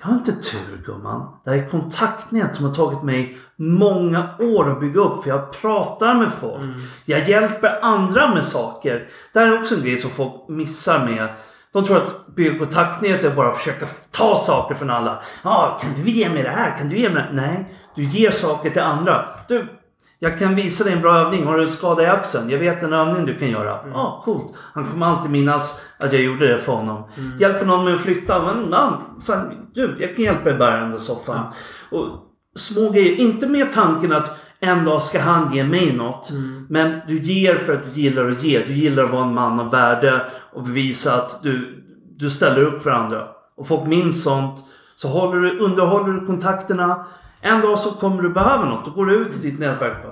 jag 0.00 0.08
har 0.08 0.14
inte 0.14 0.32
tur 0.32 0.82
gumman. 0.86 1.28
Det 1.44 1.50
här 1.50 1.58
är 1.58 1.68
kontaktnät 1.68 2.56
som 2.56 2.64
har 2.64 2.74
tagit 2.74 3.02
mig 3.02 3.38
många 3.56 4.28
år 4.38 4.70
att 4.70 4.80
bygga 4.80 5.00
upp. 5.00 5.22
För 5.22 5.30
jag 5.30 5.52
pratar 5.52 6.14
med 6.14 6.32
folk. 6.32 6.62
Jag 7.04 7.28
hjälper 7.28 7.78
andra 7.82 8.34
med 8.34 8.44
saker. 8.44 9.08
Det 9.32 9.40
här 9.40 9.46
är 9.46 9.60
också 9.60 9.74
en 9.74 9.82
grej 9.82 9.96
som 9.96 10.10
folk 10.10 10.48
missar 10.48 11.04
med. 11.04 11.28
De 11.72 11.84
tror 11.84 11.96
att 11.96 12.26
bygga 12.26 12.58
kontaktnät 12.58 13.24
är 13.24 13.30
bara 13.30 13.48
att 13.48 13.56
försöka 13.56 13.86
ta 14.10 14.36
saker 14.36 14.74
från 14.74 14.90
alla. 14.90 15.22
Ja, 15.42 15.50
ah, 15.50 15.78
kan 15.78 15.90
du 15.94 16.10
ge 16.10 16.28
mig 16.28 16.42
det 16.42 16.50
här? 16.50 16.76
Kan 16.76 16.88
du 16.88 16.98
ge 16.98 17.10
mig 17.10 17.22
det? 17.22 17.28
Nej, 17.32 17.74
du 17.94 18.02
ger 18.02 18.30
saker 18.30 18.70
till 18.70 18.82
andra. 18.82 19.28
Du, 19.48 19.77
jag 20.18 20.38
kan 20.38 20.54
visa 20.54 20.84
dig 20.84 20.92
en 20.92 21.02
bra 21.02 21.18
övning. 21.18 21.44
Har 21.44 21.56
du 21.56 21.62
en 21.62 21.68
skada 21.68 22.02
i 22.02 22.06
axeln? 22.06 22.50
Jag 22.50 22.58
vet 22.58 22.82
en 22.82 22.92
övning 22.92 23.26
du 23.26 23.38
kan 23.38 23.50
göra. 23.50 23.64
Ja, 23.64 23.94
ah, 23.94 24.22
coolt. 24.24 24.54
Han 24.56 24.84
kommer 24.84 25.06
alltid 25.06 25.30
minnas 25.30 25.80
att 25.98 26.12
jag 26.12 26.22
gjorde 26.22 26.52
det 26.52 26.58
för 26.58 26.72
honom. 26.72 27.04
Hjälper 27.38 27.64
någon 27.64 27.84
med 27.84 27.94
att 27.94 28.00
flytta? 28.00 28.42
Men, 28.42 28.70
man, 28.70 29.20
fan, 29.26 29.68
du, 29.74 29.96
jag 30.00 30.16
kan 30.16 30.24
hjälpa 30.24 30.44
dig 30.44 30.58
bära 30.58 30.80
den 30.80 30.90
där 30.90 30.98
soffan. 30.98 31.46
Och 31.90 32.06
små 32.54 32.90
grejer. 32.90 33.16
Inte 33.16 33.46
med 33.46 33.72
tanken 33.72 34.12
att 34.12 34.38
en 34.60 34.84
dag 34.84 35.02
ska 35.02 35.20
han 35.20 35.54
ge 35.54 35.64
mig 35.64 35.92
något. 35.92 36.30
Men 36.68 37.00
du 37.08 37.18
ger 37.18 37.54
för 37.54 37.72
att 37.72 37.94
du 37.94 38.00
gillar 38.00 38.30
att 38.30 38.42
ge. 38.42 38.64
Du 38.66 38.72
gillar 38.72 39.04
att 39.04 39.10
vara 39.10 39.24
en 39.24 39.34
man 39.34 39.60
av 39.60 39.70
värde 39.70 40.20
och 40.52 40.62
bevisa 40.62 41.14
att 41.14 41.42
du, 41.42 41.84
du 42.16 42.30
ställer 42.30 42.62
upp 42.62 42.82
för 42.82 42.90
andra. 42.90 43.28
Och 43.56 43.68
folk 43.68 43.86
minns 43.86 44.22
sånt. 44.22 44.64
Så 44.96 45.08
håller 45.08 45.40
du, 45.40 45.58
underhåller 45.58 46.12
du 46.12 46.26
kontakterna. 46.26 47.06
En 47.40 47.60
dag 47.60 47.78
så 47.78 47.90
kommer 47.90 48.22
du 48.22 48.30
behöva 48.30 48.64
något. 48.64 48.84
Då 48.84 48.90
går 48.90 49.06
du 49.06 49.14
ut 49.14 49.32
till 49.32 49.42
ditt 49.42 49.58
nätverk 49.58 50.04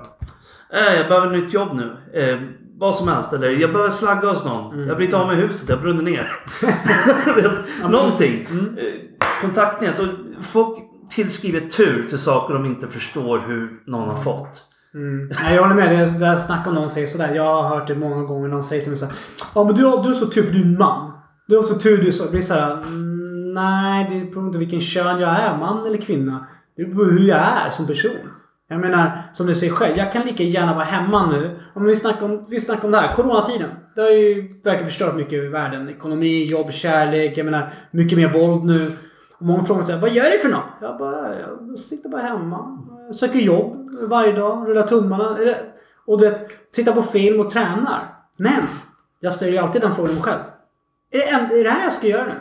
äh, 0.73 0.95
Jag 0.97 1.09
behöver 1.09 1.37
nytt 1.37 1.53
jobb 1.53 1.69
nu. 1.75 1.97
Eh, 2.21 2.39
vad 2.79 2.95
som 2.95 3.09
helst. 3.09 3.33
Eller 3.33 3.51
jag 3.51 3.73
behöver 3.73 3.91
slagga 3.91 4.29
hos 4.29 4.45
någon. 4.45 4.81
Jag 4.81 4.89
har 4.89 4.97
blivit 4.97 5.15
av 5.15 5.27
med 5.27 5.37
huset. 5.37 5.69
Jag 5.69 5.81
brunner 5.81 6.03
ner. 6.03 6.33
Någonting. 7.89 8.47
Eh, 8.51 9.41
Kontaktnät. 9.41 9.99
Och 9.99 10.07
folk 10.41 10.79
tillskriver 11.11 11.61
tur 11.61 12.07
till 12.09 12.19
saker 12.19 12.55
de 12.55 12.67
inte 12.67 12.87
förstår 12.87 13.39
hur 13.47 13.71
någon 13.87 14.09
har 14.09 14.17
fått. 14.17 14.65
Mm. 14.95 15.31
Nej, 15.43 15.55
jag 15.55 15.63
håller 15.63 15.75
med. 15.75 16.13
Det 16.13 16.19
där 16.19 16.37
snack 16.37 16.67
om 16.67 16.75
någon 16.75 16.91
säger 16.91 17.07
sådär. 17.07 17.35
Jag 17.35 17.63
har 17.63 17.69
hört 17.69 17.87
det 17.87 17.95
många 17.95 18.23
gånger. 18.23 18.49
Någon 18.49 18.65
säger 18.65 18.83
till 18.83 18.91
mig 18.91 18.97
såhär. 18.97 19.15
Ja 19.55 19.65
men 19.65 19.75
du 19.75 19.81
du 19.83 19.87
har 19.87 20.13
så 20.13 20.27
tur 20.27 20.43
för 20.43 20.53
du 20.53 20.61
är 20.61 20.79
man. 20.79 21.13
Du 21.49 21.57
har 21.57 21.63
så 21.63 21.75
tur. 21.79 21.97
Du 22.03 22.09
är 22.09 22.13
så. 22.13 22.25
Det 22.25 22.31
blir 22.31 22.43
såhär. 22.43 22.73
Mm, 22.73 23.55
nej, 23.55 24.07
det 24.11 24.31
beror 24.31 24.47
inte 24.47 24.59
vilken 24.59 24.81
kön 24.81 25.21
jag 25.21 25.31
är. 25.31 25.59
Man 25.59 25.87
eller 25.87 25.99
kvinna. 25.99 26.47
Det 26.77 26.85
beror 26.85 27.05
på 27.05 27.11
hur 27.11 27.29
jag 27.29 27.39
är 27.39 27.71
som 27.71 27.87
person. 27.87 28.31
Jag 28.69 28.81
menar, 28.81 29.23
som 29.33 29.47
du 29.47 29.55
säger 29.55 29.73
själv. 29.73 29.97
Jag 29.97 30.13
kan 30.13 30.23
lika 30.23 30.43
gärna 30.43 30.75
vara 30.75 30.85
hemma 30.85 31.31
nu. 31.31 31.61
Om 31.75 31.85
vi 31.85 31.97
snackar 31.97 32.25
om, 32.25 32.45
vi 32.51 32.61
snackar 32.61 32.85
om 32.85 32.91
det 32.91 32.99
här. 32.99 33.15
Coronatiden. 33.15 33.71
Det 33.95 34.01
har 34.01 34.11
ju 34.11 34.61
verkligen 34.65 34.87
förstört 34.87 35.15
mycket 35.15 35.33
i 35.33 35.49
världen. 35.49 35.89
Ekonomi, 35.89 36.45
jobb, 36.45 36.73
kärlek. 36.73 37.39
Jag 37.39 37.45
menar, 37.45 37.73
mycket 37.91 38.19
mer 38.19 38.33
våld 38.33 38.65
nu. 38.65 38.93
Och 39.39 39.47
många 39.47 39.65
frågar 39.65 39.87
mig 39.87 40.01
vad 40.01 40.11
gör 40.11 40.25
du 40.25 40.39
för 40.39 40.49
något? 40.49 40.65
Jag 40.81 40.99
bara, 40.99 41.41
jag 41.41 41.79
sitter 41.79 42.09
bara 42.09 42.23
hemma. 42.23 42.79
Söker 43.15 43.39
jobb 43.39 43.89
varje 44.09 44.33
dag. 44.33 44.69
Rullar 44.69 44.87
tummarna. 44.87 45.29
Och 45.29 45.39
du 45.39 45.55
Och 46.07 46.21
det, 46.21 46.41
tittar 46.73 46.93
på 46.93 47.03
film 47.03 47.41
och 47.41 47.51
tränar. 47.51 48.15
Men! 48.37 48.63
Jag 49.21 49.35
ställer 49.35 49.53
ju 49.53 49.59
alltid 49.59 49.83
den 49.83 49.95
frågan 49.95 50.15
mig 50.15 50.23
själv. 50.23 50.41
Är 51.13 51.19
det, 51.19 51.59
är 51.61 51.65
det 51.65 51.71
här 51.71 51.85
jag 51.85 51.93
ska 51.93 52.07
göra 52.07 52.25
nu? 52.25 52.35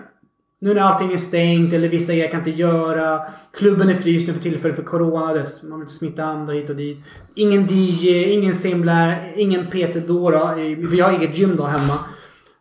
Nu 0.62 0.74
när 0.74 0.82
allting 0.82 1.14
är 1.14 1.18
stängt 1.18 1.74
eller 1.74 1.90
vissa 1.90 2.14
grejer 2.14 2.32
kan 2.32 2.40
inte 2.40 2.52
göra. 2.52 3.22
Klubben 3.54 3.90
är 3.90 3.96
fryst 3.96 4.28
nu 4.28 4.34
för 4.34 4.42
tillfället 4.42 4.76
för 4.76 4.84
Corona. 4.84 5.26
Man 5.64 5.80
vill 5.80 5.82
inte 5.82 5.94
smitta 5.94 6.24
andra 6.24 6.54
hit 6.54 6.70
och 6.70 6.76
dit. 6.76 6.98
Ingen 7.36 7.68
DJ, 7.70 8.24
ingen 8.34 8.54
simlär, 8.54 9.34
ingen 9.36 9.66
PT 9.66 10.08
då. 10.08 10.32
då. 10.32 10.38
Eh, 10.38 10.78
vi 10.78 11.00
har 11.00 11.12
inget 11.12 11.38
gym 11.38 11.56
då 11.56 11.64
hemma. 11.64 12.00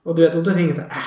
Och 0.04 0.16
du 0.16 0.22
vet, 0.22 0.34
och 0.34 0.42
då 0.42 0.50
tänker 0.50 0.66
jag 0.66 0.76
så 0.76 0.82
här, 0.82 0.90
äh, 0.90 1.04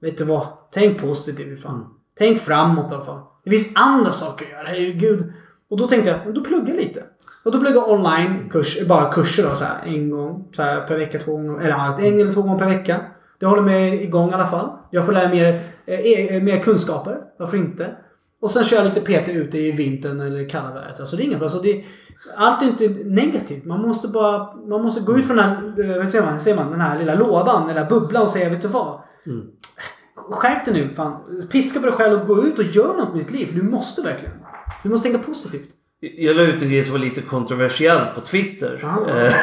vet 0.00 0.18
du 0.18 0.24
vad? 0.24 0.46
Tänk 0.72 1.00
positivt 1.00 1.62
fan. 1.62 1.84
Tänk 2.18 2.40
framåt 2.40 2.92
i 2.92 2.94
alla 2.94 3.04
fall. 3.04 3.20
Det 3.44 3.50
finns 3.50 3.72
andra 3.74 4.12
saker 4.12 4.44
att 4.46 4.52
göra. 4.52 4.68
Herregud. 4.68 5.32
Och 5.70 5.78
då 5.78 5.86
tänkte 5.86 6.10
jag, 6.10 6.34
då 6.34 6.40
då 6.40 6.64
jag 6.66 6.76
lite. 6.76 7.02
Och 7.44 7.52
då 7.52 7.60
pluggar 7.60 7.76
jag 7.76 7.90
online, 7.90 8.48
kurs, 8.50 8.86
bara 8.88 9.12
kurser 9.12 9.42
då 9.42 9.54
så 9.54 9.64
här, 9.64 9.82
en 9.86 10.10
gång 10.10 10.48
så 10.52 10.62
här, 10.62 10.86
per 10.86 10.98
vecka, 10.98 11.18
två 11.18 11.32
gånger. 11.32 11.60
Eller 11.60 12.06
en 12.06 12.20
eller 12.20 12.32
två 12.32 12.42
gånger 12.42 12.58
per 12.58 12.66
vecka. 12.66 13.00
Det 13.40 13.46
håller 13.46 13.62
mig 13.62 14.02
igång 14.02 14.30
i 14.30 14.32
alla 14.32 14.46
fall. 14.46 14.70
Jag 14.90 15.06
får 15.06 15.12
lära 15.12 15.28
mer, 15.28 15.62
eh, 15.86 16.36
eh, 16.36 16.42
mer 16.42 16.58
kunskaper. 16.58 17.18
Varför 17.38 17.56
inte? 17.56 17.96
Och 18.40 18.50
sen 18.50 18.64
kör 18.64 18.84
lite 18.84 19.00
PT 19.00 19.28
ute 19.28 19.58
i 19.58 19.70
vintern 19.70 20.20
eller 20.20 20.48
kalla 20.48 20.74
vädret. 20.74 21.00
Alltså 21.00 21.16
det 21.16 21.22
är 21.22 21.24
inget 21.24 21.38
bra. 21.38 21.46
Alltså 21.46 21.62
det, 21.62 21.84
allt 22.36 22.62
är 22.62 22.66
inte 22.66 22.88
negativt. 23.04 23.64
Man 23.64 23.82
måste 23.82 24.08
bara 24.08 24.56
man 24.68 24.82
måste 24.82 25.00
gå 25.00 25.18
ut 25.18 25.26
från 25.26 25.36
den 25.36 25.48
här, 25.48 25.90
eh, 25.90 25.96
vad 25.96 26.10
säger 26.10 26.24
man, 26.24 26.40
säger 26.40 26.56
man, 26.56 26.70
den 26.70 26.80
här 26.80 26.98
lilla 26.98 27.14
lådan, 27.14 27.66
den 27.66 27.76
där 27.76 27.88
bubblan 27.88 28.22
och 28.22 28.30
säga 28.30 28.48
vet 28.50 28.62
du 28.62 28.68
vad? 28.68 29.00
Skärp 30.16 30.64
dig 30.64 30.74
nu 30.74 30.94
fan. 30.94 31.46
Piska 31.50 31.80
på 31.80 31.86
dig 31.86 31.94
själv 31.94 32.20
och 32.20 32.26
gå 32.26 32.46
ut 32.46 32.58
och 32.58 32.64
gör 32.64 32.96
något 32.96 33.14
med 33.14 33.18
ditt 33.18 33.30
liv. 33.30 33.48
Du 33.54 33.62
måste 33.62 34.02
verkligen. 34.02 34.34
Du 34.82 34.88
måste 34.88 35.08
tänka 35.08 35.26
positivt. 35.26 35.68
Jag 36.00 36.36
la 36.36 36.42
ut 36.42 36.62
en 36.62 36.70
grej 36.70 36.84
som 36.84 36.92
var 36.92 37.00
lite 37.00 37.22
kontroversiell 37.22 38.06
på 38.14 38.20
Twitter. 38.20 38.80
Ah. 38.84 39.10
Eh, 39.10 39.34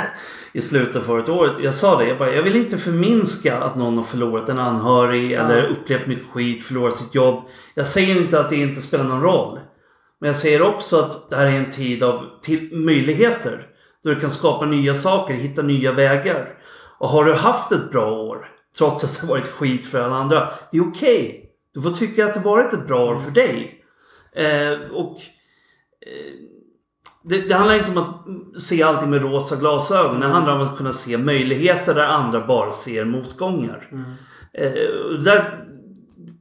I 0.54 0.62
slutet 0.62 0.96
av 0.96 1.02
förra 1.02 1.34
året. 1.34 1.52
Jag 1.62 1.74
sa 1.74 1.98
det. 1.98 2.08
Jag, 2.08 2.18
bara, 2.18 2.36
jag 2.36 2.44
vill 2.44 2.56
inte 2.56 2.78
förminska 2.78 3.58
att 3.58 3.76
någon 3.76 3.98
har 3.98 4.04
förlorat 4.04 4.50
en 4.50 4.60
anhörig. 4.60 5.32
Eller 5.32 5.64
upplevt 5.64 6.08
mycket 6.08 6.32
skit. 6.32 6.64
Förlorat 6.64 6.98
sitt 6.98 7.16
jobb. 7.16 7.44
Jag 7.74 7.88
säger 7.88 8.16
inte 8.16 8.40
att 8.40 8.50
det 8.50 8.56
inte 8.56 8.82
spelar 8.82 9.04
någon 9.04 9.22
roll. 9.22 9.60
Men 10.20 10.28
jag 10.28 10.36
säger 10.36 10.62
också 10.62 11.00
att 11.00 11.30
det 11.30 11.36
här 11.36 11.46
är 11.46 11.58
en 11.58 11.70
tid 11.70 12.04
av 12.04 12.26
till 12.42 12.76
möjligheter. 12.76 13.68
Då 14.04 14.10
du 14.10 14.20
kan 14.20 14.32
skapa 14.32 14.66
nya 14.66 14.94
saker. 14.94 15.34
Hitta 15.34 15.62
nya 15.62 15.92
vägar. 15.92 16.50
Och 16.98 17.10
har 17.10 17.26
du 17.26 17.34
haft 17.34 17.72
ett 17.72 17.92
bra 17.92 18.12
år. 18.12 18.50
Trots 18.78 19.04
att 19.04 19.22
det 19.22 19.28
varit 19.28 19.48
skit 19.48 19.88
för 19.88 20.04
alla 20.04 20.16
andra. 20.16 20.50
Det 20.72 20.78
är 20.78 20.90
okej. 20.90 21.50
Du 21.74 21.82
får 21.82 21.92
tycka 21.92 22.26
att 22.26 22.34
det 22.34 22.40
varit 22.40 22.74
ett 22.74 22.88
bra 22.88 23.06
år 23.06 23.18
för 23.18 23.32
dig. 23.32 23.84
Eh, 24.36 24.92
och 24.92 25.18
det, 27.24 27.48
det 27.48 27.56
handlar 27.56 27.76
inte 27.76 27.92
om 27.92 27.98
att 27.98 28.62
se 28.62 28.84
allting 28.84 29.10
med 29.10 29.22
rosa 29.22 29.56
glasögon. 29.56 30.20
Det 30.20 30.28
handlar 30.28 30.54
om 30.56 30.62
att 30.62 30.78
kunna 30.78 30.94
se 30.94 31.18
möjligheter 31.18 31.96
där 31.96 32.08
andra 32.08 32.48
bara 32.48 32.72
ser 32.72 33.06
motgångar. 33.06 33.90
Eh, 34.54 34.72
och 35.12 35.24
där, 35.24 35.66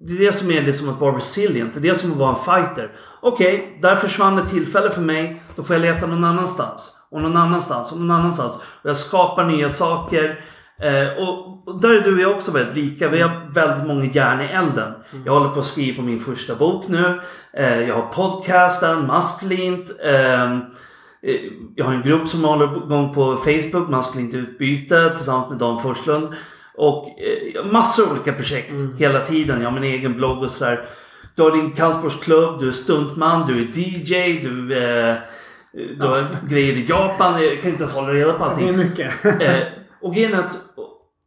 det 0.01 0.13
är 0.13 0.19
det 0.19 0.33
som 0.33 0.51
är 0.51 0.63
liksom 0.63 0.89
att 0.89 1.01
vara 1.01 1.17
resilient. 1.17 1.75
Det 1.75 1.81
är 1.81 1.93
det 1.93 1.95
som 1.95 2.13
att 2.13 2.19
vara 2.19 2.37
en 2.37 2.45
fighter. 2.45 2.93
Okej, 3.21 3.79
där 3.83 3.97
försvann 3.97 4.39
ett 4.39 4.49
tillfälle 4.49 4.91
för 4.91 5.01
mig. 5.01 5.43
Då 5.57 5.63
får 5.63 5.77
jag 5.77 5.81
leta 5.81 6.07
någon 6.07 6.25
annanstans. 6.25 6.99
Och 7.11 7.23
någon 7.23 7.37
annanstans 7.37 7.93
och 7.93 7.99
någon 7.99 8.11
annanstans. 8.11 8.57
Och 8.57 8.91
jag 8.91 8.97
skapar 8.97 9.45
nya 9.45 9.71
saker. 9.71 10.45
Eh, 10.83 11.23
och, 11.29 11.69
och 11.69 11.81
där 11.81 11.91
är 11.97 12.01
du 12.01 12.15
och 12.15 12.21
jag 12.21 12.31
också 12.37 12.51
väldigt 12.53 12.77
lika. 12.77 13.09
Vi 13.09 13.21
har 13.23 13.53
väldigt 13.55 13.87
många 13.87 14.05
järn 14.05 14.41
i 14.41 14.45
elden. 14.45 14.93
Jag 15.25 15.33
håller 15.33 15.49
på 15.49 15.59
att 15.59 15.65
skriva 15.65 15.97
på 15.97 16.03
min 16.03 16.21
första 16.21 16.55
bok 16.55 16.89
nu. 16.89 17.21
Eh, 17.57 17.81
jag 17.89 17.95
har 17.95 18.03
podcasten, 18.03 19.07
maskulint. 19.07 19.91
ehm, 20.05 20.61
Eh, 21.27 21.37
Jag 21.77 21.85
har 21.85 21.93
en 21.95 22.03
grupp 22.03 22.29
som 22.29 22.45
håller 22.45 22.85
igång 22.85 23.15
på 23.15 23.37
Facebook, 23.37 23.89
Maskulint 23.89 24.35
utbyte, 24.35 25.11
tillsammans 25.17 25.51
med 25.51 25.59
Dan 25.59 25.83
Forslund. 25.83 26.29
Och 26.77 27.07
eh, 27.07 27.65
massor 27.65 28.07
av 28.07 28.13
olika 28.13 28.33
projekt 28.33 28.75
hela 28.99 29.21
tiden. 29.21 29.61
Jag 29.63 29.71
har 29.71 29.81
min 29.81 29.91
egen 29.93 30.17
blogg 30.17 30.43
och 30.43 30.51
sådär. 30.51 30.85
Du 31.35 31.43
har 31.43 31.51
din 31.51 31.73
kampsportsklubb, 31.73 32.61
du 32.61 32.69
är 32.69 32.73
stuntman, 32.73 33.47
du 33.47 33.61
är 33.61 33.79
DJ, 33.79 34.41
du, 34.43 34.77
eh, 34.85 35.17
du 35.99 36.07
har 36.07 36.25
grejer 36.49 36.73
i 36.77 36.87
Japan. 36.89 37.43
Jag 37.43 37.61
kan 37.61 37.71
inte 37.71 37.83
ens 37.83 37.95
hålla 37.95 38.13
reda 38.13 38.33
på 38.33 38.45
Det 38.45 38.51
allting. 38.51 38.69
är 38.69 38.73
mycket. 38.73 39.25
Eh, 39.43 39.59
och 40.03 40.15
grejen 40.15 40.35
är 40.35 40.39
att, 40.39 40.57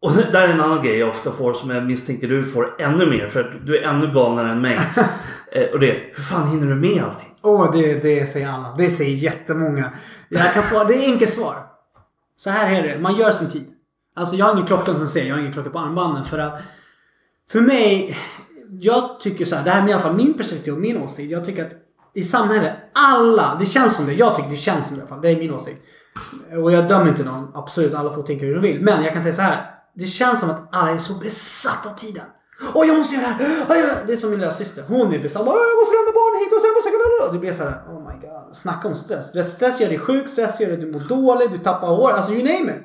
och 0.06 0.12
det 0.12 0.32
där 0.32 0.48
är 0.48 0.54
en 0.54 0.62
annan 0.62 0.84
grej 0.84 0.98
jag 0.98 1.10
ofta 1.10 1.32
får 1.32 1.54
som 1.54 1.70
jag 1.70 1.86
misstänker 1.86 2.28
du 2.28 2.44
får 2.44 2.76
ännu 2.80 3.06
mer. 3.06 3.30
För 3.30 3.44
att 3.44 3.66
du 3.66 3.78
är 3.78 3.82
ännu 3.82 4.14
galnare 4.14 4.52
än 4.52 4.62
mig. 4.62 4.80
eh, 5.52 5.70
och 5.74 5.80
det 5.80 5.92
hur 6.16 6.24
fan 6.24 6.48
hinner 6.48 6.68
du 6.68 6.76
med 6.76 7.04
allting? 7.04 7.34
Åh, 7.42 7.72
det, 7.74 8.04
det 8.04 8.28
säger 8.28 8.48
alla. 8.50 8.76
Det 8.78 8.92
säger 8.92 9.16
jättemånga. 9.16 9.92
Jag 10.30 10.54
kan 10.54 10.64
svara, 10.64 10.84
det 10.84 10.94
är 10.94 11.12
enkelt 11.12 11.32
svar. 11.32 11.56
Så 12.36 12.50
här 12.50 12.76
är 12.76 12.84
det. 12.84 13.00
Man 13.00 13.16
gör 13.16 13.32
sin 13.32 13.50
tid. 13.50 13.68
Alltså 14.16 14.36
jag 14.36 14.46
har 14.46 14.54
ingen 14.54 14.66
klocka 14.66 14.94
som 14.94 15.08
säger. 15.08 15.28
Jag 15.28 15.36
har 15.36 15.40
ingen 15.40 15.54
klocka 15.54 15.70
på 15.70 15.80
armbanden. 15.80 16.26
För 16.26 16.40
att... 16.40 16.62
För 17.52 17.62
mig... 17.62 18.18
Jag 18.80 19.20
tycker 19.20 19.46
så 19.46 19.56
här. 19.56 19.64
Det 19.64 19.70
här 19.70 19.84
är 19.84 19.90
i 19.90 19.94
alla 19.94 20.02
fall 20.02 20.16
min 20.16 20.34
perspektiv 20.34 20.74
och 20.74 20.80
min 20.80 20.98
åsikt. 20.98 21.32
Jag 21.32 21.46
tycker 21.46 21.66
att 21.66 21.74
i 22.14 22.24
samhället, 22.24 22.74
alla, 22.94 23.58
det 23.60 23.66
känns 23.66 23.96
som 23.96 24.06
det. 24.06 24.14
Jag 24.14 24.36
tycker 24.36 24.50
det 24.50 24.56
känns 24.56 24.88
som 24.88 24.96
det 24.96 25.00
i 25.00 25.02
alla 25.02 25.10
fall. 25.10 25.22
Det 25.22 25.30
är 25.30 25.38
min 25.38 25.54
åsikt. 25.54 25.82
Och 26.64 26.72
jag 26.72 26.88
dömer 26.88 27.10
inte 27.10 27.24
någon. 27.24 27.52
Absolut, 27.54 27.94
alla 27.94 28.14
får 28.14 28.24
tänka 28.24 28.46
hur 28.46 28.54
de 28.56 28.62
vill. 28.62 28.82
Men 28.82 29.04
jag 29.04 29.14
kan 29.14 29.22
säga 29.22 29.34
så 29.34 29.42
här. 29.42 29.75
Det 29.96 30.08
känns 30.08 30.40
som 30.40 30.50
att 30.50 30.70
alla 30.72 30.92
är 30.92 30.98
så 30.98 31.14
besatta 31.14 31.90
av 31.90 31.94
tiden. 31.94 32.26
Åh, 32.74 32.88
jag 32.88 32.98
måste 32.98 33.16
göra 33.16 33.26
det 33.38 33.44
här! 33.74 34.04
Det 34.08 34.14
är 34.14 34.18
som 34.18 34.30
min 34.30 34.40
lilla 34.40 34.52
syster. 34.52 34.84
Hon 34.88 35.14
är 35.14 35.20
besatt. 35.20 35.42
Åh, 35.42 35.48
jag 35.48 35.78
måste 35.80 35.96
lämna 35.96 36.12
barn 36.12 36.40
hit 36.40 36.54
och 36.54 36.62
sen 36.62 36.72
måste 36.76 36.90
jag... 36.90 37.34
Det 37.34 37.40
blir 37.40 37.54
så 37.54 37.64
här. 37.64 37.84
Oh 37.90 38.00
my 38.08 38.28
god. 38.28 38.56
Snacka 38.56 38.88
om 38.88 38.96
stress. 38.96 39.32
Du 39.32 39.40
vet, 39.40 39.50
stress 39.50 39.80
gör 39.80 39.90
dig 39.90 40.00
sjuk. 40.00 40.30
Stress 40.30 40.60
gör 40.62 40.68
dig 40.68 40.78
du 40.78 40.92
mår 40.92 41.00
dåligt. 41.00 41.52
Du 41.52 41.58
tappar 41.58 41.88
hår. 41.88 42.12
Alltså 42.12 42.32
you 42.32 42.44
name 42.44 42.72
it. 42.72 42.84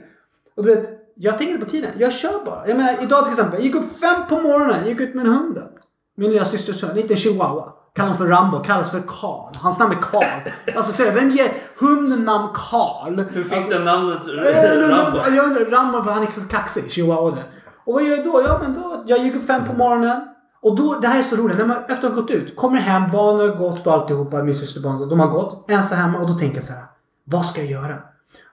Och 0.56 0.64
du 0.64 0.74
vet, 0.74 0.90
jag 1.14 1.38
tänker 1.38 1.52
inte 1.54 1.64
på 1.64 1.70
tiden. 1.70 1.90
Jag 1.98 2.12
kör 2.12 2.44
bara. 2.44 2.68
Jag 2.68 2.76
menar, 2.76 3.02
idag 3.02 3.24
till 3.24 3.32
exempel. 3.32 3.58
Jag 3.58 3.64
gick 3.66 3.74
upp 3.74 3.98
fem 4.00 4.26
på 4.28 4.36
morgonen. 4.40 4.76
Jag 4.80 4.88
gick 4.88 5.00
ut 5.00 5.14
med 5.14 5.26
en 5.26 5.32
hunden. 5.32 5.68
Min 6.16 6.30
lilla 6.30 6.44
systers. 6.44 6.84
En 6.84 6.96
liten 6.96 7.16
chihuahua. 7.16 7.72
Kallar 7.94 8.08
honom 8.08 8.18
för 8.18 8.26
Rambo. 8.26 8.62
Kallas 8.62 8.90
för 8.90 9.02
Karl. 9.06 9.52
Hans 9.56 9.78
namn 9.78 9.92
är 9.92 9.96
Karl. 9.96 10.50
Alltså 10.76 10.92
ser 10.92 11.14
vem 11.14 11.30
ger 11.30 11.52
hunden 11.78 12.24
namn 12.24 12.48
Karl? 12.54 13.20
Hur 13.32 13.44
fick 13.44 13.70
den 13.70 13.84
namnet? 13.84 14.18
Rambo? 14.26 15.18
Jag 15.36 15.44
undrar, 15.44 15.70
Rambo, 15.70 15.98
han 16.10 16.22
är 16.22 16.40
så 16.40 16.48
kaxig, 16.48 16.90
chihuahua. 16.90 17.38
Och 17.86 17.94
vad 17.94 18.02
gör 18.02 18.16
jag 18.16 18.24
då? 18.24 18.42
Ja, 18.46 18.58
men 18.62 18.74
då? 18.74 19.04
Jag 19.06 19.18
gick 19.18 19.34
upp 19.34 19.46
fem 19.46 19.64
på 19.64 19.72
morgonen. 19.72 20.20
Och 20.62 20.76
då, 20.76 20.98
det 21.02 21.08
här 21.08 21.18
är 21.18 21.22
så 21.22 21.36
roligt. 21.36 21.58
När 21.58 21.66
man 21.66 21.76
efter 21.76 21.94
att 21.94 22.14
ha 22.14 22.20
gått 22.20 22.30
ut, 22.30 22.56
kommer 22.56 22.78
hem, 22.78 23.02
barnen 23.12 23.50
har 23.50 23.56
gått 23.56 23.86
och 23.86 23.92
alltihopa, 23.92 24.42
min 24.42 24.54
syster 24.54 24.80
barn, 24.80 25.08
de 25.08 25.20
har 25.20 25.28
gått. 25.28 25.70
Ensam 25.70 25.98
hemma 25.98 26.18
och 26.18 26.28
då 26.28 26.34
tänker 26.34 26.54
jag 26.54 26.64
så 26.64 26.72
här. 26.72 26.84
Vad 27.24 27.46
ska 27.46 27.60
jag 27.60 27.70
göra? 27.70 27.98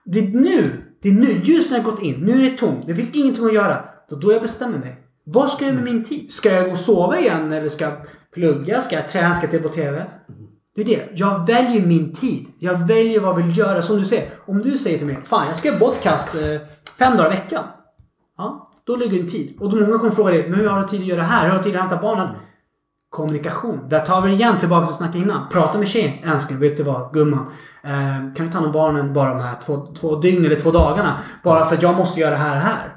Det 0.04 0.18
är 0.18 0.28
nu, 0.28 0.84
det 1.02 1.08
är 1.08 1.12
nu, 1.12 1.26
just 1.26 1.70
när 1.70 1.78
jag 1.78 1.84
gått 1.84 2.02
in. 2.02 2.20
Nu 2.20 2.32
är 2.32 2.50
det 2.50 2.58
tomt. 2.58 2.86
Det 2.86 2.94
finns 2.94 3.14
ingenting 3.14 3.44
att 3.44 3.54
göra. 3.54 3.84
Då, 4.10 4.16
då 4.16 4.32
jag 4.32 4.42
bestämmer 4.42 4.78
mig. 4.78 4.98
Vad 5.24 5.50
ska 5.50 5.64
jag 5.64 5.72
göra 5.74 5.84
med 5.84 5.94
min 5.94 6.04
tid? 6.04 6.32
Ska 6.32 6.52
jag 6.52 6.64
gå 6.64 6.72
och 6.72 6.78
sova 6.78 7.18
igen? 7.18 7.52
Eller 7.52 7.68
ska 7.68 7.84
jag 7.84 7.92
plugga? 8.34 8.80
Ska 8.80 8.96
jag 8.96 9.08
träna? 9.08 9.34
Ska 9.34 9.44
jag 9.44 9.50
titta 9.50 9.68
på 9.68 9.74
TV? 9.74 10.06
Det 10.74 10.80
är 10.82 10.84
det. 10.84 11.08
Jag 11.14 11.46
väljer 11.46 11.86
min 11.86 12.14
tid. 12.14 12.46
Jag 12.58 12.86
väljer 12.86 13.20
vad 13.20 13.30
jag 13.30 13.36
vill 13.46 13.58
göra. 13.58 13.82
Som 13.82 13.96
du 13.96 14.04
säger. 14.04 14.30
Om 14.46 14.62
du 14.62 14.78
säger 14.78 14.98
till 14.98 15.06
mig. 15.06 15.18
Fan, 15.24 15.46
jag 15.46 15.56
ska 15.56 15.68
göra 15.68 15.78
podcast 15.78 16.34
eh, 16.34 16.60
fem 16.98 17.16
dagar 17.16 17.32
i 17.32 17.36
veckan. 17.36 17.64
Ja, 18.38 18.70
då 18.84 18.96
ligger 18.96 19.20
en 19.20 19.26
tid. 19.26 19.56
Och 19.60 19.70
då 19.70 19.76
många 19.86 19.98
kommer 19.98 20.10
fråga 20.10 20.30
dig. 20.30 20.48
Men 20.50 20.60
hur 20.60 20.68
har 20.68 20.80
du 20.80 20.88
tid 20.88 21.00
att 21.00 21.06
göra 21.06 21.20
det 21.20 21.26
här? 21.26 21.44
Hur 21.44 21.50
har 21.50 21.58
du 21.58 21.64
tid 21.64 21.74
att 21.74 21.80
hämta 21.80 22.02
barnen? 22.02 22.28
Kommunikation. 23.10 23.88
Där 23.88 24.00
tar 24.00 24.20
vi 24.20 24.28
det 24.28 24.34
igen 24.34 24.58
tillbaka 24.58 24.86
till 24.86 24.94
snacket 24.94 25.22
innan. 25.22 25.48
Prata 25.48 25.78
med 25.78 25.88
tjejen. 25.88 26.28
Älskling, 26.32 26.58
vet 26.60 26.76
du 26.76 26.82
vad? 26.82 27.12
Gumman. 27.12 27.46
Eh, 27.82 28.34
kan 28.34 28.46
du 28.46 28.48
ta 28.48 28.58
hand 28.58 28.66
om 28.66 28.72
barnen 28.72 29.12
bara 29.12 29.34
de 29.34 29.40
här 29.40 29.54
två, 29.64 29.86
två 29.94 30.16
dygn 30.16 30.44
eller 30.44 30.56
två 30.56 30.70
dagarna? 30.70 31.16
Bara 31.44 31.66
för 31.66 31.76
att 31.76 31.82
jag 31.82 31.96
måste 31.96 32.20
göra 32.20 32.30
det 32.30 32.36
här 32.36 32.56
och 32.56 32.62
här. 32.62 32.94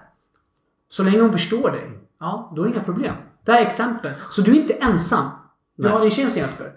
Så 0.89 1.03
länge 1.03 1.21
hon 1.21 1.31
förstår 1.31 1.71
dig. 1.71 1.89
Ja, 2.19 2.53
då 2.55 2.61
är 2.61 2.65
det 2.65 2.73
inga 2.73 2.83
problem. 2.83 3.13
Det 3.45 3.51
här 3.51 3.61
är 3.61 3.65
exempel. 3.65 4.11
Så 4.29 4.41
du 4.41 4.51
är 4.51 4.55
inte 4.55 4.73
ensam. 4.73 5.29
Du 5.77 5.83
Nej. 5.83 5.91
har 5.91 6.01
din 6.01 6.11
tjej 6.11 6.29
som 6.29 6.39
hjälper. 6.41 6.71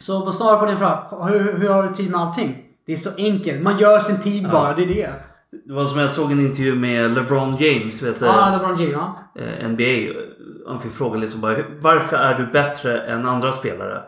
Så 0.00 0.20
på 0.26 0.32
svara 0.32 0.58
på 0.58 0.66
din 0.66 0.78
fråga. 0.78 1.08
Hur, 1.28 1.58
hur 1.58 1.68
har 1.68 1.82
du 1.82 1.94
tid 1.94 2.10
med 2.10 2.20
allting? 2.20 2.62
Det 2.86 2.92
är 2.92 2.96
så 2.96 3.10
enkelt. 3.16 3.62
Man 3.62 3.78
gör 3.78 4.00
sin 4.00 4.20
tid 4.20 4.50
bara. 4.50 4.74
Det 4.74 4.82
är 4.82 4.86
det. 4.86 5.10
Det 5.66 5.72
var 5.72 5.84
som 5.86 5.98
jag 5.98 6.10
såg 6.10 6.32
en 6.32 6.40
intervju 6.40 6.74
med 6.74 7.10
LeBron 7.10 7.56
James, 7.56 7.98
du 8.00 8.06
vet, 8.06 8.20
Ja, 8.20 8.46
eh, 8.46 8.52
LeBron 8.52 8.76
James. 8.78 8.92
Ja. 8.92 9.42
eh, 9.42 9.68
NBA. 9.68 10.20
Han 10.68 10.80
fick 10.80 10.92
frågan 10.92 11.20
liksom 11.20 11.40
bara, 11.40 11.56
varför 11.80 12.16
är 12.16 12.38
du 12.38 12.46
bättre 12.46 13.00
än 13.00 13.26
andra 13.26 13.52
spelare? 13.52 14.02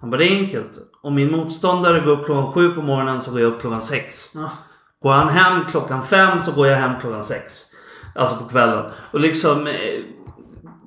Han 0.00 0.10
bara, 0.10 0.16
det 0.16 0.24
är 0.24 0.36
enkelt. 0.36 0.70
Om 1.02 1.14
min 1.14 1.32
motståndare 1.32 2.00
går 2.00 2.10
upp 2.12 2.26
klockan 2.26 2.52
sju 2.52 2.70
på 2.70 2.82
morgonen 2.82 3.22
så 3.22 3.30
går 3.30 3.40
jag 3.40 3.52
upp 3.52 3.60
klockan 3.60 3.82
sex. 3.82 4.30
Ja. 4.34 4.50
Går 5.02 5.12
han 5.12 5.28
hem 5.28 5.64
klockan 5.64 6.02
fem 6.02 6.40
så 6.40 6.52
går 6.52 6.66
jag 6.66 6.76
hem 6.76 7.00
klockan 7.00 7.22
sex. 7.22 7.62
Alltså 8.14 8.36
på 8.36 8.48
kvällen. 8.48 8.90
Och 9.10 9.20
liksom... 9.20 9.68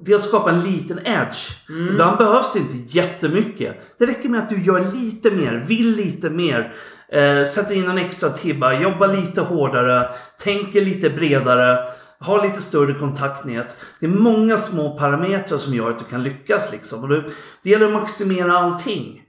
Det 0.05 0.19
skapar 0.19 0.49
en 0.49 0.61
liten 0.61 0.99
edge. 0.99 1.69
Ibland 1.91 2.17
behövs 2.17 2.53
det 2.53 2.59
inte 2.59 2.97
jättemycket. 2.97 3.95
Det 3.99 4.05
räcker 4.05 4.29
med 4.29 4.39
att 4.39 4.49
du 4.49 4.63
gör 4.63 4.91
lite 4.93 5.31
mer, 5.31 5.65
vill 5.67 5.95
lite 5.95 6.29
mer. 6.29 6.73
Eh, 7.11 7.45
sätter 7.45 7.75
in 7.75 7.89
en 7.89 7.97
extra 7.97 8.29
tibba, 8.29 8.73
jobbar 8.73 9.07
lite 9.07 9.41
hårdare, 9.41 10.09
tänker 10.39 10.81
lite 10.81 11.09
bredare. 11.09 11.89
Har 12.21 12.47
lite 12.47 12.61
större 12.61 12.93
kontaktnät. 12.93 13.77
Det 13.99 14.05
är 14.05 14.09
många 14.09 14.57
små 14.57 14.97
parametrar 14.97 15.57
som 15.57 15.73
gör 15.73 15.89
att 15.89 15.99
du 15.99 16.05
kan 16.05 16.23
lyckas 16.23 16.71
liksom. 16.71 17.03
Och 17.03 17.09
det, 17.09 17.23
det 17.63 17.69
gäller 17.69 17.85
att 17.85 17.93
maximera 17.93 18.57
allting. 18.57 19.21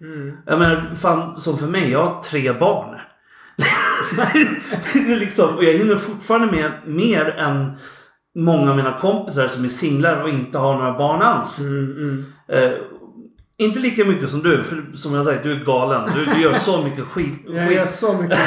Jag 0.46 0.58
menar, 0.58 0.94
fan, 0.96 1.40
som 1.40 1.58
för 1.58 1.66
mig, 1.66 1.90
jag 1.90 2.06
har 2.06 2.22
tre 2.22 2.52
barn. 2.52 2.98
liksom, 5.18 5.56
och 5.56 5.64
jag 5.64 5.72
hinner 5.72 5.96
fortfarande 5.96 6.52
med 6.52 6.72
mer 6.86 7.24
än 7.24 7.72
många 8.36 8.70
av 8.70 8.76
mina 8.76 8.98
kompisar 8.98 9.48
som 9.48 9.64
är 9.64 9.68
singlar 9.68 10.22
och 10.22 10.28
inte 10.28 10.58
har 10.58 10.74
några 10.74 10.98
barn 10.98 11.22
alls. 11.22 11.58
Mm, 11.58 12.24
Eh, 12.52 12.70
inte 13.58 13.78
lika 13.80 14.04
mycket 14.04 14.30
som 14.30 14.42
du, 14.42 14.64
för 14.64 14.96
som 14.96 15.14
jag 15.14 15.24
sagt, 15.24 15.42
du 15.42 15.52
är 15.52 15.64
galen. 15.64 16.08
Du, 16.14 16.24
du 16.24 16.42
gör 16.42 16.52
så 16.52 16.82
mycket 16.82 17.04
skit. 17.04 17.40
Jag 17.54 17.72
gör 17.72 17.86
så 17.86 18.12
mycket. 18.14 18.38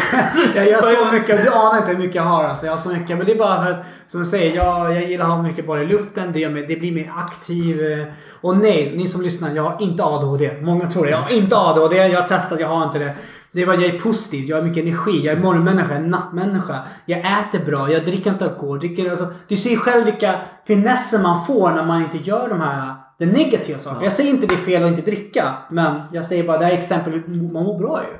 Jag 0.56 0.68
gör 0.70 0.82
så 0.82 1.12
mycket. 1.14 1.44
Du 1.44 1.50
anar 1.52 1.78
inte 1.78 1.92
hur 1.92 1.98
mycket 1.98 2.16
jag 2.16 2.24
har. 2.24 2.44
Alltså, 2.44 2.66
jag 2.66 2.74
har 2.74 2.80
så 2.80 2.90
mycket. 2.90 3.18
Men 3.18 3.26
det 3.26 3.32
är 3.32 3.38
bara 3.38 3.66
för 3.66 3.72
att, 3.72 3.86
som 4.08 4.20
du 4.20 4.26
säger, 4.26 4.56
jag, 4.56 4.94
jag 4.96 5.10
gillar 5.10 5.26
att 5.26 5.32
ha 5.32 5.42
mycket 5.44 5.68
bara 5.68 5.82
i 5.82 5.86
luften. 5.86 6.32
Det, 6.34 6.40
gör 6.40 6.50
mig, 6.50 6.66
det 6.68 6.76
blir 6.76 6.92
mer 6.92 7.14
aktiv. 7.18 7.80
eh, 7.82 8.06
Och 8.42 8.58
nej, 8.58 8.94
ni 8.98 9.08
som 9.08 9.22
lyssnar, 9.22 9.56
jag 9.56 9.64
har 9.64 9.78
inte 9.82 10.04
ADHD. 10.04 10.52
Många 10.62 10.92
tror 10.92 11.04
det. 11.06 11.10
Jag 11.12 11.18
har 11.18 11.32
inte 11.36 11.56
ADHD. 11.58 11.96
Jag 11.98 12.22
har 12.22 12.28
testat, 12.28 12.60
jag 12.60 12.68
har 12.68 12.84
inte 12.84 13.00
det. 13.00 13.14
Det 13.54 13.62
är 13.62 13.66
bara 13.66 13.76
jag 13.76 13.96
är 13.96 14.00
positiv. 14.00 14.46
Jag 14.46 14.58
har 14.58 14.64
mycket 14.64 14.84
energi. 14.84 15.26
Jag 15.26 15.38
är 15.38 15.42
morgonmänniska, 15.42 15.94
jag 15.94 16.04
är 16.04 16.08
nattmänniska. 16.08 16.80
Jag 17.06 17.20
äter 17.20 17.66
bra. 17.66 17.92
Jag 17.92 18.06
dricker 18.06 18.30
inte 18.30 18.46
alkohol. 18.46 18.80
Dricker, 18.80 19.10
alltså, 19.10 19.28
du 19.48 19.58
ser 19.58 19.76
själv 19.76 20.06
vilka 20.06 20.36
finesser 20.68 21.20
man 21.20 21.46
får 21.46 21.72
när 21.72 21.86
man 21.86 22.02
inte 22.02 22.18
gör 22.18 22.50
de 22.50 22.62
här 22.62 22.94
det 23.20 23.26
negativa 23.26 23.80
sakerna. 23.80 24.04
Jag 24.04 24.14
säger 24.14 24.30
inte 24.30 24.48
det 24.48 24.54
är 24.54 24.58
fel 24.58 24.84
att 24.84 24.90
inte 24.90 25.02
dricka. 25.02 25.58
Men 25.70 26.02
jag 26.12 26.26
säger 26.26 26.44
bara 26.44 26.58
det 26.58 26.66
här 26.66 26.72
är 26.72 26.78
exempel 26.78 27.14
hur 27.14 27.52
man 27.54 27.64
mår 27.64 27.80
bra 27.80 28.02
ju. 28.04 28.18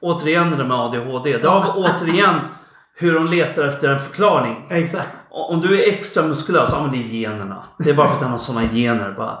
Återigen 0.00 0.50
det 0.50 0.56
där 0.56 0.64
med 0.64 0.76
ADHD. 0.76 1.38
Det 1.38 1.48
har 1.48 1.72
återigen 1.76 2.34
hur 2.94 3.14
de 3.14 3.26
letar 3.26 3.68
efter 3.68 3.88
en 3.88 4.00
förklaring. 4.00 4.66
Exakt. 4.70 5.26
Om 5.30 5.60
du 5.60 5.82
är 5.82 5.88
extra 5.92 6.22
muskulös, 6.22 6.70
ja 6.72 6.82
men 6.82 6.92
det 6.92 6.98
är 6.98 7.20
generna. 7.20 7.62
Det 7.78 7.90
är 7.90 7.94
bara 7.94 8.08
för 8.08 8.16
att 8.16 8.22
han 8.22 8.30
har 8.30 8.38
såna 8.38 8.62
gener. 8.62 9.14
Bara, 9.16 9.38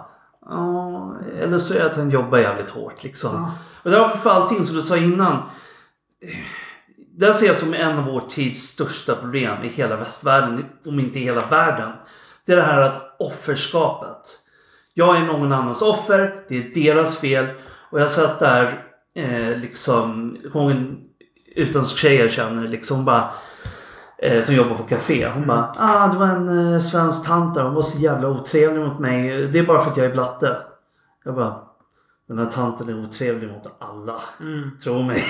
ja, 0.48 1.16
eller 1.40 1.58
så 1.58 1.74
är 1.74 1.78
det 1.78 1.86
att 1.86 1.96
han 1.96 2.10
jobbar 2.10 2.38
jävligt 2.38 2.70
hårt 2.70 3.04
liksom. 3.04 3.34
Ja. 3.34 3.52
Och 3.82 3.90
det 3.90 3.98
har 3.98 4.08
för 4.08 4.30
allting 4.30 4.64
som 4.64 4.76
du 4.76 4.82
sa 4.82 4.96
innan. 4.96 5.42
Det 7.18 7.34
ser 7.34 7.46
jag 7.46 7.56
som 7.56 7.74
en 7.74 7.98
av 7.98 8.04
vår 8.04 8.20
tids 8.20 8.60
största 8.60 9.14
problem 9.14 9.64
i 9.64 9.68
hela 9.68 9.96
västvärlden, 9.96 10.64
om 10.86 11.00
inte 11.00 11.18
i 11.18 11.22
hela 11.22 11.46
världen. 11.46 11.92
Det 12.46 12.52
är 12.52 12.56
det 12.56 12.62
här 12.62 12.80
att 12.80 13.16
offerskapet. 13.18 14.40
Jag 14.94 15.16
är 15.16 15.20
någon 15.20 15.52
annans 15.52 15.82
offer, 15.82 16.44
det 16.48 16.56
är 16.56 16.74
deras 16.74 17.18
fel. 17.18 17.46
Och 17.90 18.00
jag 18.00 18.10
satt 18.10 18.38
där 18.38 18.84
eh, 19.14 19.58
liksom, 19.58 20.36
jag 20.54 20.96
utländsk 21.56 21.98
tjej 21.98 22.14
jag 22.14 22.30
känner 22.30 22.68
liksom 22.68 23.04
bara 23.04 23.30
eh, 24.18 24.42
som 24.42 24.54
jobbar 24.54 24.76
på 24.76 24.82
café. 24.82 25.28
Hon 25.34 25.46
bara 25.46 25.72
ah 25.78 26.08
det 26.08 26.18
var 26.18 26.26
en 26.26 26.72
eh, 26.72 26.78
svensk 26.78 27.26
tant 27.26 27.54
där. 27.54 27.62
Hon 27.62 27.74
var 27.74 27.82
så 27.82 27.98
jävla 27.98 28.28
otrevlig 28.28 28.80
mot 28.80 28.98
mig. 28.98 29.48
Det 29.48 29.58
är 29.58 29.66
bara 29.66 29.80
för 29.80 29.90
att 29.90 29.96
jag 29.96 30.06
är 30.06 30.12
blatte. 30.12 30.56
Jag 31.24 31.34
bara 31.34 31.66
den 32.28 32.38
här 32.38 32.46
tanten 32.46 32.88
är 32.88 33.04
otrevlig 33.04 33.48
mot 33.48 33.76
alla. 33.78 34.20
Tro 34.84 35.02
mig. 35.02 35.16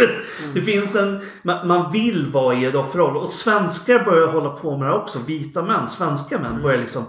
Vet, 0.00 0.10
Det 0.54 0.60
finns 0.60 0.96
en... 0.96 1.20
Man, 1.42 1.68
man 1.68 1.92
vill 1.92 2.30
vara 2.32 2.54
i 2.54 2.64
en 2.64 2.76
offerroll. 2.76 3.16
Och 3.16 3.28
svenskar 3.28 4.04
börjar 4.04 4.26
hålla 4.26 4.50
på 4.50 4.76
med 4.76 4.88
det 4.88 4.94
också. 4.94 5.18
Vita 5.26 5.62
män, 5.62 5.88
svenska 5.88 6.38
män 6.38 6.62
börjar 6.62 6.78
liksom... 6.78 7.04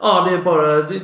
Ja, 0.00 0.26
det 0.28 0.36
är 0.36 0.42
bara... 0.42 0.82
Det, 0.82 1.00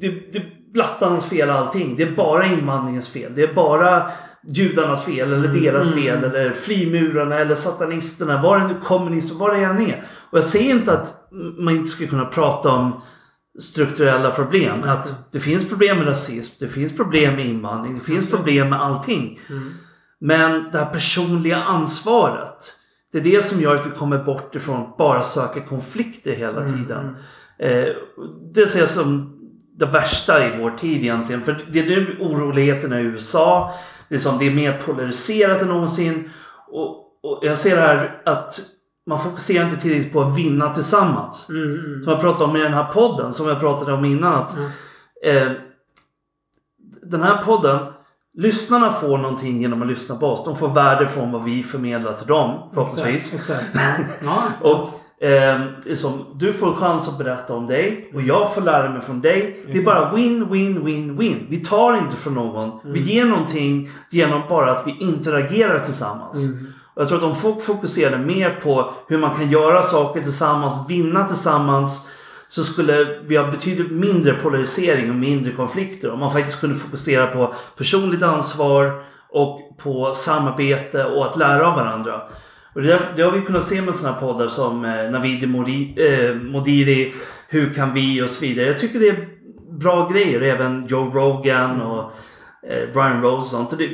det, 0.00 0.32
det, 0.32 0.42
blattarnas 0.72 1.26
fel 1.26 1.50
allting. 1.50 1.96
Det 1.96 2.02
är 2.02 2.16
bara 2.16 2.46
invandringens 2.46 3.08
fel. 3.08 3.32
Det 3.34 3.42
är 3.42 3.54
bara 3.54 4.10
judarnas 4.48 5.04
fel 5.04 5.32
eller 5.32 5.48
deras 5.48 5.86
Mm. 5.86 5.98
fel 5.98 6.24
eller 6.24 6.50
frimurarna 6.52 7.38
eller 7.38 7.54
satanisterna. 7.54 8.40
Vad 8.40 8.60
det 8.60 8.66
nu 8.68 8.74
kommunister, 8.82 9.34
vad 9.34 9.54
det 9.54 9.64
än 9.64 9.80
är. 9.80 10.04
Och 10.30 10.38
jag 10.38 10.44
säger 10.44 10.70
inte 10.70 10.92
att 10.92 11.14
man 11.58 11.76
inte 11.76 11.90
ska 11.90 12.06
kunna 12.06 12.24
prata 12.24 12.68
om 12.68 13.00
strukturella 13.58 14.30
problem. 14.30 14.82
Att 14.84 15.32
det 15.32 15.40
finns 15.40 15.68
problem 15.68 15.98
med 15.98 16.06
rasism, 16.08 16.56
det 16.60 16.68
finns 16.68 16.96
problem 16.96 17.34
med 17.36 17.46
invandring, 17.46 17.94
det 17.94 18.04
finns 18.04 18.30
problem 18.30 18.68
med 18.68 18.80
allting. 18.82 19.40
Mm. 19.50 19.72
Men 20.20 20.68
det 20.72 20.78
här 20.78 20.86
personliga 20.86 21.56
ansvaret. 21.56 22.72
Det 23.12 23.18
är 23.18 23.22
det 23.22 23.44
som 23.44 23.60
gör 23.60 23.74
att 23.76 23.86
vi 23.86 23.90
kommer 23.90 24.18
bort 24.24 24.54
ifrån 24.54 24.80
att 24.80 24.96
bara 24.96 25.22
söka 25.22 25.60
konflikter 25.60 26.32
hela 26.32 26.60
Mm, 26.60 26.72
tiden. 26.78 27.16
Eh, 27.58 27.84
det 28.54 28.66
ser 28.66 28.80
jag 28.80 28.88
som 28.88 29.36
det 29.78 29.86
värsta 29.86 30.46
i 30.46 30.58
vår 30.58 30.70
tid 30.70 31.00
egentligen. 31.02 31.44
För 31.44 31.66
det 31.72 31.78
är 31.80 31.86
nu 31.86 32.16
oroligheterna 32.20 33.00
i 33.00 33.04
USA. 33.04 33.74
Det 34.10 34.16
är, 34.16 34.18
som, 34.18 34.38
det 34.38 34.46
är 34.46 34.54
mer 34.54 34.80
polariserat 34.86 35.62
än 35.62 35.68
någonsin. 35.68 36.30
Och, 36.68 36.96
och 37.22 37.38
jag 37.42 37.58
ser 37.58 37.76
det 37.76 37.82
här 37.82 38.22
att 38.24 38.60
man 39.06 39.18
fokuserar 39.18 39.64
inte 39.64 39.76
tillräckligt 39.76 40.12
på 40.12 40.20
att 40.20 40.38
vinna 40.38 40.74
tillsammans. 40.74 41.48
Mm, 41.48 41.62
mm. 41.62 42.02
Som 42.04 42.12
jag 42.12 42.20
pratade 42.20 42.44
om 42.44 42.56
i 42.56 42.60
den 42.60 42.74
här 42.74 42.84
podden, 42.84 43.32
som 43.32 43.48
jag 43.48 43.60
pratade 43.60 43.92
om 43.92 44.04
innan. 44.04 44.34
Att, 44.34 44.56
eh, 45.24 45.52
den 47.02 47.22
här 47.22 47.42
podden, 47.42 47.86
lyssnarna 48.38 48.92
får 48.92 49.18
någonting 49.18 49.60
genom 49.60 49.82
att 49.82 49.88
lyssna 49.88 50.16
på 50.16 50.26
oss. 50.26 50.44
De 50.44 50.56
får 50.56 50.68
värde 50.68 51.08
från 51.08 51.32
vad 51.32 51.44
vi 51.44 51.62
förmedlar 51.62 52.12
till 52.12 52.26
dem, 52.26 52.70
förhoppningsvis. 52.74 53.34
Exakt. 53.34 53.64
exakt. 53.74 54.08
Ja. 54.24 54.42
Ja. 54.62 54.70
Och 54.70 55.00
eh, 55.20 55.60
liksom, 55.84 56.26
du 56.34 56.52
får 56.52 56.74
chans 56.74 57.08
att 57.08 57.18
berätta 57.18 57.54
om 57.54 57.66
dig 57.66 58.10
och 58.14 58.22
jag 58.22 58.54
får 58.54 58.60
lära 58.62 58.90
mig 58.90 59.02
från 59.02 59.20
dig. 59.20 59.60
Det 59.64 59.72
är 59.72 59.76
Exakt. 59.76 59.84
bara 59.84 60.14
win, 60.14 60.48
win, 60.50 60.84
win, 60.84 61.16
win. 61.16 61.46
Vi 61.50 61.56
tar 61.56 61.96
inte 61.96 62.16
från 62.16 62.34
någon. 62.34 62.80
Vi 62.84 63.00
ger 63.00 63.24
någonting 63.24 63.90
genom 64.10 64.42
bara 64.48 64.70
att 64.70 64.86
vi 64.86 64.96
interagerar 65.00 65.78
tillsammans. 65.78 66.36
Mm. 66.36 66.66
Och 66.94 67.02
jag 67.02 67.08
tror 67.08 67.18
att 67.18 67.24
om 67.24 67.36
folk 67.36 67.62
fokuserade 67.62 68.18
mer 68.18 68.60
på 68.62 68.94
hur 69.08 69.18
man 69.18 69.34
kan 69.34 69.50
göra 69.50 69.82
saker 69.82 70.20
tillsammans, 70.20 70.74
vinna 70.88 71.24
tillsammans. 71.28 72.08
Så 72.48 72.62
skulle 72.62 73.20
vi 73.26 73.36
ha 73.36 73.50
betydligt 73.50 73.90
mindre 73.90 74.32
polarisering 74.32 75.10
och 75.10 75.16
mindre 75.16 75.52
konflikter. 75.52 76.12
Om 76.12 76.18
man 76.18 76.32
faktiskt 76.32 76.60
kunde 76.60 76.76
fokusera 76.76 77.26
på 77.26 77.54
personligt 77.76 78.22
ansvar 78.22 79.02
och 79.28 79.78
på 79.82 80.14
samarbete 80.14 81.04
och 81.04 81.26
att 81.26 81.36
lära 81.36 81.68
av 81.68 81.76
varandra. 81.76 82.22
Och 82.74 82.82
det, 82.82 83.00
det 83.16 83.22
har 83.22 83.32
vi 83.32 83.40
kunnat 83.40 83.64
se 83.64 83.82
med 83.82 83.94
sådana 83.94 84.16
poddar 84.16 84.48
som 84.48 84.84
eh, 84.84 85.10
Navid 85.10 85.48
Modi, 85.48 85.94
eh, 85.96 86.34
Modiri, 86.34 87.14
Hur 87.48 87.74
kan 87.74 87.94
vi 87.94 88.22
och 88.22 88.30
så 88.30 88.40
vidare. 88.40 88.66
Jag 88.66 88.78
tycker 88.78 89.00
det 89.00 89.08
är 89.08 89.28
bra 89.70 90.08
grejer. 90.08 90.40
Även 90.40 90.86
Joe 90.86 91.10
Rogan 91.10 91.80
och 91.80 92.12
eh, 92.68 92.92
Brian 92.92 93.22
Rose 93.22 93.36
och 93.36 93.44
sånt. 93.44 93.72
Och 93.72 93.78
det, 93.78 93.88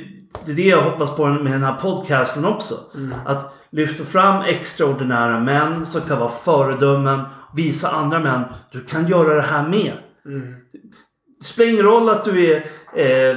det 0.47 0.53
är 0.53 0.57
det 0.57 0.62
jag 0.62 0.82
hoppas 0.82 1.16
på 1.16 1.27
med 1.27 1.53
den 1.53 1.62
här 1.62 1.74
podcasten 1.74 2.44
också. 2.44 2.74
Att 3.24 3.57
lyfta 3.70 4.05
fram 4.05 4.43
extraordinära 4.43 5.40
män 5.40 5.86
som 5.86 6.01
kan 6.01 6.19
vara 6.19 6.28
föredömen. 6.28 7.20
Visa 7.57 7.89
andra 7.89 8.20
män. 8.20 8.43
Du 8.73 8.81
kan 8.81 9.09
göra 9.09 9.35
det 9.35 9.43
här 9.43 9.69
med. 9.69 9.93
Mm. 10.27 10.55
Det 11.39 11.44
spelar 11.44 11.73
ingen 11.73 11.85
roll 11.85 12.09
att 12.09 12.24
du 12.24 12.53
är 12.53 12.57
eh, 12.94 13.36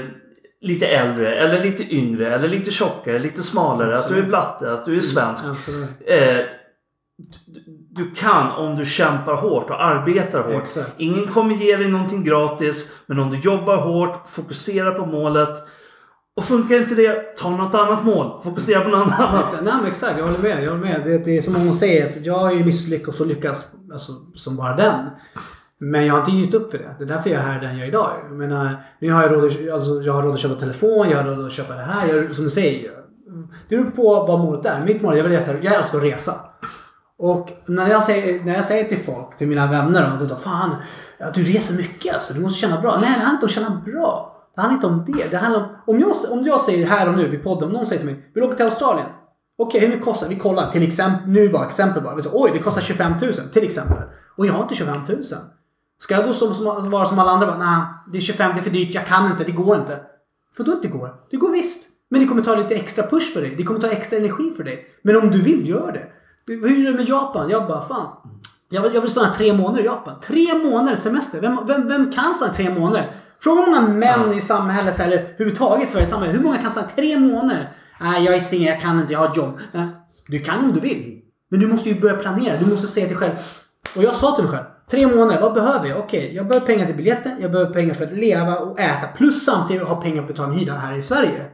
lite 0.62 0.88
äldre 0.88 1.36
eller 1.36 1.64
lite 1.64 1.96
yngre 1.96 2.36
eller 2.36 2.48
lite 2.48 2.72
tjockare, 2.72 3.20
lite 3.20 3.44
smalare. 3.44 3.98
Att 3.98 4.08
du 4.08 4.14
är 4.14 4.18
Absolut. 4.18 4.28
blatte, 4.28 4.74
att 4.74 4.86
du 4.86 4.98
är 4.98 5.02
svensk. 5.02 5.46
Absolut. 5.46 5.90
Eh, 6.06 6.46
du, 7.46 7.64
du 7.92 8.12
kan 8.12 8.52
om 8.52 8.76
du 8.76 8.86
kämpar 8.86 9.36
hårt 9.36 9.70
och 9.70 9.84
arbetar 9.84 10.44
hårt. 10.44 10.62
Exakt. 10.62 10.92
Ingen 10.98 11.28
kommer 11.28 11.56
ge 11.56 11.78
dig 11.78 11.88
någonting 11.88 12.24
gratis. 12.24 12.92
Men 13.06 13.20
om 13.20 13.32
du 13.32 13.38
jobbar 13.40 13.78
hårt, 13.78 14.30
fokuserar 14.30 14.92
på 14.92 15.06
målet. 15.06 15.58
Och 16.36 16.46
funkar 16.46 16.76
inte 16.76 16.96
det, 16.96 17.38
ta 17.38 17.50
något 17.50 17.76
annat 17.76 18.06
mål. 18.06 18.42
Fokusera 18.44 18.82
på 18.82 18.90
något 18.90 19.12
annat. 19.20 19.44
Exakt. 19.44 19.64
Nej, 19.64 19.74
men 19.82 19.86
exakt, 19.86 20.18
jag 20.18 20.26
håller 20.26 20.40
med. 20.40 20.64
Jag 20.64 20.72
håller 20.72 20.84
med. 20.84 21.22
Det, 21.26 21.38
är 21.38 21.42
som 21.42 21.56
hon 21.56 21.76
säger, 21.76 22.08
att 22.08 22.26
jag 22.26 22.38
har 22.38 22.52
ju 22.52 22.66
misslyckats 22.66 23.20
och 23.20 23.28
lyckats 23.28 23.68
alltså, 23.92 24.12
som 24.34 24.56
bara 24.56 24.76
den. 24.76 25.10
Men 25.82 26.06
jag 26.06 26.14
har 26.14 26.20
inte 26.20 26.32
gett 26.32 26.54
upp 26.54 26.72
för 26.72 26.78
det. 26.78 26.96
Det 26.98 27.04
är 27.04 27.08
därför 27.08 27.30
jag 27.30 27.40
är 27.40 27.44
här 27.44 27.62
den 27.62 27.78
jag 27.78 27.84
är 27.84 27.88
idag. 27.88 28.12
Jag 28.24 28.38
menar, 28.38 28.84
nu 29.00 29.12
har 29.12 29.22
jag 29.22 29.32
råd 29.32 29.46
att, 29.46 29.74
alltså, 29.74 30.02
jag 30.02 30.14
har 30.14 30.24
råd 30.24 30.34
att 30.34 30.40
köpa 30.40 30.56
telefon, 30.56 31.10
jag 31.10 31.18
har 31.18 31.24
råd 31.24 31.46
att 31.46 31.52
köpa 31.52 31.76
det 31.76 31.84
här. 31.84 32.08
Jag, 32.08 32.36
som 32.36 32.44
du 32.44 32.50
säger. 32.50 32.92
Det 33.70 33.78
beror 33.78 33.92
på 33.92 34.04
vad 34.04 34.40
målet 34.40 34.66
är. 34.66 34.82
Mitt 34.82 35.02
mål 35.02 35.18
är 35.18 35.24
att 35.24 35.30
resa. 35.30 35.54
Jag 35.62 35.74
älskar 35.74 35.98
att 35.98 36.04
resa. 36.04 36.34
Och 37.18 37.50
när 37.66 37.90
jag 37.90 38.04
säger, 38.04 38.44
när 38.44 38.56
jag 38.56 38.66
säger 38.66 38.84
till 38.84 38.98
folk, 38.98 39.38
till 39.38 39.48
mina 39.48 39.68
vänner, 39.68 40.10
de 40.10 40.20
säger 40.20 40.36
Fan, 40.36 40.76
att 41.20 41.34
du 41.34 41.44
reser 41.44 41.78
mycket 41.78 42.14
alltså. 42.14 42.34
Du 42.34 42.40
måste 42.40 42.60
känna 42.60 42.82
bra. 42.82 42.98
Nej, 43.02 43.02
det 43.02 43.26
handlar 43.26 43.32
inte 43.32 43.46
om 43.46 43.48
att 43.48 43.52
känna 43.52 43.82
bra. 43.86 44.36
Det 44.56 44.62
handlar 44.62 44.76
inte 44.76 44.88
om 44.88 45.06
det. 45.08 45.32
Det 45.32 45.38
handlar 45.38 45.60
om... 45.60 45.68
Om 45.88 46.00
jag, 46.00 46.32
om 46.32 46.44
jag 46.44 46.62
säger 46.62 46.86
här 46.86 47.10
och 47.10 47.18
nu 47.18 47.28
vid 47.28 47.44
podden, 47.44 47.64
om 47.64 47.74
någon 47.74 47.86
säger 47.86 48.00
till 48.00 48.10
mig 48.10 48.32
Vill 48.34 48.42
du 48.42 48.48
åka 48.48 48.56
till 48.56 48.66
Australien? 48.66 49.08
Okej, 49.58 49.82
hur 49.82 49.88
mycket 49.88 50.06
kostar 50.06 50.28
det? 50.28 50.34
Vi 50.34 50.40
kollar. 50.40 50.72
Till 50.72 50.84
exempel, 50.84 51.30
nu 51.30 51.50
bara 51.50 51.66
exempel 51.66 52.04
bara. 52.04 52.16
Vi 52.16 52.22
säger, 52.22 52.38
Oj, 52.40 52.52
det 52.54 52.60
kostar 52.60 52.82
25 52.82 53.12
000. 53.22 53.34
Till 53.34 53.64
exempel. 53.64 53.98
Och 54.38 54.46
jag 54.46 54.54
har 54.54 54.62
inte 54.62 54.76
25 54.76 55.02
000. 55.10 55.24
Ska 56.02 56.16
jag 56.16 56.26
då 56.26 56.34
som, 56.34 56.54
som, 56.54 56.90
vara 56.90 57.06
som 57.06 57.20
alla 57.20 57.32
andra? 57.32 57.58
Nej, 57.58 57.82
det 58.12 58.18
är 58.18 58.22
25, 58.22 58.52
det 58.54 58.60
är 58.60 58.64
för 58.64 58.70
dyrt. 58.70 58.94
Jag 58.94 59.08
kan 59.08 59.32
inte. 59.32 59.44
Det 59.44 59.52
går 59.52 59.80
inte. 59.80 60.00
För 60.58 60.64
då 60.64 60.72
inte 60.72 60.88
går? 60.88 61.14
Det 61.32 61.38
går 61.38 61.52
visst. 61.52 61.88
Men 62.10 62.22
det 62.22 62.28
kommer 62.28 62.42
ta 62.42 62.56
lite 62.56 62.76
extra 62.76 63.08
push 63.08 63.34
för 63.34 63.42
dig. 63.42 63.56
Det 63.58 63.64
kommer 63.64 63.80
ta 63.80 63.88
extra 63.88 64.18
energi 64.18 64.54
för 64.58 64.64
dig. 64.64 64.86
Men 65.02 65.16
om 65.16 65.32
du 65.32 65.42
vill, 65.42 65.70
gör 65.70 65.92
det. 65.92 66.06
Hur 66.54 66.88
är 66.88 66.92
det 66.92 66.98
med 66.98 67.10
Japan? 67.10 67.50
Jag 67.50 67.68
bara, 67.68 67.88
fan. 67.88 68.08
Jag 68.70 68.82
vill, 68.82 68.94
jag 68.94 69.02
vill 69.02 69.12
stanna 69.12 69.34
tre 69.34 69.54
månader 69.54 69.82
i 69.82 69.86
Japan. 69.86 70.20
Tre 70.20 70.48
månader 70.64 70.96
semester. 70.96 71.42
Vem, 71.42 71.60
vem, 71.68 71.88
vem 71.88 72.12
kan 72.12 72.36
stanna 72.36 72.54
tre 72.54 72.70
månader? 72.70 73.16
Fråga 73.42 73.62
hur 73.62 73.72
många 73.72 73.88
män 73.88 74.34
i 74.34 74.42
samhället, 74.42 75.00
eller 75.00 75.18
överhuvudtaget 75.18 75.84
i 75.84 75.92
Sveriges 75.92 76.10
samhälle. 76.10 76.34
Hur 76.34 76.44
många 76.44 76.58
kan 76.58 76.72
stanna 76.72 76.88
tre 76.88 77.20
månader? 77.20 77.74
Nej, 78.02 78.24
jag 78.24 78.36
är 78.36 78.40
singel, 78.40 78.68
jag 78.68 78.82
kan 78.82 79.00
inte, 79.00 79.14
jag 79.14 79.20
har 79.20 79.28
ett 79.28 79.38
jobb. 79.38 79.60
Nej, 79.72 79.88
du 80.28 80.40
kan 80.40 80.60
om 80.60 80.74
du 80.74 80.80
vill. 80.80 81.22
Men 81.52 81.60
du 81.60 81.68
måste 81.68 81.90
ju 81.90 82.00
börja 82.00 82.16
planera. 82.16 82.58
Du 82.58 82.66
måste 82.66 82.88
säga 82.88 83.08
till 83.08 83.18
dig 83.18 83.28
själv. 83.28 83.38
Och 83.96 84.04
jag 84.04 84.16
sa 84.16 84.36
till 84.36 84.44
mig 84.44 84.54
själv. 84.54 84.66
Tre 84.92 85.08
månader, 85.08 85.42
vad 85.42 85.54
behöver 85.54 85.88
jag? 85.88 86.00
Okej, 86.00 86.36
jag 86.36 86.48
behöver 86.48 86.68
pengar 86.68 86.86
till 86.86 86.96
biljetten, 86.96 87.32
jag 87.42 87.52
behöver 87.52 87.74
pengar 87.74 87.94
för 87.94 88.06
att 88.06 88.12
leva 88.12 88.58
och 88.58 88.80
äta. 88.80 89.08
Plus 89.08 89.46
samtidigt 89.46 89.88
ha 89.88 90.02
pengar 90.02 90.22
att 90.22 90.28
betala 90.28 90.54
en 90.54 90.60
hyra 90.60 90.74
här 90.74 90.94
i 90.94 91.02
Sverige. 91.02 91.46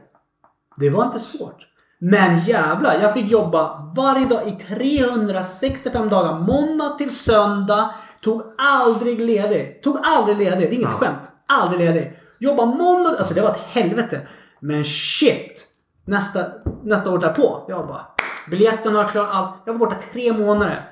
Det 0.76 0.90
var 0.90 1.04
inte 1.04 1.18
svårt. 1.18 1.66
Men 1.98 2.38
jävlar, 2.38 2.98
jag 3.02 3.14
fick 3.14 3.30
jobba 3.30 3.92
varje 3.96 4.26
dag 4.26 4.48
i 4.48 4.50
365 4.50 6.08
dagar. 6.08 6.38
Måndag 6.38 6.88
till 6.88 7.10
söndag. 7.10 7.94
Tog 8.22 8.42
aldrig 8.58 9.20
ledig. 9.20 9.82
Tog 9.82 9.98
aldrig 10.02 10.38
ledig. 10.38 10.70
Det 10.70 10.74
är 10.74 10.78
inget 10.78 10.92
skämt. 10.92 11.30
Aldrig 11.48 11.80
ledig. 11.80 12.12
Jobba 12.38 12.64
måndag... 12.64 13.10
Alltså 13.18 13.34
det 13.34 13.40
var 13.40 13.50
ett 13.50 13.66
helvete. 13.68 14.20
Men 14.60 14.84
shit. 14.84 15.66
Nästa, 16.04 16.44
nästa 16.84 17.10
år 17.10 17.18
därpå. 17.18 17.64
Jag 17.68 17.86
bara... 17.86 18.06
Biljetten 18.50 18.94
har 18.94 19.02
jag 19.02 19.10
klarat 19.10 19.34
allt. 19.34 19.54
Jag 19.64 19.72
var 19.72 19.78
borta 19.78 19.96
tre 20.12 20.32
månader. 20.32 20.90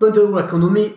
Behöver 0.00 0.20
inte 0.20 0.32
oroa 0.32 0.44
ekonomi. 0.46 0.92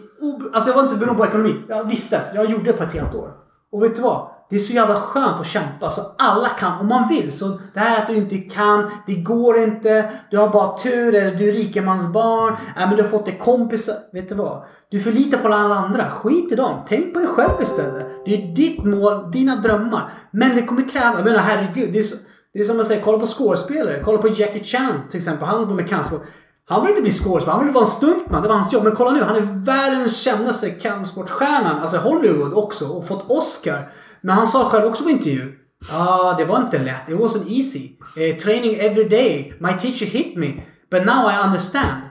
Alltså 0.54 0.70
jag 0.70 0.76
var 0.76 0.84
inte 0.84 0.98
beroende 0.98 1.24
på 1.24 1.30
ekonomi. 1.30 1.56
Jag 1.68 1.84
visste. 1.84 2.22
Jag 2.36 2.50
gjorde 2.50 2.64
det 2.64 2.74
på 2.74 2.84
ett 2.84 2.94
helt 2.94 3.16
år. 3.16 3.32
Och 3.72 3.84
vet 3.84 3.96
du 3.96 4.02
vad? 4.02 4.30
Det 4.50 4.56
är 4.56 4.60
så 4.60 4.74
jävla 4.74 4.96
skönt 4.96 5.40
att 5.40 5.48
kämpa. 5.48 5.90
Så 5.90 6.02
alla 6.18 6.50
kan 6.50 6.80
om 6.80 6.88
man 6.88 7.08
vill. 7.08 7.32
Så 7.32 7.60
det 7.74 7.80
här 7.80 8.02
att 8.02 8.08
du 8.08 8.14
inte 8.14 8.38
kan. 8.38 8.91
Det 9.08 9.16
går 9.16 9.60
inte. 9.60 10.12
Du 10.32 10.38
har 10.38 10.50
bara 10.50 10.78
tur. 10.78 11.16
Eller 11.16 11.36
du 11.36 11.50
är 11.50 11.54
rikemansbarn. 11.54 12.54
Äh, 12.54 12.88
men 12.88 12.96
du 12.96 13.02
har 13.02 13.10
fått 13.10 13.26
det 13.26 13.32
kompisar. 13.32 13.96
Vet 14.14 14.30
du 14.30 14.36
vad? 14.36 14.64
Du 14.91 15.00
förlitar 15.00 15.38
på 15.38 15.48
alla 15.48 15.76
andra. 15.76 16.10
Skit 16.10 16.52
i 16.52 16.56
dem. 16.56 16.82
Tänk 16.88 17.14
på 17.14 17.20
dig 17.20 17.28
själv 17.28 17.62
istället. 17.62 18.08
Det 18.26 18.34
är 18.34 18.56
ditt 18.56 18.84
mål. 18.84 19.32
Dina 19.32 19.56
drömmar. 19.56 20.14
Men 20.32 20.56
det 20.56 20.62
kommer 20.62 20.90
kräva. 20.90 21.16
Jag 21.16 21.26
menar 21.26 21.40
herregud. 21.40 21.94
Det 21.94 22.00
är, 22.00 22.04
så, 22.04 22.16
det 22.54 22.60
är 22.60 22.64
som 22.64 22.80
att 22.80 22.88
säga. 22.88 23.02
Kolla 23.04 23.20
på 23.20 23.26
skådespelare. 23.26 24.02
Kolla 24.06 24.18
på 24.18 24.28
Jackie 24.28 24.64
Chan 24.64 24.94
till 25.10 25.18
exempel. 25.18 25.48
Han 25.48 25.68
på 25.68 25.74
med 25.74 25.90
kampsport. 25.90 26.24
Han 26.70 26.82
vill 26.82 26.90
inte 26.90 27.02
bli 27.02 27.12
skådespelare, 27.12 27.58
han 27.58 27.66
vill 27.66 27.74
vara 27.74 27.86
en 27.86 27.91
stuntman. 27.91 28.41
Det 28.41 28.48
var 28.48 28.56
hans 28.56 28.74
jobb. 28.74 28.84
Men 28.84 28.96
kolla 28.96 29.12
nu, 29.12 29.24
han 29.24 29.36
är 29.36 29.66
världens 29.66 30.22
kändaste 30.22 30.70
kampsportstjärnan. 30.70 31.80
Alltså 31.80 31.98
Hollywood 31.98 32.54
också. 32.54 32.86
Och 32.88 33.08
fått 33.08 33.32
Oscar. 33.32 33.80
Men 34.22 34.36
han 34.36 34.48
sa 34.48 34.70
själv 34.70 34.86
också 34.86 35.04
på 35.04 35.10
intervju. 35.10 35.54
Ah, 35.94 36.34
det 36.34 36.46
var 36.46 36.58
inte 36.58 36.80
lätt. 36.80 37.10
It 37.10 37.16
wasn't 37.16 37.50
easy. 37.50 37.90
Eh, 38.18 38.36
training 38.36 38.76
every 38.76 39.04
day. 39.04 39.54
My 39.60 39.74
teacher 39.74 40.06
hit 40.06 40.38
me. 40.38 40.54
But 40.91 41.06
now 41.06 41.32
I 41.32 41.46
understand. 41.46 42.02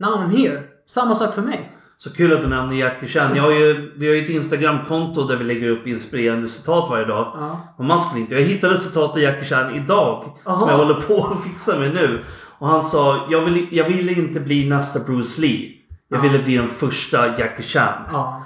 Now 0.00 0.10
I'm 0.10 0.36
here. 0.36 0.62
Samma 0.88 1.14
sak 1.14 1.34
för 1.34 1.42
mig. 1.42 1.72
Så 1.98 2.10
kul 2.10 2.32
att 2.32 2.42
du 2.42 2.48
nämner 2.48 2.76
Jackie 2.76 3.08
Chan. 3.08 3.36
Jag 3.36 3.42
har 3.42 3.50
ju, 3.50 3.92
vi 3.96 4.08
har 4.08 4.14
ju 4.14 4.24
ett 4.24 4.30
Instagramkonto 4.30 5.24
där 5.24 5.36
vi 5.36 5.44
lägger 5.44 5.70
upp 5.70 5.86
inspirerande 5.86 6.48
citat 6.48 6.90
varje 6.90 7.04
dag. 7.04 7.32
Ja. 7.40 7.60
Och 7.78 7.84
man 7.84 8.00
skulle 8.00 8.20
inte. 8.20 8.34
Jag 8.34 8.42
hittade 8.42 8.74
ett 8.74 8.82
citat 8.82 9.10
av 9.10 9.20
Jackie 9.20 9.44
Chan 9.44 9.74
idag. 9.74 10.36
Aha. 10.44 10.58
Som 10.58 10.68
jag 10.68 10.76
håller 10.76 10.94
på 10.94 11.26
att 11.32 11.42
fixa 11.42 11.78
med 11.78 11.94
nu. 11.94 12.24
Och 12.58 12.68
han 12.68 12.82
sa, 12.82 13.26
jag 13.30 13.40
ville 13.40 13.66
jag 13.70 13.84
ville 13.84 14.12
inte 14.12 14.40
bli 14.40 14.68
nästa 14.68 14.98
Bruce 15.00 15.40
Lee. 15.40 15.72
Jag 16.08 16.18
Ja. 16.18 16.22
ville 16.22 16.38
bli 16.44 16.56
den 16.56 16.68
första 16.68 17.26
Jackie 17.38 17.62
Chan. 17.62 18.02
Ja. 18.12 18.42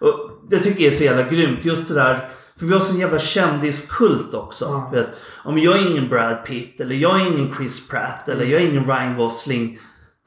Och 0.00 0.30
det 0.50 0.58
tycker 0.58 0.84
jag 0.84 0.92
är 0.92 0.96
så 0.96 1.04
jävla 1.04 1.22
grymt. 1.22 1.64
Just 1.64 1.88
det 1.88 1.94
där. 1.94 2.28
För 2.58 2.66
vi 2.66 2.72
har 2.72 2.80
sån 2.80 2.98
jävla 2.98 3.18
kändiskult 3.18 4.34
också. 4.34 4.64
Ja. 4.64 4.90
Vet, 4.92 5.08
om 5.44 5.58
jag 5.58 5.76
är 5.78 5.90
ingen 5.90 6.08
Brad 6.08 6.44
Pitt 6.44 6.80
eller 6.80 6.94
jag 6.94 7.20
är 7.20 7.26
ingen 7.26 7.54
Chris 7.54 7.88
Pratt 7.88 8.28
eller 8.28 8.44
jag 8.44 8.62
är 8.62 8.66
ingen 8.66 8.84
Ryan 8.84 9.16
Gosling. 9.16 9.78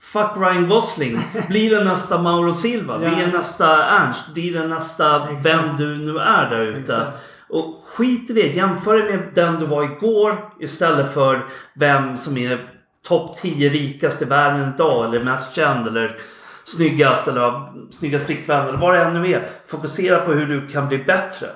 Fuck 0.01 0.31
Ryan 0.37 0.69
Gosling. 0.69 1.19
Blir 1.49 1.69
det 1.75 1.83
nästa 1.83 2.21
Mauro 2.21 2.53
Silva? 2.53 2.93
Ja. 3.03 3.09
Blir 3.09 3.25
det 3.25 3.37
nästa 3.37 3.83
Ernst? 3.85 4.33
Blir 4.33 4.53
det 4.53 4.67
nästa 4.67 5.23
Exakt. 5.23 5.45
vem 5.45 5.75
du 5.77 5.97
nu 5.97 6.19
är 6.19 6.49
där 6.49 6.61
ute? 6.65 6.79
Exakt. 6.79 7.17
Och 7.49 7.75
skit 7.93 8.29
i 8.29 8.33
det. 8.33 8.47
Jämför 8.47 8.97
dig 8.97 9.17
med 9.17 9.27
den 9.35 9.59
du 9.59 9.65
var 9.65 9.83
igår 9.83 10.37
istället 10.59 11.13
för 11.13 11.45
vem 11.75 12.17
som 12.17 12.37
är 12.37 12.69
topp 13.09 13.37
10 13.37 13.69
rikast 13.69 14.21
i 14.21 14.25
världen 14.25 14.73
idag 14.73 15.05
eller 15.05 15.23
mest 15.23 15.55
känd 15.55 15.87
eller 15.87 16.17
snyggast 16.63 17.27
eller 17.27 17.51
snyggast 17.91 18.25
flickvän 18.25 18.67
eller 18.67 18.77
vad 18.77 18.93
det 18.93 19.03
än 19.03 19.21
nu 19.21 19.31
är. 19.31 19.49
Fokusera 19.67 20.19
på 20.19 20.31
hur 20.31 20.47
du 20.47 20.67
kan 20.67 20.87
bli 20.87 20.97
bättre. 20.97 21.47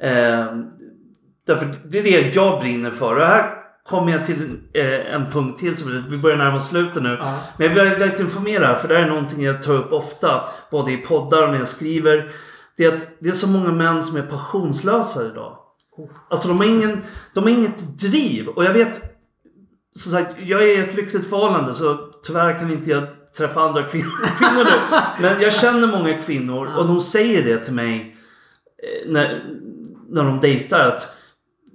Eh, 0.00 0.46
därför 1.46 1.74
det 1.84 1.98
är 1.98 2.02
det 2.02 2.34
jag 2.34 2.60
brinner 2.60 2.90
för. 2.90 3.16
Och 3.16 3.26
här 3.26 3.50
kommer 3.88 4.12
jag 4.12 4.24
till 4.24 4.60
eh, 4.74 5.14
en 5.14 5.30
punkt 5.30 5.58
till. 5.58 5.76
Som 5.76 6.04
vi 6.08 6.18
börjar 6.18 6.36
närma 6.36 6.56
oss 6.56 6.68
slutet 6.68 7.02
nu. 7.02 7.18
Ja. 7.20 7.38
Men 7.56 7.66
jag 7.66 7.74
vill 7.74 7.98
verkligen 7.98 8.22
informera 8.22 8.76
för 8.76 8.88
det 8.88 8.94
här 8.94 9.02
är 9.02 9.08
någonting 9.08 9.42
jag 9.42 9.62
tar 9.62 9.74
upp 9.74 9.92
ofta. 9.92 10.48
Både 10.70 10.92
i 10.92 10.96
poddar 10.96 11.42
och 11.42 11.50
när 11.50 11.58
jag 11.58 11.68
skriver. 11.68 12.30
Det 12.76 12.84
är 12.84 12.96
att 12.96 13.06
det 13.18 13.28
är 13.28 13.32
så 13.32 13.48
många 13.48 13.72
män 13.72 14.02
som 14.02 14.16
är 14.16 14.22
passionslösa 14.22 15.26
idag. 15.26 15.58
Alltså 16.30 16.48
de 16.48 16.58
har, 16.58 16.64
ingen, 16.64 17.02
de 17.34 17.44
har 17.44 17.50
inget 17.50 17.98
driv. 17.98 18.48
Och 18.48 18.64
jag 18.64 18.72
vet 18.72 19.11
som 19.96 20.12
sagt, 20.12 20.34
jag 20.38 20.62
är 20.62 20.78
i 20.78 20.80
ett 20.80 20.96
lyckligt 20.96 21.30
förhållande 21.30 21.74
så 21.74 21.96
tyvärr 22.26 22.58
kan 22.58 22.70
inte 22.72 22.90
jag 22.90 23.04
träffa 23.36 23.60
andra 23.60 23.82
kvinnor, 23.82 24.26
kvinnor 24.38 24.64
nu. 24.64 24.98
Men 25.20 25.40
jag 25.42 25.52
känner 25.52 25.86
många 25.86 26.12
kvinnor 26.22 26.70
och 26.78 26.86
de 26.86 27.00
säger 27.00 27.44
det 27.44 27.64
till 27.64 27.74
mig 27.74 28.16
eh, 28.82 29.10
när, 29.12 29.44
när 30.08 30.24
de 30.24 30.40
dejtar 30.40 30.80
att 30.80 31.12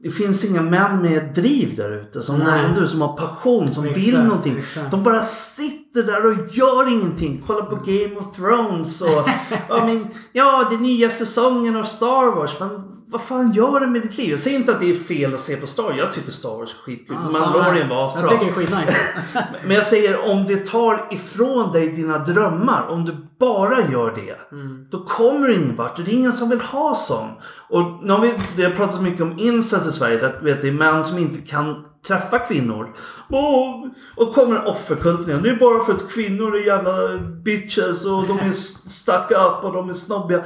det 0.03 0.09
finns 0.09 0.45
inga 0.45 0.61
män 0.61 1.01
med 1.01 1.33
driv 1.35 1.75
där 1.75 1.91
ute 2.01 2.21
som, 2.21 2.35
som 2.39 2.73
du 2.79 2.87
som 2.87 3.01
har 3.01 3.17
passion, 3.17 3.67
som 3.67 3.83
vill 3.83 4.07
Exakt, 4.07 4.23
någonting. 4.23 4.57
exakt. 4.57 4.91
De 4.91 5.03
bara 5.03 5.21
sitter 5.21 6.03
där 6.03 6.25
och 6.25 6.33
gör 6.51 6.87
ingenting. 6.91 7.43
Kolla 7.47 7.65
på 7.65 7.75
Game 7.75 8.15
of 8.15 8.35
Thrones 8.35 9.01
och 9.01 9.29
ja, 9.69 9.85
men, 9.85 10.07
ja, 10.31 10.67
det 10.71 10.77
nya 10.77 11.09
säsongen 11.09 11.75
av 11.75 11.83
Star 11.83 12.35
Wars. 12.35 12.59
Men 12.59 12.69
vad 13.09 13.21
fan 13.21 13.53
gör 13.53 13.79
det 13.79 13.87
med 13.87 14.01
ditt 14.01 14.17
liv? 14.17 14.29
Jag 14.29 14.39
säger 14.39 14.59
inte 14.59 14.71
att 14.71 14.79
det 14.79 14.91
är 14.91 14.95
fel 14.95 15.33
att 15.33 15.41
se 15.41 15.55
på 15.55 15.67
Star 15.67 15.83
Wars. 15.83 15.95
Jag 15.97 16.11
tycker 16.11 16.31
Star 16.31 16.49
Wars 16.49 16.73
är 16.73 16.77
skitkul. 16.77 17.17
Ja, 17.23 17.39
Mandalorian 17.39 17.89
var 17.89 17.95
Jag 17.95 18.05
asbra. 18.05 18.27
tycker 18.27 18.45
det 18.45 18.51
är 18.51 18.53
skitnice. 18.53 18.97
Men 19.65 19.75
jag 19.75 19.85
säger 19.85 20.31
om 20.31 20.45
det 20.47 20.65
tar 20.65 21.07
ifrån 21.11 21.71
dig 21.71 21.91
dina 21.91 22.17
drömmar. 22.17 22.87
Om 22.87 23.05
du 23.05 23.27
bara 23.39 23.91
gör 23.91 24.15
det. 24.15 24.55
Mm. 24.55 24.87
Då 24.91 25.03
kommer 25.03 25.47
du 25.47 25.53
ingen 25.55 25.75
vart. 25.75 25.95
Det 25.95 26.11
är 26.11 26.13
ingen 26.13 26.33
som 26.33 26.49
vill 26.49 26.61
ha 26.61 26.95
sån. 26.95 27.27
Och 27.69 28.03
nu 28.03 28.13
har 28.13 28.21
vi, 28.21 28.33
det 28.55 28.63
har 28.63 28.71
pratats 28.71 28.99
mycket 28.99 29.21
om 29.21 29.39
incest 29.39 29.87
i 29.87 29.91
Sverige. 29.91 30.25
Att 30.25 30.43
vet, 30.43 30.61
det 30.61 30.67
är 30.67 30.71
män 30.71 31.03
som 31.03 31.17
inte 31.17 31.41
kan 31.41 31.83
träffa 32.07 32.39
kvinnor. 32.39 32.93
Och, 33.29 33.85
och 34.15 34.33
kommer 34.33 34.67
offerkulten 34.67 35.29
igen. 35.29 35.43
Det 35.43 35.49
är 35.49 35.55
bara 35.55 35.83
för 35.83 35.93
att 35.93 36.11
kvinnor 36.11 36.55
är 36.55 36.65
jävla 36.65 37.17
bitches 37.17 38.05
och 38.05 38.27
de 38.27 38.39
är 38.39 38.51
stuck 38.89 39.31
up 39.31 39.63
och 39.63 39.73
de 39.73 39.89
är 39.89 39.93
snobbiga. 39.93 40.43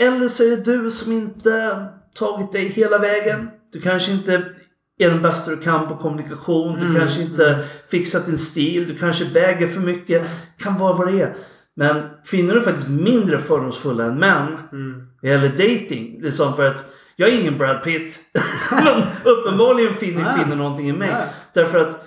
Eller 0.00 0.28
så 0.28 0.42
är 0.42 0.50
det 0.50 0.56
du 0.56 0.90
som 0.90 1.12
inte 1.12 1.86
tagit 2.14 2.52
dig 2.52 2.68
hela 2.68 2.98
vägen. 2.98 3.48
Du 3.72 3.80
kanske 3.80 4.12
inte 4.12 4.44
är 4.98 5.10
den 5.10 5.22
bästa 5.22 5.50
du 5.50 5.56
kan 5.56 5.88
på 5.88 5.96
kommunikation. 5.96 6.78
Du 6.78 7.00
kanske 7.00 7.22
inte 7.22 7.64
fixat 7.90 8.26
din 8.26 8.38
stil. 8.38 8.86
Du 8.88 8.98
kanske 8.98 9.24
väger 9.24 9.68
för 9.68 9.80
mycket. 9.80 10.26
Kan 10.58 10.78
vara 10.78 10.94
vad 10.94 11.12
det 11.12 11.20
är. 11.20 11.34
Men 11.76 12.02
kvinnor 12.26 12.56
är 12.56 12.60
faktiskt 12.60 12.88
mindre 12.88 13.38
fördomsfulla 13.38 14.04
än 14.04 14.18
män. 14.18 14.58
Eller 15.22 15.48
dating. 15.48 16.22
Liksom 16.22 16.56
för 16.56 16.66
att 16.66 16.84
jag 17.16 17.28
är 17.28 17.40
ingen 17.40 17.58
Brad 17.58 17.82
Pitt. 17.82 18.18
Men 18.70 19.02
uppenbarligen 19.24 19.94
finner 19.94 20.36
kvinnor 20.36 20.56
någonting 20.56 20.88
i 20.88 20.92
mig. 20.92 21.10
Nej. 21.10 21.26
Därför 21.54 21.78
att 21.78 22.06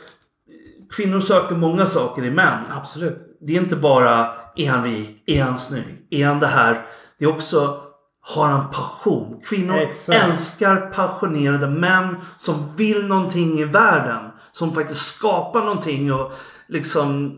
kvinnor 0.95 1.19
söker 1.19 1.55
många 1.55 1.85
saker 1.85 2.23
i 2.23 2.31
män 2.31 2.63
Absolut. 2.69 3.37
det 3.41 3.57
är 3.57 3.61
inte 3.61 3.75
bara 3.75 4.31
är 4.55 4.69
han 4.69 4.83
rik, 4.83 5.23
är 5.25 5.43
han 5.43 5.57
snygg, 5.57 6.07
är 6.09 6.25
han 6.25 6.39
det 6.39 6.47
här. 6.47 6.85
Det 7.19 7.25
är 7.25 7.29
också 7.29 7.82
har 8.25 8.47
han 8.47 8.69
passion. 8.71 9.41
Kvinnor 9.45 9.77
Exakt. 9.77 10.19
älskar 10.23 10.75
passionerade 10.75 11.67
män 11.67 12.15
som 12.39 12.75
vill 12.75 13.07
någonting 13.07 13.59
i 13.59 13.63
världen. 13.65 14.29
Som 14.51 14.73
faktiskt 14.73 15.15
skapar 15.15 15.59
någonting 15.59 16.13
och 16.13 16.33
liksom 16.67 17.33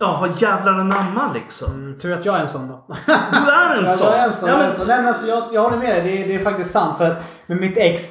ja, 0.00 0.06
har 0.06 0.30
jävlar 0.38 0.72
anamma 0.72 1.32
liksom. 1.34 1.72
Mm, 1.72 1.98
tur 1.98 2.12
att 2.12 2.24
jag 2.24 2.36
är 2.36 2.40
en 2.40 2.48
sån 2.48 2.68
då. 2.68 2.86
Du 3.06 3.50
är 3.50 3.76
en 3.82 3.88
sån. 3.98 4.06
jag 4.12 4.18
är 4.20 4.26
en 4.26 4.32
sån. 4.32 4.48
Ja, 4.48 4.56
men- 4.56 4.66
en 4.70 4.76
sån. 4.76 4.86
Nej, 4.86 4.96
men 4.98 5.08
alltså, 5.08 5.26
jag, 5.26 5.42
jag 5.52 5.62
håller 5.62 5.76
med 5.76 5.88
dig. 5.88 6.02
Det, 6.02 6.22
är- 6.24 6.28
det 6.28 6.34
är 6.34 6.44
faktiskt 6.44 6.70
sant. 6.70 6.98
För 6.98 7.04
att 7.04 7.22
med 7.46 7.56
mitt 7.60 7.76
ex. 7.78 8.02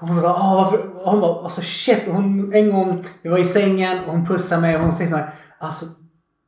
Hon 0.00 0.20
sa 0.20 0.34
Åh, 0.34 0.64
varför? 0.64 0.88
Hon 1.04 1.20
bara 1.20 1.42
alltså 1.42 1.60
shit. 1.60 2.02
Hon, 2.06 2.54
en 2.54 2.72
gång 2.72 3.04
vi 3.22 3.30
var 3.30 3.38
i 3.38 3.44
sängen 3.44 3.98
och 4.04 4.12
hon 4.12 4.26
pussade 4.26 4.60
mig 4.60 4.76
och 4.76 4.82
hon 4.82 4.92
säger 4.92 5.08
till 5.10 5.16
mig. 5.16 5.26
Alltså 5.60 5.86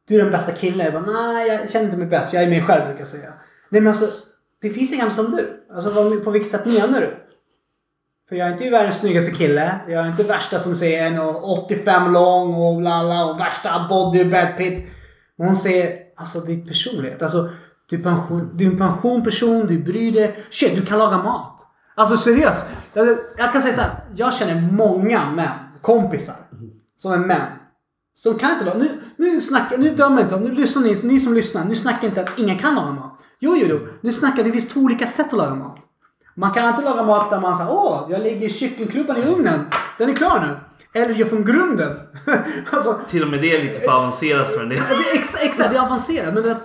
du 0.08 0.14
är 0.14 0.22
den 0.22 0.32
bästa 0.32 0.52
killen. 0.52 0.92
Jag 0.92 1.04
bara 1.04 1.12
nej 1.12 1.48
jag 1.48 1.70
känner 1.70 1.84
inte 1.84 1.96
mig 1.96 2.06
bäst. 2.06 2.32
Jag 2.32 2.42
är 2.42 2.48
mig 2.48 2.62
själv 2.62 2.82
brukar 2.84 3.00
jag 3.00 3.08
säga. 3.08 3.32
Nej 3.68 3.80
men 3.80 3.88
alltså 3.88 4.06
det 4.62 4.70
finns 4.70 4.92
ingen 4.92 5.10
som 5.10 5.30
du. 5.30 5.64
Alltså 5.74 5.90
vad, 5.90 6.24
på 6.24 6.30
vilket 6.30 6.50
sätt 6.50 6.66
menar 6.66 7.00
du? 7.00 7.16
För 8.28 8.36
jag 8.36 8.48
är 8.48 8.52
inte 8.52 8.70
världens 8.70 8.98
snyggaste 8.98 9.30
kille. 9.30 9.80
Jag 9.88 10.04
är 10.04 10.08
inte 10.08 10.22
värsta 10.22 10.58
som 10.58 10.76
säger 10.76 11.10
1,85 11.10 12.12
lång 12.12 12.54
och 12.54 12.76
bla 12.76 13.24
och 13.24 13.40
värsta 13.40 13.86
body 13.88 14.24
bad 14.24 14.56
pit. 14.58 14.86
Men 15.38 15.46
hon 15.46 15.56
säger 15.56 15.98
alltså 16.16 16.40
ditt 16.40 16.68
personlighet. 16.68 17.22
Alltså 17.22 17.48
du 17.88 17.98
är, 17.98 18.02
pension, 18.02 18.50
du 18.54 18.66
är 18.66 18.70
en 18.70 18.78
pensionperson, 18.78 19.66
du 19.66 19.78
bryr 19.78 20.12
dig. 20.12 20.44
Shit, 20.50 20.76
du 20.76 20.86
kan 20.86 20.98
laga 20.98 21.18
mat. 21.18 21.66
Alltså 21.94 22.16
seriöst. 22.16 22.66
Jag, 22.94 23.18
jag 23.38 23.52
kan 23.52 23.62
säga 23.62 23.74
så 23.74 23.80
här. 23.80 23.90
Jag 24.16 24.34
känner 24.34 24.72
många 24.72 25.30
män, 25.30 25.58
kompisar, 25.80 26.36
som 26.96 27.12
är 27.12 27.18
män. 27.18 27.46
Som 28.14 28.38
kan 28.38 28.50
inte 28.52 28.64
laga... 28.64 28.78
Nu, 28.78 28.88
nu 29.16 29.40
snackar... 29.40 29.78
Nu 29.78 29.94
dömer 29.94 30.16
jag 30.16 30.26
inte. 30.26 30.40
Nu 30.40 30.54
lyssnar 30.54 30.82
ni, 30.82 31.00
ni 31.02 31.20
som 31.20 31.34
lyssnar. 31.34 31.64
Nu 31.64 31.76
snackar 31.76 31.98
jag 32.02 32.10
inte 32.10 32.20
att 32.20 32.38
ingen 32.38 32.58
kan 32.58 32.74
laga 32.74 32.90
mat. 32.90 33.18
Jo, 33.44 33.56
jo, 33.56 33.66
jo. 33.70 33.78
Nu 34.00 34.12
snackar 34.12 34.44
det 34.44 34.52
finns 34.52 34.68
två 34.68 34.80
olika 34.80 35.06
sätt 35.06 35.26
att 35.26 35.38
laga 35.38 35.54
mat. 35.54 35.78
Man 36.34 36.50
kan 36.50 36.68
inte 36.68 36.82
laga 36.82 37.02
mat 37.02 37.30
där 37.30 37.40
man 37.40 37.58
säger 37.58 37.70
åh, 37.72 38.06
jag 38.10 38.20
lägger 38.20 38.48
kycklingklubban 38.48 39.16
i 39.16 39.26
ugnen. 39.26 39.60
Den 39.98 40.08
är 40.10 40.14
klar 40.14 40.40
nu. 40.40 40.56
Eller 41.00 41.14
gör 41.14 41.26
från 41.26 41.44
grunden. 41.44 41.92
alltså, 42.70 43.00
Till 43.08 43.22
och 43.22 43.28
med 43.28 43.40
det 43.40 43.56
är 43.56 43.62
lite 43.62 43.80
för 43.80 43.92
avancerat 43.92 44.54
för 44.54 44.62
en 44.62 44.68
del. 44.68 44.78
ex, 45.14 45.36
exakt, 45.40 45.70
det 45.70 45.76
är 45.76 45.82
avancerat. 45.82 46.34
Men 46.34 46.42
det, 46.42 46.56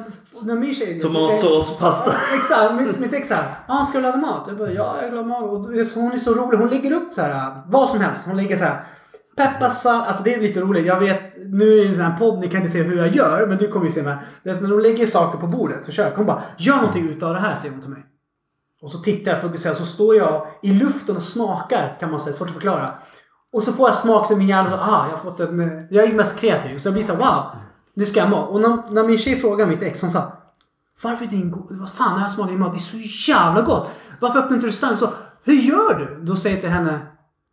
när 0.41 0.55
min 0.55 0.75
tjej... 0.75 0.99
Tomatsås 0.99 1.71
och 1.71 1.79
pasta. 1.79 2.13
Exakt, 2.35 2.73
mitt, 2.73 2.99
mitt 2.99 3.13
ex. 3.13 3.29
Ja, 3.67 3.85
ska 3.89 3.97
du 3.97 4.03
laga 4.03 4.17
mat? 4.17 4.45
Jag 4.47 4.57
bara, 4.57 4.71
ja, 4.71 4.97
jag 5.01 5.13
lagar 5.13 5.27
mat. 5.27 5.43
Och 5.43 6.01
hon 6.01 6.11
är 6.11 6.17
så 6.17 6.33
rolig. 6.33 6.57
Hon 6.57 6.69
lägger 6.69 6.91
upp 6.91 7.13
så 7.13 7.21
här 7.21 7.61
vad 7.67 7.89
som 7.89 7.99
helst. 7.99 8.25
Hon 8.25 8.37
lägger 8.37 8.57
så 8.57 8.63
här 8.63 8.83
pepparsalt. 9.37 10.07
Alltså 10.07 10.23
det 10.23 10.33
är 10.33 10.41
lite 10.41 10.61
roligt. 10.61 10.85
Jag 10.85 10.99
vet, 10.99 11.21
nu 11.37 11.73
är 11.73 11.77
det 11.77 11.87
en 11.87 11.93
sån 11.93 12.03
här 12.03 12.17
podd, 12.19 12.39
ni 12.39 12.47
kan 12.47 12.57
inte 12.61 12.71
se 12.71 12.83
hur 12.83 12.97
jag 12.97 13.15
gör. 13.15 13.47
Men 13.47 13.57
du 13.57 13.67
kommer 13.67 13.85
ju 13.85 13.91
se 13.91 14.03
mig. 14.03 14.17
Det 14.43 14.49
är 14.49 14.53
så 14.53 14.61
när 14.61 14.69
de 14.69 14.79
lägger 14.79 15.05
saker 15.05 15.39
på 15.39 15.47
bordet 15.47 15.85
så 15.85 15.91
kök. 15.91 16.13
Hon 16.15 16.25
bara, 16.25 16.41
gör 16.57 16.75
någonting 16.75 17.09
utav 17.09 17.33
det 17.33 17.39
här, 17.39 17.55
säger 17.55 17.73
hon 17.73 17.81
till 17.81 17.89
mig. 17.89 18.05
Och 18.81 18.91
så 18.91 18.97
tittar 18.97 19.31
jag, 19.31 19.41
fokuserar, 19.41 19.73
så 19.73 19.85
står 19.85 20.15
jag 20.15 20.47
i 20.61 20.73
luften 20.73 21.15
och 21.15 21.23
smakar, 21.23 21.97
kan 21.99 22.11
man 22.11 22.21
säga. 22.21 22.35
Svårt 22.35 22.47
att 22.47 22.53
förklara. 22.53 22.89
Och 23.53 23.63
så 23.63 23.73
får 23.73 23.89
jag 23.89 23.95
smak 23.95 24.27
som 24.27 24.37
min 24.37 24.47
hjärna, 24.47 24.79
ah, 24.81 25.05
jag 25.05 25.17
har 25.17 25.23
fått 25.23 25.39
en... 25.39 25.87
Jag 25.89 26.03
är 26.03 26.13
mest 26.13 26.39
kreativ. 26.39 26.77
Så 26.77 26.87
jag 26.87 26.93
blir 26.93 27.03
så 27.03 27.13
här, 27.13 27.19
wow, 27.19 27.61
nu 27.93 28.05
ska 28.05 28.19
jag 28.19 28.27
ha 28.27 28.37
mat. 28.37 28.49
Och 28.49 28.61
när, 28.61 28.91
när 28.91 29.03
min 29.03 29.17
tjej 29.17 29.39
frågade 29.39 29.71
mitt 29.71 29.81
ex, 29.81 30.01
hon 30.01 30.11
sa, 30.11 30.31
varför 31.03 31.25
är 31.25 31.29
din 31.29 31.51
god... 31.51 31.79
Vad 31.79 31.89
fan, 31.89 32.13
det 32.13 32.19
här 32.19 32.29
smakar 32.29 32.51
din 32.51 32.59
mat. 32.59 32.73
Det 32.73 32.77
är 32.77 32.79
så 32.79 33.31
jävla 33.31 33.61
gott. 33.61 33.89
Varför 34.19 34.39
öppnar 34.39 34.55
inte 34.55 34.67
du 34.67 34.71
restaurang? 34.71 34.97
Så, 34.97 35.09
hur 35.43 35.53
gör 35.53 35.93
du? 35.99 36.25
Då 36.25 36.35
säger 36.35 36.55
jag 36.55 36.61
till 36.61 36.69
henne, 36.69 36.99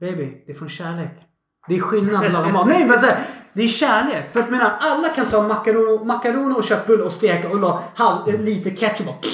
baby, 0.01 0.45
det 0.47 0.53
är 0.53 0.57
från 0.57 0.69
kärlek. 0.69 1.34
Det 1.69 1.77
är 1.77 1.81
skillnad 1.81 2.25
att 2.25 2.33
laga 2.33 2.53
mat. 2.53 2.67
Nej, 2.67 2.87
men 2.87 3.01
så 3.01 3.07
här, 3.07 3.27
det 3.53 3.63
är 3.63 3.69
kärlek. 3.69 4.33
För 4.33 4.41
att 4.41 4.51
menar, 4.51 4.79
alla 4.81 5.09
kan 5.09 5.27
ta 5.27 5.43
makaroner, 5.43 6.05
makaroner 6.05 6.59
och 6.59 6.65
köttbullar 6.65 7.07
och 7.07 7.13
steka 7.13 7.49
och 7.49 7.59
la 7.59 7.83
halv, 7.95 8.29
eh, 8.29 8.41
lite 8.41 8.71
ketchup 8.71 9.09
och, 9.09 9.27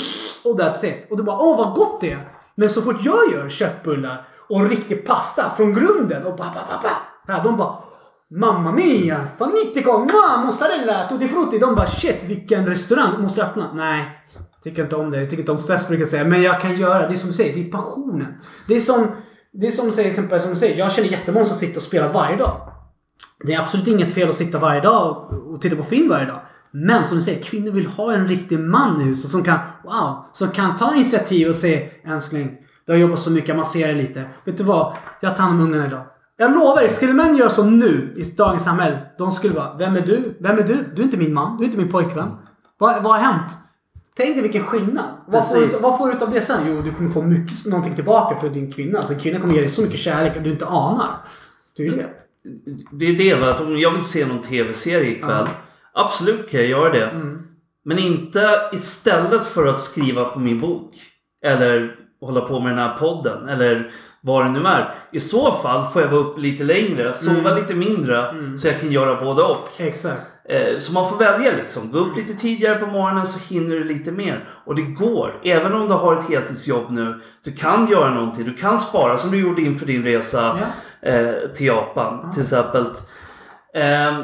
och 0.51 0.61
that's 0.61 0.85
it. 0.85 1.07
Och 1.11 1.16
du 1.16 1.23
bara, 1.23 1.39
åh 1.39 1.59
vad 1.59 1.74
gott 1.74 2.01
det 2.01 2.12
är. 2.12 2.28
Men 2.55 2.69
så 2.69 2.82
fort 2.82 2.97
jag 3.01 3.32
gör 3.32 3.48
köttbullar 3.48 4.28
och 4.48 4.69
riktig 4.69 5.07
pasta 5.07 5.51
från 5.57 5.74
grunden 5.74 6.27
och 6.27 6.36
ba, 6.36 6.44
ba, 6.44 6.61
ba, 6.70 6.82
ba. 6.82 7.32
Här, 7.32 7.44
de 7.44 7.57
bara 7.57 7.74
Mamma 8.32 8.73
mia! 8.73 9.27
Fanitico! 9.39 9.98
Mua, 9.98 10.44
mozzarella! 10.44 11.09
Tutti 11.09 11.28
frutti! 11.28 11.59
De 11.59 11.74
bara 11.74 11.86
shit 11.86 12.24
vilken 12.24 12.66
restaurang! 12.66 13.23
Måste 13.23 13.43
öppna? 13.43 13.70
Nej. 13.74 14.05
Tycker 14.62 14.82
inte 14.82 14.97
om 14.97 15.11
det. 15.11 15.19
Jag 15.20 15.31
tycker 15.31 15.43
inte 15.43 15.52
om 15.52 15.59
stress 15.59 15.89
brukar 15.89 16.02
jag 16.02 16.09
säga. 16.09 16.24
Men 16.24 16.43
jag 16.43 16.61
kan 16.61 16.77
göra. 16.77 17.09
Det 17.09 17.15
är 17.15 17.19
som 17.19 17.28
du 17.28 17.35
säger. 17.35 17.55
Det 17.55 17.69
är 17.69 17.70
passionen. 17.70 18.35
Det 18.69 18.77
är 18.77 18.81
som... 18.81 19.07
Det 19.52 19.66
är 19.66 19.70
som 19.70 19.86
du 19.86 19.93
säger, 19.93 20.10
exempel, 20.10 20.40
som 20.40 20.51
du 20.51 20.56
säger. 20.56 20.78
Jag 20.78 20.93
känner 20.93 21.09
jättemånga 21.09 21.44
som 21.44 21.56
sitter 21.56 21.77
och 21.77 21.82
spelar 21.82 22.12
varje 22.12 22.36
dag. 22.36 22.60
Det 23.44 23.55
är 23.55 23.60
absolut 23.60 23.89
inget 23.89 24.14
fel 24.14 24.28
att 24.28 24.35
sitta 24.35 24.59
varje 24.59 24.81
dag 24.81 25.32
och, 25.47 25.60
titta 25.60 25.77
på 25.77 25.82
film 25.82 26.09
varje 26.09 26.27
dag. 26.27 26.40
Men 26.70 27.05
som 27.05 27.16
du 27.16 27.22
säger, 27.22 27.43
kvinnor 27.43 27.70
vill 27.70 27.86
ha 27.86 28.12
en 28.12 28.27
riktig 28.27 28.59
man 28.59 29.01
i 29.01 29.05
huset 29.05 29.31
som 29.31 29.43
kan, 29.43 29.59
wow, 29.85 30.24
som 30.32 30.48
kan 30.48 30.77
ta 30.77 30.94
initiativ 30.94 31.48
och 31.48 31.56
säga 31.56 31.89
älskling, 32.05 32.56
du 32.86 32.93
har 32.93 32.98
jobbat 32.98 33.18
så 33.18 33.31
mycket, 33.31 33.48
jag 33.48 33.56
masserar 33.56 33.94
lite. 33.94 34.24
Vet 34.44 34.59
du 34.59 34.64
vad? 34.64 34.97
Jag 35.20 35.36
tar 35.36 35.44
hand 35.44 35.60
om 35.60 35.66
ungarna 35.66 35.86
idag. 35.86 36.02
Jag 36.36 36.52
lovar 36.52 36.82
er, 36.82 36.89
skulle 36.89 37.12
män 37.12 37.36
göra 37.36 37.51
så 37.51 37.64
nu 37.64 38.14
i 38.16 38.22
dagens 38.22 38.64
samhälle, 38.64 39.06
de 39.18 39.32
skulle 39.32 39.55
bara, 39.55 39.77
vem 39.77 39.97
är 39.97 40.01
du? 40.01 40.36
Vem 40.40 40.59
är 40.59 40.62
du? 40.62 40.93
Du 40.94 41.02
är 41.02 41.05
inte 41.05 41.16
min 41.16 41.35
man, 41.35 41.56
du 41.56 41.62
är 41.62 41.66
inte 41.66 41.78
min 41.78 41.93
pojkvän. 41.93 42.28
Vad, 42.78 43.02
vad 43.02 43.12
har 43.12 43.20
hänt? 43.20 43.56
Tänk 44.20 44.34
dig 44.34 44.42
vilken 44.42 44.64
skillnad. 44.64 45.05
Vad 45.26 45.48
får, 45.48 45.60
du, 45.60 45.66
vad 45.82 45.98
får 45.98 46.09
du 46.09 46.14
ut 46.14 46.22
av 46.22 46.30
det 46.30 46.42
sen? 46.42 46.60
Jo, 46.66 46.82
du 46.82 46.92
kommer 46.92 47.10
få 47.10 47.22
mycket, 47.22 47.66
någonting 47.66 47.94
tillbaka 47.94 48.40
för 48.40 48.48
din 48.48 48.72
kvinna. 48.72 48.98
Alltså, 48.98 49.12
en 49.12 49.20
kvinna 49.20 49.40
kommer 49.40 49.55
ge 49.55 49.60
dig 49.60 49.68
så 49.68 49.82
mycket 49.82 50.01
kärlek 50.01 50.36
att 50.36 50.44
du 50.44 50.51
inte 50.51 50.66
anar. 50.66 51.16
Ju 51.76 51.90
det. 51.90 53.06
Är 53.06 53.18
det 53.18 53.34
va, 53.34 53.51
att 53.51 53.60
om 53.60 53.78
jag 53.78 53.90
vill 53.90 54.02
se 54.02 54.26
någon 54.26 54.42
tv-serie 54.42 55.10
ikväll. 55.10 55.47
Absolut 55.94 56.51
kan 56.51 56.60
jag 56.60 56.68
göra 56.68 56.92
det. 56.92 57.05
Mm. 57.05 57.42
Men 57.84 57.98
inte 57.98 58.70
istället 58.72 59.47
för 59.47 59.66
att 59.66 59.80
skriva 59.80 60.24
på 60.24 60.38
min 60.38 60.60
bok. 60.60 60.94
Eller 61.44 61.97
hålla 62.20 62.40
på 62.40 62.60
med 62.60 62.72
den 62.72 62.78
här 62.78 62.98
podden. 62.98 63.48
Eller 63.48 63.90
vad 64.22 64.44
det 64.44 64.51
nu 64.51 64.66
är. 64.68 64.94
I 65.12 65.20
så 65.20 65.52
fall 65.52 65.84
får 65.86 66.02
jag 66.02 66.09
vara 66.09 66.20
upp 66.20 66.38
lite 66.38 66.64
längre, 66.64 67.12
sova 67.12 67.38
Mm. 67.51 67.55
lite 67.56 67.74
mindre. 67.74 68.28
Mm. 68.28 68.56
Så 68.56 68.66
jag 68.68 68.80
kan 68.80 68.92
göra 68.92 69.20
både 69.24 69.42
och. 69.42 69.68
Exakt. 69.78 70.20
Eh, 70.48 70.78
Så 70.78 70.92
man 70.92 71.09
får 71.09 71.16
välja 71.16 71.52
liksom. 71.62 71.90
Gå 71.92 71.98
upp 71.98 72.16
lite 72.16 72.32
tidigare 72.34 72.74
på 72.78 72.86
morgonen 72.86 73.26
så 73.26 73.55
hinner 73.55 73.76
du 73.76 73.84
lite 73.84 74.12
mer. 74.12 74.48
Och 74.66 74.74
det 74.74 74.82
går. 74.82 75.40
Även 75.44 75.72
om 75.74 75.88
du 75.88 75.94
har 75.94 76.16
ett 76.16 76.28
heltidsjobb 76.30 76.90
nu. 76.90 77.20
Du 77.44 77.52
kan 77.52 77.86
göra 77.90 78.14
någonting. 78.14 78.44
Du 78.44 78.55
kan 78.55 78.78
spara 78.78 79.16
som 79.16 79.30
du 79.30 79.40
gjorde 79.40 79.62
inför 79.62 79.86
din 79.86 80.05
resa 80.05 80.59
Ja. 81.02 81.09
eh, 81.10 81.34
till 81.55 81.66
Japan 81.66 82.30
till 82.32 82.42
exempel. 82.42 82.84
Ehm, 83.74 84.22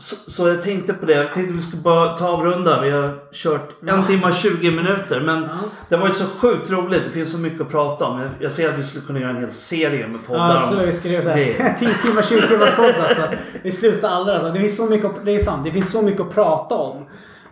så, 0.00 0.16
så 0.30 0.48
jag 0.48 0.62
tänkte 0.62 0.92
på 0.94 1.06
det. 1.06 1.12
Jag 1.12 1.32
tänkte 1.32 1.54
vi 1.54 1.60
skulle 1.60 1.82
bara 1.82 2.16
ta 2.16 2.28
avrunda. 2.28 2.80
Vi 2.80 2.90
har 2.90 3.18
kört 3.32 3.70
en 3.86 4.06
timme 4.06 4.26
och 4.26 4.34
20 4.34 4.70
minuter. 4.70 5.20
Men 5.20 5.42
Ja. 5.42 5.48
det 5.88 5.94
har 5.94 6.02
varit 6.02 6.16
så 6.16 6.24
sjukt 6.24 6.70
roligt. 6.70 7.04
Det 7.04 7.10
finns 7.10 7.32
så 7.32 7.38
mycket 7.38 7.60
att 7.60 7.70
prata 7.70 8.04
om. 8.04 8.20
Jag- 8.20 8.28
Jag 8.38 8.52
ser 8.52 8.68
att 8.72 8.78
vi 8.78 8.82
skulle 8.82 9.04
kunna 9.06 9.20
göra 9.20 9.30
en 9.30 9.36
hel 9.36 9.52
serie 9.52 10.06
med 10.08 10.26
poddar. 10.26 10.48
Ja, 10.54 10.58
absolut. 10.58 10.88
Vi 10.88 10.92
skulle 10.92 11.14
göra 11.14 11.24
såhär 11.24 11.76
10 11.78 11.88
timmar, 12.02 12.22
20 12.22 12.48
timmars 12.48 12.76
podd 12.76 12.94
alltså. 13.08 13.22
Vi 13.62 13.72
slutar 13.72 14.08
aldrig 14.08 14.34
alltså. 14.36 14.52
Det 14.52 14.58
finns 14.58 14.76
så 14.76 14.86
mycket, 14.86 15.10
det 15.24 15.34
är 15.34 15.38
sant. 15.38 15.64
Det 15.64 15.70
finns 15.70 15.92
så 15.92 16.02
mycket 16.02 16.20
att 16.20 16.34
prata 16.34 16.74
om. 16.74 17.06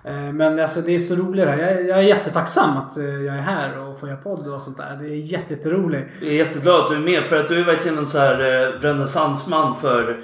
Eh, 0.05 0.33
Men 0.33 0.59
alltså 0.61 0.81
det 0.81 0.95
är 0.95 0.99
så 0.99 1.15
roligt 1.15 1.45
det 1.47 1.51
här. 1.51 1.59
Jag, 1.73 1.87
jag 1.89 1.99
är 1.99 2.03
jättetacksam 2.03 2.77
att 2.77 2.97
eh, 2.99 3.05
jag 3.05 3.37
är 3.37 3.41
här 3.41 3.79
och 3.79 4.01
får 4.01 4.09
göra 4.09 4.19
podd 4.19 4.49
och 4.49 4.63
sånt 4.63 4.77
där. 4.77 4.99
Det 5.01 5.07
är 5.09 5.15
jätte- 5.15 5.55
jätteroligt. 5.55 6.07
Jag 6.21 6.29
är 6.31 6.35
jätteglad 6.35 6.81
att 6.81 6.89
du 6.91 6.95
är 6.97 7.01
med 7.01 7.25
för 7.25 7.37
att 7.41 7.49
du 7.49 7.61
är 7.61 7.65
verkligen 7.65 7.99
en 7.99 8.07
så 8.07 8.19
här 8.19 8.41
eh, 8.41 8.81
renässansman 8.81 9.77
för 9.77 10.21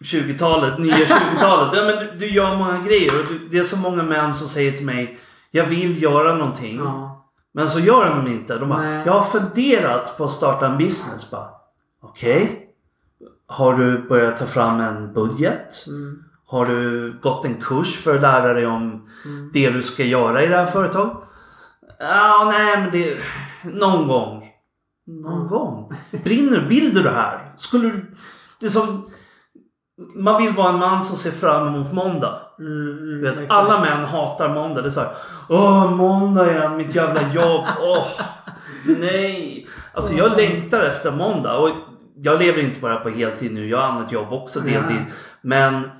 20-talet, 0.00 0.78
nya 0.78 0.94
20-talet. 0.94 1.74
Ja, 1.74 1.84
men 1.84 1.96
du, 1.96 2.18
du 2.18 2.26
gör 2.32 2.56
många 2.56 2.78
grejer 2.82 3.20
och 3.20 3.26
du, 3.28 3.48
det 3.50 3.58
är 3.58 3.62
så 3.64 3.76
många 3.76 4.02
män 4.02 4.34
som 4.34 4.48
säger 4.48 4.72
till 4.72 4.86
mig 4.86 5.18
Jag 5.50 5.64
vill 5.64 6.02
göra 6.02 6.34
någonting. 6.34 6.78
Ja. 6.78 7.14
Men 7.54 7.70
så 7.70 7.78
gör 7.80 8.14
de 8.16 8.30
inte. 8.30 8.58
De 8.58 8.68
bara, 8.68 8.82
Nej. 8.82 9.02
jag 9.06 9.12
har 9.12 9.22
funderat 9.22 10.18
på 10.18 10.24
att 10.24 10.30
starta 10.30 10.66
en 10.66 10.78
business. 10.78 11.32
Okej. 12.02 12.64
Har 13.46 13.74
du 13.74 14.08
börjat 14.08 14.36
ta 14.36 14.46
fram 14.46 14.80
en 14.80 15.12
budget? 15.12 15.84
Mm. 15.88 16.24
Har 16.46 16.66
du 16.66 17.12
gått 17.22 17.44
en 17.44 17.54
kurs 17.60 17.96
för 17.96 18.14
att 18.14 18.20
lära 18.22 18.54
dig 18.54 18.66
om 18.66 19.06
Mm. 19.24 19.50
det 19.52 19.70
du 19.70 19.82
ska 19.82 20.04
göra 20.04 20.42
i 20.42 20.46
det 20.46 20.56
här 20.56 20.66
företaget? 20.66 21.12
Ja, 21.98 22.48
nej 22.52 22.80
men 22.80 22.90
det... 22.90 23.18
Någon 23.62 24.08
gång. 24.08 24.44
Någon 25.06 25.34
Mm. 25.36 25.46
gång. 25.48 25.92
Brinner 26.24 26.60
Vill 26.68 26.94
du 26.94 27.02
det 27.02 27.10
här? 27.10 27.52
Skulle 27.56 27.88
du... 27.88 28.14
Det 28.60 28.66
är 28.66 28.70
som... 28.70 29.10
Man 30.14 30.42
vill 30.42 30.52
vara 30.52 30.68
en 30.68 30.78
man 30.78 31.02
som 31.02 31.16
ser 31.16 31.30
fram 31.30 31.66
emot 31.66 31.92
måndag. 31.92 32.40
Mm, 32.58 32.98
mm, 32.98 33.22
vet, 33.22 33.32
exakt. 33.32 33.50
alla 33.50 33.80
män 33.80 34.04
hatar 34.04 34.54
måndag. 34.54 34.82
Det 34.82 34.88
är 34.88 34.90
såhär... 34.90 35.10
Åh, 35.48 35.90
måndag 35.90 36.50
igen. 36.50 36.76
Mitt 36.76 36.94
jävla 36.94 37.32
jobb. 37.32 37.64
Åh, 37.80 38.06
nej. 38.84 39.66
Alltså 39.92 40.14
jag 40.14 40.36
längtar 40.36 40.82
efter 40.82 41.12
måndag. 41.12 41.56
Och 41.58 41.70
jag 42.16 42.38
lever 42.38 42.62
inte 42.62 42.80
bara 42.80 42.96
på 42.96 43.08
heltid 43.08 43.54
nu. 43.54 43.68
Jag 43.68 43.78
har 43.78 43.84
annat 43.84 44.12
jobb 44.12 44.32
också 44.32 44.60
deltid. 44.60 45.04
Men 45.40 45.90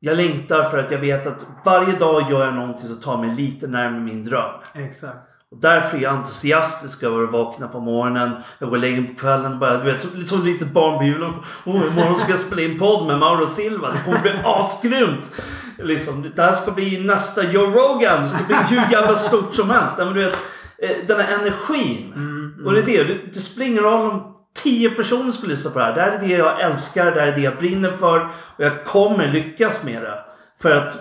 jag 0.00 0.16
längtar 0.16 0.64
för 0.64 0.78
att 0.78 0.90
jag 0.90 0.98
vet 0.98 1.26
att 1.26 1.46
varje 1.64 1.98
dag 1.98 2.30
gör 2.30 2.44
jag 2.44 2.54
någonting 2.54 2.88
som 2.88 3.00
tar 3.00 3.18
mig 3.18 3.36
lite 3.36 3.66
närmare 3.66 4.00
min 4.00 4.24
dröm. 4.24 4.50
Exakt. 4.74 5.35
Och 5.56 5.62
därför 5.62 5.98
är 5.98 6.02
jag 6.02 6.14
entusiastisk 6.14 7.02
över 7.02 7.24
att 7.24 7.32
vakna 7.32 7.68
på 7.68 7.80
morgonen. 7.80 8.30
Jag 8.58 8.70
går 8.70 8.78
mig 8.78 9.06
på 9.06 9.20
kvällen 9.20 9.58
bara, 9.58 9.78
du 9.78 9.84
vet, 9.84 10.02
som, 10.02 10.26
som 10.26 10.38
ett 10.38 10.44
litet 10.44 10.72
barn 10.72 10.98
på 10.98 11.04
julen. 11.04 11.32
Åh, 11.64 11.82
imorgon 11.92 12.16
ska 12.16 12.30
jag 12.30 12.38
spela 12.48 12.62
in 12.62 12.78
podd 12.78 13.06
med 13.06 13.18
Mauro 13.18 13.46
Silva. 13.46 13.90
Det 13.90 13.98
kommer 14.04 14.22
bli 14.22 14.32
asgrymt! 14.44 15.42
Liksom, 15.78 16.30
det 16.36 16.42
här 16.42 16.52
ska 16.52 16.70
bli 16.70 17.04
nästa 17.04 17.42
Joe 17.42 17.70
Rogan. 17.70 18.22
Det 18.22 18.28
ska 18.28 18.44
bli 18.46 18.56
hur 18.56 18.92
jävla 18.92 19.16
stort 19.16 19.54
som 19.54 19.70
helst. 19.70 19.98
Men 19.98 20.14
du 20.14 20.24
vet, 20.24 20.38
eh, 20.78 20.96
den 21.06 21.20
här 21.20 21.38
energin. 21.40 22.12
Mm, 22.16 22.54
mm. 22.54 22.66
Och 22.66 22.72
det 22.72 22.80
är 22.80 22.84
det. 22.84 23.04
Det, 23.04 23.18
det 23.32 23.38
spelar 23.38 23.66
ingen 23.66 23.82
roll 23.82 24.10
om 24.10 24.34
tio 24.62 24.90
personer 24.90 25.30
skulle 25.30 25.52
lyssna 25.52 25.70
på 25.70 25.78
det 25.78 25.84
här. 25.84 25.94
Det 25.94 26.00
här 26.00 26.12
är 26.12 26.18
det 26.18 26.36
jag 26.36 26.60
älskar. 26.60 27.04
Det 27.04 27.20
här 27.20 27.28
är 27.28 27.34
det 27.34 27.40
jag 27.40 27.58
brinner 27.58 27.92
för. 27.92 28.20
Och 28.26 28.64
jag 28.64 28.84
kommer 28.84 29.28
lyckas 29.28 29.84
med 29.84 30.02
det. 30.02 30.18
För 30.62 30.76
att 30.76 30.98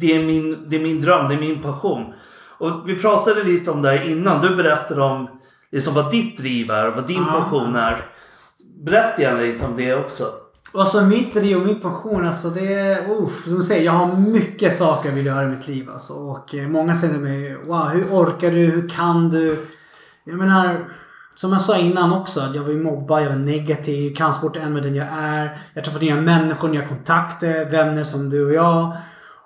det 0.00 0.16
är 0.16 0.24
min, 0.24 0.66
det 0.68 0.76
är 0.76 0.80
min 0.80 1.00
dröm. 1.00 1.28
Det 1.28 1.34
är 1.34 1.40
min 1.40 1.62
passion. 1.62 2.14
Och 2.58 2.88
vi 2.88 2.94
pratade 2.98 3.44
lite 3.44 3.70
om 3.70 3.82
det 3.82 3.88
här 3.88 4.02
innan. 4.10 4.40
Du 4.40 4.56
berättade 4.56 5.02
om 5.02 5.28
liksom 5.72 5.94
vad 5.94 6.10
ditt 6.10 6.38
driv 6.38 6.70
är 6.70 6.88
och 6.88 6.94
vad 6.96 7.06
din 7.06 7.24
Ja. 7.26 7.32
passion 7.32 7.76
är. 7.76 7.96
Berätta 8.84 9.22
gärna 9.22 9.40
lite 9.40 9.64
om 9.64 9.76
det 9.76 9.94
också. 9.94 10.24
Alltså 10.74 11.02
mitt 11.02 11.34
driv 11.34 11.56
och 11.56 11.66
min 11.66 11.80
passion 11.80 12.26
alltså 12.26 12.50
det 12.50 12.74
är... 12.74 13.10
Uff, 13.10 13.44
som 13.44 13.56
du 13.56 13.62
säger, 13.62 13.84
jag 13.84 13.92
har 13.92 14.16
mycket 14.16 14.76
saker 14.76 15.08
jag 15.08 15.16
vill 15.16 15.26
göra 15.26 15.44
i 15.44 15.48
mitt 15.48 15.68
liv 15.68 15.90
alltså. 15.90 16.12
Och 16.12 16.54
eh, 16.54 16.68
många 16.68 16.94
säger 16.94 17.12
till 17.12 17.22
mig 17.22 17.56
Wow, 17.64 17.88
hur 17.88 18.04
orkar 18.04 18.50
du? 18.50 18.66
Hur 18.66 18.88
kan 18.88 19.30
du? 19.30 19.66
Jag 20.24 20.38
menar... 20.38 20.88
Som 21.34 21.52
jag 21.52 21.62
sa 21.62 21.78
innan 21.78 22.12
också, 22.12 22.40
jag 22.54 22.62
vill 22.62 22.76
mobba, 22.76 23.20
jag 23.20 23.32
är 23.32 23.36
negativ, 23.36 24.14
kampsport 24.14 24.56
är 24.56 24.60
en 24.60 24.72
med 24.72 24.82
den 24.82 24.94
jag 24.94 25.06
är. 25.12 25.58
Jag 25.74 25.84
träffar 25.84 26.00
nya 26.00 26.16
människor, 26.16 26.68
nya 26.68 26.88
kontakter, 26.88 27.70
vänner 27.70 28.04
som 28.04 28.30
du 28.30 28.46
och 28.46 28.52
jag. 28.52 28.96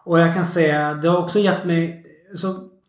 Och 0.05 0.21
jag 0.21 0.35
kan 0.35 0.47
säga, 0.47 0.95
det 0.95 1.09
har 1.09 1.19
också 1.19 1.39
gett 1.39 1.65
mig... 1.65 2.05
Så 2.35 2.47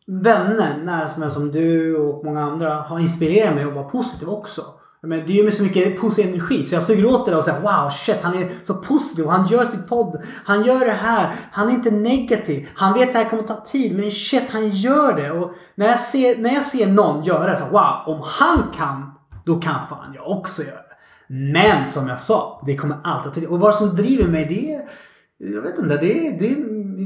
Mm. 0.08 0.24
vänner, 0.24 0.78
nära 0.84 1.10
som, 1.10 1.32
som 1.32 1.52
du 1.52 1.98
och 1.98 2.26
många 2.26 2.42
andra, 2.42 2.74
har 2.74 3.00
inspirerat 3.00 3.56
mig 3.56 3.64
att 3.64 3.74
vara 3.74 3.90
positiv 3.90 4.30
också. 4.30 4.62
Men 5.04 5.26
det 5.26 5.34
ger 5.34 5.44
mig 5.44 5.52
så 5.52 5.64
mycket 5.64 6.00
positiv 6.00 6.34
energi 6.34 6.64
så 6.64 6.76
jag 6.76 6.84
suger 6.84 7.06
åt 7.06 7.26
det 7.26 7.36
och 7.36 7.44
säger 7.44 7.62
wow 7.62 7.90
shit 7.90 8.24
han 8.24 8.38
är 8.38 8.50
så 8.64 8.74
positiv. 8.74 9.26
Han 9.26 9.48
gör 9.48 9.66
sitt 9.66 9.88
podd. 9.88 10.22
Han 10.46 10.64
gör 10.64 10.80
det 10.80 10.92
här. 10.92 11.36
Han 11.52 11.70
är 11.70 11.74
inte 11.74 11.92
negativ. 11.92 12.70
Han 12.76 12.94
vet 12.94 13.08
att 13.08 13.14
det 13.14 13.20
här 13.20 13.30
kommer 13.30 13.44
ta 13.44 13.62
tid 13.66 13.96
men 13.96 14.12
shit 14.12 14.50
han 14.50 14.70
gör 14.70 15.16
det. 15.16 15.32
Och 15.32 15.52
när 15.76 15.88
jag 15.88 16.00
ser, 16.00 16.38
när 16.38 16.54
jag 16.54 16.66
ser 16.66 16.88
någon 16.88 17.24
göra 17.24 17.52
det 17.52 17.58
så 17.58 17.66
wow 17.66 18.16
om 18.16 18.22
han 18.24 18.64
kan 18.78 19.12
då 19.46 19.60
kan 19.60 19.88
fan 19.90 20.14
jag 20.16 20.30
också 20.30 20.64
göra 20.64 20.76
det. 20.76 20.96
Men 21.28 21.86
som 21.86 22.08
jag 22.08 22.20
sa, 22.20 22.64
det 22.66 22.76
kommer 22.76 22.98
alltid 23.04 23.28
att 23.28 23.34
ta 23.34 23.40
tid. 23.40 23.50
Och 23.50 23.60
vad 23.60 23.76
som 23.76 23.96
driver 23.96 24.28
mig 24.28 24.46
det 24.46 24.74
är 24.74 24.82
jag 25.44 25.62
vet 25.62 25.80
inte. 25.80 25.98
Det 25.98 26.28
är, 26.28 26.40
det 26.40 26.48
är, 26.48 26.56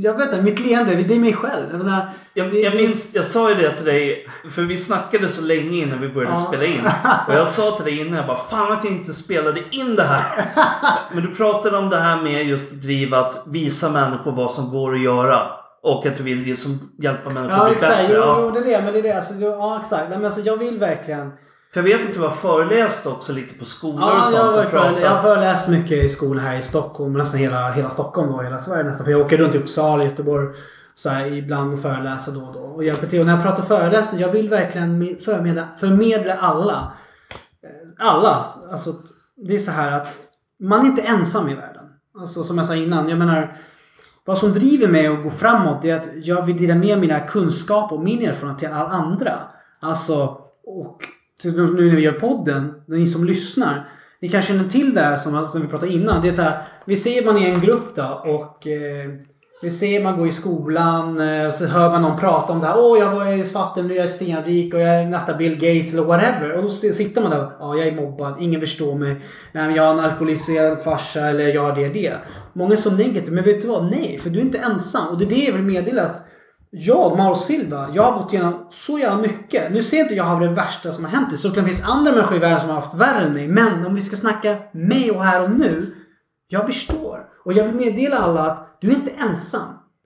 jag 0.02 0.14
vet 0.18 0.26
inte. 0.32 0.42
Mitt 0.42 0.60
leende, 0.60 0.96
det 0.96 1.16
är 1.16 1.20
mig 1.20 1.34
själv. 1.34 1.66
Jag 1.72 1.78
menar, 1.78 2.10
Jag, 2.34 2.50
det- 2.52 2.60
jag 2.60 2.76
minns, 2.76 3.10
jag 3.14 3.26
sa 3.26 3.50
ju 3.50 3.56
det 3.56 3.76
till 3.76 3.86
dig, 3.86 4.28
för 4.52 4.62
vi 4.62 4.78
snackade 4.78 5.30
så 5.30 5.42
länge 5.42 5.78
innan 5.78 6.02
vi 6.02 6.10
började 6.10 6.36
Ja. 6.36 6.46
spela 6.48 6.64
in. 6.66 6.82
Och 7.28 7.34
jag 7.34 7.48
sa 7.48 7.72
till 7.76 7.86
dig 7.86 8.00
innan, 8.00 8.14
jag 8.18 8.28
bara 8.28 8.38
fan 8.38 8.72
att 8.72 8.84
jag 8.84 8.94
inte 8.94 9.14
spelade 9.14 9.62
in 9.72 9.96
det 9.96 10.04
här. 10.04 10.46
Men 11.14 11.24
du 11.24 11.36
pratade 11.36 11.78
om 11.78 11.90
det 11.90 11.98
här 12.00 12.22
med 12.22 12.46
just 12.46 12.72
driv 12.72 13.14
att 13.14 13.44
visa 13.48 13.90
människor 13.90 14.32
vad 14.32 14.52
som 14.52 14.70
går 14.72 14.94
att 14.94 15.02
göra. 15.02 15.48
Och 15.84 16.06
att 16.06 16.18
du 16.18 16.24
vill 16.24 16.38
liksom 16.38 16.92
hjälpa 17.02 17.30
människor 17.30 17.58
Ja 17.58 17.62
att 17.64 17.68
bli 17.68 17.76
exakt. 17.76 17.98
bättre. 17.98 18.14
Jo, 18.16 18.22
Ja. 18.22 18.38
jo 18.42 18.52
det 18.52 18.60
är 18.60 18.78
det. 18.78 18.84
Men 18.84 18.94
det 18.94 19.00
är 19.00 19.04
det. 19.04 19.14
Alltså, 19.16 19.34
ja 19.34 19.80
exakt. 19.82 20.10
Nej, 20.10 20.18
men 20.18 20.26
alltså, 20.26 20.42
jag 20.42 20.58
vill 20.58 20.80
verkligen. 20.80 21.32
För 21.76 21.82
jag 21.90 21.98
vet 21.98 22.10
att 22.10 22.14
du 22.16 22.22
har 22.22 22.30
föreläst 22.30 23.06
också 23.06 23.34
lite 23.34 23.56
på 23.60 23.66
skolor 23.66 24.04
och 24.04 24.10
Ja, 24.10 24.22
sånt. 24.24 24.36
jag 24.36 24.44
har, 24.44 24.50
och 24.52 24.56
varit 24.58 24.70
före, 24.70 25.02
jag 25.02 25.10
har 25.10 25.22
föreläst 25.22 25.68
mycket 25.70 25.92
i 26.04 26.10
skolan 26.10 26.44
här 26.46 26.58
i 26.58 26.62
Stockholm. 26.62 27.14
Nästan 27.14 27.40
hela, 27.40 27.70
hela 27.72 27.90
Stockholm 27.90 28.32
då. 28.32 28.42
Hela 28.42 28.60
Sverige 28.60 28.84
nästan. 28.84 29.06
För 29.06 29.12
jag 29.12 29.22
åker 29.22 29.38
runt 29.38 29.56
i 29.56 29.58
Uppsala, 29.58 30.04
Göteborg. 30.04 30.48
Så 30.96 31.10
här, 31.10 31.26
ibland 31.26 31.74
och 31.74 31.80
föreläser 31.80 32.32
då 32.32 32.40
och 32.40 32.54
då. 32.54 32.60
Och 32.60 32.84
hjälper 32.84 33.08
till. 33.08 33.20
Och 33.20 33.26
när 33.26 33.34
jag 33.34 33.44
pratar 33.44 33.64
föreläsning. 33.64 34.22
Jag 34.22 34.30
vill 34.30 34.50
verkligen 34.50 35.02
me- 35.04 35.20
förmedla, 35.26 35.68
förmedla 35.80 36.34
alla. 36.36 36.94
Eh, 37.64 38.08
Alla. 38.08 38.46
Alltså 38.72 38.94
det 39.48 39.56
är 39.56 39.60
så 39.60 39.72
här 39.72 39.92
att 39.92 40.14
man 40.60 40.82
är 40.82 40.86
inte 40.86 41.02
ensam 41.02 41.50
i 41.50 41.56
världen. 41.56 41.84
Alltså 42.20 42.44
som 42.44 42.58
jag 42.58 42.66
sa 42.68 42.76
innan. 42.76 43.10
Jag 43.10 43.18
menar. 43.20 43.58
Vad 44.26 44.38
som 44.38 44.54
driver 44.54 44.88
mig 44.88 45.08
att 45.08 45.24
gå 45.24 45.30
framåt 45.30 45.86
är 45.86 45.96
att 45.96 46.08
jag 46.24 46.46
vill 46.46 46.58
dela 46.58 46.76
med 46.76 47.00
mina 47.00 47.20
kunskaper 47.20 47.96
och 47.96 48.04
min 48.04 48.22
erfarenhet 48.30 48.60
till 48.60 48.68
alla 48.68 48.90
andra. 48.90 49.40
Alltså, 49.80 50.38
och 50.68 50.98
nu 51.44 51.88
när 51.88 51.96
vi 51.96 52.02
gör 52.02 52.12
podden, 52.12 52.74
ni 52.88 53.08
som 53.08 53.24
lyssnar. 53.26 53.90
Ni 54.22 54.30
kanske 54.30 54.54
känner 54.54 54.70
till 54.70 54.96
det 54.96 55.02
här 55.02 55.18
som, 55.18 55.44
som 55.44 55.62
vi 55.62 55.68
pratade 55.68 55.92
innan. 55.92 56.22
Det 56.22 56.30
är 56.30 56.34
så 56.34 56.42
här, 56.42 56.62
vi 56.86 56.96
ser 56.96 57.26
man 57.26 57.38
i 57.38 57.46
en 57.46 57.62
grupp 57.62 57.96
då 57.96 58.22
och 58.26 58.68
eh, 58.68 59.10
vi 59.62 59.72
ser 59.72 60.04
man 60.04 60.18
går 60.18 60.28
i 60.28 60.32
skolan 60.32 61.20
och 61.48 61.54
så 61.54 61.66
hör 61.66 61.90
man 61.90 62.02
någon 62.02 62.20
prata 62.20 62.54
om 62.54 62.60
det 62.60 62.66
här. 62.66 62.76
Åh, 62.78 63.00
jag 63.00 63.16
var 63.16 63.34
i 63.34 63.44
fattig, 63.44 63.86
nu 63.86 63.94
är 63.94 63.98
jag 63.98 64.10
stenrik 64.10 64.74
och 64.74 64.80
jag 64.80 64.90
är 64.90 65.06
nästa 65.06 65.34
Bill 65.34 65.54
Gates 65.54 65.94
eller 65.94 66.04
whatever. 66.04 66.54
Och 66.54 66.64
då 66.64 66.70
sitter 66.70 67.22
man 67.22 67.32
där. 67.32 67.52
Ja, 67.60 67.76
jag 67.76 67.88
är 67.88 67.96
mobbad. 67.96 68.36
Ingen 68.40 68.62
förstår 68.62 68.96
mig. 68.96 69.16
Nej, 69.52 69.66
men 69.66 69.76
jag 69.76 69.84
har 69.84 69.94
en 69.94 70.00
alkoholiserad 70.00 70.84
farsa 70.84 71.20
eller 71.20 71.48
jag 71.48 71.62
har 71.62 71.76
det 71.76 71.90
det. 71.90 72.14
Många 72.54 72.74
är 72.74 72.78
så 72.78 72.92
negativa. 72.92 73.36
Men 73.36 73.44
vet 73.44 73.62
du 73.62 73.68
vad? 73.68 73.92
Nej, 73.92 74.20
för 74.24 74.30
du 74.30 74.40
är 74.40 74.44
inte 74.44 74.58
ensam. 74.58 75.08
Och 75.08 75.18
det 75.18 75.26
är 75.26 75.30
det 75.30 75.44
jag 75.46 75.54
vill 75.54 75.64
meddela. 75.64 76.02
Att 76.02 76.26
jag, 76.78 77.18
Mauro 77.18 77.36
Silva, 77.36 77.90
jag 77.94 78.04
har 78.04 78.20
gått 78.20 78.34
igenom 78.34 78.68
så 78.70 79.00
jävla 79.00 79.18
mycket. 79.18 79.72
Nu 79.72 79.82
ser 79.82 79.98
jag 79.98 80.04
inte 80.04 80.16
jag 80.16 80.24
har 80.24 80.40
det 80.40 80.54
värsta 80.54 80.92
som 80.92 81.06
har 81.06 81.12
hänt. 81.12 81.30
Det 81.32 81.38
såklart 81.38 81.66
finns 81.66 81.84
andra 81.84 82.12
människor 82.12 82.36
i 82.36 82.40
världen 82.40 82.60
som 82.60 82.70
har 82.70 82.76
haft 82.76 82.94
värre 82.94 83.26
än 83.26 83.34
mig. 83.34 83.48
Men 83.48 83.86
om 83.86 83.96
vi 83.96 84.02
ska 84.02 84.16
snacka 84.16 84.56
mig 84.72 85.12
och 85.12 85.24
här 85.24 85.44
och 85.44 85.52
nu. 85.52 85.96
Jag 86.48 86.68
förstår. 86.68 87.20
Och 87.46 87.54
jag 87.54 87.64
vill 87.64 87.76
meddela 87.76 88.18
alla 88.18 88.52
att 88.52 88.78
du 88.82 88.88
är 88.88 88.96
inte 88.96 89.12
ensam. 89.12 89.62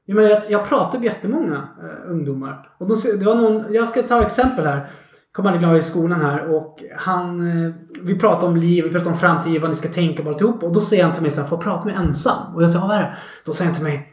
Jag, 0.05 0.15
menar, 0.15 0.29
jag, 0.29 0.41
jag 0.49 0.69
pratar 0.69 0.99
med 0.99 1.05
jättemånga 1.05 1.55
eh, 1.55 2.11
ungdomar. 2.11 2.61
Och 2.79 2.87
de, 2.87 3.17
det 3.19 3.25
var 3.25 3.35
någon, 3.35 3.73
jag 3.73 3.89
ska 3.89 4.03
ta 4.03 4.21
exempel 4.21 4.65
här. 4.65 4.89
Kom 5.31 5.45
aldrig 5.45 5.63
glad 5.63 5.77
i 5.77 5.83
skolan 5.83 6.21
här 6.21 6.55
och 6.55 6.83
han... 6.97 7.39
Eh, 7.39 7.71
vi 8.01 8.19
pratar 8.19 8.47
om 8.47 8.55
liv, 8.55 8.83
vi 8.83 8.89
pratar 8.89 9.11
om 9.11 9.17
framtid, 9.17 9.61
vad 9.61 9.69
ni 9.69 9.75
ska 9.75 9.89
tänka 9.89 10.23
på 10.23 10.29
alltihop. 10.29 10.63
Och 10.63 10.73
då 10.73 10.81
säger 10.81 11.03
han 11.03 11.13
till 11.13 11.21
mig 11.21 11.31
så 11.31 11.41
här, 11.41 11.47
får 11.47 11.57
jag 11.57 11.63
prata 11.63 11.85
med 11.85 11.95
ensam? 11.95 12.55
Och 12.55 12.63
jag 12.63 12.71
säger, 12.71 12.87
vad 12.87 12.97
är 12.97 13.01
det? 13.01 13.17
Då 13.45 13.53
säger 13.53 13.71
han 13.71 13.75
till 13.75 13.83
mig, 13.83 14.11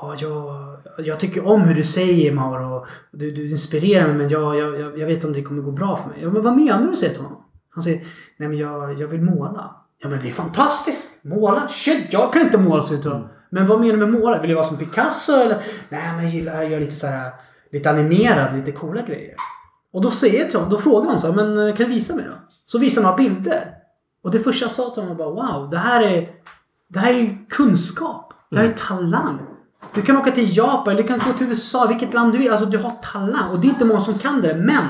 Ja, 0.00 0.14
jag, 0.18 0.67
jag 1.04 1.20
tycker 1.20 1.46
om 1.46 1.60
hur 1.60 1.74
du 1.74 1.82
säger 1.82 2.32
Mauro. 2.32 2.86
Du, 3.12 3.30
du 3.30 3.50
inspirerar 3.50 4.08
mig 4.08 4.16
men 4.16 4.28
jag, 4.28 4.56
jag, 4.56 4.98
jag, 4.98 5.06
vet 5.06 5.24
om 5.24 5.32
det 5.32 5.42
kommer 5.42 5.62
gå 5.62 5.72
bra 5.72 5.96
för 5.96 6.08
mig. 6.08 6.18
Ja, 6.22 6.30
men 6.30 6.42
vad 6.42 6.56
menar 6.56 6.88
du? 6.90 6.96
säger 6.96 7.14
till 7.14 7.22
honom. 7.22 7.44
Han 7.74 7.82
säger, 7.82 7.98
nej 8.36 8.48
men 8.48 8.58
jag, 8.58 9.00
jag 9.00 9.08
vill 9.08 9.22
måla. 9.22 9.76
Ja 10.02 10.08
men 10.08 10.20
det 10.20 10.28
är 10.28 10.32
fantastiskt! 10.32 11.24
Måla? 11.24 11.68
Shit, 11.68 12.06
jag 12.10 12.32
kan 12.32 12.42
inte 12.42 12.58
måla, 12.58 12.82
säger 12.82 13.02
honom. 13.02 13.28
Men 13.50 13.66
vad 13.66 13.80
menar 13.80 13.92
du 13.92 14.06
med 14.06 14.20
måla? 14.20 14.40
Vill 14.40 14.48
du 14.48 14.54
vara 14.54 14.64
som 14.64 14.76
Picasso 14.76 15.32
eller? 15.32 15.58
Nej 15.88 16.12
men 16.14 16.24
jag 16.24 16.34
gillar 16.34 16.64
att 16.64 16.70
göra 16.70 16.80
lite 16.80 16.96
så 16.96 17.06
här, 17.06 17.32
lite 17.72 17.90
animerad, 17.90 18.56
lite 18.56 18.72
coola 18.72 19.02
grejer. 19.02 19.34
Och 19.92 20.02
då 20.02 20.10
säger 20.10 20.40
jag 20.40 20.50
till 20.50 20.58
honom, 20.58 20.72
då 20.72 20.78
frågar 20.78 21.08
han 21.08 21.18
så 21.18 21.26
här, 21.26 21.34
men 21.34 21.68
eh, 21.68 21.74
kan 21.74 21.86
du 21.86 21.94
visa 21.94 22.14
mig 22.14 22.24
då? 22.24 22.34
Så 22.64 22.78
visar 22.78 23.02
han 23.02 23.10
några 23.10 23.28
bilder. 23.30 23.74
Och 24.24 24.30
det 24.30 24.40
första 24.40 24.64
jag 24.64 24.72
sa 24.72 24.90
till 24.90 25.02
honom 25.02 25.16
var 25.16 25.34
bara 25.34 25.58
wow, 25.58 25.70
det 25.70 25.78
här 25.78 26.02
är, 26.02 26.30
det 26.88 26.98
här 26.98 27.12
är 27.12 27.38
kunskap. 27.48 28.32
Det 28.50 28.58
här 28.58 28.64
är 28.64 28.72
talang. 28.72 29.38
Du 29.94 30.02
kan 30.02 30.16
åka 30.16 30.30
till 30.30 30.56
Japan, 30.56 30.96
du 30.96 31.02
kan 31.02 31.18
gå 31.18 31.32
till 31.32 31.46
USA, 31.46 31.86
vilket 31.86 32.14
land 32.14 32.32
du 32.32 32.38
vill. 32.38 32.50
Alltså 32.50 32.66
du 32.66 32.78
har 32.78 32.90
talang. 32.90 33.50
Och 33.50 33.60
det 33.60 33.66
är 33.66 33.68
inte 33.68 33.84
många 33.84 34.00
som 34.00 34.18
kan 34.18 34.40
det. 34.40 34.54
Men! 34.54 34.84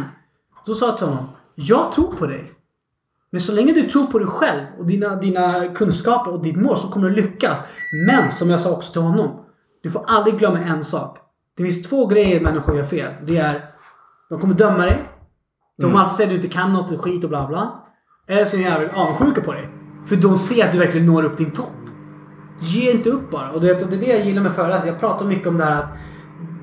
Så 0.67 0.75
sa 0.75 0.87
jag 0.87 0.99
till 0.99 1.07
honom, 1.07 1.29
jag 1.55 1.93
tror 1.93 2.13
på 2.13 2.27
dig. 2.27 2.53
Men 3.31 3.41
så 3.41 3.53
länge 3.53 3.73
du 3.73 3.83
tror 3.83 4.07
på 4.07 4.19
dig 4.19 4.29
själv 4.29 4.65
och 4.79 4.87
dina, 4.87 5.17
dina 5.17 5.67
kunskaper 5.67 6.33
och 6.33 6.43
ditt 6.43 6.57
mål 6.57 6.77
så 6.77 6.89
kommer 6.89 7.09
du 7.09 7.15
lyckas. 7.15 7.61
Men 8.07 8.31
som 8.31 8.51
jag 8.51 8.61
sa 8.61 8.71
också 8.71 8.93
till 8.93 9.03
honom. 9.03 9.45
Du 9.83 9.91
får 9.91 10.05
aldrig 10.07 10.39
glömma 10.39 10.59
en 10.59 10.85
sak. 10.85 11.19
Det 11.57 11.65
finns 11.65 11.83
två 11.83 12.07
grejer 12.07 12.41
människor 12.41 12.77
gör 12.77 12.85
fel. 12.85 13.13
Det 13.27 13.37
är 13.37 13.61
de 14.29 14.41
kommer 14.41 14.55
döma 14.55 14.85
dig. 14.85 15.09
De 15.79 15.83
kommer 15.83 15.99
alltid 15.99 16.17
säga 16.17 16.27
att 16.27 16.31
du 16.31 16.37
inte 16.37 16.49
kan 16.49 16.73
något, 16.73 17.01
skit 17.01 17.25
och 17.25 17.31
bla 17.31 17.47
bla. 17.47 17.85
Eller 18.27 18.45
så 18.45 18.57
är 18.57 18.61
de 18.61 18.65
jävligt 18.67 18.93
avundsjuka 18.95 19.41
på 19.41 19.53
dig. 19.53 19.69
För 20.07 20.17
de 20.17 20.39
ser 20.39 20.65
att 20.65 20.73
du 20.73 20.79
verkligen 20.79 21.07
når 21.07 21.23
upp 21.23 21.37
din 21.37 21.51
topp. 21.51 21.78
Ge 22.61 22.93
inte 22.93 23.11
upp 23.11 23.31
bara. 23.31 23.51
Och 23.51 23.61
det, 23.61 23.83
och 23.83 23.89
det 23.89 23.97
är 23.97 24.01
det 24.01 24.07
jag 24.07 24.27
gillar 24.27 24.43
med 24.43 24.55
föreläsare. 24.55 24.89
Jag 24.89 25.01
pratar 25.01 25.27
mycket 25.27 25.47
om 25.47 25.59
det 25.59 25.65
här 25.65 25.77
att 25.77 25.89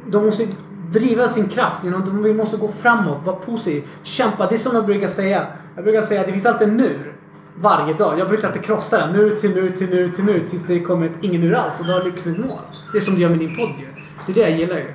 de 0.05 0.25
måste 0.25 0.47
driva 0.91 1.27
sin 1.27 1.49
kraft. 1.49 1.79
De 1.83 2.37
måste 2.37 2.57
gå 2.57 2.71
framåt, 2.71 3.25
vara 3.25 3.35
positiv, 3.35 3.83
kämpa. 4.03 4.47
Det 4.47 4.55
är 4.55 4.59
som 4.59 4.75
jag 4.75 4.85
brukar 4.85 5.07
säga. 5.07 5.47
Jag 5.75 5.83
brukar 5.83 6.01
säga 6.01 6.19
att 6.19 6.25
det 6.25 6.33
finns 6.33 6.45
alltid 6.45 6.67
en 6.67 6.75
mur. 6.75 7.15
Varje 7.61 7.93
dag. 7.93 8.19
Jag 8.19 8.27
brukar 8.27 8.47
alltid 8.47 8.63
krossa 8.63 8.97
den. 8.97 9.11
Mur 9.11 9.31
till 9.31 9.49
mur 9.49 9.69
till 9.69 9.89
mur 9.89 10.09
till 10.09 10.23
mur. 10.23 10.47
Tills 10.47 10.67
det 10.67 10.79
kommer 10.79 11.05
ett 11.05 11.23
ingen 11.23 11.41
mur 11.41 11.53
alls. 11.53 11.79
Och 11.79 11.85
då 11.85 11.93
har 11.93 11.99
du 11.99 12.05
lyckats 12.05 12.25
med 12.25 12.39
mål. 12.39 12.59
Det 12.91 12.97
är 12.97 13.01
som 13.01 13.15
du 13.15 13.21
gör 13.21 13.29
med 13.29 13.39
din 13.39 13.55
podd 13.55 13.69
ju. 13.79 13.87
Det 14.25 14.31
är 14.31 14.45
det 14.45 14.51
jag 14.51 14.59
gillar 14.59 14.75
ju. 14.75 14.93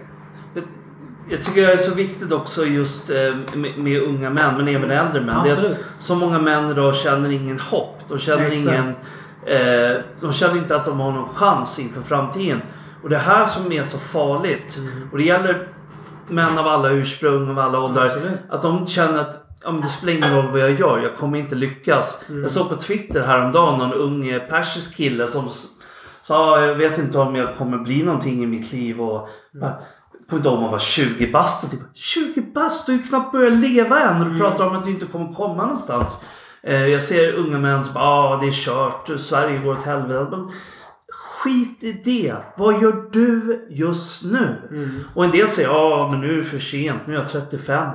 Jag 1.31 1.43
tycker 1.43 1.67
det 1.67 1.73
är 1.73 1.77
så 1.77 1.95
viktigt 1.95 2.33
också 2.33 2.65
just 2.65 3.11
eh, 3.11 3.17
med, 3.55 3.79
med 3.79 4.03
unga 4.03 4.31
män, 4.31 4.57
men 4.57 4.69
även 4.69 4.91
äldre 4.91 5.21
män. 5.21 5.37
Det 5.45 5.51
är 5.51 5.57
Absolut. 5.57 5.79
att 5.79 6.03
så 6.03 6.15
många 6.15 6.39
män 6.39 6.71
idag 6.71 6.95
känner 6.95 7.33
ingen 7.33 7.59
hopp. 7.59 7.99
De 8.09 8.19
känner 8.19 8.51
Exakt. 8.51 8.67
ingen... 8.67 8.95
Eh, 9.47 10.01
de 10.21 10.33
känner 10.33 10.57
inte 10.59 10.77
att 10.77 10.85
de 10.85 11.01
har 11.01 11.13
någon 11.13 11.35
chans 11.35 11.79
inför 11.79 12.03
framtiden. 12.03 12.63
Och 13.03 13.09
det 13.09 13.19
här 13.19 13.45
som 13.45 13.73
är 13.73 13.83
så 13.85 13.99
farligt. 13.99 14.77
Mm. 14.79 15.09
Och 15.13 15.19
det 15.19 15.25
gäller 15.25 15.69
män 16.29 16.59
av 16.59 16.67
alla 16.69 16.91
ursprung, 16.91 17.51
av 17.51 17.59
alla 17.59 17.81
åldrar. 17.81 18.05
Absolut. 18.05 18.31
Att 18.49 18.63
de 18.63 18.87
känner 18.87 19.19
att 19.19 19.47
ja, 19.65 19.73
men 19.73 19.81
det 19.81 19.87
spelar 19.87 20.13
ingen 20.13 20.37
roll 20.37 20.51
vad 20.51 20.61
jag 20.61 20.81
gör, 20.81 20.99
jag 20.99 21.17
kommer 21.17 21.39
inte 21.39 21.55
lyckas. 21.55 22.25
Mm. 22.29 22.43
Jag 22.43 22.51
såg 22.51 22.69
på 22.69 22.77
Twitter 22.77 23.27
häromdagen 23.27 23.79
någon 23.79 23.93
ung 23.93 24.29
eh, 24.29 24.41
persisk 24.43 24.97
kille 24.97 25.27
som 25.29 25.49
sa 26.23 26.61
jag 26.65 26.75
vet 26.75 26.99
inte 26.99 27.19
om 27.19 27.35
jag 27.37 27.57
kommer 27.57 27.79
bli 27.79 28.03
någonting 28.03 28.43
i 28.43 28.47
mitt 28.47 28.73
liv. 28.73 29.01
Och, 29.01 29.29
Mm. 29.55 29.69
jag 29.69 29.79
kommer 30.29 30.39
inte 30.41 30.49
ihåg 30.49 30.57
om 30.59 30.63
han 30.63 30.73
var 30.73 30.79
20 30.79 31.31
bast. 31.33 31.65
och 31.65 31.71
Typ, 31.71 31.81
20 31.95 32.41
bast? 32.55 32.87
Du 32.87 32.93
har 32.93 32.99
ju 32.99 33.05
knappt 33.05 33.33
börjat 33.33 33.53
leva 33.59 34.01
än 34.01 34.17
och 34.17 34.23
Mm. 34.23 34.33
du 34.33 34.39
pratar 34.39 34.67
om 34.67 34.77
att 34.77 34.85
du 34.85 34.91
inte 34.91 35.07
kommer 35.07 35.33
komma 35.33 35.63
någonstans. 35.63 36.25
Eh, 36.63 36.87
Jag 36.87 37.03
ser 37.03 37.33
unga 37.33 37.59
män 37.59 37.85
som 37.85 37.97
ah, 37.97 38.37
det 38.37 38.47
är 38.47 38.53
kört, 38.53 39.21
Sverige 39.21 39.59
går 39.59 39.73
åt 39.73 39.83
helvete. 39.83 40.37
Skit 41.13 41.85
i 41.85 41.93
det. 42.05 42.35
Vad 42.57 42.83
gör 42.83 43.11
du 43.13 43.67
just 43.71 44.25
nu? 44.25 44.57
Och 45.15 45.25
en 45.25 45.31
del 45.31 45.49
säger 45.49 45.69
ja 45.69 46.09
men 46.13 46.21
nu 46.21 46.33
är 46.33 46.37
det 46.37 46.43
för 46.45 46.59
sent, 46.59 47.07
nu 47.07 47.15
är 47.15 47.19
jag 47.19 47.29
35. 47.29 47.89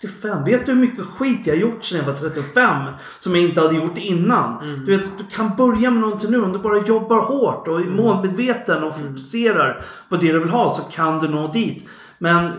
35? 0.00 0.44
Vet 0.44 0.66
du 0.66 0.72
hur 0.72 0.80
mycket 0.80 1.04
skit 1.04 1.46
jag 1.46 1.56
gjort 1.56 1.84
sedan 1.84 1.98
jag 1.98 2.04
var 2.06 2.12
35? 2.14 2.92
Som 3.18 3.34
jag 3.34 3.44
inte 3.44 3.60
hade 3.60 3.74
gjort 3.74 3.98
innan. 3.98 4.58
Du 4.86 4.96
vet, 4.96 5.18
du 5.18 5.24
kan 5.36 5.56
börja 5.56 5.90
med 5.90 6.00
någonting 6.00 6.30
nu. 6.30 6.42
Om 6.42 6.52
du 6.52 6.58
bara 6.58 6.78
jobbar 6.86 7.18
hårt 7.20 7.68
och 7.68 7.80
är 7.80 7.84
målmedveten 7.84 8.84
och 8.84 8.96
fokuserar 8.96 9.84
på 10.08 10.16
det 10.16 10.32
du 10.32 10.38
vill 10.38 10.50
ha 10.50 10.68
så 10.70 10.82
kan 10.82 11.18
du 11.18 11.28
nå 11.28 11.46
dit. 11.52 11.88
Men 12.18 12.52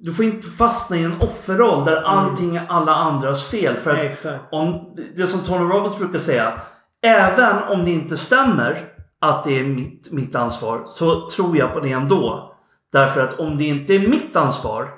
du 0.00 0.14
får 0.14 0.24
inte 0.24 0.46
fastna 0.46 0.96
i 0.96 1.04
en 1.04 1.20
offerroll 1.20 1.84
där 1.84 2.02
allting 2.02 2.56
är 2.56 2.66
alla 2.68 2.94
andras 2.94 3.44
fel. 3.44 3.76
För 3.76 3.90
att 3.90 4.26
om, 4.50 4.96
det 5.16 5.26
som 5.26 5.40
Tony 5.40 5.64
Robbins 5.64 5.98
brukar 5.98 6.18
säga. 6.18 6.60
Även 7.02 7.62
om 7.68 7.84
det 7.84 7.90
inte 7.90 8.16
stämmer 8.16 8.88
att 9.20 9.44
det 9.44 9.60
är 9.60 9.64
mitt, 9.64 10.12
mitt 10.12 10.34
ansvar 10.34 10.82
så 10.86 11.28
tror 11.28 11.56
jag 11.56 11.74
på 11.74 11.80
det 11.80 11.92
ändå. 11.92 12.52
Därför 12.92 13.20
att 13.20 13.40
om 13.40 13.58
det 13.58 13.64
inte 13.64 13.94
är 13.94 14.08
mitt 14.08 14.36
ansvar, 14.36 14.88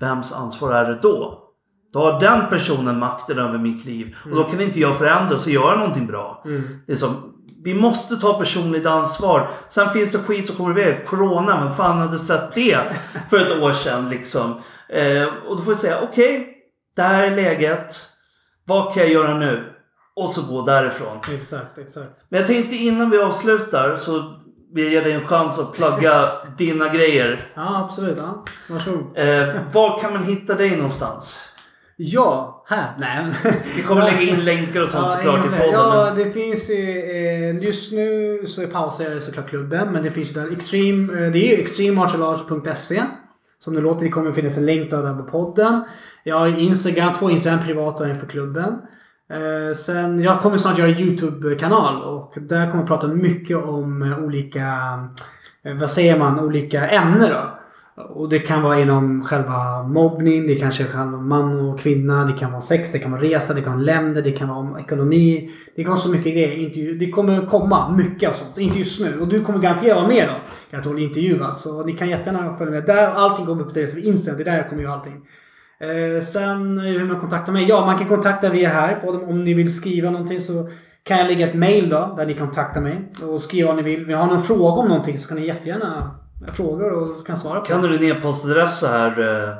vems 0.00 0.32
ansvar 0.32 0.72
är 0.72 0.84
det 0.84 0.98
då? 1.02 1.40
Då 1.92 1.98
har 1.98 2.20
den 2.20 2.50
personen 2.50 2.98
makten 2.98 3.38
över 3.38 3.58
mitt 3.58 3.84
liv. 3.84 4.16
Och 4.24 4.36
då 4.36 4.44
kan 4.44 4.60
inte 4.60 4.80
jag 4.80 4.98
förändras 4.98 5.46
och 5.46 5.52
göra 5.52 5.76
någonting 5.76 6.06
bra. 6.06 6.44
Det 6.86 6.92
är 6.92 6.96
som, 6.96 7.14
vi 7.64 7.74
måste 7.74 8.16
ta 8.16 8.38
personligt 8.38 8.86
ansvar. 8.86 9.50
Sen 9.68 9.90
finns 9.90 10.12
det 10.12 10.18
skit 10.18 10.46
som 10.46 10.56
kommer 10.56 10.80
iväg. 10.80 11.06
Corona, 11.06 11.64
vem 11.64 11.76
fan 11.76 11.98
hade 11.98 12.18
sett 12.18 12.54
det 12.54 12.78
för 13.30 13.38
ett 13.38 13.62
år 13.62 13.72
sedan 13.72 14.08
liksom? 14.08 14.60
Eh, 14.88 15.24
och 15.46 15.56
då 15.56 15.62
får 15.62 15.72
jag 15.72 15.78
säga, 15.78 16.00
okej, 16.02 16.56
det 16.96 17.02
här 17.02 17.22
är 17.22 17.36
läget. 17.36 17.96
Vad 18.64 18.94
kan 18.94 19.02
jag 19.02 19.12
göra 19.12 19.34
nu? 19.34 19.70
Och 20.16 20.30
så 20.30 20.42
gå 20.42 20.62
därifrån. 20.62 21.18
Exakt, 21.34 21.78
exakt. 21.78 22.10
Men 22.28 22.40
jag 22.40 22.46
tänkte 22.46 22.76
innan 22.76 23.10
vi 23.10 23.18
avslutar 23.18 23.96
så 23.96 24.34
vill 24.74 24.84
jag 24.84 24.92
ge 24.92 25.00
dig 25.00 25.12
en 25.12 25.26
chans 25.26 25.58
att 25.58 25.72
plugga 25.72 26.32
dina 26.58 26.88
grejer. 26.88 27.52
Ja, 27.54 27.84
absolut. 27.84 28.18
Ja. 28.18 28.44
Varsågod. 28.70 29.18
Eh, 29.18 29.48
var 29.72 29.98
kan 29.98 30.12
man 30.12 30.22
hitta 30.22 30.54
dig 30.54 30.76
någonstans? 30.76 31.50
Ja, 31.96 32.64
här. 32.68 32.92
Nej. 32.98 33.32
Vi 33.76 33.82
kommer 33.82 34.02
lägga 34.02 34.20
in 34.20 34.44
länkar 34.44 34.82
och 34.82 34.88
sånt 34.88 35.10
såklart 35.10 35.46
i 35.46 35.48
podden. 35.48 35.72
Ja, 35.72 36.12
men- 36.14 36.24
det 36.24 36.30
finns 36.32 36.70
ju... 36.70 36.74
Eh, 37.54 37.62
just 37.64 37.92
nu 37.92 38.42
så 38.46 38.66
pausar 38.66 39.04
jag 39.04 39.22
såklart 39.22 39.48
klubben. 39.48 39.92
Men 39.92 40.02
det 40.02 40.10
finns 40.10 40.30
ju 40.30 40.40
där 40.40 40.52
Extreme... 40.52 41.12
Eh, 41.12 41.32
det 41.32 41.38
är 41.38 41.56
ju 41.56 41.62
extrememartialarts.se. 41.62 43.02
Som 43.58 43.74
det 43.74 43.80
låter, 43.80 44.04
det 44.04 44.10
kommer 44.10 44.32
finnas 44.32 44.58
en 44.58 44.66
länk 44.66 44.90
där 44.90 45.22
på 45.22 45.22
podden. 45.22 45.80
Jag 46.24 46.38
har 46.38 46.60
Instagram, 46.60 47.14
två 47.14 47.30
Instagram 47.30 47.64
privat 47.66 48.00
och 48.00 48.06
en 48.06 48.16
för 48.16 48.26
klubben. 48.26 48.74
Eh, 49.32 49.74
sen, 49.74 50.22
jag 50.22 50.40
kommer 50.40 50.56
snart 50.56 50.78
göra 50.78 50.88
YouTube-kanal 50.88 52.02
och 52.02 52.34
där 52.36 52.66
kommer 52.70 52.82
jag 52.82 52.86
prata 52.88 53.06
mycket 53.08 53.56
om 53.56 54.02
eh, 54.02 54.18
olika, 54.24 54.66
eh, 55.64 55.74
vad 55.80 55.90
säger 55.90 56.18
man, 56.18 56.40
olika 56.40 56.88
ämnen 56.88 57.30
då. 57.30 57.58
Och 57.96 58.28
det 58.28 58.38
kan 58.38 58.62
vara 58.62 58.80
inom 58.80 59.24
själva 59.24 59.82
mobbning, 59.82 60.46
det 60.46 60.54
kanske 60.54 60.84
kan 60.84 61.12
vara 61.12 61.22
man 61.22 61.68
och 61.68 61.80
kvinna, 61.80 62.24
det 62.24 62.32
kan 62.32 62.52
vara 62.52 62.62
sex, 62.62 62.92
det 62.92 62.98
kan 62.98 63.12
vara 63.12 63.22
resa, 63.22 63.54
det 63.54 63.60
kan 63.60 63.72
vara 63.72 63.82
länder, 63.82 64.22
det 64.22 64.30
kan 64.32 64.48
vara 64.48 64.80
ekonomi. 64.80 65.50
Det 65.76 65.82
kan 65.82 65.90
vara 65.90 66.00
så 66.00 66.08
mycket 66.08 66.32
grejer. 66.32 66.56
Intervju- 66.56 66.98
Det 66.98 67.10
kommer 67.10 67.46
komma 67.46 67.90
mycket 67.96 68.30
och 68.30 68.36
sånt. 68.36 68.58
Inte 68.58 68.78
just 68.78 69.00
nu. 69.00 69.20
Och 69.20 69.28
du 69.28 69.44
kommer 69.44 69.58
garanterat 69.58 69.96
vara 69.96 70.08
med 70.08 70.28
då. 70.28 70.34
Garanterat 70.70 70.94
bli 70.96 71.04
intervjuad. 71.04 71.58
Så 71.58 71.84
ni 71.84 71.92
kan 71.92 72.08
jättegärna 72.08 72.56
följa 72.56 72.70
med 72.74 72.84
där. 72.86 73.06
Allting 73.10 73.46
kommer 73.46 73.62
upp 73.62 73.72
på 73.74 73.80
Instagram. 73.80 74.36
Det 74.38 74.42
är 74.42 74.52
där 74.52 74.56
jag 74.56 74.68
kommer 74.68 74.82
göra 74.82 74.94
allting. 74.94 75.14
Eh, 75.80 76.20
sen 76.20 76.78
eh, 76.78 76.84
hur 76.84 77.04
man 77.06 77.20
kontaktar 77.20 77.52
mig. 77.52 77.66
Ja, 77.68 77.86
man 77.86 77.98
kan 77.98 78.08
kontakta 78.08 78.50
via 78.50 78.68
här. 78.68 79.00
Både 79.06 79.18
om 79.18 79.44
ni 79.44 79.54
vill 79.54 79.74
skriva 79.74 80.10
någonting 80.10 80.40
så 80.40 80.68
kan 81.02 81.18
jag 81.18 81.26
lägga 81.26 81.48
ett 81.48 81.54
mail 81.54 81.88
då. 81.88 82.14
Där 82.16 82.26
ni 82.26 82.34
kontaktar 82.34 82.80
mig. 82.80 83.12
Och 83.32 83.42
skriva 83.42 83.66
vad 83.68 83.76
ni 83.76 83.82
vill. 83.82 83.98
Vill 83.98 84.08
ni 84.08 84.14
ha 84.14 84.26
någon 84.26 84.42
fråga 84.42 84.80
om 84.80 84.88
någonting 84.88 85.18
så 85.18 85.28
kan 85.28 85.36
ni 85.38 85.46
jättegärna 85.46 86.10
fråga 86.52 86.86
och 86.86 87.26
kan 87.26 87.36
svara 87.36 87.60
på. 87.60 87.66
Kan 87.66 87.82
du 87.82 87.96
din 87.96 88.10
e-postadress 88.16 88.78
så 88.78 88.86
här 88.86 89.20
eh, 89.44 89.54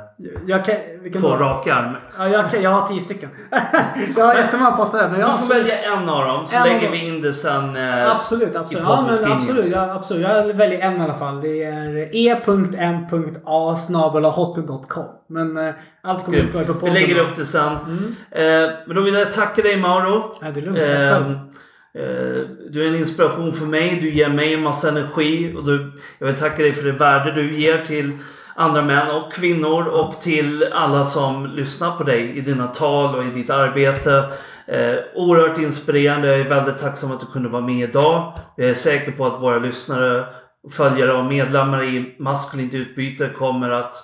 Jag 0.47 0.65
kan... 0.65 0.75
Vilken 1.01 1.21
på 1.21 1.27
rak 1.27 1.67
arm? 1.67 1.95
Ja, 2.17 2.27
jag, 2.27 2.51
kan, 2.51 2.61
jag 2.61 2.69
har 2.69 2.87
tio 2.87 3.01
stycken. 3.01 3.29
jag 4.17 4.25
har 4.25 4.35
jättemånga. 4.35 4.87
Men 4.91 5.19
jag 5.19 5.29
Du 5.29 5.47
får 5.47 5.53
välja 5.53 5.79
en 5.79 6.09
av 6.09 6.25
dem 6.27 6.47
så 6.47 6.57
En 6.57 6.63
lägger 6.63 6.91
vi 6.91 7.07
in 7.07 7.21
det 7.21 7.33
sen. 7.33 7.75
Eh, 7.75 8.15
Absolut, 8.15 8.55
absolut. 8.55 8.83
Ja, 8.87 9.07
men 9.21 9.31
absolut, 9.31 9.65
ja, 9.75 9.93
absolut. 9.93 10.23
Jag 10.23 10.53
väljer 10.53 10.79
en 10.79 10.97
i 11.01 11.03
alla 11.03 11.13
fall. 11.13 11.41
Det 11.41 11.63
är 11.63 12.09
e.m.a 12.15 13.75
snabelahotmail.com. 13.77 15.05
Men 15.29 15.57
eh, 15.57 15.73
allt 16.03 16.25
kommer 16.25 16.37
upp 16.43 16.53
på 16.53 16.59
Vi 16.59 16.65
podden. 16.65 16.93
lägger 16.93 17.19
upp 17.19 17.35
det 17.35 17.45
sen. 17.45 17.71
Eh, 18.31 18.41
men 18.87 18.95
då 18.95 19.01
vill 19.01 19.13
jag 19.13 19.31
tacka 19.33 19.61
dig 19.61 19.77
Mauro. 19.77 20.35
Ja, 20.41 20.47
det 20.51 20.59
är 20.59 20.65
lugnt. 20.65 20.79
Eh, 20.79 21.41
Eh, 21.95 22.41
du 22.69 22.83
är 22.83 22.87
en 22.87 22.95
inspiration 22.95 23.53
för 23.53 23.65
mig. 23.65 23.97
Du 24.01 24.09
ger 24.09 24.29
mig 24.29 24.53
en 24.53 24.63
massa 24.63 24.89
energi. 24.89 25.53
Och 25.57 25.65
du, 25.65 25.93
jag 26.19 26.27
vill 26.27 26.35
tacka 26.35 26.63
dig 26.63 26.73
för 26.73 26.85
det 26.85 26.91
värde 26.91 27.31
du 27.31 27.59
ger 27.59 27.85
till 27.85 28.11
andra 28.55 28.81
män 28.81 29.11
och 29.11 29.33
kvinnor 29.33 29.87
och 29.87 30.21
till 30.21 30.63
alla 30.73 31.05
som 31.05 31.45
lyssnar 31.45 31.97
på 31.97 32.03
dig 32.03 32.37
i 32.37 32.41
dina 32.41 32.67
tal 32.67 33.15
och 33.15 33.23
i 33.25 33.29
ditt 33.29 33.49
arbete. 33.49 34.29
Eh, 34.67 34.95
oerhört 35.15 35.57
inspirerande. 35.57 36.27
Jag 36.27 36.39
är 36.39 36.49
väldigt 36.49 36.77
tacksam 36.77 37.11
att 37.11 37.19
du 37.19 37.25
kunde 37.25 37.49
vara 37.49 37.61
med 37.61 37.89
idag. 37.89 38.33
Jag 38.55 38.69
är 38.69 38.73
säker 38.73 39.11
på 39.11 39.25
att 39.25 39.41
våra 39.41 39.59
lyssnare, 39.59 40.25
följare 40.71 41.13
och 41.13 41.25
medlemmar 41.25 41.83
i 41.83 42.15
Maskulint 42.19 42.73
Utbyte 42.73 43.29
kommer 43.29 43.69
att 43.69 43.95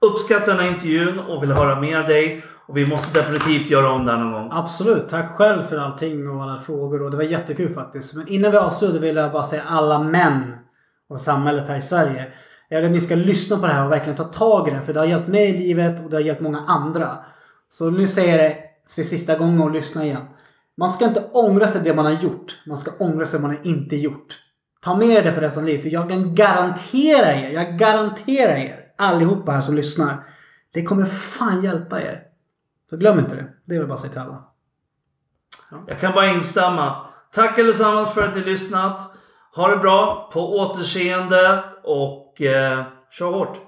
uppskatta 0.00 0.50
den 0.50 0.60
här 0.60 0.68
intervjun 0.68 1.18
och 1.18 1.42
vill 1.42 1.52
höra 1.52 1.80
mer 1.80 1.98
av 1.98 2.06
dig. 2.06 2.42
Och 2.68 2.76
vi 2.76 2.86
måste 2.86 3.18
definitivt 3.20 3.70
göra 3.70 3.92
om 3.92 4.06
det 4.06 4.12
här 4.12 4.18
någon 4.18 4.32
gång. 4.32 4.48
Absolut. 4.52 5.08
Tack 5.08 5.30
själv 5.30 5.62
för 5.62 5.76
allting 5.76 6.30
och 6.30 6.42
alla 6.42 6.60
frågor. 6.60 7.02
Och 7.02 7.10
det 7.10 7.16
var 7.16 7.24
jättekul 7.24 7.74
faktiskt. 7.74 8.14
Men 8.14 8.28
innan 8.28 8.50
vi 8.50 8.56
avslutar 8.56 8.98
vill 8.98 9.16
jag 9.16 9.32
bara 9.32 9.44
säga 9.44 9.62
alla 9.66 10.02
män 10.02 10.56
och 11.10 11.20
samhället 11.20 11.68
här 11.68 11.76
i 11.76 11.82
Sverige. 11.82 12.32
Jag 12.68 12.76
vill 12.76 12.86
att 12.86 12.92
ni 12.92 13.00
ska 13.00 13.14
lyssna 13.14 13.56
på 13.56 13.66
det 13.66 13.72
här 13.72 13.84
och 13.84 13.92
verkligen 13.92 14.16
ta 14.16 14.24
tag 14.24 14.68
i 14.68 14.70
det. 14.70 14.82
För 14.82 14.92
det 14.92 15.00
har 15.00 15.06
hjälpt 15.06 15.28
mig 15.28 15.48
i 15.48 15.58
livet 15.58 16.04
och 16.04 16.10
det 16.10 16.16
har 16.16 16.22
hjälpt 16.22 16.40
många 16.40 16.60
andra. 16.66 17.18
Så 17.68 17.90
nu 17.90 18.06
säger 18.06 18.42
jag 18.42 18.50
det 18.50 18.56
för 18.94 19.02
sista 19.02 19.38
gången 19.38 19.62
och 19.62 19.70
lyssna 19.70 20.04
igen. 20.04 20.22
Man 20.76 20.90
ska 20.90 21.04
inte 21.04 21.24
ångra 21.32 21.66
sig 21.66 21.80
det 21.84 21.94
man 21.94 22.04
har 22.04 22.12
gjort. 22.12 22.62
Man 22.66 22.78
ska 22.78 23.04
ångra 23.04 23.26
sig 23.26 23.40
det 23.40 23.46
man 23.46 23.56
har 23.56 23.66
inte 23.66 23.96
gjort. 23.96 24.38
Ta 24.80 24.96
med 24.96 25.08
er 25.08 25.22
det 25.22 25.32
för 25.32 25.40
resten 25.40 25.62
av 25.62 25.66
livet. 25.66 25.82
För 25.82 25.90
jag 25.90 26.08
kan 26.08 26.34
garantera 26.34 27.34
er, 27.34 27.50
jag 27.50 27.78
garanterar 27.78 28.56
er 28.56 28.80
allihopa 28.98 29.52
här 29.52 29.60
som 29.60 29.74
lyssnar. 29.74 30.24
Det 30.74 30.82
kommer 30.82 31.04
fan 31.04 31.64
hjälpa 31.64 32.00
er. 32.00 32.27
Så 32.90 32.96
glöm 32.96 33.18
inte 33.18 33.36
det. 33.36 33.42
Det 33.42 33.74
vill 33.74 33.78
jag 33.78 33.88
bara 33.88 33.98
säga 33.98 34.12
till 34.12 34.20
alla. 34.20 34.44
Jag 35.86 36.00
kan 36.00 36.12
bara 36.12 36.26
instämma. 36.26 37.06
Tack 37.32 37.58
allesammans 37.58 38.14
för 38.14 38.22
att 38.22 38.36
ni 38.36 38.40
lyssnat. 38.40 39.12
Ha 39.54 39.68
det 39.68 39.76
bra. 39.76 40.30
På 40.32 40.58
återseende 40.58 41.64
och 41.84 42.42
eh, 42.42 42.84
kör 43.10 43.30
hårt. 43.32 43.67